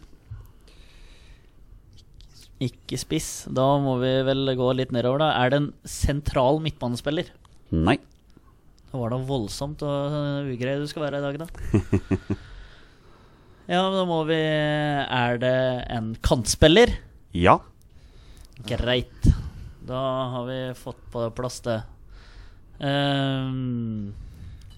Ikke 2.60 2.98
spiss. 3.00 3.46
Da 3.48 3.64
må 3.80 3.96
vi 4.02 4.10
vel 4.26 4.52
gå 4.58 4.68
litt 4.76 4.92
nedover, 4.92 5.22
da. 5.22 5.30
Er 5.40 5.50
det 5.52 5.58
en 5.62 5.68
sentral 5.88 6.60
midtbanespiller? 6.62 7.30
Nei. 7.72 7.96
Det 8.90 8.98
var 8.98 9.12
da 9.14 9.20
voldsomt 9.22 9.82
og 9.86 10.14
ugreie 10.50 10.54
ugrei 10.56 10.78
du 10.82 10.86
skal 10.90 11.04
være 11.06 11.20
i 11.22 11.26
dag, 11.26 11.42
da. 11.44 11.46
Ja, 13.70 13.84
men 13.86 14.00
da 14.00 14.04
må 14.08 14.16
vi 14.26 14.34
Er 14.34 15.36
det 15.38 15.54
en 15.94 16.08
kantspiller? 16.26 16.90
Ja. 17.38 17.60
Greit. 18.66 19.28
Da 19.86 20.00
har 20.34 20.48
vi 20.48 20.56
fått 20.74 20.98
på 21.14 21.22
plass 21.38 21.60
det. 21.62 21.76
Ehm, 22.80 24.12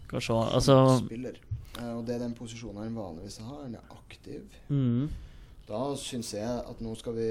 skal 0.07 0.19
vi 0.19 0.25
se 0.27 0.33
Altså 0.33 0.77
spiller. 1.07 1.37
Eh, 1.81 1.93
og 1.97 2.05
det 2.07 2.17
er 2.17 2.19
den 2.27 2.35
posisjonen 2.37 2.83
han 2.85 2.95
vanligvis 2.97 3.39
har. 3.41 3.63
Han 3.65 3.75
er 3.75 3.85
aktiv. 3.97 4.43
mm, 4.69 5.09
Da 5.69 5.95
syns 5.97 6.33
jeg 6.35 6.49
at 6.69 6.81
nå 6.83 6.97
skal 6.99 7.15
vi 7.15 7.29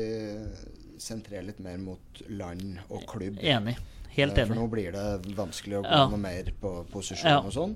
sentrere 0.98 1.44
litt 1.46 1.60
mer 1.60 1.78
mot 1.78 2.22
land 2.30 2.80
og 2.90 3.04
klubb. 3.06 3.38
Enig. 3.44 3.76
Helt 4.16 4.34
enig. 4.38 4.48
For 4.48 4.56
nå 4.56 4.70
blir 4.72 4.92
det 4.96 5.36
vanskelig 5.36 5.78
å 5.80 5.84
gå 5.84 5.92
Ja. 5.92 6.08
noe 6.08 6.18
mer 6.18 6.44
på 6.62 6.86
posisjon 6.92 7.26
Ja. 7.30 7.40
og 7.40 7.52
sånn. 7.52 7.76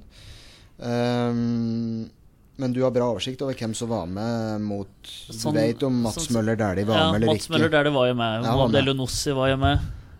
Um, 0.79 2.09
men 2.57 2.73
du 2.73 2.81
har 2.83 2.91
bra 2.91 3.07
oversikt 3.13 3.41
over 3.41 3.53
hvem 3.53 3.73
som 3.75 3.89
var 3.89 4.05
med 4.07 4.61
mot 4.61 4.87
Sånn- 5.03 5.53
Du 5.53 5.59
vet 5.59 5.83
om 5.83 6.01
Mats 6.01 6.27
sånn- 6.27 6.33
Møller 6.35 6.55
Dæhlie 6.55 6.85
var 6.85 6.95
Ja, 6.97 7.11
med 7.11 7.21
eller 7.21 7.33
Mats 7.33 7.47
ikke? 7.47 7.51
Møller 7.57 7.69
Dæhlie 7.69 7.93
var 7.93 8.07
jo 8.07 8.13
med. 8.15 8.43
Ja, 8.43 8.55
med. 8.57 8.71
Modell 8.73 8.95
Nossi 8.95 9.31
var 9.35 9.47
jo 9.49 9.57
med. 9.57 9.79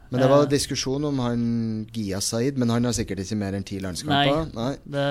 Men 0.10 0.22
det 0.22 0.28
var 0.30 0.46
en 0.46 0.52
diskusjon 0.52 1.08
om 1.10 1.24
han 1.24 1.42
Gia 1.96 2.22
Said, 2.22 2.60
men 2.62 2.70
han 2.74 2.86
har 2.88 2.94
sikkert 2.96 3.24
ikke 3.24 3.38
mer 3.40 3.58
enn 3.58 3.66
ti 3.66 3.80
landskamper. 3.84 4.52
Nei. 4.56 4.72
Det 4.86 5.08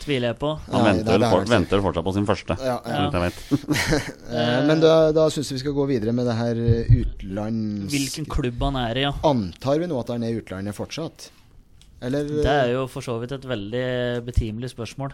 tviler 0.00 0.32
jeg 0.32 0.38
på. 0.40 0.50
Han 0.66 0.76
Nei, 0.80 0.92
venter, 0.94 1.16
er 1.16 1.32
for, 1.34 1.48
venter 1.50 1.82
fortsatt 1.84 2.06
på 2.06 2.14
sin 2.16 2.26
første, 2.28 2.56
Ja, 2.64 2.78
ja. 2.86 3.08
jeg. 3.26 3.32
Eh, 4.30 4.60
men 4.62 4.78
da, 4.82 5.10
da 5.14 5.26
syns 5.32 5.50
jeg 5.50 5.58
vi 5.58 5.62
skal 5.64 5.74
gå 5.76 5.84
videre 5.90 6.14
med 6.14 6.28
det 6.28 6.36
her 6.38 6.60
utlands... 7.00 7.90
Hvilken 7.92 8.28
klubb 8.30 8.62
han 8.62 8.78
er 8.78 9.00
i, 9.00 9.04
ja. 9.08 9.10
Antar 9.26 9.82
vi 9.82 9.88
nå 9.90 9.98
at 10.00 10.12
han 10.14 10.24
er 10.26 10.36
i 10.36 10.40
utlandet 10.40 10.76
fortsatt? 10.76 11.30
Eller 12.00 12.30
Det 12.30 12.52
er 12.52 12.70
jo 12.72 12.86
for 12.88 13.04
så 13.04 13.18
vidt 13.20 13.34
et 13.36 13.44
veldig 13.44 13.88
betimelig 14.24 14.70
spørsmål. 14.72 15.12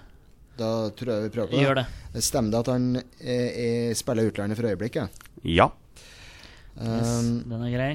Da 0.57 0.69
tror 0.97 1.13
jeg 1.13 1.25
vi 1.27 1.33
prøver 1.35 1.51
på 1.51 1.57
det. 1.57 1.65
Gjør 1.65 1.79
det. 1.81 1.87
Stemmer 2.25 2.55
det 2.55 2.61
at 2.63 2.71
han 2.73 2.85
er, 2.97 3.49
er, 3.65 3.97
spiller 3.99 4.31
utlandet 4.31 4.61
for 4.61 4.71
øyeblikket? 4.71 5.25
Ja. 5.45 5.71
Yes, 6.77 7.09
Um, 7.25 7.41
den 7.49 7.63
er 7.65 7.71
grei. 7.73 7.91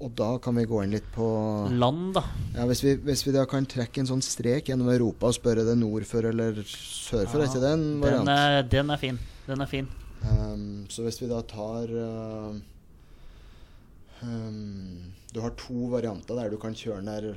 Og 0.00 0.10
da 0.18 0.26
kan 0.44 0.54
vi 0.58 0.64
gå 0.68 0.82
inn 0.84 0.90
litt 0.92 1.06
på 1.14 1.26
Land, 1.72 2.10
da. 2.18 2.22
ja, 2.54 2.66
hvis, 2.68 2.82
vi, 2.84 2.94
hvis 3.06 3.22
vi 3.26 3.32
da 3.32 3.46
kan 3.48 3.64
trekke 3.64 4.02
en 4.02 4.08
sånn 4.10 4.20
strek 4.24 4.68
gjennom 4.68 4.90
Europa 4.92 5.30
og 5.30 5.36
spørre 5.38 5.64
det 5.64 5.78
nord 5.80 6.04
for 6.04 6.26
eller 6.28 6.58
sør 6.68 7.24
for, 7.30 7.40
er 7.40 7.48
ikke 7.48 7.62
det 7.64 7.70
en 7.72 7.84
Den 7.86 8.02
variant? 8.04 8.28
er, 8.34 8.62
den 8.76 8.90
er 8.92 9.00
fin. 9.00 9.18
Den 9.46 9.64
er 9.64 9.70
fin. 9.70 9.88
Um, 10.26 10.86
så 10.92 11.04
hvis 11.06 11.20
vi 11.22 11.28
da 11.30 11.38
tar 11.48 11.92
uh, 11.96 12.52
um, 14.22 15.12
Du 15.32 15.40
har 15.44 15.52
to 15.60 15.88
varianter 15.92 16.34
der 16.40 16.50
du 16.52 16.58
kan 16.60 16.74
kjøre 16.76 17.02
ned 17.04 17.28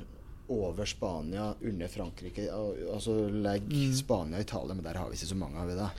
over 0.49 0.85
Spania, 0.89 1.51
under 1.61 1.87
Frankrike. 1.87 2.47
Altså 2.49 3.27
legg 3.29 3.67
Mm. 3.69 3.91
Spania 3.93 4.37
og 4.39 4.41
Italia, 4.47 4.73
men 4.73 4.83
der 4.83 4.97
har 4.97 5.09
vi 5.09 5.13
ikke 5.19 5.29
så 5.29 5.35
mange 5.37 5.59
av 5.61 5.67
det. 5.69 5.89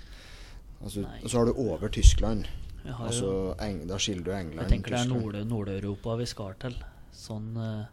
Altså, 0.83 1.05
og 1.23 1.31
så 1.31 1.39
har 1.39 1.47
du 1.47 1.53
over 1.61 1.89
Tyskland. 1.89 2.45
Altså, 2.87 3.55
Eng 3.61 3.87
da 3.87 3.97
skiller 3.99 4.25
du 4.25 4.31
England 4.33 4.61
jeg 4.61 4.69
tenker 4.71 4.91
det 4.91 4.99
er 5.01 5.05
Tyskland. 5.05 5.23
Nord- 5.35 5.47
Nord-Europa 5.49 6.17
vi 6.17 6.27
skal 6.27 6.55
til. 6.61 6.77
Sånn 7.13 7.57
uh, 7.57 7.85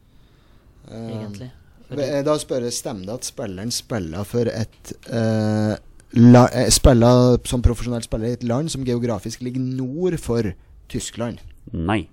Eh, 0.87 1.09
egentlig. 1.11 1.51
For 1.89 1.95
Da 2.23 2.37
spør 2.39 2.61
jeg 2.63 2.71
stemmer 2.73 3.05
det 3.05 3.13
at 3.13 3.23
spilleren 3.27 3.71
spiller 3.71 4.23
for 4.23 4.47
et 4.47 4.93
uh, 5.11 5.75
la, 6.13 6.45
eh, 6.53 6.69
Spiller 6.71 7.37
som 7.45 7.61
profesjonell 7.61 8.03
spiller 8.03 8.27
i 8.29 8.37
et 8.37 8.43
land 8.47 8.71
som 8.71 8.85
geografisk 8.87 9.41
ligger 9.43 9.59
nord 9.59 10.15
for 10.19 10.53
Tyskland. 10.87 11.39
Nei. 11.73 12.07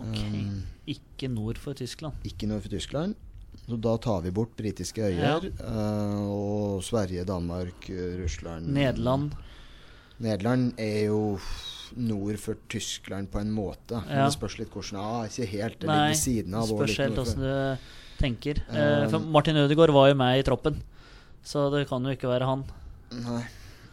Ok. 0.00 0.22
Ikke 0.88 1.28
nord 1.30 1.58
for 1.60 1.74
Tyskland. 1.78 2.14
Ikke 2.24 2.48
nord 2.48 2.62
for 2.64 2.72
Tyskland. 2.72 3.14
Så 3.68 3.76
da 3.80 3.96
tar 4.02 4.22
vi 4.24 4.30
bort 4.34 4.56
britiske 4.56 5.02
øyer. 5.04 5.44
eh, 5.60 6.20
og 6.30 6.82
Sverige, 6.82 7.24
Danmark, 7.24 7.88
Russland 8.22 8.66
Nederland. 8.72 9.32
Nederland 10.20 10.72
er 10.80 11.06
jo 11.08 11.38
nord 11.96 12.38
for 12.40 12.60
Tyskland 12.72 13.30
på 13.32 13.40
en 13.42 13.50
måte. 13.52 14.00
Ja. 14.08 14.26
det 14.26 14.36
spørs 14.36 14.58
litt 14.60 14.72
hvordan 14.72 15.00
Ja, 15.00 15.24
ikke 15.28 15.48
helt. 15.50 15.80
Det 15.80 15.88
ligger 15.88 16.12
ved 16.12 16.20
siden 16.20 16.54
av. 16.54 16.68
spørs 16.70 16.98
helt 16.98 17.16
hvordan 17.16 17.22
åssen 17.22 17.42
du 17.42 18.22
tenker. 18.22 18.62
Uh, 18.68 19.08
for 19.10 19.32
Martin 19.34 19.56
Ødegaard 19.56 19.92
var 19.94 20.12
jo 20.12 20.18
med 20.18 20.38
i 20.38 20.46
troppen, 20.46 20.82
så 21.44 21.68
det 21.74 21.86
kan 21.90 22.04
jo 22.04 22.14
ikke 22.14 22.30
være 22.30 22.48
han. 22.48 22.64
Nei. 23.22 23.42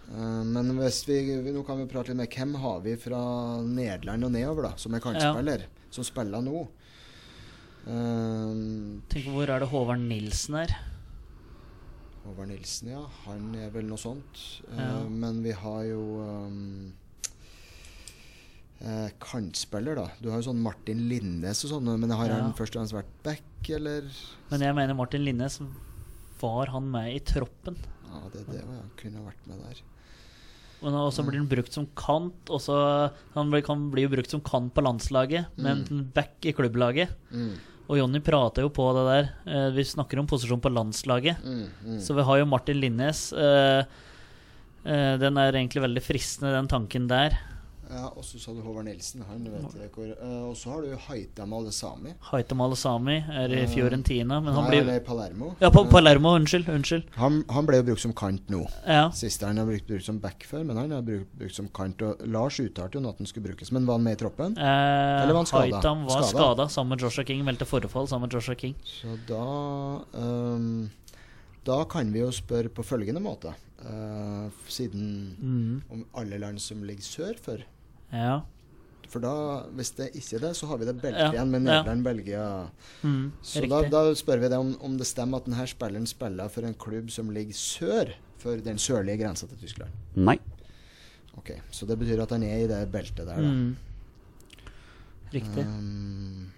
Uh, 0.10 0.44
men 0.46 0.74
hvis 0.80 1.04
vi, 1.08 1.22
nå 1.54 1.64
kan 1.68 1.82
vi 1.82 1.90
prate 1.90 2.14
litt 2.14 2.22
med 2.22 2.34
hvem 2.34 2.56
har 2.64 2.80
vi 2.86 2.96
fra 2.98 3.22
Nederland 3.66 4.26
og 4.26 4.34
nedover, 4.34 4.70
da, 4.70 4.74
som 4.82 4.96
er 4.96 5.04
kantspiller, 5.04 5.66
som 5.94 6.08
spiller 6.08 6.46
nå. 6.46 6.68
Uh, 7.90 9.02
Tenk 9.10 9.30
Hvor 9.32 9.50
er 9.50 9.64
det 9.64 9.70
Håvard 9.72 10.02
Nilsen 10.04 10.62
er? 10.62 10.74
Håvard 12.30 12.52
Nilsen, 12.52 12.92
ja. 12.94 13.04
Han 13.26 13.50
er 13.58 13.70
vel 13.74 13.88
noe 13.90 13.98
sånt. 14.02 14.42
Eh, 14.70 14.78
Ja. 14.80 15.04
Men 15.10 15.42
vi 15.44 15.52
har 15.58 15.84
jo 15.90 16.02
um, 16.22 16.94
eh, 18.82 19.10
kantspiller, 19.20 19.96
da. 20.00 20.08
Du 20.22 20.30
har 20.32 20.40
jo 20.42 20.50
sånn 20.52 20.62
Martin 20.64 21.06
Linnes 21.10 21.64
og 21.66 21.74
sånne, 21.76 21.98
men 22.00 22.10
har 22.16 22.28
Ja. 22.30 22.40
han 22.42 22.54
først 22.54 22.76
og 22.76 22.82
fremst 22.86 22.94
vært 22.96 23.14
back, 23.24 23.70
eller? 23.70 24.04
Men 24.52 24.62
jeg 24.62 24.76
mener 24.76 24.96
Martin 24.96 25.26
Linnes 25.26 25.60
var 26.42 26.68
han 26.68 26.90
med 26.92 27.14
i 27.16 27.20
troppen. 27.20 27.76
Ja, 28.10 28.22
det, 28.34 28.46
det 28.48 28.62
ja, 28.64 28.82
kunne 28.98 29.26
vært 29.26 29.48
med 29.48 29.60
der. 29.60 29.82
Men 30.82 30.94
også 30.94 31.26
blir 31.28 31.40
han 31.42 31.50
brukt 31.52 31.74
som 31.74 31.88
kant. 31.94 32.46
Også, 32.48 33.12
han 33.36 33.50
blir, 33.52 33.62
kan 33.62 33.90
bli 33.92 34.06
brukt 34.08 34.30
som 34.32 34.40
kant 34.40 34.74
på 34.74 34.82
landslaget, 34.82 35.48
men 35.58 35.84
back 36.16 36.46
i 36.48 36.54
klubblaget. 36.56 37.10
Mm, 37.34 37.58
Og 37.90 37.98
Jonny 37.98 38.22
prater 38.22 38.66
jo 38.66 38.70
på 38.70 38.86
det 38.94 39.06
der. 39.08 39.30
Eh, 39.50 39.70
vi 39.74 39.86
snakker 39.88 40.22
om 40.22 40.28
posisjon 40.30 40.62
på 40.62 40.70
landslaget. 40.70 41.42
mm, 41.42 41.66
mm. 41.86 42.00
Så 42.06 42.14
vi 42.14 42.26
har 42.28 42.38
jo 42.38 42.46
Martin 42.46 42.80
Linnes. 42.80 43.34
Eh, 43.34 43.84
eh, 44.86 45.14
den 45.18 45.38
er 45.42 45.58
egentlig 45.58 45.82
veldig 45.82 46.04
fristende, 46.06 46.54
den 46.54 46.70
tanken 46.70 47.08
der. 47.10 47.38
Ja, 47.90 48.06
og 48.14 48.22
så 48.24 48.38
sa 48.38 48.54
du 48.54 48.60
Håvard 48.62 48.86
Nilsen. 48.86 49.24
Han 49.26 49.44
vet 49.50 49.74
jeg 49.82 49.90
hvor 49.96 50.10
eh, 50.14 50.42
Og 50.46 50.56
så 50.60 50.70
har 50.76 50.84
du 50.86 50.92
Haitam 51.08 51.54
Alesami. 51.58 52.12
Haitam 52.30 52.62
Alesami 52.62 53.16
er 53.34 53.50
i 53.58 53.64
Fiorentina, 53.72 54.38
men 54.46 54.54
han 54.54 54.68
Nei, 54.68 54.76
blir 54.84 54.92
er 54.94 55.00
Palermo. 55.08 55.56
Ja, 55.60 55.72
på 55.74 55.82
Eh, 55.88 55.90
Palermo. 55.90 56.36
Unnskyld. 56.38 56.70
Unnskyld. 56.70 57.08
han, 57.18 57.40
han 57.50 57.66
ble 57.66 57.80
jo 57.80 57.88
brukt 57.88 58.04
som 58.04 58.14
kant 58.14 58.50
nå. 58.54 58.62
Ja. 58.86 59.08
Siste 59.18 59.48
han 59.50 59.58
har 59.58 59.66
brukt, 59.66 59.88
brukt 59.90 60.06
som 60.06 60.20
back 60.22 60.46
før, 60.46 60.64
men 60.70 60.78
han 60.78 60.92
har 60.94 61.02
brukt, 61.08 61.32
brukt 61.40 61.56
som 61.58 61.68
kant. 61.74 62.02
Og 62.06 62.22
Lars 62.30 62.60
uttalte 62.62 63.00
jo 63.02 63.10
at 63.10 63.18
han 63.24 63.26
skulle 63.32 63.48
brukes, 63.50 63.72
men 63.74 63.88
var 63.90 63.98
han 63.98 64.06
med 64.06 64.20
i 64.20 64.22
troppen? 64.22 64.54
Eh, 64.54 65.24
Eller 65.24 65.34
var 65.34 65.42
han 65.42 65.50
skada? 65.50 65.66
Haitam 65.80 66.06
var 66.06 66.28
skada 66.30 66.68
sammen 66.70 66.94
med 66.94 67.02
Joshua 67.08 67.26
King. 67.26 67.42
Meldte 67.48 67.66
forfall 67.66 68.08
sammen 68.08 68.30
med 68.30 68.38
Joshua 68.38 68.56
King. 68.56 68.76
Så 68.86 69.18
da 69.28 69.42
um, 70.14 70.90
Da 71.66 71.82
kan 71.90 72.14
vi 72.14 72.22
jo 72.22 72.30
spørre 72.34 72.70
på 72.70 72.86
følgende 72.86 73.22
måte. 73.22 73.56
Uh, 73.80 74.50
siden 74.68 75.36
Mm. 75.40 75.82
om 75.90 76.06
alle 76.20 76.38
land 76.38 76.60
som 76.62 76.82
ligger 76.84 77.02
sør 77.04 77.38
for. 77.42 77.62
Ja. 78.12 78.42
For 79.10 79.20
da, 79.24 79.32
hvis 79.74 79.90
det 79.98 80.12
ikke 80.16 80.36
er 80.38 80.44
det, 80.44 80.52
så 80.60 80.68
har 80.70 80.78
vi 80.78 80.86
det 80.86 80.94
beltet 81.02 81.20
Ja, 81.20 81.32
igjen 81.34 81.50
med 81.50 81.64
ja. 81.66 81.80
Nederland, 81.80 82.04
Belgia 82.06 82.70
Mm, 83.02 83.32
Så 83.42 83.64
da, 83.70 83.82
da 83.90 84.04
spør 84.14 84.40
vi 84.44 84.50
det 84.54 84.58
om, 84.62 84.76
om 84.86 84.98
det 85.00 85.08
stemmer 85.10 85.38
at 85.42 85.46
denne 85.50 85.66
spilleren 85.68 86.06
spiller 86.08 86.50
for 86.54 86.62
en 86.68 86.76
klubb 86.78 87.10
som 87.12 87.32
ligger 87.34 87.54
sør 87.58 88.12
for 88.38 88.58
den 88.62 88.78
sørlige 88.78 89.18
grensa 89.24 89.48
til 89.50 89.58
Tyskland. 89.58 89.90
Nei. 90.16 90.38
Ok, 91.38 91.52
Så 91.72 91.88
det 91.90 91.98
betyr 92.00 92.22
at 92.22 92.30
han 92.36 92.44
er 92.44 92.64
i 92.66 92.68
det 92.70 92.84
beltet 92.92 93.26
der, 93.26 93.36
da. 93.36 93.50
Mm. 93.50 93.76
Riktig. 95.34 95.66
Um, 95.66 96.52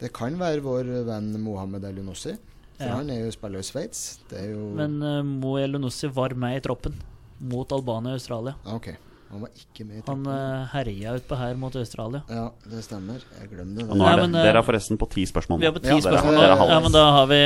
det 0.00 0.12
kan 0.16 0.36
være 0.40 0.60
vår 0.64 0.88
venn 1.08 1.32
Mohammed 1.40 1.84
El-Younossi. 1.84 2.36
For 2.76 2.84
Ja. 2.84 2.96
han 2.98 3.08
er 3.10 3.24
jo 3.24 3.30
spiller 3.32 3.58
i 3.58 3.62
Sveits. 3.64 4.18
Men 4.30 5.02
uh, 5.02 5.22
Mo 5.24 5.56
Elionossi 5.56 6.08
var 6.12 6.34
med 6.36 6.58
i 6.58 6.60
troppen 6.60 6.94
mot 7.40 7.70
Albania 7.72 8.12
og 8.12 8.18
Australia. 8.20 8.54
Okay. 8.66 8.92
Ok. 8.92 9.02
Han 9.30 9.40
var 9.42 9.50
ikke 9.58 9.84
med 9.84 9.96
i 9.96 10.02
Han 10.06 10.22
troppen. 10.22 10.26
uh, 10.30 10.66
herja 10.70 11.14
utpå 11.18 11.36
her 11.40 11.54
mot 11.58 11.74
Australia. 11.76 12.22
Ja, 12.30 12.44
det 12.70 12.82
stemmer. 12.86 13.18
Jeg 13.40 13.48
glemte 13.50 13.82
det. 13.82 13.86
Og 13.90 13.96
nå 13.98 14.06
er 14.06 14.16
det, 14.20 14.22
men, 14.28 14.36
eh, 14.38 14.44
dere 14.46 14.60
er 14.62 14.66
forresten 14.68 14.98
på 15.00 15.08
ti 15.10 15.24
spørsmål. 15.26 15.58
Vi 15.60 15.66
er 15.66 15.72
på 15.74 15.82
ti 15.82 15.88
Ja, 15.90 15.98
spørsmål. 15.98 16.36
dere 16.38 16.54
dere 16.54 16.68
Ja, 16.70 16.80
men 16.80 16.92
da 16.94 17.04
har 17.16 17.26
vi, 17.26 17.40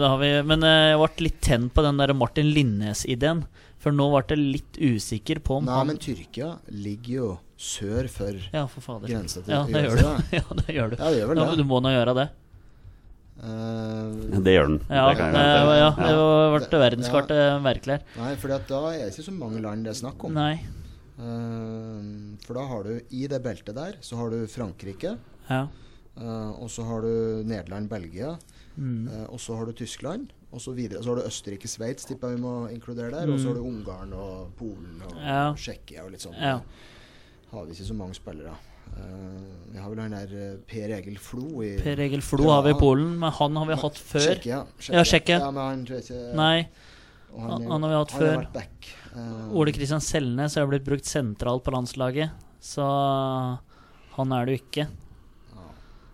da 0.00 0.08
har 0.10 0.18
vi 0.18 0.30
Men 0.42 0.64
uh, 0.66 0.90
jeg 0.90 0.98
ble 0.98 1.24
litt 1.28 1.40
tent 1.40 1.72
på 1.74 1.82
den 1.86 1.96
der 2.02 2.12
Martin 2.14 2.50
Linnes-ideen. 2.52 3.44
For 3.78 3.92
nå 3.92 4.10
ble 4.10 4.24
jeg 4.28 4.38
litt 4.58 4.76
usikker 4.76 5.38
på 5.40 5.56
om 5.60 5.64
Nei, 5.64 5.72
han 5.78 5.86
men 5.86 5.96
Tyrkia 6.02 6.58
ligger 6.68 7.14
jo 7.14 7.28
sør 7.56 8.08
for 8.10 8.34
Ja, 8.52 8.66
for 8.66 9.00
grensa 9.00 9.40
til 9.44 9.54
Ja, 9.54 9.62
det 9.64 9.84
gjør 9.86 9.96
du. 9.96 10.04
Ja, 10.36 10.42
det 10.60 10.74
gjør 10.74 10.90
du. 10.90 10.96
Ja, 10.98 11.10
det 11.10 11.18
gjør 11.20 11.28
vel 11.30 11.38
Ja, 11.38 11.46
det. 11.50 11.56
du 11.56 11.64
må 11.64 11.80
nå 11.80 11.94
gjøre 11.94 12.14
det. 12.18 12.28
Uh, 13.40 14.36
Det 14.44 14.52
gjør 14.52 14.66
den. 14.68 14.80
Ja, 14.90 15.06
det 15.08 15.16
kan 15.16 15.32
det, 15.32 15.46
ja, 15.80 15.90
det 15.96 16.10
ble 16.10 16.66
Ja. 16.76 16.82
verdenskartet 16.82 17.62
merkelig 17.64 17.96
her. 17.96 18.02
nei, 18.18 18.34
for 18.36 18.48
da 18.48 18.58
er 18.90 18.98
det 19.06 19.14
ikke 19.14 19.24
så 19.30 19.32
mange 19.32 19.62
land 19.62 19.84
det 19.86 19.94
er 19.94 20.00
snakk 20.02 20.24
om. 20.28 20.34
Nei. 20.34 20.58
Eh, 21.20 22.38
for 22.46 22.56
da 22.56 22.64
har 22.70 22.86
du 22.86 22.94
i 23.10 23.26
det 23.30 23.40
beltet 23.44 23.74
der, 23.76 23.98
så 24.00 24.16
har 24.20 24.30
du 24.32 24.46
Frankrike. 24.50 25.16
Ja. 25.50 25.66
eh, 26.16 26.50
og 26.62 26.68
så 26.70 26.84
har 26.88 27.02
du 27.02 27.42
Nederland, 27.44 27.88
Belgia. 27.90 28.36
Mm. 28.76 29.08
eh, 29.08 29.24
og 29.28 29.40
så 29.40 29.56
har 29.58 29.66
du 29.66 29.72
Tyskland. 29.72 30.30
Og 30.52 30.60
så 30.60 30.72
videre. 30.74 31.02
Så 31.02 31.10
har 31.12 31.20
du 31.20 31.22
Østerrike, 31.28 31.68
Sveits, 31.70 32.04
tipper 32.08 32.28
jeg 32.32 32.38
vi 32.38 32.42
må 32.42 32.54
inkludere 32.72 33.10
der. 33.12 33.30
Og 33.30 33.38
så 33.38 33.48
har 33.52 33.54
du 33.54 33.60
Ungarn 33.68 34.12
og 34.12 34.48
Polen 34.58 35.02
og 35.06 35.12
Mm. 35.14 35.20
Ja. 35.26 35.52
Tsjekkia 35.54 36.04
og 36.04 36.10
litt 36.10 36.20
sånn. 36.24 36.34
Ja. 36.40 36.60
Har 37.52 37.64
vi 37.66 37.72
ikke 37.72 37.86
så 37.86 37.94
mange 37.94 38.14
spillere. 38.14 38.54
Eh, 38.90 39.44
vi 39.72 39.78
har 39.78 39.88
vel 39.90 39.98
han 40.00 40.10
der 40.10 40.56
Per 40.66 40.90
Egil 40.96 41.18
Flo 41.18 41.62
i 41.62 41.76
Per 41.78 42.00
Egil 42.00 42.20
Flo 42.20 42.48
har 42.50 42.62
vi 42.62 42.70
i 42.70 42.78
Polen, 42.80 43.16
men 43.18 43.30
han 43.30 43.56
har 43.56 43.66
vi 43.66 43.74
hatt 43.74 43.94
før. 43.94 44.26
Tsjekkia. 44.26 44.66
Ja, 44.90 45.02
Tsjekkia. 45.04 45.38
Ja, 45.38 45.50
men 45.52 45.62
han 45.62 45.84
tror 45.86 46.00
jeg 46.00 46.04
ikke 46.10 46.34
Nei. 46.34 46.68
han- 47.38 47.62
er- 47.62 47.68
han 47.70 47.82
har 47.82 47.88
vi 47.90 47.94
hatt 47.94 48.10
han 48.10 48.20
før. 48.20 48.34
Har 48.34 48.42
vært 48.42 48.52
back. 48.52 48.88
Eh, 49.16 49.52
Ole 49.56 49.72
Kristian 49.74 50.02
Selnes 50.04 50.54
har 50.58 50.68
blitt 50.70 50.86
brukt 50.86 51.08
sentralt 51.08 51.64
på 51.66 51.74
landslaget, 51.74 52.30
så 52.62 52.86
han 54.16 54.34
er 54.36 54.46
det 54.46 54.56
jo 54.56 54.62
ikke. 54.62 54.86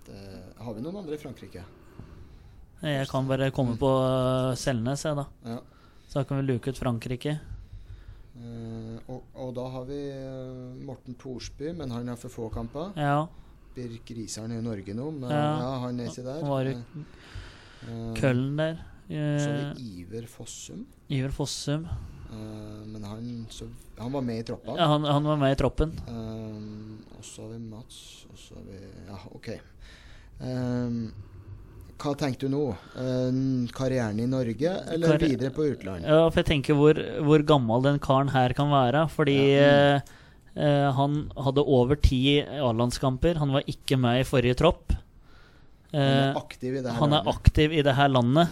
det, 0.06 0.20
har 0.62 0.76
vi 0.76 0.84
noen 0.84 1.02
andre 1.02 1.16
i 1.16 1.20
Frankrike? 1.20 1.64
Jeg 2.86 3.08
kan 3.08 3.26
bare 3.28 3.50
komme 3.56 3.74
på 3.80 3.88
uh, 3.88 4.54
Selnes, 4.58 5.04
jeg, 5.04 5.16
da. 5.16 5.26
Ja. 5.48 5.60
Så 6.06 6.20
da 6.20 6.24
kan 6.28 6.40
vi 6.40 6.46
luke 6.52 6.70
ut 6.70 6.78
Frankrike. 6.78 7.38
Uh, 8.36 9.00
og, 9.08 9.22
og 9.32 9.54
da 9.56 9.64
har 9.72 9.86
vi 9.88 9.96
eh, 10.12 10.74
Morten 10.84 11.16
Thorsby, 11.18 11.72
men 11.76 11.90
han 11.94 12.08
har 12.12 12.20
for 12.20 12.32
få 12.32 12.50
kamper. 12.52 12.92
Ja. 13.00 13.24
Birk 13.76 14.12
Risaren 14.16 14.52
er 14.54 14.60
i 14.60 14.64
Norge 14.64 14.96
nå, 14.96 15.08
men 15.18 15.30
Ja. 15.32 15.46
ja, 15.60 15.72
han 15.84 16.00
er 16.00 16.12
ikke 16.12 16.24
der. 16.26 16.42
Han 16.44 16.52
var 16.52 16.68
i 16.70 16.76
Eh, 17.86 17.92
eh, 17.92 18.12
Køllen 18.18 18.56
der. 18.56 18.78
Så 19.06 19.14
har 19.14 19.56
det 19.56 19.78
vi 19.78 20.00
Iver 20.02 20.26
Fossum. 20.26 20.86
Iver 21.08 21.30
Fossum. 21.30 21.86
Eh, 22.32 22.82
men 22.92 23.04
han, 23.04 23.46
så, 23.50 23.68
han 23.98 24.12
var 24.12 24.22
med 24.22 24.40
i 24.40 24.46
troppa. 24.48 24.74
Ja, 24.78 24.86
han, 24.94 25.04
han 25.04 25.24
var 25.24 25.36
med 25.40 25.52
i 25.54 25.60
troppen. 25.60 25.92
Eh, 26.08 27.14
og 27.18 27.24
så 27.24 27.42
har 27.46 27.54
vi 27.54 27.62
Mats, 27.70 28.00
og 28.30 28.38
så 28.38 28.58
har 28.58 28.66
vi 28.70 28.82
Ja, 29.08 29.20
OK. 29.34 29.48
Eh, 30.40 30.98
hva 31.96 32.12
tenker 32.20 32.44
du 32.44 32.52
nå? 32.52 32.64
Karrieren 33.72 34.18
i 34.20 34.26
Norge, 34.28 34.72
eller 34.92 35.14
Karri- 35.14 35.30
videre 35.32 35.48
på 35.56 35.64
utlandet? 35.64 36.04
Ja, 36.10 36.26
for 36.28 36.42
jeg 36.42 36.48
tenker 36.50 36.76
hvor, 36.76 36.98
hvor 37.24 37.44
gammel 37.48 37.86
den 37.86 37.98
karen 38.04 38.28
her 38.34 38.52
kan 38.58 38.68
være. 38.68 39.06
Fordi 39.14 39.36
Ja, 39.56 40.02
eh, 40.56 40.90
han 40.92 41.30
hadde 41.40 41.64
over 41.64 41.96
ti 41.96 42.40
A-landskamper. 42.42 43.40
Han 43.40 43.52
var 43.56 43.64
ikke 43.66 43.96
med 44.00 44.20
i 44.20 44.28
forrige 44.28 44.58
tropp. 44.60 44.92
Han 45.92 46.02
er 46.02 46.30
Eh, 46.34 46.36
aktiv 46.36 46.74
i 46.74 46.82
det 46.82 46.90
her 46.92 46.98
han 47.00 47.12
er 47.16 47.28
aktiv 47.30 47.72
i 47.72 47.80
det 47.86 47.94
her 47.96 48.08
landet. 48.12 48.48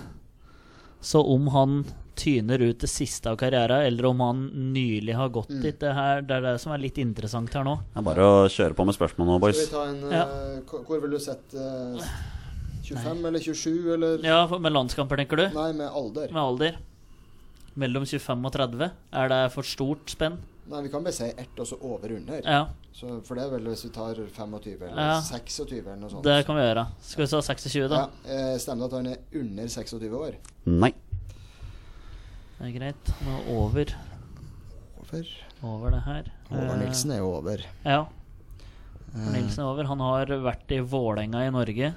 Så 1.05 1.21
om 1.21 1.49
han 1.53 1.85
tyner 2.17 2.63
ut 2.63 2.79
det 2.79 2.89
siste 2.91 3.27
av 3.31 3.37
karrieren, 3.37 3.85
eller 3.87 4.07
om 4.07 4.21
han 4.21 4.51
nylig 4.75 5.15
har 5.15 5.29
gått 5.29 5.49
Mm. 5.51 5.63
dit, 5.63 5.79
det, 5.81 5.93
her, 5.95 6.21
det 6.23 6.31
er 6.37 6.41
det 6.43 6.61
som 6.61 6.73
er 6.73 6.79
litt 6.79 6.97
interessant 6.99 7.53
her 7.53 7.65
nå. 7.65 7.77
Det 7.95 7.99
er 7.99 8.03
bare 8.03 8.23
å 8.23 8.47
kjøre 8.49 8.75
på 8.75 8.85
med 8.87 8.95
spørsmål 8.95 9.27
nå, 9.27 9.37
Skal 9.39 9.41
boys. 9.41 9.61
vi 9.61 9.73
ta 9.73 9.85
en 9.85 10.11
Ja. 10.11 10.25
uh, 10.25 10.61
hvor- 10.85 11.01
vil 11.01 11.11
du 11.11 11.19
sette 11.19 11.55
uh, 11.55 12.01
25 12.85 13.25
eller 13.27 13.39
27, 13.41 13.93
eller 13.95 14.19
Ja, 14.25 14.47
med 14.59 14.73
landskamper, 14.73 15.17
tenker 15.17 15.37
du? 15.37 15.49
Nei, 15.55 15.73
med 15.73 15.89
alder. 15.91 16.29
Med 16.33 16.43
alder? 16.43 16.77
Mellom 17.77 18.05
25 18.07 18.45
og 18.47 18.53
30? 18.53 18.91
Er 19.13 19.29
det 19.29 19.53
for 19.53 19.63
stort 19.63 20.07
spenn? 20.07 20.39
Nei, 20.71 20.81
vi 20.83 20.89
kan 20.89 21.03
bare 21.05 21.13
si 21.13 21.25
ett, 21.25 21.59
og 21.59 21.67
så 21.67 21.77
over 21.83 22.09
under. 22.17 22.41
Ja, 22.45 22.67
Så, 22.95 23.21
for 23.27 23.35
det 23.35 23.43
er 23.45 23.51
vel 23.51 23.65
hvis 23.67 23.83
vi 23.85 23.91
tar 23.91 24.15
25 24.15 24.83
eller 24.87 24.97
Ja. 24.97 25.21
26 25.21 25.79
eller 25.85 25.97
noe 25.97 26.11
sånt. 26.11 26.23
det 26.23 26.47
kan 26.47 26.55
vi 26.57 26.63
gjøre. 26.63 26.87
Skal 27.03 27.25
vi 27.25 27.29
ta 27.29 27.41
26, 27.43 27.89
da? 27.89 27.97
Ja, 28.25 28.33
eh, 28.33 28.57
Stemmer 28.59 28.79
det 28.79 28.85
at 28.85 28.93
han 28.93 29.07
er 29.09 29.17
under 29.41 29.65
26 29.67 30.13
år? 30.15 30.35
Nei. 30.67 30.93
Det 32.65 32.71
er 32.71 32.77
greit. 32.79 33.09
Nå 33.27 33.33
over, 33.61 33.91
Over. 35.05 35.27
over 35.69 35.91
det 35.93 35.99
her. 36.07 36.29
Håvard 36.49 36.79
Nilsen 36.81 37.11
er 37.13 37.19
jo 37.21 37.27
over. 37.37 37.65
Ja, 37.85 38.05
Eh, 39.15 39.27
Nilsen 39.35 39.61
er 39.63 39.69
over. 39.69 39.85
Han 39.87 40.01
har 40.03 40.31
vært 40.43 40.73
i 40.75 40.79
Vålerenga 40.81 41.45
i 41.45 41.51
Norge. 41.53 41.91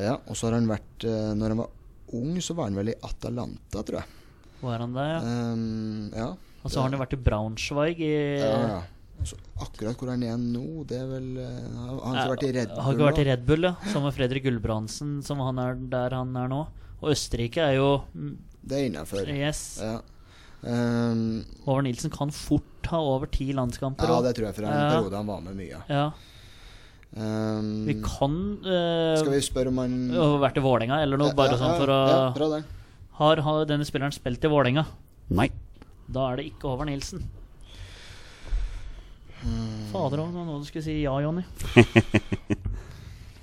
Ja, 0.00 0.14
og 0.16 0.34
så 0.34 0.48
har 0.48 0.56
han 0.56 0.66
vært 0.66 1.04
eh, 1.06 1.28
Når 1.36 1.52
han 1.52 1.60
var 1.60 1.68
ung, 2.16 2.40
så 2.42 2.56
var 2.56 2.70
han 2.70 2.78
vel 2.80 2.90
i 2.90 2.94
Atalanta, 3.04 3.82
tror 3.84 4.00
jeg. 4.00 4.08
Var 4.62 4.80
han 4.82 4.96
det? 4.96 5.04
Ja. 5.12 5.20
Um, 5.52 6.08
ja. 6.16 6.30
Og 6.64 6.72
så 6.72 6.80
har 6.80 6.88
han 6.88 6.96
jo 6.96 7.02
vært 7.04 7.14
i 7.14 7.20
Braunschweig 7.28 8.00
i 8.00 8.10
ja, 8.40 8.56
ja. 8.64 8.80
Så 9.28 9.36
akkurat 9.62 10.00
hvor 10.00 10.10
han 10.10 10.24
er 10.26 10.40
nå, 10.40 10.64
det 10.88 10.98
er 10.98 11.06
vel 11.06 11.28
Han 11.36 12.00
har 12.00 12.16
ikke 12.24 12.32
vært 12.32 12.46
i 12.48 12.52
Red 12.56 12.72
Bull 12.72 12.82
Har 12.86 12.96
ikke 12.96 13.08
vært 13.10 13.20
i? 13.20 13.26
Red 13.28 13.44
Bull, 13.52 13.68
ja. 13.68 13.74
Som 13.92 14.08
med 14.08 14.16
Fredrik 14.16 14.48
Gulbrandsen, 14.48 15.12
som 15.28 15.44
han 15.44 15.60
er 15.62 15.78
der 15.92 16.16
han 16.16 16.32
er 16.40 16.50
nå. 16.50 16.64
Og 17.04 17.12
Østerrike 17.12 17.62
er 17.68 17.76
jo 17.76 17.90
Det 18.64 18.80
er 18.80 18.88
innafor. 18.88 19.28
Yes. 19.28 19.62
Ja. 19.84 20.00
Ehm, 20.64 21.44
Håvard 21.66 21.84
Nilsen 21.84 22.10
kan 22.12 22.30
fort 22.32 22.88
ha 22.88 23.00
over 23.00 23.26
ti 23.32 23.50
landskamper. 23.52 24.08
ja, 24.08 24.20
det 24.24 24.34
tror 24.36 24.46
jeg, 24.48 24.54
for 24.56 24.64
en 24.64 24.72
Ja. 24.72 24.88
periode 24.94 25.16
han 25.16 25.26
var 25.28 25.40
med 25.44 25.56
mye. 25.56 25.82
Ja. 25.88 26.06
Um, 27.14 27.84
Vi 27.86 27.94
kan 28.02 28.32
uh, 28.64 29.14
skal 29.20 29.30
vi 29.30 29.38
spørre 29.46 29.68
om 29.70 29.76
han 29.78 29.92
Har 30.10 30.40
vært 30.42 30.56
i 30.58 30.62
Vålerenga 30.64 30.96
eller 31.04 31.16
noe, 31.20 31.28
Ja, 31.30 31.34
bare 31.38 31.52
ja, 31.54 31.58
sånn 31.60 31.76
for 31.78 31.86
å 31.86 31.98
ja, 32.10 32.62
har, 33.20 33.36
har 33.46 33.64
denne 33.70 33.84
spilleren 33.86 34.10
spilt 34.10 34.42
i 34.42 34.50
Vålerenga? 34.50 34.82
Nei. 35.30 35.46
Da 36.10 36.32
er 36.32 36.36
det 36.40 36.46
ikke 36.50 36.72
Håvard 36.72 36.88
Nilsen. 36.90 37.22
Hmm. 39.44 39.86
Fader 39.92 40.24
òg, 40.24 40.32
det 40.32 40.40
var 40.40 40.46
noe 40.48 40.58
du 40.58 40.66
skulle 40.66 40.82
si 40.86 41.02
ja, 41.04 41.14
Jonny. 41.20 41.44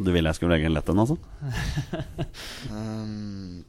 Du 0.02 0.10
ville 0.12 0.28
jeg 0.32 0.36
skulle 0.40 0.56
legge 0.58 0.66
en 0.66 0.74
lett 0.74 0.88
en, 0.90 0.98
altså? 0.98 1.16
um, 2.74 3.64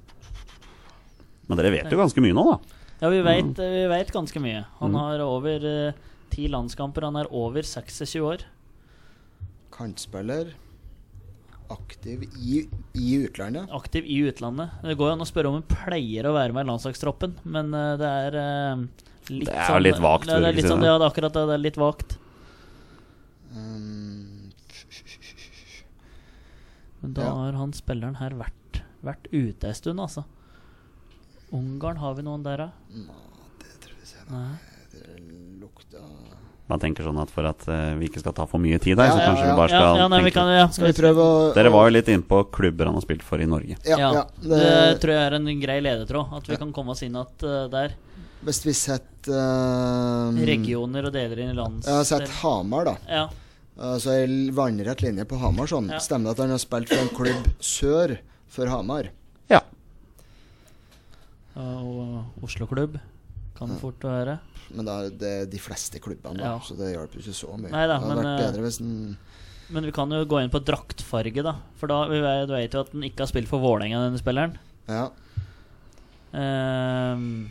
Men 1.48 1.58
dere 1.60 1.72
vet 1.74 1.92
jo 1.92 1.98
ganske 2.00 2.22
mye 2.24 2.32
nå, 2.36 2.44
da. 2.48 2.81
Ja, 3.02 3.08
vi 3.10 3.20
veit 3.26 3.58
vi 3.58 3.86
vet 3.90 4.12
ganske 4.14 4.38
mye. 4.40 4.64
Han 4.78 4.92
Mm. 4.92 4.98
har 5.00 5.20
over 5.26 5.64
eh, 5.66 5.92
ti 6.30 6.46
landskamper. 6.48 7.02
Han 7.08 7.16
er 7.16 7.26
over 7.30 7.62
26 7.62 8.20
år. 8.22 8.44
kantspiller. 9.72 10.52
Aktiv 11.72 12.22
i, 12.38 12.68
i 12.94 13.14
utlandet. 13.24 13.66
Aktiv 13.72 14.04
i 14.04 14.18
utlandet. 14.28 14.70
Det 14.84 14.94
går 15.00 15.08
jo 15.08 15.12
an 15.16 15.24
å 15.24 15.26
spørre 15.26 15.48
om 15.48 15.54
han 15.58 15.62
pleier 15.70 16.26
å 16.28 16.34
være 16.36 16.52
med 16.52 16.66
i 16.66 16.68
landslagstroppen, 16.68 17.38
men 17.48 17.72
uh, 17.74 17.96
det 17.96 18.10
er 18.26 18.36
uh, 18.36 18.82
litt 19.32 19.48
Det 19.48 19.54
er 19.56 19.70
sånn, 19.70 19.82
litt 19.86 19.98
vagt, 20.04 20.28
Ja, 20.28 20.38
det 20.44 20.50
er 20.50 20.58
litt 20.58 20.68
sånn, 20.68 20.84
ja, 20.84 20.98
det 21.00 21.06
er 21.06 21.10
akkurat 21.10 21.32
det. 21.32 21.46
Det 21.48 21.54
er 21.56 21.62
litt 21.64 21.80
vagt. 21.80 22.18
Um, 23.56 24.52
Men 27.02 27.14
da 27.14 27.22
Ja. 27.24 27.32
har 27.34 27.52
han 27.58 27.72
spilleren 27.72 28.16
her 28.20 28.30
vært, 28.38 28.82
vært 29.02 29.26
ute 29.32 29.64
ei 29.66 29.72
stund, 29.74 29.98
altså. 29.98 30.24
Ungarn, 31.52 31.98
har 32.00 32.14
vi 32.16 32.24
noen 32.24 32.44
der, 32.44 32.64
da? 32.64 32.68
det 33.60 33.74
tror 33.82 33.96
jeg 34.00 34.08
ser 34.08 34.28
Nei. 34.32 34.54
Det 34.92 35.16
lukta 35.60 36.00
Man 36.70 36.80
tenker 36.80 37.04
sånn 37.04 37.18
at 37.20 37.32
for 37.32 37.48
at 37.48 37.66
uh, 37.68 37.92
vi 38.00 38.08
ikke 38.08 38.22
skal 38.22 38.34
ta 38.36 38.46
for 38.48 38.62
mye 38.62 38.78
tid 38.80 38.96
her, 38.96 39.10
Ja, 39.10 39.12
så 39.12 39.20
ja, 39.20 39.26
kanskje 39.28 39.44
ja. 39.44 39.50
vi 39.50 39.58
bare 39.60 39.72
skal 39.72 40.00
ja, 40.00 40.06
nei, 40.12 40.20
vi 40.24 40.32
kan, 40.32 40.52
ja. 40.56 40.64
Skal 40.72 40.88
vi 40.88 40.94
prøve 40.96 41.26
å 41.26 41.34
Dere 41.56 41.74
var 41.74 41.90
jo 41.90 41.96
litt 41.98 42.08
inne 42.12 42.24
på 42.28 42.40
klubber 42.54 42.88
han 42.88 42.96
har 42.96 43.04
spilt 43.04 43.26
for 43.26 43.42
i 43.44 43.48
Norge. 43.48 43.76
Ja, 43.84 43.98
Ja, 44.00 44.12
ja. 44.16 44.24
det, 44.40 44.62
Det, 44.62 44.96
tror 45.04 45.14
jeg 45.14 45.26
er 45.26 45.38
en 45.40 45.52
grei 45.60 45.78
ledetråd. 45.84 46.32
At 46.40 46.48
vi 46.48 46.60
kan 46.64 46.72
komme 46.72 46.96
oss 46.96 47.04
inn 47.04 47.20
at 47.20 47.44
uh, 47.44 47.66
der. 47.72 47.98
hvis 48.48 48.64
vi 48.64 48.76
setter 48.78 49.36
uh, 49.36 50.40
Regioner 50.48 51.10
og 51.10 51.14
deler 51.14 51.44
inn 51.44 51.52
i 51.52 51.58
lands... 51.58 51.86
Jeg 51.86 52.00
har 52.00 52.08
sett 52.08 52.32
Hamar, 52.40 52.88
da. 52.88 52.96
Ja. 53.20 53.28
Altså 53.82 54.12
ei 54.14 54.50
vannrett 54.54 55.04
linje 55.04 55.24
på 55.28 55.38
Hamar. 55.40 55.68
Sånn. 55.70 55.92
Ja. 55.92 56.00
Stemmer 56.02 56.30
det 56.30 56.38
at 56.38 56.44
han 56.46 56.56
har 56.56 56.62
spilt 56.62 56.92
for 56.92 57.04
en 57.04 57.12
klubb 57.16 57.52
sør 57.60 58.16
for 58.52 58.72
Hamar? 58.72 59.12
Ja. 59.52 59.62
Og 61.60 62.44
Oslo-klubb 62.46 62.96
kan 63.58 63.74
fort 63.80 64.04
være. 64.06 64.38
Men 64.72 64.88
da 64.88 64.98
er 65.04 65.14
det 65.20 65.32
de 65.52 65.60
fleste 65.60 66.00
klubbene, 66.00 66.40
da, 66.40 66.54
Ja. 66.54 66.58
så 66.64 66.76
det 66.78 66.94
hjelper 66.94 67.20
ikke 67.20 67.34
så 67.36 67.52
mye. 67.58 67.70
Neida, 67.70 67.98
det 67.98 68.00
hadde 68.00 68.14
men, 68.14 68.24
vært 68.24 68.40
eh, 68.40 68.46
bedre 68.46 68.62
hvis 68.64 68.78
den 68.78 69.18
Men 69.72 69.84
vi 69.84 69.92
kan 69.92 70.10
jo 70.10 70.24
gå 70.28 70.40
inn 70.42 70.50
på 70.52 70.60
draktfarge, 70.64 71.42
da. 71.44 71.54
For 71.76 71.86
da 71.88 72.06
vi 72.08 72.20
vet, 72.20 72.46
du 72.48 72.54
vet 72.54 72.72
jo 72.72 72.80
at 72.80 72.92
den 72.92 73.02
ikke 73.02 73.24
har 73.24 73.30
spilt 73.30 73.48
for 73.48 73.60
Vålerenga, 73.60 74.00
denne 74.04 74.20
spilleren. 74.20 74.56
Ja. 74.88 75.10
Um, 76.32 77.50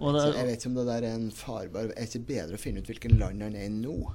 Jeg 0.00 0.14
vet, 0.14 0.24
ikke, 0.24 0.38
jeg 0.38 0.46
vet 0.46 0.56
ikke 0.56 0.68
om 0.70 0.76
det 0.78 0.86
der 0.88 1.04
er 1.04 1.14
en 1.14 1.30
farbar 1.30 1.90
Er 1.90 1.92
det 1.92 2.06
ikke 2.08 2.28
bedre 2.30 2.56
å 2.56 2.60
finne 2.60 2.80
ut 2.80 2.86
hvilken 2.88 3.18
land 3.20 3.42
han 3.44 3.56
er 3.58 3.66
i 3.66 3.68
nå? 3.68 4.14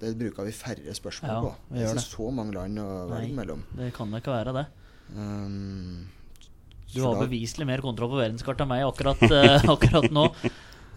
Det 0.00 0.12
bruker 0.18 0.44
vi 0.44 0.52
færre 0.52 0.92
spørsmål 0.94 1.30
Ja, 1.30 1.40
på. 1.40 1.54
vi 1.70 1.78
Det 1.78 1.86
er 1.88 1.94
ikke 1.94 2.04
så 2.18 2.30
mange 2.34 2.52
land 2.54 2.78
å 2.78 3.08
velge 3.10 3.34
mellom. 3.34 3.62
det 3.76 3.92
kan 3.94 4.10
da 4.10 4.18
ikke 4.20 4.32
være 4.34 4.52
det. 4.54 4.66
Um, 5.16 6.06
Du 6.94 7.02
har 7.02 7.14
da- 7.14 7.26
beviselig 7.26 7.66
mer 7.66 7.80
kontroll 7.82 8.10
på 8.10 8.20
verdenskartet 8.22 8.60
enn 8.64 8.68
meg 8.68 8.84
akkurat, 8.86 9.22
uh, 9.22 9.70
akkurat 9.74 10.10
nå. 10.10 10.26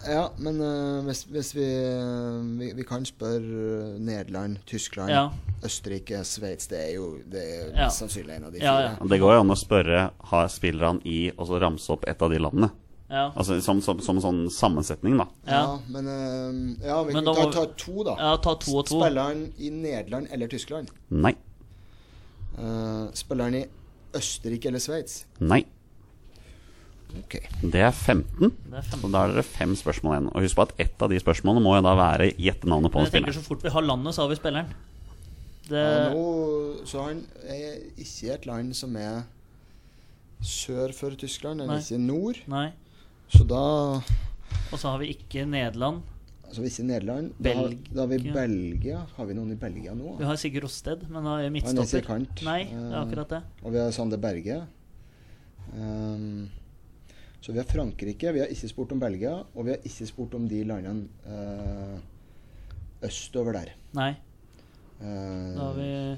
Ja, 0.08 0.30
men 0.40 0.62
uh, 0.64 1.02
hvis, 1.04 1.26
hvis 1.28 1.50
vi, 1.58 1.66
uh, 1.66 2.40
vi 2.60 2.70
Vi 2.78 2.84
kan 2.88 3.04
spørre 3.06 4.00
Nederland, 4.00 4.60
Tyskland, 4.66 5.10
Ja. 5.12 5.30
Østerrike, 5.64 6.22
Sveits. 6.24 6.68
Det 6.72 6.80
er 6.80 6.94
jo 6.96 7.18
det 7.28 7.42
er 7.44 7.74
Ja. 7.76 7.88
sannsynlig 7.90 8.36
en 8.38 8.46
av 8.46 8.52
de 8.54 8.60
fire. 8.60 8.96
ja. 9.00 9.08
Det 9.08 9.20
går 9.20 9.34
jo 9.36 9.40
an 9.42 9.50
å 9.52 9.58
spørre 9.60 10.12
Har 10.24 10.48
spillerne 10.48 11.02
i 11.06 11.32
og 11.38 11.48
så 11.48 11.60
ramse 11.60 11.90
opp 11.92 12.06
et 12.08 12.22
av 12.22 12.30
de 12.32 12.40
landene. 12.40 12.72
Ja. 13.10 13.32
Altså 13.34 13.58
som, 13.66 13.80
som, 13.82 13.98
som 14.06 14.20
en 14.20 14.24
sånn 14.24 14.42
sammensetning, 14.54 15.18
da. 15.18 15.26
Ja. 15.50 15.64
men 15.90 16.06
uh, 16.06 16.86
Ja, 16.86 17.00
vi 17.08 17.16
Men 17.16 17.26
kan 17.26 17.34
da 17.34 17.48
ta, 17.48 17.50
ta 17.56 17.66
to, 17.74 18.04
da. 18.06 18.16
ja, 18.20 18.36
ta 18.38 18.54
to 18.62 18.76
og 18.78 18.86
to. 18.86 19.00
Spiller 19.00 19.32
han 19.32 19.48
i 19.58 19.72
Nederland 19.74 20.30
eller 20.32 20.52
Tyskland? 20.52 20.92
Nei. 21.10 21.34
Uh, 22.60 23.10
spiller 23.18 23.50
han 23.50 23.58
i 23.58 23.66
Østerrike 24.20 24.70
eller 24.70 24.84
Sveits? 24.84 25.24
Nei. 25.42 25.64
Ok. 27.18 27.40
Det 27.64 27.82
er 27.82 27.92
15. 27.92 28.52
Det 28.70 28.78
er 28.78 28.86
Så 28.86 29.10
da 29.10 29.24
er 29.24 29.34
dere 29.34 29.46
fem 29.48 29.74
spørsmål 29.78 30.16
igjen. 30.16 30.30
Og 30.30 30.46
husk 30.46 30.60
på 30.60 30.66
at 30.68 30.76
ett 30.86 31.02
av 31.02 31.10
de 31.10 31.18
spørsmålene 31.22 31.64
må 31.66 31.74
jo 31.80 31.86
da 31.86 31.96
være 31.98 32.30
gjette 32.38 32.70
navnet 32.70 32.94
på 32.94 33.02
jeg 33.08 33.16
tenker 33.16 33.34
så 33.40 33.42
fort 33.46 33.66
vi 33.66 33.74
har 33.74 33.86
landet, 33.86 34.14
så 34.14 34.26
har 34.26 34.30
vi 34.30 34.38
spilleren. 34.38 34.70
Det, 35.70 35.82
Ja, 35.82 36.14
nå, 36.14 36.86
så 36.90 37.08
han 37.08 37.24
er 37.46 37.82
ikke 37.98 38.28
i 38.28 38.32
et 38.34 38.46
land 38.50 38.78
som 38.78 38.94
er 38.98 39.24
sør 40.46 40.94
for 40.98 41.18
Tyskland, 41.20 41.62
eller 41.62 41.78
er 41.78 41.84
ikke 41.84 42.02
nord. 42.02 42.40
Nei. 42.50 42.70
Så 43.30 43.46
da 43.48 43.60
Og 44.72 44.78
så 44.80 44.90
har 44.92 44.98
vi 45.02 45.12
ikke 45.14 45.46
Nederland. 45.50 46.02
Altså 46.50 46.64
ikke 46.66 46.84
Nederland. 46.86 47.32
Da, 47.38 47.54
har- 47.54 47.74
da 47.94 48.00
har 48.02 48.08
vi 48.10 48.18
Belgia. 48.34 49.04
Har 49.16 49.26
vi 49.30 49.34
noen 49.38 49.52
i 49.54 49.56
Belgia 49.62 49.94
nå? 49.94 50.16
Vi 50.18 50.26
har 50.26 50.36
Sigurd 50.42 50.64
Rosted, 50.66 51.04
men 51.10 51.24
han 51.24 51.28
er 51.28 51.36
Han 51.38 51.46
er 51.46 51.50
midtstopper. 51.54 52.08
Nei, 52.46 52.64
det 52.66 52.74
er 52.94 52.96
akkurat 53.04 53.30
det. 53.30 53.42
Og 53.64 53.72
vi 53.74 53.78
har 53.78 53.92
Sander 53.92 54.18
Berge. 54.18 54.62
Um, 55.78 56.50
så 57.42 57.52
vi 57.54 57.60
har 57.62 57.66
Frankrike. 57.70 58.34
Vi 58.34 58.40
har 58.42 58.48
ikke 58.50 58.70
spurt 58.70 58.92
om 58.92 59.00
Belgia. 59.00 59.36
Og 59.56 59.66
vi 59.66 59.70
har 59.76 59.78
ikke 59.86 60.08
spurt 60.10 60.34
om 60.34 60.48
de 60.50 60.64
landene 60.64 61.08
uh, 61.28 62.00
østover 63.06 63.54
der. 63.54 63.76
Nei, 63.94 64.16
Uh, 65.00 65.06
da 65.56 65.64
har 65.64 65.74
vi 65.78 66.18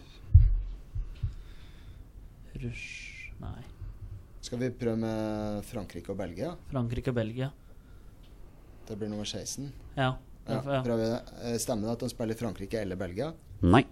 Rush 2.64 3.32
Nei. 3.42 3.62
Skal 4.42 4.60
vi 4.62 4.70
prøve 4.74 4.98
med 4.98 5.64
Frankrike 5.70 6.10
og 6.14 6.18
Belgia? 6.18 6.54
Frankrike 6.72 7.12
og 7.14 7.16
Belgia. 7.20 7.52
Det 8.88 8.98
blir 8.98 9.12
nummer 9.12 9.28
16. 9.30 9.68
Ja. 9.96 10.12
Ja, 10.42 10.56
derfor, 10.56 10.74
ja. 10.74 10.82
prøver 10.84 10.98
vi 11.04 11.10
det. 11.12 11.20
Eh, 11.52 11.58
Stemmer 11.62 11.88
det 11.88 11.94
at 12.00 12.06
han 12.08 12.10
spiller 12.12 12.40
Frankrike 12.40 12.80
eller 12.82 12.98
Belgia? 12.98 13.28
Nei. 13.62 13.84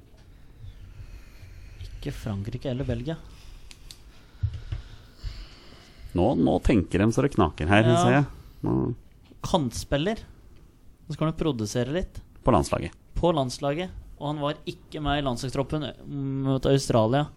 Ikke 1.85 2.11
Frankrike 2.15 2.71
eller 2.71 2.87
Belgia. 2.89 3.15
Nå, 6.17 6.25
nå 6.41 6.55
tenker 6.65 7.03
de 7.03 7.11
så 7.13 7.21
det 7.21 7.35
knaker 7.35 7.69
her, 7.69 7.85
Ja. 7.85 7.97
ser 8.03 8.11
jeg. 8.17 8.25
Nå, 8.65 8.95
Kantspiller. 9.45 10.17
Så 11.07 11.13
skal 11.15 11.29
han 11.29 11.37
produsere 11.37 11.93
litt 11.93 12.19
på 12.43 12.51
landslaget. 12.51 12.91
på 13.15 13.31
landslaget. 13.33 13.89
Og 14.19 14.27
han 14.33 14.39
var 14.41 14.55
ikke 14.65 14.99
med 15.01 15.19
i 15.19 15.21
landslagstroppen 15.23 15.85
mot 16.43 16.65
Australia. 16.65 17.27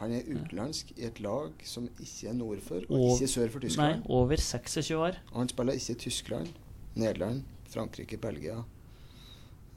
Han 0.00 0.12
er 0.16 0.24
utenlandsk 0.24 0.94
i 0.96 1.04
et 1.10 1.18
lag 1.20 1.52
som 1.68 1.84
ikke 2.00 2.30
er 2.30 2.36
nord 2.36 2.60
for, 2.64 2.80
og 2.88 2.96
Og- 2.96 3.18
ikke 3.20 3.28
sør 3.28 3.50
for 3.52 3.60
Tyskland. 3.60 4.00
Nei, 4.00 4.06
over 4.08 4.36
26 4.36 4.96
år. 4.96 5.18
Og 5.32 5.38
han 5.42 5.48
spiller 5.48 5.76
ikke 5.76 5.92
i 5.92 6.00
Tyskland, 6.06 6.48
Nederland, 6.94 7.42
Frankrike, 7.68 8.16
Belgia, 8.16 8.62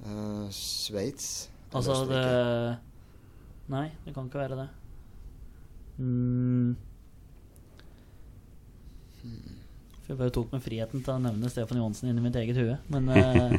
uh, 0.05 0.47
Sveits 0.49 1.49
Altså 1.73 2.05
det 2.05 2.77
Nei, 3.69 3.89
det 4.05 4.13
kan 4.13 4.25
ikke 4.27 4.39
være 4.39 4.57
det. 4.59 4.69
Mm. 5.97 6.75
For 10.03 10.11
jeg 10.11 10.17
bare 10.19 10.33
tok 10.35 10.51
meg 10.51 10.61
friheten 10.65 11.03
til 11.03 11.13
å 11.15 11.21
nevne 11.23 11.49
Stefan 11.51 11.79
Johansen 11.79 12.11
inni 12.11 12.21
mitt 12.25 12.35
eget 12.35 12.59
hue. 12.59 12.77
Men 12.91 13.09
eh, 13.15 13.55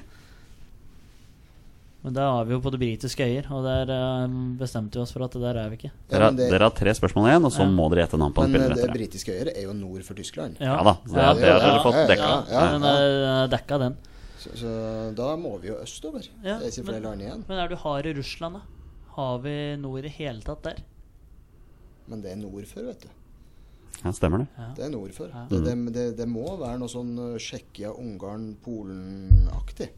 Men 2.05 2.13
da 2.13 2.25
er 2.41 2.45
vi 2.45 2.53
jo 2.53 2.61
på 2.61 2.71
det 2.71 2.79
britiske 2.83 3.25
øyer, 3.25 3.47
og 3.51 3.65
der 3.65 3.89
eh, 3.95 4.29
bestemte 4.61 4.99
vi 4.99 5.01
oss 5.07 5.13
for 5.15 5.25
at 5.25 5.33
det 5.33 5.41
der 5.41 5.57
er 5.63 5.71
vi 5.73 5.79
ikke. 5.79 5.91
Ja, 5.91 6.19
Dere, 6.19 6.23
har- 6.27 6.33
det- 6.37 6.51
dere 6.53 6.67
har 6.69 6.75
tre 6.77 6.93
spørsmål 6.95 7.29
igjen, 7.31 7.45
og 7.49 7.53
så 7.53 7.63
Ja. 7.65 7.71
må 7.71 7.89
dere 7.91 8.05
gjette 8.05 8.19
navn 8.21 8.35
på 8.37 8.45
en 8.45 8.53
Men 8.53 8.61
eh, 8.61 8.65
spiller 8.67 8.77
det 8.77 8.93
det. 8.93 8.97
britiske 8.99 9.33
øyer 9.33 9.49
er 9.57 9.63
jo 9.63 9.73
nord 9.73 10.03
for 10.05 10.15
Tyskland. 10.15 10.57
Ja 10.61 10.77
da, 10.85 10.95
så 11.07 11.15
det, 11.15 11.41
det 11.41 11.49
har 11.49 11.61
dere 11.65 11.83
fått 11.83 12.09
dekka. 12.13 12.29
ja, 12.29 12.45
ja. 12.53 12.73
Den 12.79 12.83
er 12.85 13.49
dekka, 13.49 13.79
den. 13.79 13.97
Så, 14.39 14.51
så 14.61 15.15
da 15.17 15.37
må 15.37 15.59
vi 15.63 15.69
jo 15.69 15.75
østover. 15.81 16.29
Ja, 16.45 16.59
det 16.59 16.67
er 16.69 16.71
ikke 16.71 16.85
flere 16.85 17.01
men- 17.01 17.09
land 17.09 17.21
igjen. 17.23 17.45
Men 17.49 17.59
er 17.59 17.69
du 17.69 17.77
hard 17.77 18.05
i 18.07 18.13
Russland, 18.13 18.55
da? 18.55 18.61
Har 19.17 19.39
vi 19.39 19.77
nord 19.77 20.05
i 20.05 20.09
hele 20.09 20.41
tatt 20.43 20.63
der? 20.63 20.77
Men 22.07 22.21
det 22.21 22.33
er 22.33 22.37
nord 22.37 22.67
for, 22.67 22.83
vet 22.83 23.01
du. 23.01 23.09
Ja, 24.05 24.11
stemmer 24.13 24.39
det. 24.45 24.49
Ja. 24.59 24.69
Det 24.77 24.85
er 24.85 24.91
nord 24.91 25.13
for. 25.15 25.29
Ja. 25.33 25.47
Det, 25.49 25.65
det, 25.65 25.93
det, 25.95 26.17
det 26.19 26.29
må 26.29 26.45
være 26.61 26.79
noe 26.79 26.89
sånn 26.89 27.17
Tsjekkia, 27.39 27.95
Ungarn, 27.97 28.57
Polen-aktig. 28.63 29.89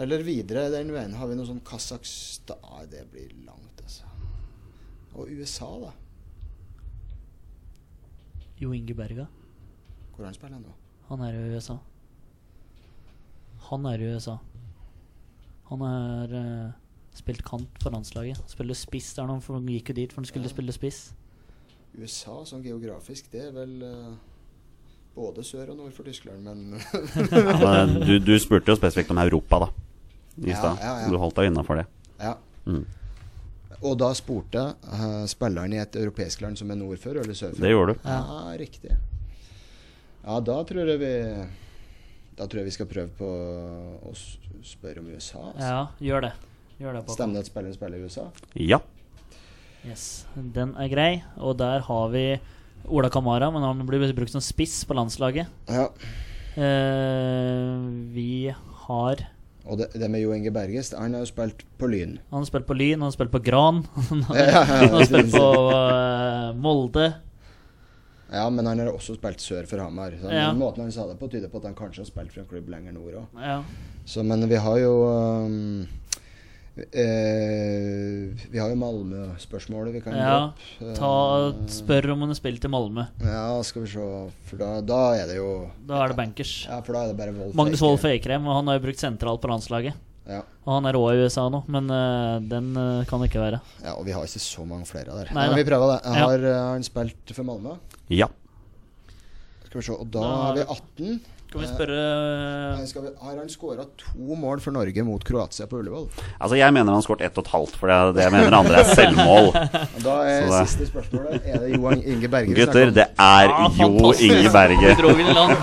Eller 0.00 0.24
videre 0.24 0.68
den 0.72 0.92
veien. 0.94 1.16
Har 1.18 1.28
vi 1.28 1.36
noe 1.36 1.48
sånn 1.48 1.60
Kasakhstan 1.66 2.88
Det 2.90 3.04
blir 3.12 3.32
langt, 3.44 3.82
altså. 3.84 4.08
Og 5.18 5.28
USA, 5.28 5.68
da. 5.82 5.92
Jo 8.60 8.72
Inge 8.76 8.96
Berga. 8.96 9.26
Hvor 10.14 10.28
han 10.28 10.36
spiller 10.36 10.58
han 10.58 10.64
nå? 10.64 10.74
Han 11.10 11.24
er 11.26 11.36
i 11.36 11.44
USA. 11.54 11.76
Han 13.70 13.86
er 13.90 14.00
i 14.00 14.10
USA. 14.14 14.38
Han 15.70 15.84
har 15.84 16.34
uh, 16.34 16.72
spilt 17.14 17.44
kant 17.46 17.82
for 17.82 17.92
landslaget. 17.94 18.40
Spiller 18.50 18.78
spiss 18.78 19.12
der 19.18 19.28
nå, 19.28 19.38
for 19.44 19.58
han 19.58 19.68
gikk 19.68 19.92
jo 19.92 20.00
dit 20.00 20.12
for 20.12 20.22
han 20.22 20.28
skulle 20.28 20.52
spille 20.52 20.74
spiss. 20.76 21.10
USA 21.98 22.40
sånn 22.46 22.64
geografisk, 22.64 23.32
det 23.32 23.48
er 23.48 23.56
vel 23.56 23.78
uh 23.84 24.10
både 25.14 25.44
sør 25.44 25.72
og 25.72 25.78
nord 25.80 25.94
for 25.94 26.06
Tyskland, 26.06 26.44
men 26.46 26.80
Ja, 27.34 27.84
men 27.84 27.96
du, 28.06 28.18
du 28.22 28.34
spurte 28.38 28.72
jo 28.72 28.78
spesifikt 28.78 29.10
om 29.12 29.18
Europa, 29.18 29.64
da. 29.64 29.70
I 30.40 30.54
stad. 30.56 30.80
ja, 30.80 30.94
ja. 31.02 31.10
Du 31.12 31.18
holdt 31.20 31.36
deg 31.40 31.50
innafor 31.50 31.82
det. 31.82 31.86
ja. 32.22 32.36
Mm. 32.66 32.84
Og 33.80 33.94
da 33.96 34.10
spurte 34.12 34.60
uh, 34.84 35.24
spilleren 35.30 35.72
i 35.72 35.78
et 35.80 35.94
europeisk 35.96 36.42
land 36.44 36.58
som 36.60 36.68
er 36.68 36.76
nord 36.76 37.00
for 37.00 37.16
eller 37.16 37.36
sør 37.36 37.54
for? 37.54 37.64
Det 37.64 37.70
gjorde 37.72 37.94
du. 37.96 38.02
Ja, 38.04 38.52
riktig. 38.60 38.96
Ja, 40.20 40.36
da 40.44 40.58
tror 40.68 40.90
jeg 40.92 41.00
vi 41.00 41.14
Da 42.36 42.44
tror 42.44 42.60
jeg 42.60 42.68
vi 42.68 42.74
skal 42.76 42.88
prøve 42.90 43.08
på 43.16 43.30
å 44.04 44.12
spørre 44.68 45.00
om 45.00 45.08
USA. 45.08 45.40
Altså. 45.54 45.64
Ja, 45.64 45.80
gjør 46.10 46.26
det. 46.28 46.32
Gjør 46.80 46.96
det, 46.96 47.04
Stemmer 47.12 47.38
det 47.38 47.44
at 47.46 47.50
spilleren 47.50 47.76
spiller 47.76 48.00
i 48.00 48.04
USA? 48.04 48.28
Ja. 48.56 48.80
Yes, 49.88 50.26
Den 50.36 50.74
er 50.76 50.92
grei. 50.92 51.10
Og 51.40 51.56
der 51.60 51.80
har 51.88 52.12
vi 52.12 52.24
Ola 52.88 53.08
Kamara, 53.12 53.50
men 53.52 53.64
han 53.64 53.80
blir 53.88 54.12
brukt 54.16 54.32
som 54.32 54.44
spiss 54.44 54.82
på 54.84 54.96
landslaget. 54.96 55.48
Ja. 55.68 55.88
Uh, 56.56 57.88
vi 58.12 58.52
har 58.84 59.24
Og 59.68 59.78
det, 59.78 59.90
det 60.00 60.08
med 60.10 60.22
Jo 60.22 60.32
Inge 60.34 60.50
Berges, 60.54 60.92
han 60.96 61.14
har 61.14 61.24
jo 61.24 61.28
spilt 61.28 61.64
på 61.78 61.88
Lyn. 61.90 62.18
Han 62.30 62.40
har 62.42 62.48
spilt 62.48 62.66
på 62.66 62.76
Lyn, 62.78 62.98
han 63.00 63.08
har 63.10 63.16
spilt 63.16 63.32
på 63.34 63.42
Gran. 63.44 63.82
Han 64.10 64.22
har, 64.28 64.36
Ja, 64.38 64.46
ja, 64.46 64.60
ja. 64.60 64.78
han 64.80 64.94
har 64.94 65.04
spilt 65.10 65.34
på 65.34 65.48
uh, 65.74 66.54
Molde. 66.56 67.08
Ja, 68.32 68.44
men 68.50 68.66
han 68.66 68.78
har 68.78 68.92
også 68.94 69.16
spilt 69.18 69.42
sør 69.42 69.66
for 69.66 69.82
Hamar. 69.82 70.14
Så 70.20 70.30
Ja. 70.32 70.52
Måten 70.54 70.84
han 70.86 70.92
sa 70.94 71.06
det 71.10 71.18
på, 71.18 71.28
tyder 71.28 71.50
på 71.50 71.58
at 71.58 71.64
han 71.70 71.74
kanskje 71.78 72.04
har 72.04 72.10
spilt 72.12 72.32
for 72.32 72.44
en 72.44 72.50
klubb 72.50 72.68
lenger 72.70 72.94
nord 72.94 73.16
òg. 73.24 73.40
Ja. 73.42 73.56
Så, 74.06 74.22
men 74.22 74.46
vi 74.48 74.54
har 74.62 74.78
jo 74.78 74.92
um, 75.46 75.86
eh, 76.88 78.46
Vi 78.50 78.58
har 78.60 78.72
jo 78.72 78.78
Malmö-spørsmålet 78.80 79.96
vi 79.98 80.02
kan 80.04 80.16
ja. 80.16 80.26
dra 80.26 80.44
opp. 80.48 80.60
Ta, 80.96 81.12
spør 81.72 82.12
om 82.14 82.24
hun 82.24 82.32
har 82.32 82.38
spilt 82.38 82.64
i 82.64 82.70
Malmö. 82.72 83.06
Ja, 83.24 83.46
skal 83.66 83.86
vi 83.86 83.92
se. 83.94 84.06
For 84.50 84.60
da, 84.60 84.70
da 84.84 85.00
er 85.20 85.30
det 85.30 85.40
jo 85.40 85.50
Da 85.88 86.04
er 86.04 86.12
det 86.12 86.20
bankers. 86.20 86.54
Ja, 86.68 86.80
for 86.84 86.96
da 86.96 87.04
er 87.04 87.12
det 87.12 87.18
bare 87.20 87.34
Wolf 87.36 87.58
Magnus. 87.58 87.82
Wolff 87.84 88.06
Eikrem, 88.10 88.48
og 88.48 88.60
han 88.60 88.70
har 88.70 88.80
jo 88.80 88.86
brukt 88.88 89.02
sentralt 89.02 89.42
på 89.42 89.50
landslaget. 89.52 89.98
Ja. 90.30 90.42
Og 90.66 90.76
han 90.76 90.86
er 90.86 90.98
òg 90.98 91.16
i 91.16 91.24
USA 91.24 91.46
nå, 91.50 91.62
men 91.72 91.88
uh, 91.90 92.36
den 92.44 92.70
uh, 92.76 93.06
kan 93.08 93.22
det 93.22 93.30
ikke 93.30 93.42
være. 93.42 93.60
ja, 93.82 93.94
og 93.96 94.04
vi 94.06 94.14
har 94.14 94.26
ikke 94.26 94.42
så 94.44 94.66
mange 94.68 94.86
flere 94.86 95.16
der. 95.16 95.32
Nei 95.34 95.48
men 95.50 95.58
vi 95.58 95.66
prøver 95.66 95.96
det. 95.96 95.98
Ja. 96.04 96.28
Har 96.28 96.46
eh, 96.52 96.60
han 96.74 96.86
spilt 96.86 97.34
for 97.34 97.48
Malmö? 97.48 97.74
Ja. 98.12 98.28
Skal 99.66 99.80
vi 99.80 99.86
se. 99.88 99.96
Og 99.96 100.06
da 100.06 100.22
Da 100.22 100.32
har 100.44 100.58
vi 100.58 100.64
har 100.66 100.74
18. 100.76 101.20
Skal 101.50 101.64
vi 101.64 101.66
spørre 101.66 101.94
eh, 101.98 102.78
Nei, 102.78 102.86
Skal 102.86 103.02
vi, 103.02 103.10
har 103.18 103.38
han 103.40 103.48
skåra 103.50 103.84
to 103.98 104.36
mål 104.38 104.60
for 104.62 104.74
Norge 104.74 105.02
mot 105.02 105.24
Kroatia 105.26 105.66
på 105.66 105.80
Ullevål? 105.80 106.04
Altså, 106.38 106.54
jeg 106.60 106.70
mener 106.76 106.92
han 106.92 107.00
har 107.00 107.06
skåret 107.06 107.24
ett 107.26 107.40
og 107.40 107.42
et 107.42 107.50
halvt, 107.50 107.78
for 107.80 107.90
det, 107.90 107.96
det 108.14 108.26
jeg 108.28 108.34
mener 108.36 108.56
andre 108.60 108.82
er 108.84 108.92
selvmål. 108.94 109.50
Da 110.06 110.14
er 110.30 110.46
Så 110.46 110.60
siste 110.70 110.86
spørsmålet 110.92 111.48
Er 111.50 111.64
det 111.64 111.72
Johan 111.74 112.04
Inge 112.06 112.30
Berge 112.30 112.54
Gutter, 112.54 112.94
det 112.94 113.06
er 113.10 113.50
Ah, 113.50 113.66
Jo. 113.80 114.12
Inge 114.14 114.52
Berge. 114.54 114.94
Du 114.94 115.02
dro 115.02 115.10
den 115.18 115.26
i 115.26 115.34
land. 115.34 115.56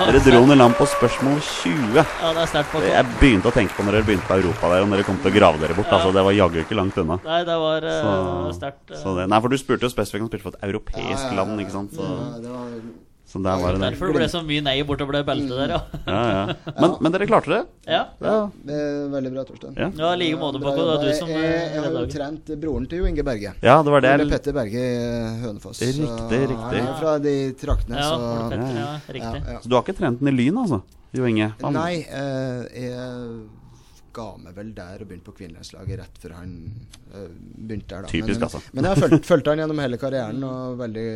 Dere 0.00 0.24
dro 0.24 0.40
ned 0.48 0.58
land 0.62 0.78
på 0.80 0.88
spørsmål 0.94 1.38
20. 1.44 2.00
Ja, 2.00 2.32
det 2.34 2.42
er 2.46 2.50
sterkt. 2.50 2.72
Paco. 2.72 2.82
Jeg 2.88 3.12
begynte 3.20 3.52
å 3.52 3.54
tenke 3.54 3.76
på 3.76 3.84
når 3.84 3.98
dere 3.98 4.08
begynte 4.08 4.26
på 4.30 4.40
Europa 4.40 4.72
der, 4.72 4.86
om 4.86 4.96
dere 4.96 5.06
kom 5.06 5.20
til 5.20 5.30
å 5.30 5.34
grave 5.36 5.60
dere 5.62 5.76
bort. 5.76 5.92
Altså, 5.92 6.10
det 6.16 6.24
var 6.26 6.36
jaggu 6.40 6.60
ikke 6.64 6.78
langt 6.78 6.98
unna. 7.04 7.20
Nei, 7.28 7.40
det 7.46 7.56
var 7.60 7.86
uh, 7.86 8.50
sterkt. 8.56 8.94
Uh... 8.96 9.08
det, 9.20 9.28
nei, 9.30 9.42
for 9.44 9.52
du 9.52 9.60
spurte 9.60 9.86
jo 9.88 9.92
spesifikt 9.92 10.22
om 10.22 10.26
han 10.26 10.32
spilte 10.32 10.48
for 10.48 10.56
et 10.56 10.68
europeisk 10.70 11.04
Ja, 11.04 11.18
ja, 11.20 11.30
ja. 11.30 11.38
land, 11.42 11.60
ikke 11.62 11.76
sant. 11.76 11.94
Så, 11.98 12.08
Ja, 12.08 12.30
det 12.40 12.54
var, 12.54 12.78
så 13.34 13.40
der 13.42 13.58
var 13.58 13.74
det 13.74 13.80
Derfor 13.82 14.12
ble 14.14 14.20
det 14.22 14.30
så 14.30 14.40
mye 14.46 14.62
nei 14.62 14.76
bortover 14.86 15.16
det 15.18 15.22
beltet 15.26 15.50
der, 15.58 15.72
ja. 15.74 15.80
Ja, 16.14 16.20
ja. 16.30 16.72
Men, 16.78 16.92
men 17.02 17.14
dere 17.16 17.26
klarte 17.26 17.50
det. 17.50 17.60
ja. 17.90 18.02
Ja. 18.22 18.34
det 18.68 18.78
veldig 19.10 19.32
bra, 19.34 19.44
Torstein. 19.48 19.74
Ja. 19.80 19.88
Ja, 19.98 20.12
like 20.20 20.38
måte, 20.38 20.60
Paco. 20.62 20.84
Det 20.86 20.94
er 20.94 21.02
du 21.10 21.18
som 21.18 21.32
jeg, 21.34 21.42
jeg, 21.42 21.64
jeg 21.74 21.82
har 21.88 21.96
jo 21.98 22.04
trent 22.14 22.52
broren 22.62 22.86
til 22.92 23.02
Jo 23.02 23.08
Inge 23.10 23.24
Berge. 23.26 23.54
ja, 23.60 23.74
det 23.82 23.94
var 23.96 24.04
det. 24.06 24.12
Ole 24.20 24.28
Petter 24.30 24.54
Berge 24.56 24.84
Hønefoss. 25.42 25.82
Riktig, 25.82 26.06
Så 26.06 26.44
riktig. 26.54 26.78
Han 26.78 26.92
er 26.94 26.94
fra 27.02 27.16
de 27.26 27.34
traktene, 27.64 27.98
Ja, 27.98 28.06
så 28.06 28.22
Ole 28.22 28.46
Petter, 28.54 28.70
ja, 28.70 28.78
ja, 28.78 28.94
ja, 28.94 29.18
riktig. 29.18 29.58
Så 29.64 29.68
du 29.72 29.76
har 29.80 29.82
ikke 29.88 29.98
trent 29.98 30.22
den 30.22 30.30
i 30.30 30.36
Lyn, 30.38 30.62
altså? 30.62 30.80
Jo 31.18 31.26
Inge? 31.28 31.50
Han- 31.62 31.74
Nei, 31.80 31.92
eh, 32.06 32.64
jeg 32.86 33.44
ga 34.14 34.28
meg 34.38 34.54
vel 34.54 34.68
der 34.76 35.00
og 35.02 35.08
begynte 35.10 35.26
på 35.26 35.32
kvinnelandslaget 35.40 35.98
rett 35.98 36.18
før 36.22 36.36
han 36.38 36.50
eh, 37.18 37.28
begynte 37.58 37.88
der. 37.96 38.04
Da. 38.06 38.10
Typisk, 38.12 38.38
men, 38.38 38.46
altså. 38.46 38.60
Men 38.72 38.86
jeg 38.86 38.94
har 39.02 39.18
fulgt 39.26 39.48
han 39.50 39.58
gjennom 39.64 39.80
hele 39.82 39.98
karrieren, 39.98 40.44
og 40.46 40.76
veldig, 40.78 41.06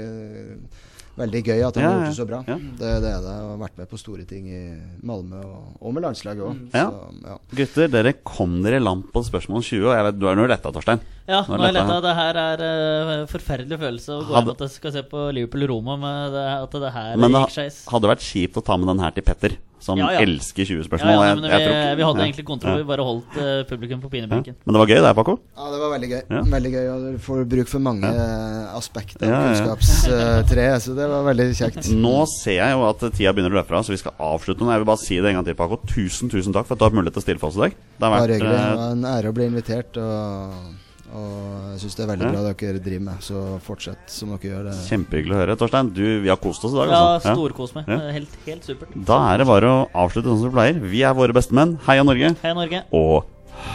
veldig 1.18 1.42
gøy 1.48 1.60
at 1.66 1.76
han 1.78 1.84
Ja, 1.84 1.90
har 1.90 1.98
gjort 1.98 2.08
det 2.12 2.18
så 2.18 2.26
bra. 2.28 2.38
ja. 2.48 2.56
Det, 2.78 2.92
det 3.04 3.10
er 3.12 3.20
det. 3.26 3.34
Og 3.48 3.58
vært 3.60 3.76
med 3.82 3.88
på 3.90 3.98
store 4.00 4.24
ting 4.28 4.46
i 4.48 4.60
Malmö, 5.06 5.42
og, 5.44 5.76
og 5.82 5.94
med 5.96 6.04
landslaget 6.06 6.44
òg. 6.46 6.60
Ja. 6.74 6.86
Ja. 7.26 7.36
Gutter, 7.58 7.88
dere 7.92 8.12
kom 8.24 8.58
dere 8.64 8.78
i 8.80 8.84
land 8.84 9.06
på 9.12 9.22
spørsmål 9.26 9.62
20, 9.66 9.84
og 9.88 9.94
jeg 9.98 10.06
vet, 10.08 10.18
du 10.22 10.26
er 10.30 10.38
nå 10.38 10.46
letta, 10.50 10.72
Torstein. 10.74 11.02
Ja, 11.28 11.42
Nå 11.44 11.58
er 11.58 11.66
jeg 11.66 11.74
det 11.74 11.74
letta. 11.76 11.86
letta. 11.86 12.00
Det 12.08 12.16
her 12.16 12.40
er 12.42 12.62
uh, 12.64 13.26
forferdelig 13.28 13.78
følelse 13.82 14.14
å 14.16 14.22
gå 14.24 14.32
Hadde- 14.38 14.48
inn 14.54 14.56
at 14.56 14.62
jeg 14.64 14.74
skal 14.78 14.92
se 14.96 15.02
på 15.10 15.26
Liverpool-Roma 15.36 15.98
med 16.00 16.32
det, 16.38 16.46
at 16.62 16.76
det 16.86 16.92
her 16.94 17.16
Men 17.20 17.32
det 17.36 17.42
gikk 17.44 17.56
skeis. 17.58 17.80
hadde 17.92 18.08
vært 18.14 18.24
kjipt 18.24 18.56
å 18.56 18.64
ta 18.64 18.76
med 18.80 18.88
den 18.94 19.02
her 19.04 19.10
til 19.18 19.26
Petter, 19.28 19.58
som 19.80 19.98
Ja, 20.00 20.08
ja. 20.12 20.20
elsker 20.26 20.64
20 20.66 20.84
spørsmål. 20.88 21.12
ja, 21.14 21.26
ja, 21.28 21.34
men 21.38 21.44
vi, 21.44 21.50
jeg 21.52 21.66
tror 21.68 21.96
vi 22.00 22.06
hadde 22.08 22.22
egentlig 22.26 22.44
kontroll. 22.48 22.76
Ja. 22.78 22.82
Vi 22.82 22.88
bare 22.88 23.04
holdt 23.06 23.36
uh, 23.38 23.62
publikum 23.70 24.00
på 24.02 24.08
Ja. 24.08 24.14
pinebenken. 24.16 24.56
Men 24.64 24.74
det 24.74 24.80
var 24.82 24.90
gøy, 24.90 25.00
det, 25.06 25.12
Paco. 25.16 25.34
Ja, 25.56 25.68
det 25.72 25.78
var 25.82 25.92
veldig 25.94 26.10
gøy. 26.10 26.22
Ja. 26.30 26.42
Veldig 26.56 26.72
gøy, 26.74 26.86
og 26.94 27.06
du 27.06 27.18
får 27.28 27.44
bruk 27.48 27.68
for 27.68 27.78
mange 27.84 28.10
eh, 28.10 28.76
aspekter 28.78 29.26
av 29.26 29.30
Ja, 29.30 29.38
ja. 29.38 29.76
kunnskapstreet, 29.76 30.82
så 30.82 30.96
det 30.98 31.08
var 31.08 31.22
veldig 31.30 31.48
kjekt. 31.54 31.90
Nå 32.08 32.16
ser 32.32 32.58
jeg 32.58 32.72
jo 32.74 32.84
at 32.88 33.06
tida 33.14 33.32
begynner 33.32 33.54
å 33.54 33.58
løpe 33.60 33.70
fra, 33.72 33.82
så 33.86 33.94
vi 33.94 34.00
skal 34.02 34.12
avslutte 34.18 34.64
nå. 34.64 34.72
Jeg 34.74 34.82
vil 34.84 34.90
bare 34.90 35.04
si 35.04 35.20
det 35.20 35.30
en 35.32 35.38
gang 35.40 35.46
til, 35.48 35.54
Paco. 35.58 35.80
Tusen, 35.88 36.28
tusen 36.32 36.52
takk 36.56 36.66
for 36.66 36.74
at 36.74 36.82
du 36.82 36.84
har 36.84 36.90
hatt 36.92 36.98
mulighet 36.98 37.14
til 37.18 37.22
å 37.22 37.26
stille 37.28 37.38
for 37.42 37.48
oss 37.52 37.56
i 37.60 37.64
dag. 37.68 37.78
Det 37.98 38.04
har 38.08 38.18
Bare 38.18 38.34
hyggelig. 38.34 38.52
Det 38.52 38.66
eh, 38.66 38.76
var 38.82 38.92
en 38.98 39.08
ære 39.14 39.30
å 39.32 39.36
bli 39.38 39.48
invitert, 39.52 39.96
og, 40.02 40.87
og 41.14 41.72
jeg 41.72 41.80
syns 41.82 41.94
det 41.96 42.02
er 42.04 42.10
veldig 42.12 42.26
Ja. 42.26 42.32
bra 42.32 42.42
det 42.48 42.56
dere 42.58 42.78
driver 42.84 43.04
med. 43.08 43.20
Så 43.24 43.60
fortsett 43.64 44.10
som 44.10 44.28
dere 44.36 44.50
gjør. 44.50 44.64
Det. 44.70 44.74
kjempehyggelig 44.90 45.34
å 45.34 45.40
høre. 45.42 45.56
Torstein, 45.56 45.92
du, 45.94 46.20
vi 46.22 46.28
har 46.28 46.36
kost 46.36 46.64
oss 46.64 46.72
i 46.72 46.76
dag. 46.76 46.88
Ja, 46.88 47.02
Altså. 47.16 47.28
Ja. 47.28 47.34
storkos 47.34 47.74
meg. 47.74 47.84
Ja. 47.88 47.98
Helt, 48.12 48.36
helt 48.46 48.62
supert. 48.64 48.88
Da 49.06 49.34
er 49.34 49.38
det 49.38 49.46
bare 49.46 49.64
å 49.64 49.88
avslutte 49.94 50.28
sånn 50.28 50.40
som 50.42 50.50
vi 50.50 50.56
pleier. 50.56 50.80
Vi 50.80 51.02
er 51.02 51.14
våre 51.14 51.32
bestemenn. 51.32 51.78
Heia 51.86 52.02
Norge. 52.04 52.36
Hei, 52.42 52.52
Norge. 52.54 52.84
Og 52.92 53.24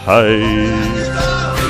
hei! 0.06 1.63